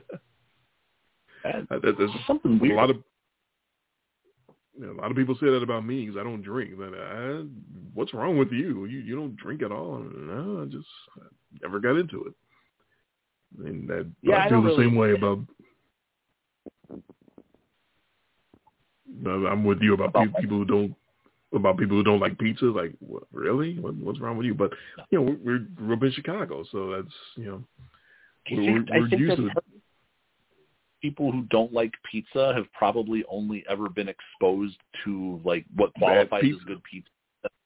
That- 1.44 1.68
That- 1.70 1.98
There's 1.98 2.10
something 2.26 2.60
a 2.72 2.74
lot 2.74 2.90
of 2.90 2.98
you 4.80 4.86
know, 4.88 4.94
a 4.94 5.00
lot 5.02 5.12
of 5.12 5.18
people 5.18 5.36
say 5.36 5.48
that 5.52 5.62
about 5.62 5.86
me 5.86 6.06
because 6.06 6.20
I 6.20 6.24
don't 6.24 6.42
drink. 6.42 6.72
But 6.78 6.94
I, 6.96 7.44
what's 7.94 8.14
wrong 8.14 8.38
with 8.38 8.52
you? 8.52 8.86
You 8.86 9.00
you 9.02 9.16
don't 9.16 9.36
drink 9.36 9.62
at 9.62 9.72
all? 9.72 10.00
No, 10.00 10.64
I 10.64 10.66
just 10.66 10.88
I 11.18 11.26
never 11.62 11.80
got 11.80 11.96
into 11.98 12.24
it. 12.26 12.34
And 13.68 13.88
that 13.90 14.10
Yeah, 14.24 14.38
I 14.38 14.46
I 14.46 14.50
feel 14.50 14.62
the 14.64 14.70
really- 14.70 14.86
same 14.86 14.96
way 14.96 15.12
about. 15.14 15.40
Uh, 19.26 19.48
I'm 19.48 19.64
with 19.64 19.80
you 19.82 19.94
about, 19.94 20.10
About 20.10 20.34
pe- 20.34 20.42
people 20.42 20.58
who 20.58 20.66
don't 20.66 20.96
about 21.54 21.78
people 21.78 21.98
who 21.98 22.04
don't 22.04 22.20
like 22.20 22.38
pizza. 22.38 22.66
Like, 22.66 22.94
what, 23.00 23.24
really? 23.32 23.80
What, 23.80 23.96
what's 23.96 24.20
wrong 24.20 24.38
with 24.38 24.46
you? 24.46 24.54
But 24.54 24.72
you 25.10 25.20
know, 25.20 25.38
we're 25.44 25.60
we 25.60 25.66
grew 25.76 25.96
up 25.96 26.04
in 26.04 26.12
Chicago, 26.12 26.64
so 26.72 26.92
that's 26.92 27.16
you 27.36 27.46
know, 27.46 27.64
we're, 28.52 28.74
we're, 28.74 28.86
we're 29.02 29.08
used 29.08 29.38
to. 29.38 29.50
people 31.02 31.32
who 31.32 31.44
don't 31.44 31.74
like 31.74 31.94
pizza 32.10 32.54
have 32.56 32.72
probably 32.74 33.24
only 33.30 33.64
ever 33.70 33.90
been 33.90 34.10
exposed 34.10 34.78
to 35.06 35.40
like 35.44 35.66
what 35.76 35.94
qualifies 35.96 36.44
as 36.44 36.64
good 36.66 36.82
pizza. 36.84 37.10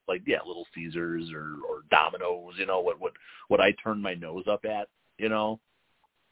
Like 0.07 0.21
yeah, 0.25 0.39
Little 0.45 0.65
Caesars 0.73 1.31
or 1.33 1.55
or 1.69 1.81
Domino's. 1.91 2.53
You 2.57 2.65
know 2.65 2.79
what 2.79 2.99
what 2.99 3.13
what 3.47 3.61
I 3.61 3.73
turn 3.83 4.01
my 4.01 4.13
nose 4.13 4.45
up 4.49 4.65
at. 4.65 4.87
You 5.17 5.29
know. 5.29 5.59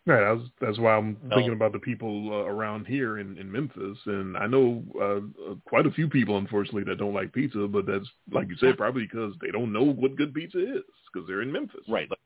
Right. 0.07 0.23
I 0.23 0.31
was, 0.33 0.47
that's 0.61 0.77
why 0.77 0.95
I'm 0.95 1.17
No. 1.23 1.35
thinking 1.35 1.53
about 1.53 1.71
the 1.71 1.79
people 1.79 2.29
uh, 2.31 2.45
around 2.45 2.85
here 2.85 3.17
in, 3.17 3.37
in 3.39 3.51
Memphis, 3.51 3.97
and 4.05 4.37
I 4.37 4.45
know 4.45 4.83
uh, 4.99 5.51
uh, 5.51 5.55
quite 5.65 5.87
a 5.87 5.91
few 5.91 6.07
people, 6.07 6.37
unfortunately, 6.37 6.83
that 6.83 6.99
don't 6.99 7.13
like 7.13 7.33
pizza. 7.33 7.67
But 7.67 7.87
that's 7.87 8.05
like 8.31 8.47
you 8.49 8.55
said, 8.57 8.77
probably 8.77 9.03
because 9.03 9.33
they 9.41 9.49
don't 9.49 9.73
know 9.73 9.83
what 9.83 10.15
good 10.15 10.33
pizza 10.33 10.59
is 10.59 10.83
because 11.11 11.27
they're 11.27 11.41
in 11.41 11.51
Memphis. 11.51 11.81
Right. 11.87 12.09
Like, 12.09 12.19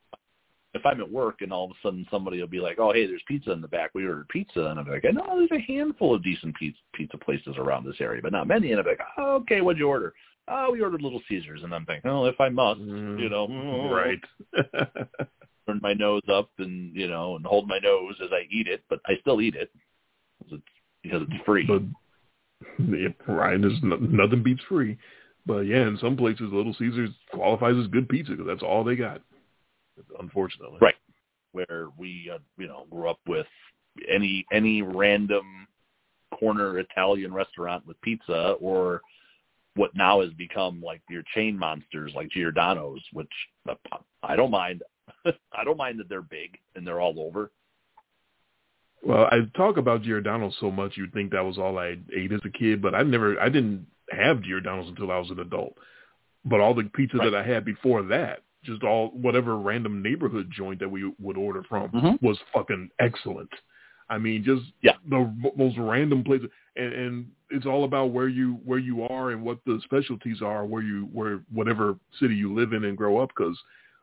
if 0.76 0.86
I'm 0.86 1.02
at 1.02 1.12
work 1.12 1.42
and 1.42 1.52
all 1.52 1.66
of 1.66 1.72
a 1.72 1.74
sudden 1.82 2.06
somebody 2.12 2.40
will 2.40 2.48
be 2.48 2.60
like, 2.60 2.80
"Oh, 2.80 2.92
hey, 2.94 3.08
there's 3.08 3.24
pizza 3.28 3.52
in 3.52 3.62
the 3.62 3.68
back. 3.68 3.92
We 3.96 4.06
ordered 4.06 4.28
pizza," 4.28 4.66
and 4.66 4.80
I'm 4.80 4.88
like, 4.88 5.04
"No, 5.06 5.38
there's 5.38 5.52
a 5.52 5.66
handful 5.66 6.14
of 6.14 6.24
decent 6.24 6.56
pizza 6.58 6.80
pizza 6.94 7.18
places 7.18 7.56
around 7.58 7.86
this 7.86 8.00
area, 8.02 8.22
but 8.22 8.34
not 8.34 8.48
many." 8.48 8.72
And 8.72 8.80
I'm 8.82 8.86
like, 8.86 9.00
oh, 9.18 9.36
"Okay, 9.38 9.62
what'd 9.62 9.80
you 9.80 9.88
order?" 9.88 10.14
Oh, 10.48 10.72
we 10.72 10.82
ordered 10.82 11.02
Little 11.02 11.22
Caesars, 11.30 11.62
and 11.64 11.74
I'm 11.74 11.86
thinking, 11.86 12.12
"Oh, 12.12 12.26
if 12.26 12.40
I 12.42 12.50
must, 12.50 12.82
Mm, 12.82 13.20
you 13.20 13.30
know, 13.30 13.48
Right. 13.90 14.22
turn 15.70 15.80
my 15.82 15.94
nose 15.94 16.22
up 16.32 16.50
and 16.58 16.96
you 16.96 17.08
know 17.08 17.36
and 17.36 17.46
hold 17.46 17.68
my 17.68 17.80
nose 17.80 18.16
as 18.24 18.30
I 18.32 18.48
eat 18.52 18.68
it, 18.68 18.84
but 18.90 19.00
I 19.06 19.14
still 19.22 19.42
eat 19.42 19.56
it 19.56 19.72
because 20.40 20.60
it's 20.60 20.64
because 21.04 21.22
it's 21.24 21.46
free. 21.46 21.66
but 21.66 21.82
yeah, 22.80 23.10
right. 23.28 23.60
There's 23.60 23.80
no, 23.82 23.98
nothing 23.98 24.44
beats 24.44 24.62
free. 24.68 24.98
But 25.46 25.62
yeah, 25.62 25.88
in 25.88 25.98
some 26.02 26.18
places, 26.18 26.50
Little 26.52 26.76
Caesars 26.78 27.12
qualifies 27.34 27.76
as 27.80 27.88
good 27.88 28.10
pizza 28.10 28.32
because 28.32 28.48
that's 28.48 28.64
all 28.64 28.84
they 28.84 28.96
got. 28.96 29.22
Unfortunately. 30.20 30.78
Right. 30.82 30.96
Where 31.52 31.88
we 31.98 32.32
uh, 32.34 32.40
you 32.58 32.68
know 32.68 32.86
grew 32.90 33.10
up 33.10 33.20
with 33.28 33.48
any 34.10 34.46
any 34.52 34.82
random 34.82 35.68
corner 36.38 36.80
Italian 36.80 37.34
restaurant 37.34 37.86
with 37.88 38.00
pizza 38.02 38.56
or 38.60 39.02
what 39.76 39.96
now 39.96 40.22
has 40.22 40.32
become 40.34 40.82
like 40.82 41.02
your 41.10 41.24
chain 41.34 41.58
monsters 41.58 42.12
like 42.16 42.30
Giordano's, 42.30 43.02
which 43.14 43.30
uh, 43.68 43.76
I 44.24 44.36
don't 44.36 44.52
mind. 44.52 44.84
I 45.54 45.64
don't 45.64 45.78
mind 45.78 46.00
that 46.00 46.10
they're 46.10 46.22
big 46.22 46.58
and 46.76 46.86
they're 46.86 47.02
all 47.02 47.20
over. 47.20 47.52
Well, 49.02 49.28
I 49.32 49.40
talk 49.56 49.78
about 49.78 50.04
Giordano's 50.04 50.58
so 50.60 50.70
much 50.70 50.98
you'd 50.98 51.14
think 51.14 51.32
that 51.32 51.46
was 51.46 51.58
all 51.58 51.78
I 51.78 51.98
ate 52.16 52.32
as 52.34 52.42
a 52.44 52.50
kid, 52.50 52.82
but 52.82 52.94
I 52.94 53.04
never, 53.04 53.40
I 53.40 53.48
didn't 53.48 53.88
have 54.12 54.42
Giordano's 54.42 54.90
until 54.90 55.12
I 55.12 55.18
was 55.18 55.30
an 55.30 55.40
adult. 55.40 55.76
But 56.46 56.60
all 56.60 56.74
the 56.74 56.84
pizza 56.84 57.18
Right. 57.18 57.32
that 57.32 57.38
I 57.38 57.48
had 57.48 57.64
before 57.64 58.04
that, 58.04 58.42
just 58.64 58.84
all 58.84 59.10
whatever 59.12 59.58
random 59.58 60.02
neighborhood 60.02 60.52
joint 60.52 60.80
that 60.80 60.90
we 60.90 61.10
would 61.20 61.38
order 61.38 61.64
from, 61.64 61.90
Mhm. 61.92 62.22
was 62.22 62.38
fucking 62.54 62.90
excellent. 63.00 63.52
I 64.10 64.18
mean, 64.18 64.44
just 64.44 64.64
Yeah. 64.82 64.96
the 65.08 65.34
most 65.56 65.78
random 65.78 66.24
places, 66.24 66.50
and, 66.76 66.94
and 66.94 67.32
it's 67.52 67.66
all 67.66 67.84
about 67.86 68.08
where 68.10 68.28
you 68.28 68.56
where 68.66 68.80
you 68.80 69.04
are 69.04 69.32
and 69.32 69.44
what 69.44 69.64
the 69.66 69.80
specialties 69.86 70.42
are, 70.42 70.66
where 70.66 70.82
you 70.82 71.06
where 71.14 71.44
whatever 71.52 71.98
city 72.20 72.36
you 72.36 72.54
live 72.54 72.74
in 72.74 72.84
and 72.86 72.98
grow 72.98 73.20
up. 73.20 73.30
Because 73.30 73.58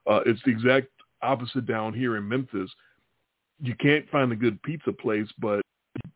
uh, 0.07 0.21
it's 0.25 0.41
the 0.45 0.51
exact 0.53 0.89
opposite 1.27 1.67
down 1.67 1.93
here 1.93 2.17
in 2.17 2.29
Memphis. 2.29 2.71
You 3.61 3.75
can't 3.77 4.09
find 4.11 4.33
a 4.33 4.37
good 4.37 4.63
pizza 4.63 4.93
place, 4.93 5.29
but 5.39 5.63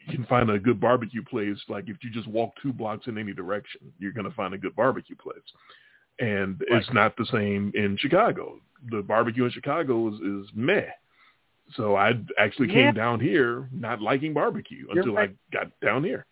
you 0.07 0.15
can 0.15 0.27
find 0.27 0.51
a 0.51 0.59
good 0.59 0.81
barbecue 0.81 1.25
place. 1.25 1.59
Like 1.69 1.89
if 1.89 1.97
you 2.03 2.11
just 2.11 2.29
walk 2.29 2.53
two 2.63 2.73
blocks 2.73 3.07
in 3.07 3.19
any 3.19 3.33
direction, 3.33 3.93
you're 3.99 4.13
going 4.13 4.29
to 4.29 4.37
find 4.37 4.55
a 4.55 4.59
good 4.59 4.77
barbecue 4.77 5.17
place. 5.17 5.39
And 6.19 6.63
it's 6.69 6.93
not 6.93 7.17
the 7.17 7.27
same 7.33 7.73
in 7.75 7.97
Chicago. 7.99 8.61
The 8.91 9.03
barbecue 9.03 9.45
in 9.45 9.51
Chicago 9.51 10.09
is, 10.09 10.21
is 10.21 10.51
meh. 10.55 10.85
So 11.75 11.97
I 11.97 12.15
actually 12.39 12.69
came 12.69 12.87
Yeah. 12.87 12.93
down 12.93 13.21
here 13.21 13.69
not 13.73 14.03
liking 14.03 14.35
barbecue 14.35 14.87
until 14.91 15.15
right. 15.15 15.31
I 15.31 15.57
got 15.57 15.71
down 15.81 16.05
here. 16.05 16.27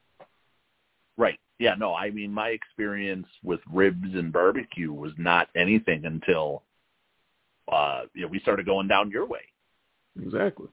Right. 1.17 1.39
Yeah, 1.59 1.75
no, 1.75 1.95
I 1.95 2.11
mean 2.11 2.33
my 2.33 2.49
experience 2.51 3.27
with 3.43 3.61
ribs 3.73 4.15
and 4.15 4.33
barbecue 4.33 4.93
was 4.93 5.13
not 5.17 5.49
anything 5.57 6.05
until 6.05 6.63
uh 7.71 8.03
you 8.15 8.23
know, 8.23 8.29
we 8.29 8.41
started 8.41 8.67
going 8.67 8.89
down 8.89 9.11
your 9.11 9.27
way. 9.27 9.41
Exactly. 10.21 10.69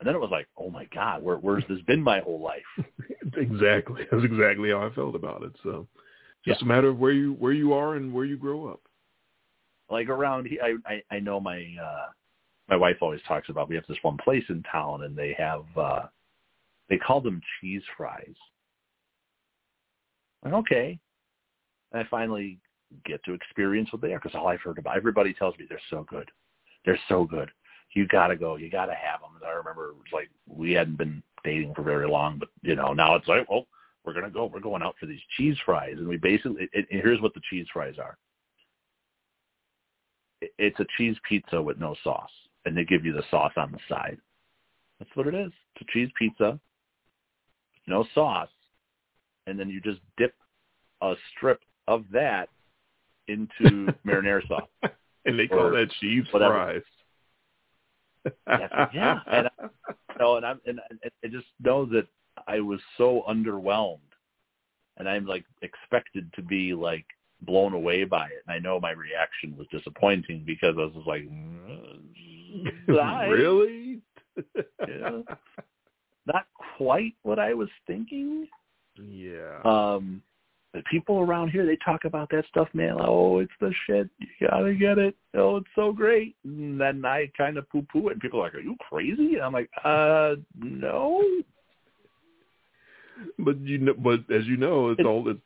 And 0.00 0.06
then 0.06 0.14
it 0.14 0.20
was 0.20 0.30
like, 0.30 0.46
oh 0.56 0.70
my 0.70 0.86
God, 0.94 1.22
where 1.22 1.36
where's 1.36 1.64
this 1.68 1.80
been 1.86 2.02
my 2.02 2.20
whole 2.20 2.40
life? 2.40 2.86
exactly. 3.36 4.02
That's 4.10 4.24
exactly 4.24 4.70
how 4.70 4.86
I 4.86 4.94
felt 4.94 5.14
about 5.14 5.42
it. 5.42 5.52
So 5.62 5.88
just 6.46 6.62
a 6.62 6.66
matter 6.66 6.88
of 6.88 6.98
where 6.98 7.12
you 7.12 7.34
where 7.34 7.52
you 7.52 7.72
are 7.72 7.96
and 7.96 8.12
where 8.12 8.24
you 8.24 8.36
grow 8.36 8.68
up. 8.68 8.80
Like 9.90 10.08
around 10.08 10.46
here, 10.46 10.60
I, 10.62 10.92
I 10.92 11.16
I 11.16 11.20
know 11.20 11.40
my 11.40 11.64
uh 11.82 12.06
my 12.68 12.76
wife 12.76 12.96
always 13.00 13.20
talks 13.26 13.48
about 13.48 13.68
we 13.68 13.74
have 13.74 13.86
this 13.88 13.98
one 14.02 14.18
place 14.18 14.44
in 14.48 14.62
town 14.70 15.02
and 15.02 15.16
they 15.16 15.34
have 15.36 15.64
uh 15.76 16.02
they 16.88 16.96
call 16.96 17.20
them 17.20 17.40
cheese 17.60 17.82
fries. 17.96 18.34
Like, 20.44 20.54
okay. 20.54 20.98
And 21.92 22.02
I 22.02 22.08
finally 22.08 22.58
get 23.04 23.22
to 23.24 23.34
experience 23.34 23.92
what 23.92 24.02
they 24.02 24.12
are 24.12 24.18
because 24.18 24.34
all 24.34 24.48
I've 24.48 24.60
heard 24.60 24.78
about 24.78 24.96
everybody 24.96 25.34
tells 25.34 25.56
me 25.58 25.66
they're 25.68 25.80
so 25.90 26.06
good. 26.08 26.30
They're 26.84 27.00
so 27.08 27.24
good. 27.24 27.50
You 27.94 28.06
gotta 28.06 28.36
go. 28.36 28.56
You 28.56 28.70
gotta 28.70 28.94
have 28.94 29.20
them. 29.20 29.30
And 29.36 29.44
I 29.44 29.52
remember 29.52 29.90
it 29.90 29.96
was 29.96 30.12
like 30.12 30.30
we 30.46 30.72
hadn't 30.72 30.98
been 30.98 31.22
dating 31.44 31.74
for 31.74 31.82
very 31.82 32.08
long, 32.08 32.38
but 32.38 32.48
you 32.62 32.76
know 32.76 32.92
now 32.92 33.14
it's 33.14 33.28
like, 33.28 33.48
well, 33.48 33.66
we're 34.04 34.14
gonna 34.14 34.30
go. 34.30 34.46
We're 34.46 34.60
going 34.60 34.82
out 34.82 34.96
for 34.98 35.06
these 35.06 35.20
cheese 35.36 35.56
fries, 35.64 35.96
and 35.98 36.08
we 36.08 36.16
basically. 36.16 36.64
It, 36.64 36.70
it, 36.72 36.86
here's 36.90 37.20
what 37.20 37.34
the 37.34 37.40
cheese 37.50 37.66
fries 37.72 37.96
are. 37.98 38.16
It, 40.40 40.52
it's 40.58 40.80
a 40.80 40.86
cheese 40.96 41.16
pizza 41.28 41.60
with 41.60 41.78
no 41.78 41.94
sauce, 42.04 42.30
and 42.64 42.76
they 42.76 42.84
give 42.84 43.04
you 43.04 43.12
the 43.12 43.24
sauce 43.30 43.52
on 43.56 43.72
the 43.72 43.78
side. 43.88 44.18
That's 44.98 45.14
what 45.14 45.26
it 45.26 45.34
is. 45.34 45.52
It's 45.74 45.88
a 45.88 45.92
cheese 45.92 46.10
pizza, 46.18 46.58
no 47.86 48.04
sauce, 48.14 48.48
and 49.46 49.58
then 49.58 49.68
you 49.68 49.80
just 49.80 50.00
dip 50.16 50.34
a 51.00 51.14
strip 51.36 51.60
of 51.86 52.04
that 52.12 52.48
into 53.28 53.92
marinara 54.06 54.46
sauce. 54.48 54.68
and 55.24 55.38
they 55.38 55.46
call 55.46 55.70
that 55.70 55.90
cheese 56.00 56.24
whatever. 56.30 56.54
fries. 56.54 56.82
That's- 58.46 58.90
yeah, 58.94 59.20
and 59.30 59.48
No, 60.18 60.36
and 60.36 60.44
I'm 60.44 60.60
and 60.66 60.80
and 60.90 60.98
I 61.24 61.28
just 61.28 61.46
know 61.60 61.84
that 61.86 62.06
I 62.46 62.60
was 62.60 62.80
so 62.96 63.22
underwhelmed, 63.28 63.98
and 64.96 65.08
I'm 65.08 65.26
like 65.26 65.44
expected 65.62 66.32
to 66.34 66.42
be 66.42 66.74
like 66.74 67.06
blown 67.42 67.72
away 67.72 68.04
by 68.04 68.26
it, 68.26 68.42
and 68.46 68.54
I 68.54 68.58
know 68.58 68.80
my 68.80 68.90
reaction 68.90 69.56
was 69.56 69.66
disappointing 69.70 70.42
because 70.44 70.74
I 70.76 70.82
was 70.84 70.92
just 70.94 71.06
like, 71.06 71.22
"Mm, 71.22 72.00
really? 73.28 74.00
Yeah. 74.88 75.22
not 76.26 76.46
quite 76.76 77.14
what 77.22 77.38
I 77.38 77.54
was 77.54 77.68
thinking. 77.86 78.46
yeah. 79.00 79.60
Um, 79.64 80.22
the 80.74 80.82
people 80.90 81.18
around 81.20 81.48
here 81.48 81.64
they 81.64 81.76
talk 81.84 82.04
about 82.04 82.28
that 82.30 82.44
stuff, 82.48 82.68
man. 82.74 82.96
Like, 82.96 83.08
Oh, 83.08 83.38
it's 83.38 83.52
the 83.60 83.72
shit. 83.86 84.08
You 84.18 84.48
gotta 84.48 84.74
get 84.74 84.98
it. 84.98 85.16
Oh, 85.34 85.56
it's 85.56 85.68
so 85.74 85.92
great. 85.92 86.36
And 86.44 86.78
then 86.80 87.04
I 87.04 87.30
kind 87.36 87.56
of 87.56 87.68
poo 87.70 87.86
poo 87.90 88.08
it, 88.08 88.12
and 88.12 88.20
people 88.20 88.40
are 88.40 88.44
like, 88.44 88.54
"Are 88.54 88.60
you 88.60 88.76
crazy?" 88.88 89.34
And 89.36 89.42
I'm 89.42 89.52
like, 89.52 89.70
"Uh, 89.84 90.36
no." 90.58 91.22
But 93.38 93.58
you 93.60 93.78
know, 93.78 93.94
but 93.94 94.20
as 94.30 94.46
you 94.46 94.56
know, 94.56 94.90
it's 94.90 95.00
It's- 95.00 95.06
all 95.10 95.28
it, 95.28 95.38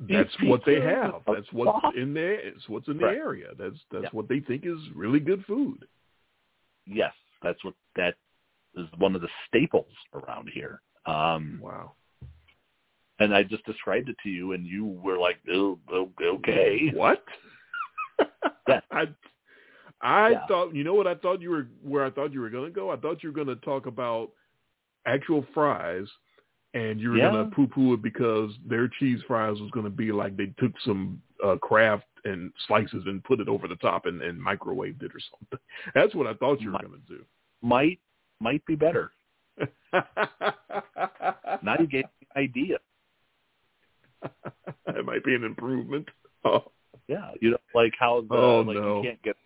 that's 0.00 0.34
what 0.42 0.64
they 0.64 0.80
have. 0.80 1.22
That's 1.26 1.50
what's 1.52 1.96
in 1.96 2.14
there. 2.14 2.34
It's 2.34 2.68
what's 2.68 2.88
in 2.88 2.96
the 2.98 3.04
Right. 3.06 3.16
area. 3.18 3.54
That's 3.54 3.78
that's 3.90 4.04
Yeah. 4.04 4.10
what 4.12 4.28
they 4.28 4.40
think 4.40 4.64
is 4.66 4.78
really 4.94 5.20
good 5.20 5.44
food. 5.46 5.86
yes, 6.84 7.14
that's 7.42 7.62
what 7.64 7.74
that 7.94 8.16
is 8.74 8.90
one 8.98 9.14
of 9.14 9.20
the 9.20 9.28
staples 9.46 9.94
around 10.14 10.48
here. 10.48 10.80
Um, 11.06 11.60
Wow. 11.60 11.94
And 13.22 13.34
I 13.34 13.42
just 13.42 13.64
described 13.64 14.08
it 14.08 14.16
to 14.22 14.28
you, 14.28 14.52
and 14.52 14.66
you 14.66 14.86
were 14.86 15.18
like, 15.18 15.38
oh, 15.52 15.78
oh, 15.90 16.10
"Okay." 16.22 16.90
What? 16.92 17.24
Yeah. 18.68 18.80
I 18.92 19.08
I 20.02 20.30
Yeah. 20.30 20.46
thought 20.46 20.72
you 20.72 20.84
know 20.84 20.94
what 20.94 21.08
I 21.08 21.16
thought 21.16 21.40
you 21.40 21.50
were 21.50 21.66
where 21.82 22.04
I 22.04 22.10
thought 22.10 22.32
you 22.32 22.40
were 22.40 22.48
going 22.50 22.66
to 22.66 22.70
go. 22.70 22.90
I 22.90 22.96
thought 22.96 23.22
you 23.22 23.30
were 23.30 23.34
going 23.34 23.48
to 23.48 23.56
talk 23.56 23.86
about 23.86 24.30
actual 25.04 25.44
fries, 25.52 26.06
and 26.74 27.00
you 27.00 27.10
were 27.10 27.16
Yeah. 27.18 27.30
going 27.32 27.44
to 27.44 27.50
poo-poo 27.56 27.94
it 27.94 28.02
because 28.02 28.52
their 28.64 28.86
cheese 28.86 29.20
fries 29.26 29.60
was 29.60 29.70
going 29.72 29.84
to 29.84 29.90
be 29.90 30.12
like 30.12 30.36
they 30.36 30.52
took 30.58 30.72
some 30.82 31.20
uh, 31.44 31.56
Kraft 31.56 32.06
and 32.24 32.52
slices 32.68 33.02
and 33.06 33.24
put 33.24 33.40
it 33.40 33.48
over 33.48 33.66
the 33.66 33.76
top 33.76 34.06
and, 34.06 34.22
and 34.22 34.40
microwaved 34.40 35.02
it 35.02 35.12
or 35.12 35.20
something. 35.30 35.58
That's 35.94 36.14
what 36.14 36.28
I 36.28 36.34
thought 36.34 36.60
you 36.60 36.70
were 36.70 36.78
to 36.78 37.00
do. 37.08 37.24
Might 37.62 37.98
might 38.40 38.64
be 38.66 38.76
better. 38.76 39.10
Now 41.62 41.76
you 41.78 41.86
gave 41.86 42.04
me 42.04 42.26
an 42.34 42.42
idea. 42.42 42.78
it 44.88 45.04
might 45.04 45.24
be 45.24 45.34
an 45.34 45.44
improvement. 45.44 46.08
Oh, 46.44 46.72
Yeah, 47.06 47.30
you 47.40 47.52
know, 47.52 47.58
like 47.72 47.94
how 47.96 48.22
the 48.28 48.34
Oh, 48.34 48.60
like 48.62 48.76
no. 48.76 48.96
you 48.96 49.02
can't 49.04 49.22
get 49.22 49.36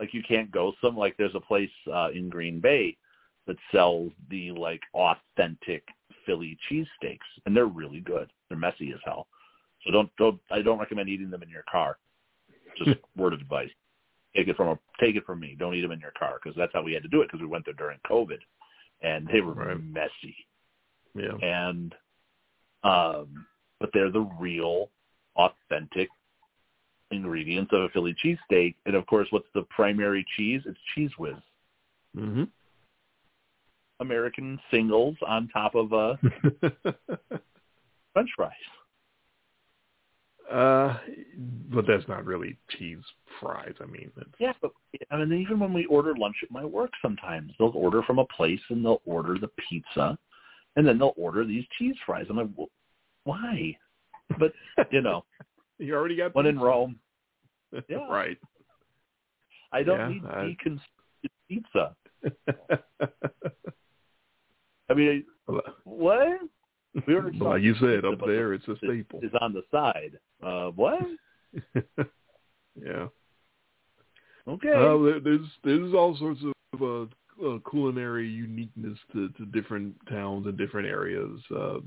like 0.00 0.12
you 0.12 0.24
can't 0.26 0.50
go 0.50 0.72
some 0.82 0.96
like 0.96 1.16
there's 1.16 1.36
a 1.36 1.40
place 1.40 1.70
uh 1.92 2.08
in 2.12 2.28
Green 2.28 2.58
Bay 2.58 2.96
that 3.46 3.56
sells 3.70 4.10
the 4.28 4.50
like 4.50 4.80
authentic 4.92 5.84
Philly 6.24 6.58
cheesesteaks 6.68 7.28
and 7.46 7.56
they're 7.56 7.66
really 7.66 8.00
good. 8.00 8.28
They're 8.48 8.58
messy 8.58 8.90
as 8.92 8.98
hell. 9.04 9.28
So 9.84 9.92
don't 9.92 10.10
don't 10.18 10.40
I 10.50 10.62
don't 10.62 10.80
recommend 10.80 11.08
eating 11.08 11.30
them 11.30 11.44
in 11.44 11.48
your 11.48 11.62
car. 11.70 11.96
Just 12.76 12.98
word 13.16 13.32
of 13.32 13.40
advice. 13.40 13.70
Take 14.34 14.48
it 14.48 14.56
from 14.56 14.68
a 14.70 14.78
take 14.98 15.14
it 15.14 15.24
from 15.24 15.38
me. 15.38 15.54
Don't 15.56 15.76
eat 15.76 15.82
them 15.82 15.92
in 15.92 16.00
your 16.00 16.12
car 16.18 16.40
because 16.42 16.56
that's 16.56 16.72
how 16.72 16.82
we 16.82 16.92
had 16.92 17.04
to 17.04 17.08
do 17.08 17.22
it 17.22 17.28
because 17.28 17.40
we 17.40 17.46
went 17.46 17.64
there 17.66 17.74
during 17.74 18.00
COVID 18.10 18.38
and 19.02 19.28
they 19.32 19.40
were 19.42 19.54
Right. 19.54 19.80
messy 19.80 20.36
yeah. 21.14 21.36
and 21.40 21.94
um 22.82 23.46
but 23.80 23.90
they're 23.92 24.10
the 24.10 24.28
real 24.38 24.90
authentic 25.36 26.08
ingredients 27.10 27.72
of 27.72 27.82
a 27.82 27.88
Philly 27.90 28.14
cheesesteak. 28.24 28.74
And 28.86 28.94
of 28.94 29.06
course 29.06 29.28
what's 29.30 29.46
the 29.54 29.62
primary 29.64 30.24
cheese? 30.36 30.62
It's 30.66 30.78
Cheez 30.96 31.10
Whiz. 31.18 31.36
hmm 32.14 32.44
American 34.00 34.60
singles 34.70 35.16
on 35.26 35.48
top 35.48 35.74
of 35.74 35.92
uh 35.92 36.16
French 38.12 38.30
fries. 38.36 38.52
uh, 40.52 40.98
but 41.70 41.86
that's 41.86 42.06
not 42.08 42.24
really 42.24 42.56
cheese 42.70 42.98
fries. 43.40 43.74
I 43.80 43.86
mean, 43.86 44.10
it's, 44.16 44.30
Yeah, 44.38 44.52
but 44.60 44.72
I 45.10 45.16
mean 45.24 45.40
even 45.40 45.58
when 45.60 45.72
we 45.72 45.86
order 45.86 46.14
lunch 46.16 46.36
at 46.42 46.50
my 46.50 46.64
work 46.64 46.90
sometimes 47.02 47.52
they'll 47.58 47.72
order 47.74 48.02
from 48.02 48.18
a 48.18 48.26
place 48.26 48.60
and 48.70 48.84
they'll 48.84 49.02
order 49.06 49.38
the 49.38 49.50
pizza 49.68 50.18
and 50.76 50.86
then 50.86 50.98
they'll 50.98 51.14
order 51.16 51.44
these 51.44 51.64
cheese 51.78 51.96
fries. 52.04 52.26
I'm 52.28 52.36
like, 52.36 52.54
"Wh- 52.58 52.70
why? 53.26 53.76
But 54.38 54.52
you 54.90 55.02
know, 55.02 55.24
you 55.78 55.94
already 55.94 56.16
got 56.16 56.34
one 56.34 56.46
in. 56.46 56.58
Rome, 56.58 56.98
Yeah. 57.88 58.06
right. 58.08 58.38
I 59.72 59.82
don't 59.82 59.98
Yeah, 59.98 60.08
need 60.08 60.24
I- 60.24 60.56
deconstructed 60.64 61.30
pizza. 61.48 61.96
I 64.88 64.94
mean, 64.94 65.24
what? 65.84 66.38
We 67.06 67.14
ordered 67.14 67.38
But 67.38 67.48
like 67.48 67.62
you 67.62 67.74
said, 67.74 68.02
pizza, 68.02 68.08
up 68.08 68.20
there, 68.26 68.54
it's 68.54 68.66
a 68.68 68.76
staple. 68.78 69.20
Is 69.22 69.32
on 69.40 69.52
the 69.52 69.62
side. 69.70 70.18
Uh, 70.42 70.68
what? 70.70 71.00
yeah. 72.80 73.08
Okay. 74.48 74.68
Well, 74.74 75.02
there, 75.02 75.20
there's 75.20 75.46
there's 75.64 75.92
all 75.92 76.16
sorts 76.16 76.40
of 76.72 76.82
uh, 76.82 77.02
uh, 77.46 77.58
culinary 77.68 78.28
uniqueness 78.28 78.98
to, 79.12 79.28
to 79.30 79.44
different 79.46 79.94
towns 80.08 80.46
and 80.46 80.56
different 80.56 80.86
areas. 80.88 81.40
Uh, 81.54 81.78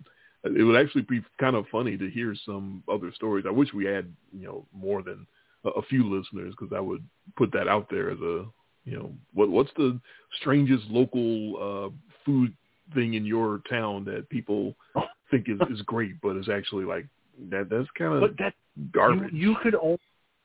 it 0.43 0.63
would 0.63 0.79
actually 0.79 1.01
be 1.01 1.21
kind 1.39 1.55
of 1.55 1.65
funny 1.71 1.97
to 1.97 2.09
hear 2.09 2.35
some 2.45 2.83
other 2.91 3.11
stories. 3.13 3.45
I 3.47 3.51
wish 3.51 3.73
we 3.73 3.85
had 3.85 4.11
you 4.31 4.47
know 4.47 4.65
more 4.73 5.01
than 5.01 5.27
a, 5.65 5.69
a 5.69 5.81
few 5.83 6.03
listeners 6.03 6.53
because 6.57 6.75
I 6.75 6.79
would 6.79 7.03
put 7.37 7.51
that 7.53 7.67
out 7.67 7.87
there 7.89 8.11
as 8.11 8.19
a 8.19 8.45
you 8.85 8.97
know 8.97 9.11
what 9.33 9.49
what's 9.49 9.71
the 9.75 9.99
strangest 10.39 10.85
local 10.89 11.57
uh, 11.57 11.89
food 12.25 12.53
thing 12.93 13.13
in 13.13 13.25
your 13.25 13.61
town 13.69 14.05
that 14.05 14.29
people 14.29 14.75
think 15.31 15.47
is, 15.47 15.59
is 15.69 15.81
great 15.83 16.19
but 16.21 16.37
is 16.37 16.49
actually 16.49 16.85
like 16.85 17.05
that 17.51 17.69
that's 17.69 17.87
kind 17.97 18.13
of 18.13 18.21
but 18.21 18.37
that 18.37 18.53
garbage. 18.91 19.31
you, 19.31 19.51
you 19.51 19.57
could 19.61 19.75
only. 19.75 19.99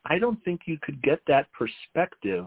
I 0.07 0.19
don't 0.19 0.43
think 0.43 0.61
you 0.65 0.77
could 0.81 1.01
get 1.01 1.19
that 1.27 1.47
perspective 1.51 2.45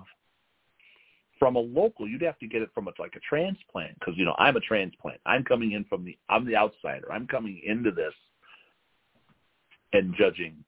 from 1.39 1.57
a 1.57 1.61
local. 1.61 2.09
You'd 2.09 2.23
have 2.23 2.39
to 2.39 2.47
get 2.47 2.63
it 2.63 2.71
from 2.75 2.89
a, 2.89 2.93
like 2.99 3.15
a 3.17 3.21
transplant 3.21 3.99
because 3.99 4.15
you 4.17 4.25
know 4.25 4.35
I'm 4.39 4.57
a 4.57 4.61
transplant. 4.61 5.21
I'm 5.27 5.45
coming 5.45 5.73
in 5.73 5.85
from 5.85 6.05
the. 6.05 6.17
I'm 6.29 6.47
the 6.47 6.57
outsider. 6.57 7.13
I'm 7.13 7.27
coming 7.27 7.61
into 7.65 7.91
this 7.91 8.15
and 9.93 10.15
judging 10.19 10.65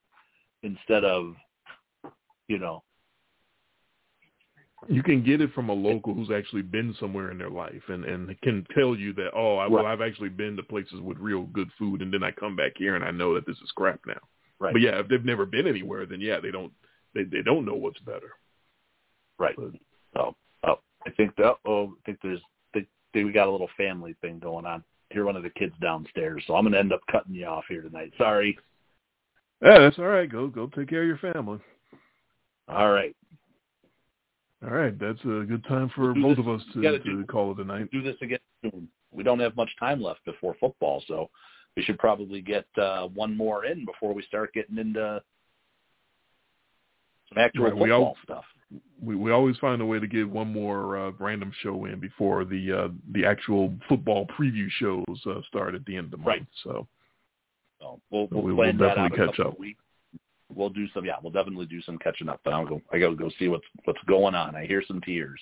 instead 0.63 1.03
of, 1.03 1.35
you 2.47 2.57
know, 2.57 2.83
you 4.87 5.03
can 5.03 5.23
get 5.23 5.41
it 5.41 5.53
from 5.53 5.69
a 5.69 5.73
local 5.73 6.13
who's 6.13 6.31
actually 6.31 6.63
been 6.63 6.95
somewhere 6.99 7.29
in 7.29 7.37
their 7.37 7.51
life 7.51 7.83
and 7.87 8.03
and 8.03 8.39
can 8.41 8.65
tell 8.73 8.95
you 8.95 9.13
that 9.13 9.29
oh 9.35 9.57
I, 9.57 9.67
well 9.67 9.83
Right. 9.83 9.93
I've 9.93 10.01
actually 10.01 10.29
been 10.29 10.55
to 10.57 10.63
places 10.63 10.99
with 11.01 11.19
real 11.19 11.43
good 11.43 11.69
food 11.77 12.01
and 12.01 12.11
then 12.11 12.23
I 12.23 12.31
come 12.31 12.55
back 12.55 12.71
here 12.77 12.95
and 12.95 13.03
I 13.05 13.11
know 13.11 13.35
that 13.35 13.45
this 13.45 13.57
is 13.57 13.71
crap 13.75 13.99
now. 14.07 14.19
right, 14.59 14.73
But 14.73 14.81
yeah, 14.81 14.99
if 14.99 15.07
they've 15.07 15.23
never 15.23 15.45
been 15.45 15.67
anywhere, 15.67 16.07
then 16.07 16.19
yeah, 16.19 16.39
they 16.39 16.49
don't 16.49 16.73
they 17.13 17.23
they 17.25 17.43
don't 17.43 17.65
know 17.65 17.75
what's 17.75 17.99
better. 17.99 18.31
right. 19.37 19.55
But 19.55 19.71
So, 20.15 20.35
I 21.05 21.09
think 21.11 21.35
that. 21.37 21.55
Oh, 21.65 21.87
I 21.87 22.01
think 22.05 22.19
there's. 22.21 22.39
They, 23.13 23.23
we 23.25 23.31
got 23.33 23.47
a 23.47 23.51
little 23.51 23.69
family 23.75 24.15
thing 24.21 24.39
going 24.39 24.65
on. 24.65 24.83
Hear 25.09 25.25
one 25.25 25.35
of 25.35 25.43
the 25.43 25.49
kids 25.49 25.73
downstairs, 25.81 26.43
so 26.47 26.55
I'm 26.55 26.63
going 26.63 26.71
to 26.73 26.79
end 26.79 26.93
up 26.93 27.01
cutting 27.11 27.35
you 27.35 27.45
off 27.45 27.65
here 27.67 27.81
tonight. 27.81 28.13
Sorry. 28.17 28.57
yeah, 29.61 29.79
that's 29.79 29.99
all 29.99 30.05
right. 30.05 30.31
Go 30.31 30.47
go 30.47 30.67
take 30.67 30.87
care 30.89 31.01
of 31.01 31.07
your 31.07 31.17
family. 31.33 31.59
All 32.69 32.91
right. 32.91 33.13
All 34.63 34.69
right, 34.69 34.97
that's 34.99 35.19
a 35.21 35.43
good 35.45 35.65
time 35.67 35.89
for 35.95 36.13
Do 36.13 36.21
both 36.21 36.37
this- 36.37 36.45
of 36.45 36.49
us 36.49 36.61
to, 36.73 36.81
gotta 36.81 36.99
do- 36.99 37.25
call 37.25 37.51
it 37.51 37.59
a 37.59 37.63
night. 37.65 37.89
do 37.91 38.01
this 38.03 38.15
again 38.21 38.39
soon. 38.61 38.87
We 39.11 39.23
don't 39.23 39.39
have 39.39 39.55
much 39.57 39.71
time 39.79 40.01
left 40.01 40.23
before 40.23 40.55
football, 40.59 41.03
so 41.07 41.29
we 41.75 41.81
should 41.83 41.97
probably 41.99 42.41
get 42.41 42.65
uh, 42.77 43.07
one 43.07 43.35
more 43.35 43.65
in 43.65 43.83
before 43.85 44.13
we 44.13 44.21
start 44.23 44.53
getting 44.53 44.77
into 44.77 45.21
some 47.29 47.37
actual 47.37 47.65
Right, 47.65 47.73
we 47.75 47.79
football 47.89 48.03
all- 48.05 48.17
stuff. 48.23 48.45
We 49.01 49.15
we 49.15 49.31
always 49.31 49.57
find 49.57 49.81
a 49.81 49.85
way 49.85 49.99
to 49.99 50.07
get 50.07 50.29
one 50.29 50.51
more 50.51 50.97
uh, 50.97 51.11
random 51.19 51.51
show 51.61 51.85
in 51.85 51.99
before 51.99 52.45
the 52.45 52.71
uh, 52.71 52.87
the 53.13 53.25
actual 53.25 53.73
football 53.89 54.27
preview 54.27 54.67
shows 54.79 55.21
uh, 55.25 55.41
start 55.47 55.75
at 55.75 55.85
the 55.85 55.97
end 55.97 56.05
of 56.05 56.11
the 56.11 56.17
month. 56.17 56.27
Right. 56.27 56.47
So 56.63 56.87
So 57.81 57.99
we'll, 58.09 58.27
we'll 58.31 58.43
we 58.43 58.53
will 58.53 58.71
definitely 58.71 59.23
a 59.23 59.27
catch 59.27 59.39
up. 59.39 59.57
We'll 60.53 60.69
do 60.69 60.87
some. 60.93 61.05
Yeah, 61.05 61.15
we'll 61.21 61.31
definitely 61.31 61.65
do 61.65 61.81
some 61.81 61.97
catching 61.97 62.29
up. 62.29 62.41
But 62.43 62.53
I'll 62.53 62.65
go. 62.65 62.81
I 62.91 62.99
got 62.99 63.09
to 63.09 63.15
go 63.15 63.29
see 63.39 63.47
what's 63.47 63.65
what's 63.85 64.03
going 64.07 64.35
on. 64.35 64.55
I 64.55 64.65
hear 64.65 64.83
some 64.87 65.01
tears. 65.01 65.39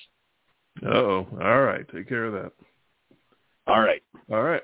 Oh. 0.86 1.28
All 1.42 1.62
right. 1.62 1.86
Take 1.94 2.08
care 2.08 2.26
of 2.26 2.34
that. 2.34 2.52
All 3.68 3.82
right. 3.82 4.02
All 4.32 4.44
right. 4.44 4.64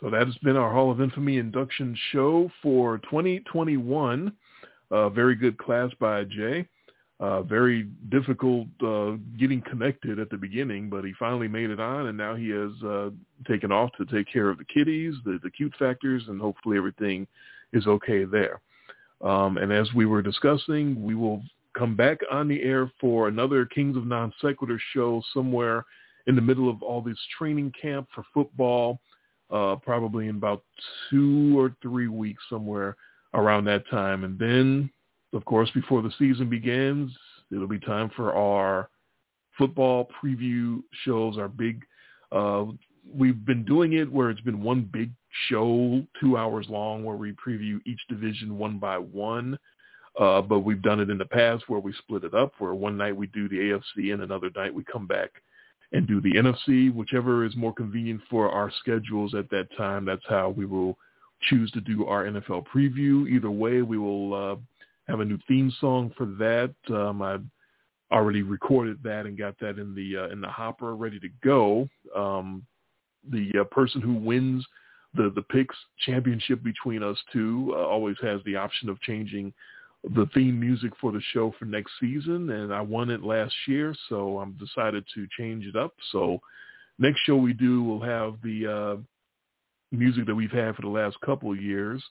So 0.00 0.10
that 0.10 0.26
has 0.26 0.36
been 0.38 0.56
our 0.56 0.72
Hall 0.72 0.90
of 0.90 1.00
Infamy 1.00 1.36
induction 1.36 1.96
show 2.10 2.50
for 2.62 2.98
2021. 2.98 4.32
Uh, 4.90 5.08
very 5.10 5.36
good 5.36 5.58
class 5.58 5.90
by 6.00 6.24
Jay. 6.24 6.66
Uh, 7.20 7.42
very 7.42 7.86
difficult 8.08 8.66
uh, 8.82 9.12
getting 9.38 9.60
connected 9.68 10.18
at 10.18 10.30
the 10.30 10.38
beginning, 10.38 10.88
but 10.88 11.04
he 11.04 11.12
finally 11.18 11.48
made 11.48 11.68
it 11.68 11.78
on, 11.78 12.06
and 12.06 12.16
now 12.16 12.34
he 12.34 12.48
has 12.48 12.70
uh, 12.82 13.10
taken 13.46 13.70
off 13.70 13.90
to 13.98 14.06
take 14.06 14.26
care 14.32 14.48
of 14.48 14.56
the 14.56 14.64
kiddies, 14.64 15.14
the, 15.26 15.38
the 15.42 15.50
cute 15.50 15.74
factors, 15.78 16.22
and 16.28 16.40
hopefully 16.40 16.78
everything 16.78 17.26
is 17.74 17.86
okay 17.86 18.24
there. 18.24 18.62
Um, 19.20 19.58
and 19.58 19.70
as 19.70 19.92
we 19.94 20.06
were 20.06 20.22
discussing, 20.22 21.02
we 21.02 21.14
will 21.14 21.42
come 21.76 21.94
back 21.94 22.20
on 22.30 22.48
the 22.48 22.62
air 22.62 22.90
for 22.98 23.28
another 23.28 23.66
Kings 23.66 23.98
of 23.98 24.06
Non 24.06 24.32
Sequitur 24.40 24.80
show 24.94 25.22
somewhere 25.34 25.84
in 26.26 26.34
the 26.36 26.42
middle 26.42 26.70
of 26.70 26.82
all 26.82 27.02
this 27.02 27.18
training 27.36 27.72
camp 27.80 28.08
for 28.14 28.24
football, 28.32 28.98
uh, 29.50 29.76
probably 29.76 30.28
in 30.28 30.36
about 30.36 30.62
two 31.10 31.58
or 31.58 31.76
three 31.82 32.08
weeks, 32.08 32.42
somewhere 32.48 32.96
around 33.34 33.64
that 33.66 33.88
time. 33.90 34.24
And 34.24 34.38
then, 34.38 34.90
of 35.32 35.44
course, 35.44 35.70
before 35.70 36.02
the 36.02 36.12
season 36.18 36.48
begins, 36.48 37.12
it'll 37.52 37.68
be 37.68 37.78
time 37.78 38.10
for 38.16 38.34
our 38.34 38.88
football 39.56 40.08
preview 40.22 40.82
shows, 41.04 41.38
our 41.38 41.48
big, 41.48 41.84
uh, 42.32 42.64
we've 43.12 43.44
been 43.44 43.64
doing 43.64 43.94
it 43.94 44.10
where 44.10 44.30
it's 44.30 44.40
been 44.40 44.62
one 44.62 44.88
big 44.92 45.10
show, 45.48 46.02
two 46.20 46.36
hours 46.36 46.66
long, 46.68 47.04
where 47.04 47.16
we 47.16 47.32
preview 47.32 47.78
each 47.86 48.00
division 48.08 48.58
one 48.58 48.78
by 48.78 48.98
one. 48.98 49.58
Uh, 50.18 50.42
but 50.42 50.60
we've 50.60 50.82
done 50.82 50.98
it 50.98 51.08
in 51.08 51.18
the 51.18 51.24
past 51.24 51.64
where 51.68 51.78
we 51.78 51.92
split 51.92 52.24
it 52.24 52.34
up, 52.34 52.52
where 52.58 52.74
one 52.74 52.96
night 52.96 53.14
we 53.14 53.28
do 53.28 53.48
the 53.48 53.56
AFC 53.56 54.12
and 54.12 54.22
another 54.22 54.50
night 54.56 54.74
we 54.74 54.82
come 54.84 55.06
back 55.06 55.30
and 55.92 56.06
do 56.06 56.20
the 56.20 56.32
NFC, 56.32 56.92
whichever 56.92 57.44
is 57.44 57.54
more 57.56 57.72
convenient 57.72 58.20
for 58.28 58.50
our 58.50 58.72
schedules 58.80 59.34
at 59.34 59.48
that 59.50 59.68
time. 59.76 60.04
That's 60.04 60.24
how 60.28 60.50
we 60.50 60.66
will 60.66 60.98
choose 61.48 61.70
to 61.72 61.80
do 61.80 62.06
our 62.06 62.24
NFL 62.24 62.66
preview. 62.66 63.28
Either 63.28 63.50
way, 63.50 63.82
we 63.82 63.98
will 63.98 64.34
uh, 64.34 64.56
have 65.08 65.20
a 65.20 65.24
new 65.24 65.38
theme 65.48 65.72
song 65.80 66.12
for 66.16 66.26
that. 66.26 66.74
Um, 66.88 67.22
I 67.22 67.38
already 68.12 68.42
recorded 68.42 68.98
that 69.04 69.26
and 69.26 69.38
got 69.38 69.58
that 69.60 69.78
in 69.78 69.94
the 69.94 70.24
uh, 70.24 70.28
in 70.28 70.40
the 70.40 70.48
hopper, 70.48 70.94
ready 70.94 71.20
to 71.20 71.28
go. 71.44 71.88
Um, 72.14 72.64
the 73.28 73.50
uh, 73.60 73.64
person 73.64 74.00
who 74.00 74.14
wins 74.14 74.64
the 75.14 75.32
the 75.34 75.42
picks 75.42 75.76
championship 76.06 76.62
between 76.62 77.02
us 77.02 77.18
two 77.32 77.72
uh, 77.74 77.86
always 77.86 78.16
has 78.22 78.40
the 78.44 78.56
option 78.56 78.88
of 78.88 79.00
changing 79.00 79.52
the 80.14 80.26
theme 80.32 80.58
music 80.58 80.92
for 81.00 81.12
the 81.12 81.20
show 81.32 81.54
for 81.58 81.66
next 81.66 81.92
season, 82.00 82.50
and 82.50 82.72
I 82.72 82.80
won 82.80 83.10
it 83.10 83.22
last 83.22 83.54
year, 83.66 83.94
so 84.08 84.38
I'm 84.38 84.52
decided 84.52 85.04
to 85.14 85.26
change 85.38 85.66
it 85.66 85.76
up. 85.76 85.92
So 86.10 86.40
next 86.98 87.20
show 87.20 87.36
we 87.36 87.52
do 87.52 87.82
will 87.82 88.00
have 88.00 88.36
the 88.42 88.66
uh, 88.66 88.96
music 89.94 90.26
that 90.26 90.34
we've 90.34 90.50
had 90.50 90.74
for 90.74 90.82
the 90.82 90.88
last 90.88 91.20
couple 91.20 91.52
of 91.52 91.60
years, 91.60 92.02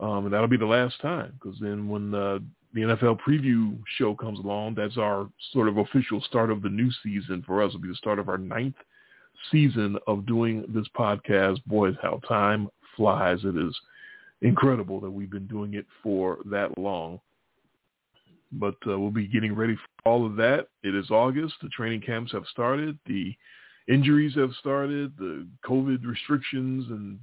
um, 0.00 0.24
and 0.24 0.32
that'll 0.32 0.46
be 0.46 0.56
the 0.56 0.66
last 0.66 1.00
time 1.00 1.32
because 1.40 1.58
then 1.60 1.88
when 1.88 2.14
uh, 2.14 2.38
the 2.74 2.82
NFL 2.82 3.18
preview 3.26 3.78
show 3.96 4.14
comes 4.14 4.38
along, 4.38 4.74
that's 4.74 4.96
our 4.96 5.28
sort 5.52 5.68
of 5.68 5.78
official 5.78 6.20
start 6.22 6.50
of 6.50 6.62
the 6.62 6.68
new 6.68 6.90
season 7.02 7.42
for 7.46 7.62
us. 7.62 7.70
It'll 7.70 7.80
be 7.80 7.88
the 7.88 7.94
start 7.94 8.18
of 8.18 8.28
our 8.28 8.38
ninth 8.38 8.76
season 9.50 9.96
of 10.06 10.26
doing 10.26 10.64
this 10.68 10.86
podcast. 10.96 11.64
Boys, 11.66 11.94
how 12.02 12.20
time 12.28 12.68
flies! 12.96 13.40
It 13.44 13.56
is 13.56 13.76
incredible 14.42 15.00
that 15.00 15.10
we've 15.10 15.30
been 15.30 15.46
doing 15.46 15.74
it 15.74 15.86
for 16.02 16.38
that 16.46 16.76
long. 16.78 17.20
But 18.52 18.76
uh, 18.86 18.98
we'll 18.98 19.10
be 19.10 19.26
getting 19.26 19.54
ready 19.54 19.74
for 19.74 20.08
all 20.08 20.24
of 20.24 20.36
that. 20.36 20.68
It 20.82 20.94
is 20.94 21.10
August. 21.10 21.54
The 21.62 21.68
training 21.68 22.00
camps 22.00 22.32
have 22.32 22.44
started. 22.50 22.98
The 23.06 23.34
injuries 23.88 24.34
have 24.36 24.52
started. 24.60 25.12
The 25.18 25.46
COVID 25.66 26.06
restrictions 26.06 26.86
and 26.88 27.18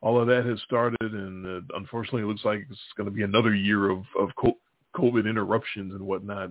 all 0.00 0.20
of 0.20 0.26
that 0.28 0.46
has 0.46 0.60
started. 0.62 0.96
And 1.00 1.46
uh, 1.46 1.76
unfortunately, 1.76 2.22
it 2.22 2.26
looks 2.26 2.44
like 2.44 2.66
it's 2.70 2.80
going 2.96 3.08
to 3.08 3.14
be 3.14 3.22
another 3.22 3.54
year 3.54 3.90
of, 3.90 4.04
of 4.18 4.30
COVID 4.96 5.28
interruptions 5.28 5.92
and 5.92 6.06
whatnot 6.06 6.50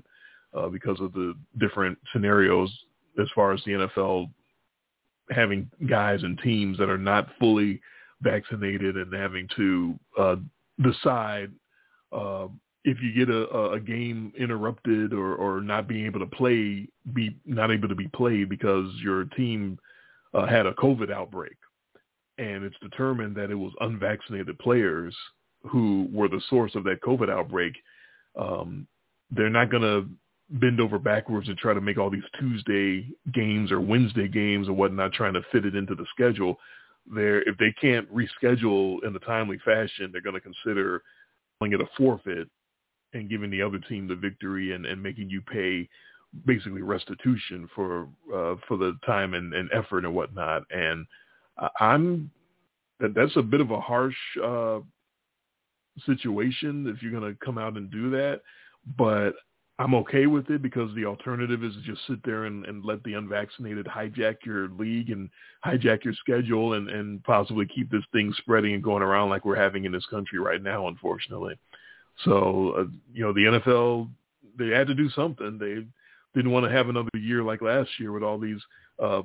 uh, 0.56 0.68
because 0.68 1.00
of 1.00 1.14
the 1.14 1.34
different 1.60 1.98
scenarios 2.14 2.72
as 3.20 3.28
far 3.34 3.54
as 3.54 3.62
the 3.66 3.72
NFL 3.72 4.30
having 5.30 5.70
guys 5.90 6.24
and 6.24 6.40
teams 6.40 6.78
that 6.78 6.90
are 6.90 6.98
not 6.98 7.28
fully 7.40 7.82
vaccinated 8.22 8.96
and 8.96 9.14
having 9.14 9.48
to 9.56 10.00
uh, 10.18 10.36
decide 10.82 11.52
uh, 12.12 12.48
if 12.84 12.98
you 13.02 13.14
get 13.14 13.30
a, 13.30 13.72
a 13.72 13.80
game 13.80 14.32
interrupted 14.40 15.12
or, 15.14 15.36
or 15.36 15.62
not 15.62 15.88
being 15.88 16.06
able 16.06 16.22
to 16.22 16.26
play, 16.26 16.88
be 17.14 17.36
not 17.46 17.70
able 17.70 17.90
to 17.90 17.96
be 17.96 18.08
played 18.10 18.48
because 18.48 18.90
your 19.02 19.26
team 19.26 19.78
uh, 20.34 20.46
had 20.48 20.66
a 20.66 20.74
COVID 20.74 21.12
outbreak, 21.12 21.58
and 22.38 22.64
it's 22.64 22.78
determined 22.82 23.36
that 23.36 23.52
it 23.52 23.56
was 23.56 23.74
unvaccinated 23.82 24.58
players 24.60 25.16
who 25.64 26.08
were 26.12 26.28
the 26.28 26.42
source 26.50 26.76
of 26.76 26.84
that 26.84 27.02
COVID 27.02 27.30
outbreak. 27.30 27.74
Um, 28.40 28.88
they're 29.32 29.50
not 29.50 29.72
going 29.72 29.84
to 29.84 30.08
bend 30.60 30.80
over 30.80 30.98
backwards 30.98 31.50
and 31.50 31.58
try 31.58 31.74
to 31.74 31.82
make 31.82 31.98
all 31.98 32.10
these 32.10 32.22
Tuesday 32.40 33.10
games 33.34 33.72
or 33.72 33.82
Wednesday 33.82 34.28
games 34.28 34.70
or 34.70 34.74
whatnot, 34.74 35.12
trying 35.12 35.34
to 35.34 35.42
fit 35.52 35.66
it 35.66 35.76
into 35.76 35.96
the 35.96 36.06
schedule 36.14 36.58
they're 37.14 37.42
if 37.48 37.58
they 37.58 37.74
can't 37.80 38.08
reschedule 38.14 39.04
in 39.06 39.16
a 39.16 39.20
timely 39.20 39.60
fashion, 39.64 40.10
they're 40.12 40.22
going 40.22 40.36
to 40.36 40.42
consider 40.42 41.04
calling 41.60 41.74
it 41.74 41.82
a 41.82 41.88
forfeit 41.98 42.50
and 43.14 43.30
giving 43.30 43.50
the 43.50 43.62
other 43.62 43.80
team 43.90 44.08
the 44.08 44.16
victory 44.16 44.74
and, 44.74 44.86
and 44.86 45.02
making 45.02 45.30
you 45.30 45.42
pay 45.42 45.88
basically 46.46 46.82
restitution 46.82 47.70
for 47.74 48.10
uh, 48.34 48.56
for 48.68 48.78
the 48.78 48.98
time 49.06 49.34
and, 49.34 49.54
and 49.54 49.70
effort 49.74 50.06
and 50.06 50.14
whatnot. 50.14 50.64
And 50.72 51.06
I'm 51.80 52.32
that 53.00 53.14
that's 53.14 53.36
a 53.36 53.42
bit 53.42 53.62
of 53.62 53.72
a 53.72 53.80
harsh 53.80 54.16
uh, 54.44 54.80
situation 56.06 56.88
if 56.88 57.02
you're 57.02 57.18
going 57.18 57.32
to 57.32 57.46
come 57.46 57.58
out 57.58 57.78
and 57.78 57.92
do 57.92 58.10
that. 58.12 58.42
But 58.98 59.34
I'm 59.80 59.94
okay 59.96 60.26
with 60.26 60.50
it 60.50 60.62
because 60.64 60.94
the 60.96 61.06
alternative 61.06 61.64
is 61.64 61.74
just 61.86 62.02
sit 62.08 62.20
there 62.24 62.46
and, 62.46 62.66
and 62.66 62.84
let 62.84 63.04
the 63.04 63.14
unvaccinated 63.14 63.86
hijack 63.86 64.38
your 64.44 64.70
league 64.70 65.12
and 65.12 65.30
hijack 65.64 66.04
your 66.04 66.16
schedule 66.16 66.74
and, 66.74 66.90
and 66.90 67.24
possibly 67.24 67.68
keep 67.68 67.92
this 67.92 68.04
thing 68.12 68.34
spreading 68.38 68.74
and 68.74 68.84
going 68.84 69.04
around 69.04 69.30
like 69.30 69.46
we're 69.46 69.56
having 69.56 69.86
in 69.86 69.92
this 69.92 70.06
country 70.08 70.40
right 70.40 70.64
now, 70.64 70.88
unfortunately. 70.88 71.60
So, 72.24 72.74
uh, 72.78 72.84
you 73.14 73.24
know, 73.24 73.34
the 73.34 73.60
NFL, 73.60 74.10
they 74.58 74.70
had 74.70 74.88
to 74.88 74.96
do 74.96 75.10
something. 75.12 75.60
They 75.60 75.86
didn't 76.34 76.52
want 76.52 76.66
to 76.66 76.72
have 76.72 76.90
another 76.90 77.10
year 77.14 77.44
like 77.44 77.62
last 77.62 77.92
year 78.00 78.12
with 78.12 78.24
all 78.24 78.40
these 78.40 78.62
uh, 78.98 79.22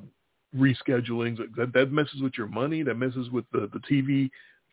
reschedulings. 0.55 1.37
That, 1.55 1.73
that 1.73 1.91
messes 1.91 2.21
with 2.21 2.33
your 2.37 2.47
money. 2.47 2.83
That 2.83 2.95
messes 2.95 3.29
with 3.29 3.45
the, 3.51 3.69
the 3.73 3.79
TV 3.79 4.29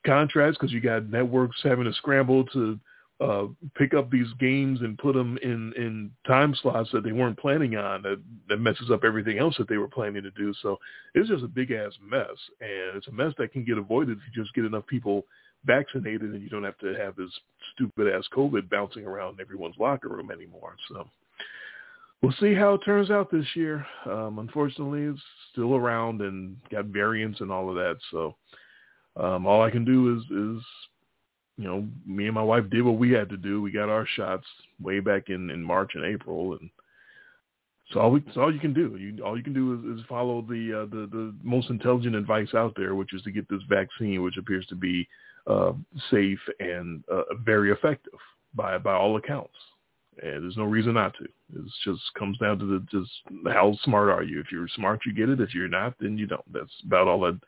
contracts 0.06 0.58
because 0.58 0.72
you 0.72 0.80
got 0.80 1.08
networks 1.08 1.60
having 1.62 1.84
to 1.84 1.92
scramble 1.94 2.44
to– 2.46 2.78
uh, 3.20 3.46
pick 3.74 3.92
up 3.92 4.10
these 4.10 4.32
games 4.38 4.80
and 4.80 4.96
put 4.96 5.14
them 5.14 5.38
in, 5.42 5.74
in 5.76 6.10
time 6.26 6.54
slots 6.62 6.90
that 6.90 7.04
they 7.04 7.12
weren't 7.12 7.38
planning 7.38 7.76
on 7.76 8.00
that, 8.02 8.18
that 8.48 8.56
messes 8.56 8.90
up 8.90 9.04
everything 9.04 9.38
else 9.38 9.54
that 9.58 9.68
they 9.68 9.76
were 9.76 9.88
planning 9.88 10.22
to 10.22 10.30
do. 10.30 10.54
So 10.62 10.78
it's 11.14 11.28
just 11.28 11.44
a 11.44 11.48
big 11.48 11.70
ass 11.70 11.92
mess. 12.02 12.28
And 12.62 12.96
it's 12.96 13.08
a 13.08 13.12
mess 13.12 13.34
that 13.36 13.52
can 13.52 13.62
get 13.64 13.76
avoided 13.76 14.16
if 14.16 14.24
you 14.24 14.42
just 14.42 14.54
get 14.54 14.64
enough 14.64 14.86
people 14.86 15.26
vaccinated 15.66 16.32
and 16.32 16.42
you 16.42 16.48
don't 16.48 16.64
have 16.64 16.78
to 16.78 16.94
have 16.94 17.14
this 17.16 17.30
stupid 17.74 18.08
ass 18.10 18.24
COVID 18.34 18.70
bouncing 18.70 19.04
around 19.04 19.34
in 19.34 19.40
everyone's 19.42 19.76
locker 19.78 20.08
room 20.08 20.30
anymore. 20.30 20.76
So 20.88 21.06
we'll 22.22 22.34
see 22.40 22.54
how 22.54 22.74
it 22.74 22.84
turns 22.84 23.10
out 23.10 23.30
this 23.30 23.46
year. 23.54 23.86
Um, 24.06 24.38
unfortunately, 24.38 25.02
it's 25.02 25.20
still 25.52 25.74
around 25.74 26.20
and 26.20 26.56
got 26.70 26.86
variants 26.86 27.40
and 27.40 27.50
all 27.50 27.68
of 27.68 27.76
that. 27.76 27.96
So 28.10 28.36
um, 29.16 29.46
all 29.46 29.62
I 29.62 29.70
can 29.70 29.84
do 29.84 30.16
is, 30.16 30.22
is 30.24 30.64
you 31.56 31.64
know, 31.64 31.86
me 32.06 32.26
and 32.26 32.34
my 32.34 32.42
wife 32.42 32.64
did 32.70 32.82
what 32.82 32.98
we 32.98 33.10
had 33.10 33.28
to 33.28 33.36
do. 33.36 33.60
We 33.60 33.70
got 33.70 33.88
our 33.88 34.06
shots 34.16 34.46
way 34.80 35.00
back 35.00 35.28
in, 35.28 35.50
in 35.50 35.62
March 35.62 35.92
and 35.94 36.04
April, 36.04 36.52
and 36.54 36.70
so 37.92 38.00
all 38.00 38.10
we, 38.10 38.24
so 38.32 38.42
all 38.42 38.54
you 38.54 38.60
can 38.60 38.72
do, 38.72 38.96
you 38.96 39.22
all 39.22 39.36
you 39.36 39.42
can 39.42 39.52
do 39.52 39.74
is, 39.74 39.98
is 39.98 40.06
follow 40.08 40.40
the 40.40 40.82
uh, 40.82 40.86
the 40.86 41.06
the 41.10 41.34
most 41.42 41.68
intelligent 41.68 42.14
advice 42.14 42.54
out 42.54 42.72
there, 42.76 42.94
which 42.94 43.12
is 43.12 43.20
to 43.22 43.30
get 43.30 43.48
this 43.50 43.60
vaccine, 43.68 44.22
which 44.22 44.38
appears 44.38 44.64
to 44.66 44.74
be 44.74 45.06
uh, 45.46 45.72
safe 46.10 46.38
and 46.60 47.04
uh, 47.12 47.22
very 47.44 47.72
effective 47.72 48.18
by 48.54 48.78
by 48.78 48.94
all 48.94 49.16
accounts. 49.16 49.52
And 50.22 50.42
there's 50.42 50.56
no 50.56 50.64
reason 50.64 50.94
not 50.94 51.14
to. 51.18 51.24
It 51.24 51.64
just 51.84 52.02
comes 52.18 52.36
down 52.38 52.58
to 52.58 52.66
the 52.66 52.86
just 52.90 53.10
how 53.46 53.76
smart 53.84 54.10
are 54.10 54.22
you. 54.22 54.40
If 54.40 54.52
you're 54.52 54.68
smart, 54.68 55.00
you 55.06 55.14
get 55.14 55.28
it. 55.28 55.40
If 55.40 55.54
you're 55.54 55.68
not, 55.68 55.94
then 56.00 56.18
you 56.18 56.26
don't. 56.26 56.52
That's 56.52 56.72
about 56.84 57.08
all 57.08 57.20
that 57.20 57.40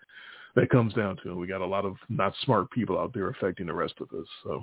that 0.54 0.70
comes 0.70 0.94
down 0.94 1.18
to. 1.22 1.34
We 1.34 1.46
got 1.46 1.60
a 1.60 1.66
lot 1.66 1.84
of 1.84 1.96
not 2.08 2.34
smart 2.44 2.70
people 2.70 2.98
out 2.98 3.12
there 3.14 3.28
affecting 3.30 3.66
the 3.66 3.74
rest 3.74 3.94
of 4.00 4.08
us. 4.18 4.26
So 4.44 4.62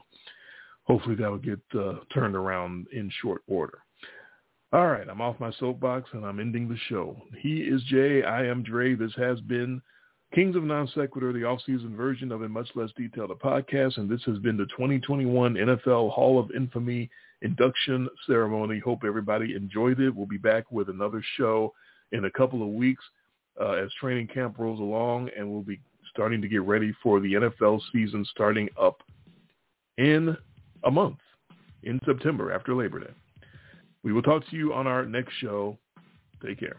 hopefully 0.84 1.16
that 1.16 1.30
will 1.30 1.38
get 1.38 1.60
uh, 1.78 1.96
turned 2.14 2.36
around 2.36 2.88
in 2.94 3.12
short 3.22 3.42
order. 3.48 3.80
All 4.72 4.88
right, 4.88 5.10
I'm 5.10 5.22
off 5.22 5.40
my 5.40 5.52
soapbox 5.60 6.10
and 6.14 6.24
I'm 6.24 6.40
ending 6.40 6.70
the 6.70 6.78
show. 6.90 7.20
He 7.40 7.62
is 7.62 7.82
Jay. 7.84 8.24
I 8.24 8.46
am 8.46 8.62
Dre. 8.62 8.94
This 8.94 9.14
has 9.18 9.40
been 9.42 9.82
Kings 10.34 10.56
of 10.56 10.64
Non 10.64 10.88
Sequitur, 10.94 11.34
the 11.34 11.44
off-season 11.44 11.96
version 11.96 12.32
of 12.32 12.44
a 12.44 12.50
much 12.50 12.70
less 12.76 12.92
detailed 12.96 13.32
podcast, 13.40 13.98
and 13.98 14.08
this 14.08 14.22
has 14.26 14.38
been 14.38 14.58
the 14.58 14.68
2021 14.68 15.56
NFL 15.56 16.12
Hall 16.12 16.38
of 16.40 16.52
Infamy 16.56 17.10
induction 17.42 18.08
ceremony. 18.28 18.80
Hope 18.80 19.04
everybody 19.06 19.56
enjoyed 19.56 20.00
it. 20.00 20.16
We'll 20.16 20.26
be 20.26 20.38
back 20.38 20.72
with 20.72 20.90
another 20.90 21.24
show 21.38 21.74
in 22.12 22.26
a 22.26 22.32
couple 22.32 22.62
of 22.62 22.70
weeks 22.70 23.04
uh, 23.60 23.72
as 23.72 23.90
training 24.00 24.28
camp 24.28 24.58
rolls 24.58 24.80
along, 24.80 25.30
and 25.38 25.50
we'll 25.50 25.62
be 25.62 25.80
starting 26.12 26.42
to 26.42 26.48
get 26.48 26.64
ready 26.64 26.94
for 27.04 27.20
the 27.20 27.34
NFL 27.34 27.82
season 27.92 28.26
starting 28.32 28.70
up 28.80 29.02
in 29.98 30.36
a 30.86 30.92
month, 30.92 31.20
in 31.84 32.00
September 32.06 32.52
after 32.52 32.74
Labor 32.74 33.00
Day. 33.02 33.14
We 34.04 34.14
will 34.14 34.22
talk 34.22 34.48
to 34.50 34.56
you 34.56 34.74
on 34.74 34.88
our 34.88 35.06
next 35.06 35.34
show. 35.40 35.78
Take 36.44 36.60
care. 36.60 36.78